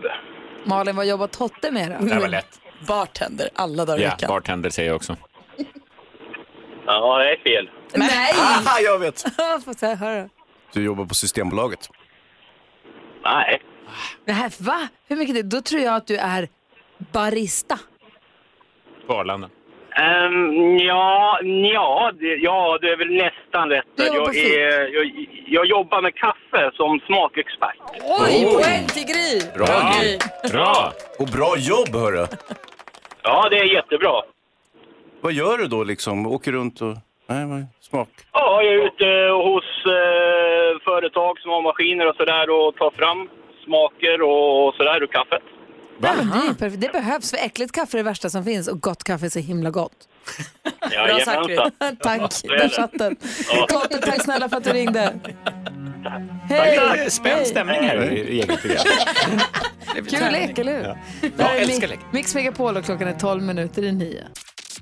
Malin, 0.64 0.97
vad 0.97 1.07
jobbar 1.07 1.27
Totte 1.27 1.71
med 1.71 1.97
då? 2.01 2.07
Det 2.07 2.19
var 2.21 2.29
lätt. 2.29 2.61
Bartender 2.87 3.49
alla 3.55 3.85
dagar 3.85 3.99
i 3.99 4.03
Ja, 4.03 4.11
veckan. 4.11 4.29
bartender 4.29 4.71
säger 4.71 4.89
jag 4.89 4.97
också. 4.97 5.16
Ja, 6.87 7.19
det 7.19 7.31
är 7.33 7.37
fel. 7.37 7.71
Nej! 7.95 8.33
Aha, 8.66 8.79
jag 8.81 8.99
vet. 8.99 9.21
Får 9.64 9.79
se, 9.79 9.95
höra. 9.95 10.29
Du 10.73 10.85
jobbar 10.85 11.05
på 11.05 11.14
Systembolaget. 11.14 11.89
Nej. 13.25 13.62
Nej, 14.25 14.51
va? 14.61 14.89
Hur 15.09 15.16
mycket 15.16 15.35
det? 15.35 15.43
Då 15.43 15.61
tror 15.61 15.83
jag 15.83 15.95
att 15.95 16.07
du 16.07 16.16
är 16.16 16.49
barista. 17.12 17.79
På 19.07 19.14
Arlanda. 19.14 19.49
Ehm, 19.97 20.79
ja, 20.79 21.39
ja, 21.73 22.12
det, 22.21 22.27
ja, 22.37 22.79
det 22.81 22.89
är 22.89 22.97
väl 22.97 23.11
nästan 23.11 23.69
rätt. 23.69 23.85
Du 23.97 24.07
jobbar 24.07 24.19
Jag, 24.19 24.37
är, 24.37 24.95
jag, 24.95 25.27
jag 25.47 25.66
jobbar 25.66 26.03
med 26.03 26.14
kaffe 26.14 26.71
som 26.75 27.01
smakexpert. 27.01 27.77
Oj, 28.03 28.47
Oj. 28.47 28.55
poäng 28.55 28.87
till 28.87 29.05
Gry! 29.05 29.41
Bra, 29.55 29.66
Gry. 30.01 30.19
Bra! 30.53 30.93
Och 31.19 31.27
bra 31.27 31.55
jobb, 31.57 31.89
hörru. 32.03 32.27
Ja, 33.23 33.49
det 33.51 33.59
är 33.59 33.75
jättebra. 33.75 34.23
Vad 35.21 35.33
gör 35.33 35.59
du 35.59 35.66
då 35.66 35.85
liksom? 35.85 36.27
Åker 36.27 36.53
runt 36.53 36.81
och... 36.81 36.97
Nej, 37.29 37.47
vad... 37.47 37.66
smak. 37.81 38.09
Ja, 38.33 38.62
jag 38.62 38.74
är 38.74 38.87
ute 38.87 39.09
hos 39.49 39.64
eh, 39.87 40.70
företag 40.85 41.39
som 41.41 41.51
har 41.51 41.62
maskiner 41.62 42.07
och 42.09 42.16
sådär 42.16 42.51
och 42.51 42.76
tar 42.76 42.91
fram 42.91 43.29
smaker 43.64 44.22
och 44.22 44.74
sådär 44.74 45.03
ur 45.03 45.07
kaffet. 45.07 45.43
Ja, 46.03 46.11
men 46.16 46.31
det, 46.31 46.37
är 46.49 46.55
perfekt. 46.55 46.81
det 46.81 46.93
behövs, 46.93 47.31
för 47.31 47.39
äckligt 47.47 47.72
kaffe 47.72 47.97
är 47.97 47.99
det 47.99 48.03
värsta 48.11 48.31
som 48.31 48.45
finns 48.45 48.68
och 48.68 48.81
gott 48.81 49.05
kaffe 49.05 49.26
är 49.26 49.31
så 49.31 49.39
himla 49.39 49.70
gott. 49.70 49.93
Jajamensan. 50.93 51.97
tack, 52.03 52.33
Så 52.33 52.53
är 52.53 52.59
där 52.59 52.68
satt 52.68 52.93
den. 52.99 53.16
Ja. 53.55 53.66
Totte, 53.68 53.99
tack 53.99 54.22
snälla 54.22 54.49
för 54.49 54.57
att 54.57 54.64
du 54.64 54.70
ringde. 54.72 55.14
Tack. 56.49 57.11
Spänd 57.12 57.47
stämning 57.47 57.83
här 57.83 58.12
i 58.12 58.18
i 58.18 58.41
eget 58.41 58.61
program. 58.62 58.85
Kul 60.11 60.33
lek, 60.33 60.59
eller 60.59 60.76
hur? 60.76 60.83
Ja. 60.85 60.97
Det 61.20 61.31
Ja, 61.39 61.45
här 61.45 61.57
är 61.57 61.61
älskar 61.61 61.87
Mi- 61.87 61.91
lek. 61.91 62.01
Mix 62.12 62.35
Megapol 62.35 62.76
och 62.76 62.85
klockan 62.85 63.09
är 63.09 63.12
12 63.18 63.43
minuter 63.43 63.83
i 63.83 63.93
nio. 63.93 64.24